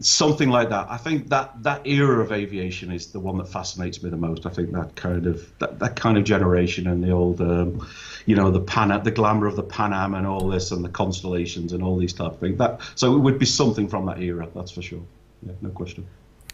something 0.00 0.48
like 0.48 0.70
that. 0.70 0.86
I 0.90 0.96
think 0.96 1.28
that 1.28 1.62
that 1.62 1.86
era 1.86 2.22
of 2.22 2.32
aviation 2.32 2.90
is 2.90 3.08
the 3.08 3.20
one 3.20 3.36
that 3.38 3.48
fascinates 3.48 4.02
me 4.02 4.10
the 4.10 4.16
most. 4.16 4.46
I 4.46 4.50
think 4.50 4.72
that 4.72 4.96
kind 4.96 5.26
of 5.26 5.58
that, 5.58 5.78
that 5.78 5.96
kind 5.96 6.16
of 6.16 6.24
generation 6.24 6.86
and 6.86 7.04
the 7.04 7.10
old, 7.10 7.40
um, 7.40 7.86
you 8.26 8.34
know, 8.34 8.50
the 8.50 8.60
Pan, 8.60 9.02
the 9.04 9.10
glamour 9.10 9.46
of 9.46 9.56
the 9.56 9.62
Pan 9.62 9.92
Am 9.92 10.14
and 10.14 10.26
all 10.26 10.48
this 10.48 10.70
and 10.70 10.84
the 10.84 10.88
constellations 10.88 11.72
and 11.72 11.82
all 11.82 11.96
these 11.96 12.12
type 12.12 12.32
of 12.32 12.40
things. 12.40 12.58
That 12.58 12.80
so 12.94 13.14
it 13.14 13.18
would 13.18 13.38
be 13.38 13.46
something 13.46 13.88
from 13.88 14.06
that 14.06 14.20
era. 14.20 14.48
That's 14.54 14.70
for 14.70 14.82
sure. 14.82 15.02
Yeah, 15.42 15.52
no 15.60 15.70
question. 15.70 16.06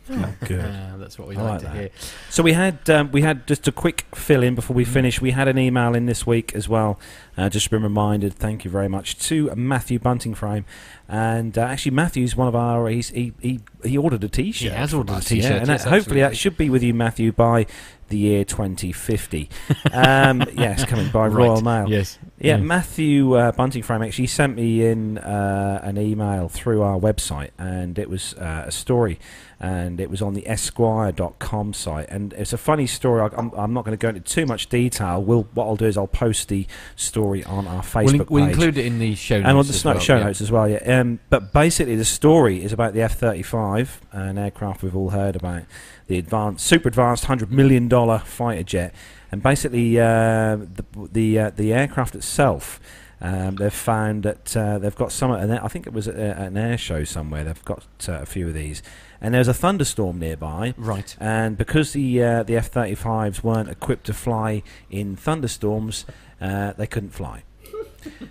Good. 0.09 0.61
Uh, 0.65 0.97
that's 0.99 1.19
what 1.19 1.27
we 1.29 1.37
I 1.37 1.43
like, 1.43 1.63
like 1.63 1.73
to 1.73 1.79
hear. 1.79 1.91
So 2.31 2.43
we 2.43 2.53
had 2.53 2.89
um, 2.89 3.11
we 3.11 3.23
had 3.23 3.47
just 3.47 3.67
a 3.67 3.73
quick 3.73 4.07
fill 4.15 4.43
in 4.43 4.55
before 4.55 4.75
we 4.77 4.85
Mm. 4.85 4.89
finish. 4.89 5.21
We 5.21 5.33
had 5.33 5.49
an 5.49 5.59
email 5.59 5.95
in 5.95 6.07
this 6.07 6.27
week 6.27 6.55
as 6.55 6.69
well. 6.69 6.99
Uh, 7.37 7.49
just 7.49 7.71
been 7.71 7.83
reminded. 7.83 8.35
Thank 8.35 8.65
you 8.65 8.71
very 8.71 8.89
much 8.89 9.19
to 9.29 9.53
Matthew 9.57 9.99
Bunting 9.99 10.35
Buntingframe, 10.35 10.65
and 11.09 11.59
uh, 11.59 11.63
actually 11.63 11.93
Matthew's 11.93 12.37
one 12.37 12.49
of 12.49 12.55
our. 12.55 12.89
He's, 12.89 13.11
he 13.11 13.33
he 13.41 13.61
he 13.85 13.99
ordered 13.99 14.23
a 14.25 14.29
T-shirt. 14.29 14.71
He 14.73 14.77
has 14.77 14.95
ordered 14.95 15.17
a 15.17 15.21
T-shirt, 15.21 15.51
yeah, 15.51 15.57
and 15.59 15.67
that, 15.67 15.83
hopefully 15.83 16.21
that 16.21 16.37
should 16.37 16.57
be 16.57 16.71
with 16.71 16.83
you, 16.83 16.95
Matthew, 16.95 17.33
by 17.33 17.67
the 18.09 18.19
year 18.19 18.45
2050. 18.45 19.49
um, 19.93 20.43
yes, 20.55 20.85
coming 20.85 21.11
by 21.11 21.27
Right, 21.29 21.33
Royal 21.37 21.61
Mail. 21.61 21.89
yes. 21.89 22.19
Yeah, 22.39 22.57
Yeah. 22.57 22.63
Matthew 22.63 23.35
uh, 23.35 23.53
Buntingframe 23.53 24.07
actually 24.07 24.27
sent 24.27 24.57
me 24.57 24.85
in 24.85 25.19
uh, 25.19 25.81
an 25.83 25.97
email 25.99 26.49
through 26.49 26.83
our 26.83 26.99
website, 26.99 27.51
and 27.59 27.99
it 27.99 28.11
was 28.11 28.35
uh, 28.35 28.65
a 28.67 28.71
story, 28.71 29.19
and 29.59 29.99
it 30.01 30.11
was 30.11 30.21
on 30.21 30.35
the 30.35 30.47
Esquire.com 30.47 31.73
site, 31.73 32.09
and 32.11 32.33
it's 32.35 32.53
a 32.53 32.59
funny 32.59 32.87
story. 32.87 33.23
I, 33.23 33.29
I'm, 33.37 33.51
I'm 33.57 33.73
not 33.73 33.85
going 33.87 33.97
to 33.97 34.01
go 34.01 34.09
into 34.11 34.21
too 34.21 34.45
much 34.47 34.69
detail. 34.69 35.23
We'll, 35.23 35.45
what 35.55 35.65
I'll 35.67 35.77
do 35.77 35.87
is 35.87 35.97
I'll 35.97 36.07
post 36.07 36.49
the 36.49 36.67
story 36.95 37.43
on 37.45 37.67
our 37.67 37.83
Facebook 37.83 38.05
We'll, 38.05 38.13
in- 38.15 38.19
page. 38.21 38.29
we'll 38.31 38.45
include 38.45 38.79
it 38.79 38.87
in 38.87 38.99
the 38.99 39.15
show 39.15 39.37
notes. 39.37 39.49
And 39.49 39.59
on 39.59 39.65
the 39.67 39.71
as 39.73 39.85
well, 39.85 39.99
show 39.99 40.17
yeah. 40.19 40.25
notes 40.25 40.41
as 40.43 40.53
well, 40.53 40.69
yeah. 40.69 41.01
Um, 41.01 41.21
but 41.31 41.53
basically, 41.55 41.97
the 41.97 42.05
story 42.05 42.63
is 42.63 42.73
about 42.73 42.93
the 42.93 43.01
F 43.03 43.19
35, 43.19 44.03
an 44.13 44.37
aircraft 44.39 44.83
we've 44.83 44.95
all 44.97 45.11
heard 45.11 45.37
about, 45.37 45.63
the 46.07 46.19
advanced, 46.19 46.67
super 46.67 46.89
advanced 46.89 47.25
$100 47.25 47.51
million 47.51 47.89
fighter 48.21 48.63
jet. 48.63 48.95
And 49.33 49.43
basically, 49.43 49.99
uh, 49.99 50.57
the, 50.57 50.85
the, 51.13 51.39
uh, 51.39 51.51
the 51.51 51.73
aircraft 51.73 52.15
itself. 52.15 52.81
Um, 53.21 53.57
they've 53.57 53.73
found 53.73 54.25
that 54.25 54.57
uh, 54.57 54.79
they've 54.79 54.95
got 54.95 55.11
some. 55.11 55.33
I 55.33 55.69
think 55.69 55.87
it 55.87 55.93
was 55.95 56.07
at 56.07 56.17
an 56.17 56.59
air 56.59 56.77
show 56.77 57.03
somewhere. 57.05 57.45
They've 57.45 57.65
got 57.65 57.87
uh, 58.09 58.21
a 58.21 58.27
few 58.27 58.49
of 58.49 58.55
these, 58.55 58.83
and 59.23 59.33
there's 59.33 59.49
a 59.49 59.55
thunderstorm 59.55 60.19
nearby. 60.19 60.75
Right. 60.77 61.17
And 61.19 61.57
because 61.57 61.95
the 61.95 62.23
uh, 62.23 62.43
the 62.43 62.57
F-35s 62.57 63.43
weren't 63.43 63.71
equipped 63.71 64.05
to 64.07 64.13
fly 64.13 64.63
in 64.91 65.17
thunderstorms, 65.17 66.05
uh, 66.43 66.75
they 66.75 66.87
couldn't 66.87 67.15
fly. 67.15 67.45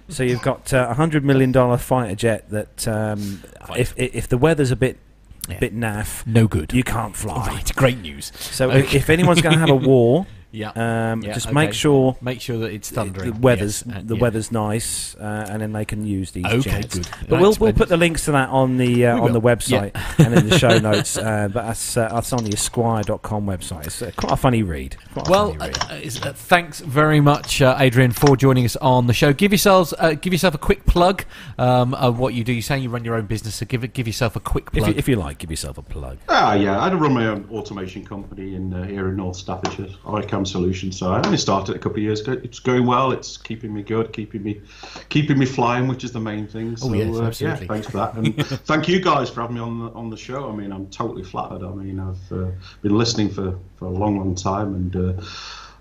so 0.07 0.21
you've 0.21 0.43
got 0.43 0.71
uh, 0.71 0.85
a 0.89 0.93
hundred 0.93 1.25
million 1.25 1.51
dollar 1.51 1.77
fighter 1.77 2.15
jet 2.15 2.49
that, 2.51 2.87
um, 2.87 3.43
if 3.75 3.93
if 3.97 4.27
the 4.27 4.37
weather's 4.37 4.69
a 4.69 4.75
bit 4.75 4.99
Yeah. 5.47 5.59
bit 5.59 5.75
naff, 5.75 6.25
No 6.25 6.47
good. 6.47 6.73
you 6.73 6.83
can't 6.83 7.15
fly. 7.15 7.47
Right, 7.47 7.75
great 7.75 7.99
news. 8.01 8.31
So 8.35 8.71
Okay. 8.71 8.97
if 8.97 9.09
anyone's 9.09 9.41
going 9.41 9.53
to 9.53 9.59
have 9.59 9.69
a 9.69 9.75
war, 9.91 10.25
Yeah. 10.55 10.69
um, 11.11 11.21
Yeah, 11.23 11.33
just 11.33 11.47
okay. 11.47 11.53
make 11.53 11.73
sure 11.73 12.15
Make 12.21 12.41
sure 12.41 12.57
that 12.59 12.71
it's 12.71 12.89
thundering. 12.89 13.31
the 13.33 13.39
weather's 13.39 13.83
yes, 13.85 14.01
the 14.05 14.15
yeah. 14.15 14.21
weather's 14.21 14.51
nice, 14.51 15.15
uh, 15.15 15.47
and 15.49 15.61
then 15.61 15.73
they 15.73 15.85
can 15.85 16.05
use 16.05 16.31
these 16.31 16.45
Okay, 16.45 16.81
jets. 16.81 16.95
good. 16.95 17.07
But 17.21 17.31
Right, 17.31 17.41
we'll 17.41 17.55
we'll 17.59 17.73
put 17.73 17.89
the 17.89 17.97
links 17.97 18.25
to 18.25 18.31
that 18.31 18.49
on 18.49 18.77
the 18.77 19.05
uh, 19.07 19.15
We 19.15 19.21
on 19.21 19.31
the 19.33 19.39
will. 19.39 19.55
website 19.55 19.91
and 20.19 20.33
in 20.33 20.49
the 20.49 20.57
show 20.57 20.77
notes. 20.89 21.17
Uh, 21.17 21.49
but 21.53 21.65
that's 21.67 21.97
uh, 21.97 22.09
that's 22.09 22.31
on 22.33 22.43
the 22.43 22.53
Esquire.com 22.53 23.45
website. 23.45 23.87
It's 23.87 24.01
uh, 24.01 24.11
quite 24.15 24.33
a 24.33 24.37
funny 24.37 24.63
read. 24.63 24.97
Quite 25.13 25.27
Well, 25.27 25.53
funny 25.55 25.73
read. 25.73 26.25
uh, 26.25 26.33
thanks 26.33 26.79
very 26.79 27.19
much, 27.21 27.61
uh, 27.61 27.75
Adrian, 27.79 28.11
for 28.11 28.37
joining 28.37 28.65
us 28.65 28.75
on 28.77 29.07
the 29.07 29.13
show. 29.13 29.33
Give 29.33 29.51
yourselves, 29.51 29.93
uh, 29.99 30.13
give 30.13 30.33
yourself 30.33 30.53
a 30.55 30.57
quick 30.57 30.85
plug 30.85 31.25
um, 31.57 31.93
of 31.95 32.19
what 32.19 32.33
you 32.33 32.43
do. 32.43 32.53
You're 32.53 32.61
saying 32.61 32.83
you 32.83 32.89
run 32.89 33.03
your 33.03 33.15
own 33.15 33.25
business, 33.25 33.55
so 33.55 33.65
give 33.65 33.83
it, 33.83 33.93
give 33.93 34.07
yourself 34.07 34.35
a 34.35 34.39
quick 34.39 34.69
if, 34.73 34.87
you, 34.87 34.93
if 34.95 35.07
you 35.09 35.15
like, 35.15 35.37
give 35.39 35.49
yourself 35.51 35.77
a 35.77 35.81
plug. 35.81 36.17
Ah, 36.29 36.53
yeah, 36.53 36.79
I 36.79 36.93
run 36.93 37.13
my 37.13 37.27
own 37.27 37.47
automation 37.51 38.05
company 38.05 38.55
in 38.55 38.73
uh, 38.73 38.83
here 38.85 39.09
in 39.09 39.15
North 39.17 39.35
Staffordshire, 39.37 39.87
ICAM 40.05 40.44
solution. 40.45 40.91
So 40.91 41.11
I 41.11 41.21
only 41.25 41.37
started 41.37 41.75
a 41.75 41.79
couple 41.79 41.97
of 41.97 42.03
years 42.03 42.21
ago. 42.21 42.33
It's 42.43 42.59
going 42.59 42.85
well. 42.85 43.11
It's 43.11 43.37
keeping 43.37 43.73
me 43.73 43.81
good, 43.83 44.13
keeping 44.13 44.43
me 44.43 44.61
keeping 45.09 45.37
me 45.37 45.45
flying, 45.45 45.87
which 45.87 46.03
is 46.03 46.11
the 46.11 46.19
main 46.19 46.47
thing. 46.47 46.77
So, 46.77 46.89
Oh, 46.89 46.93
yes, 46.93 47.15
uh, 47.15 47.23
absolutely. 47.23 47.65
yeah, 47.65 47.67
thanks 47.73 47.87
for 47.87 47.97
that, 47.97 48.13
and 48.15 48.45
thank 48.65 48.87
you 48.87 48.99
guys 49.01 49.29
for 49.29 49.41
having 49.41 49.55
me 49.55 49.61
on 49.61 49.79
the 49.79 49.91
on 49.91 50.09
the 50.09 50.17
show. 50.17 50.49
I 50.49 50.55
mean, 50.55 50.71
I'm 50.71 50.87
totally 50.87 51.23
flattered. 51.23 51.63
I 51.63 51.71
mean, 51.73 51.99
I've 51.99 52.31
uh, 52.31 52.51
been 52.81 52.97
listening 52.97 53.29
for, 53.29 53.57
for 53.77 53.85
a 53.85 53.91
long, 53.91 54.17
long 54.17 54.35
time, 54.35 54.73
and 54.75 54.95
uh, 54.95 55.23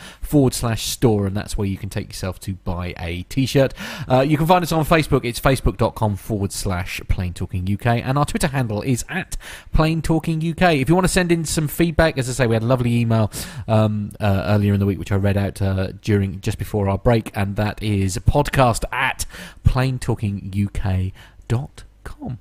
forward 0.52 0.76
slash 0.76 0.86
store, 0.86 1.26
and 1.26 1.36
that's 1.36 1.58
where 1.58 1.66
you 1.66 1.76
can 1.76 1.88
take 1.88 2.06
yourself 2.08 2.38
to 2.40 2.54
buy 2.54 2.94
a 2.98 3.22
t-shirt. 3.24 3.74
Uh, 4.08 4.20
you 4.20 4.36
can 4.36 4.46
find 4.46 4.62
us 4.62 4.70
on 4.72 4.84
Facebook. 4.84 5.24
It's 5.24 5.40
facebook.com 5.40 6.16
forward 6.16 6.52
slash 6.52 7.00
Plane 7.08 7.32
Talking 7.32 7.68
UK, 7.72 7.86
and 7.86 8.18
our 8.18 8.26
Twitter 8.26 8.48
handle 8.48 8.82
is 8.82 9.04
at 9.08 9.36
Plane 9.72 10.02
Talking 10.02 10.38
UK. 10.38 10.74
If 10.74 10.88
you 10.88 10.94
want 10.94 11.06
to 11.06 11.12
send 11.12 11.32
in 11.32 11.44
some 11.44 11.66
feedback, 11.68 12.18
as 12.18 12.28
I 12.28 12.32
say, 12.32 12.46
we 12.46 12.54
had 12.54 12.62
a 12.62 12.66
lovely 12.66 12.96
email 12.96 13.30
um, 13.66 14.12
uh, 14.20 14.44
earlier 14.46 14.74
in 14.74 14.80
the 14.80 14.86
week, 14.86 14.98
which 14.98 15.12
I 15.12 15.16
read 15.16 15.36
out 15.36 15.62
uh, 15.62 15.92
during 16.02 16.40
just 16.40 16.58
before 16.58 16.88
our 16.88 16.98
break, 16.98 17.30
and 17.34 17.56
that 17.56 17.82
is 17.82 18.18
podcast 18.18 18.84
at 18.92 19.26
planetalkinguk.com. 19.66 22.38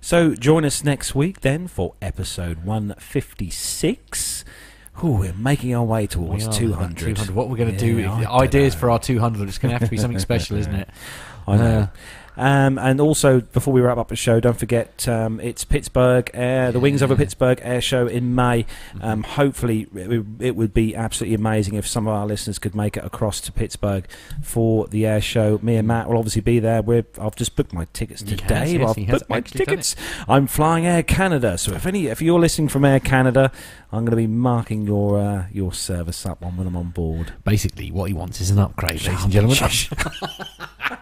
So 0.00 0.34
join 0.34 0.64
us 0.64 0.84
next 0.84 1.14
week 1.14 1.40
then 1.40 1.66
for 1.66 1.94
episode 2.00 2.64
156. 2.64 4.44
Ooh, 5.04 5.12
we're 5.12 5.32
making 5.34 5.74
our 5.74 5.84
way 5.84 6.06
towards 6.06 6.44
We 6.44 6.50
are 6.50 6.52
200. 6.52 6.96
200. 7.16 7.34
What 7.34 7.48
we're 7.48 7.56
going 7.56 7.76
to 7.76 7.86
Yeah, 7.86 8.20
do? 8.20 8.26
Ideas 8.28 8.74
know. 8.74 8.80
for 8.80 8.90
our 8.90 8.98
200. 8.98 9.48
It's 9.48 9.58
going 9.58 9.70
to 9.70 9.78
have 9.78 9.88
to 9.88 9.90
be 9.90 9.96
something 9.96 10.18
special, 10.18 10.56
isn't 10.56 10.74
it? 10.74 10.88
I 11.46 11.56
know. 11.56 11.78
Uh, 11.80 11.86
Um, 12.38 12.78
and 12.78 13.00
also, 13.00 13.40
before 13.40 13.74
we 13.74 13.80
wrap 13.80 13.98
up 13.98 14.08
the 14.08 14.16
show, 14.16 14.38
don't 14.38 14.58
forget 14.58 15.06
um, 15.08 15.40
it's 15.40 15.64
Pittsburgh 15.64 16.30
Air, 16.32 16.70
the 16.72 16.78
Wings 16.80 17.02
Over 17.02 17.16
Pittsburgh 17.16 17.58
Air 17.62 17.80
Show 17.80 18.06
in 18.06 18.34
May. 18.34 18.64
Um, 19.02 19.24
hopefully, 19.24 19.88
it, 19.94 20.08
would- 20.08 20.36
it 20.40 20.54
would 20.56 20.72
be 20.72 20.94
absolutely 20.94 21.34
amazing 21.34 21.74
if 21.74 21.86
some 21.86 22.06
of 22.06 22.14
our 22.14 22.26
listeners 22.26 22.58
could 22.58 22.74
make 22.76 22.96
it 22.96 23.04
across 23.04 23.40
to 23.42 23.52
Pittsburgh 23.52 24.06
for 24.42 24.86
the 24.86 25.04
air 25.04 25.20
show. 25.20 25.58
Me 25.62 25.76
and 25.76 25.88
Matt 25.88 26.08
will 26.08 26.16
obviously 26.16 26.40
be 26.42 26.60
there. 26.60 26.80
We're, 26.80 27.04
I've 27.20 27.34
just 27.36 27.56
booked 27.56 27.72
my 27.72 27.86
tickets 27.92 28.22
today. 28.22 28.76
yes, 28.78 28.90
I've 28.90 28.96
he 28.96 29.04
has 29.06 29.18
booked 29.20 29.30
my 29.30 29.40
tickets. 29.40 29.96
I'm 30.28 30.46
flying 30.46 30.86
Air 30.86 31.02
Canada. 31.02 31.58
So 31.58 31.72
if 31.72 31.86
any, 31.86 32.06
if 32.06 32.22
you're 32.22 32.38
listening 32.38 32.68
from 32.68 32.84
Air 32.84 33.00
Canada, 33.00 33.50
I'm 33.90 34.04
going 34.04 34.10
to 34.12 34.16
be 34.16 34.26
marking 34.28 34.86
your 34.86 35.18
uh, 35.18 35.46
your 35.52 35.72
service 35.72 36.24
up 36.24 36.44
on 36.44 36.56
when 36.56 36.66
I'm 36.68 36.76
on 36.76 36.90
board. 36.90 37.32
Basically, 37.44 37.90
what 37.90 38.04
he 38.08 38.14
wants 38.14 38.40
is 38.40 38.50
an 38.50 38.58
upgrade, 38.60 39.02
ladies 39.02 39.24
and 39.24 39.32
gentlemen. 39.32 39.58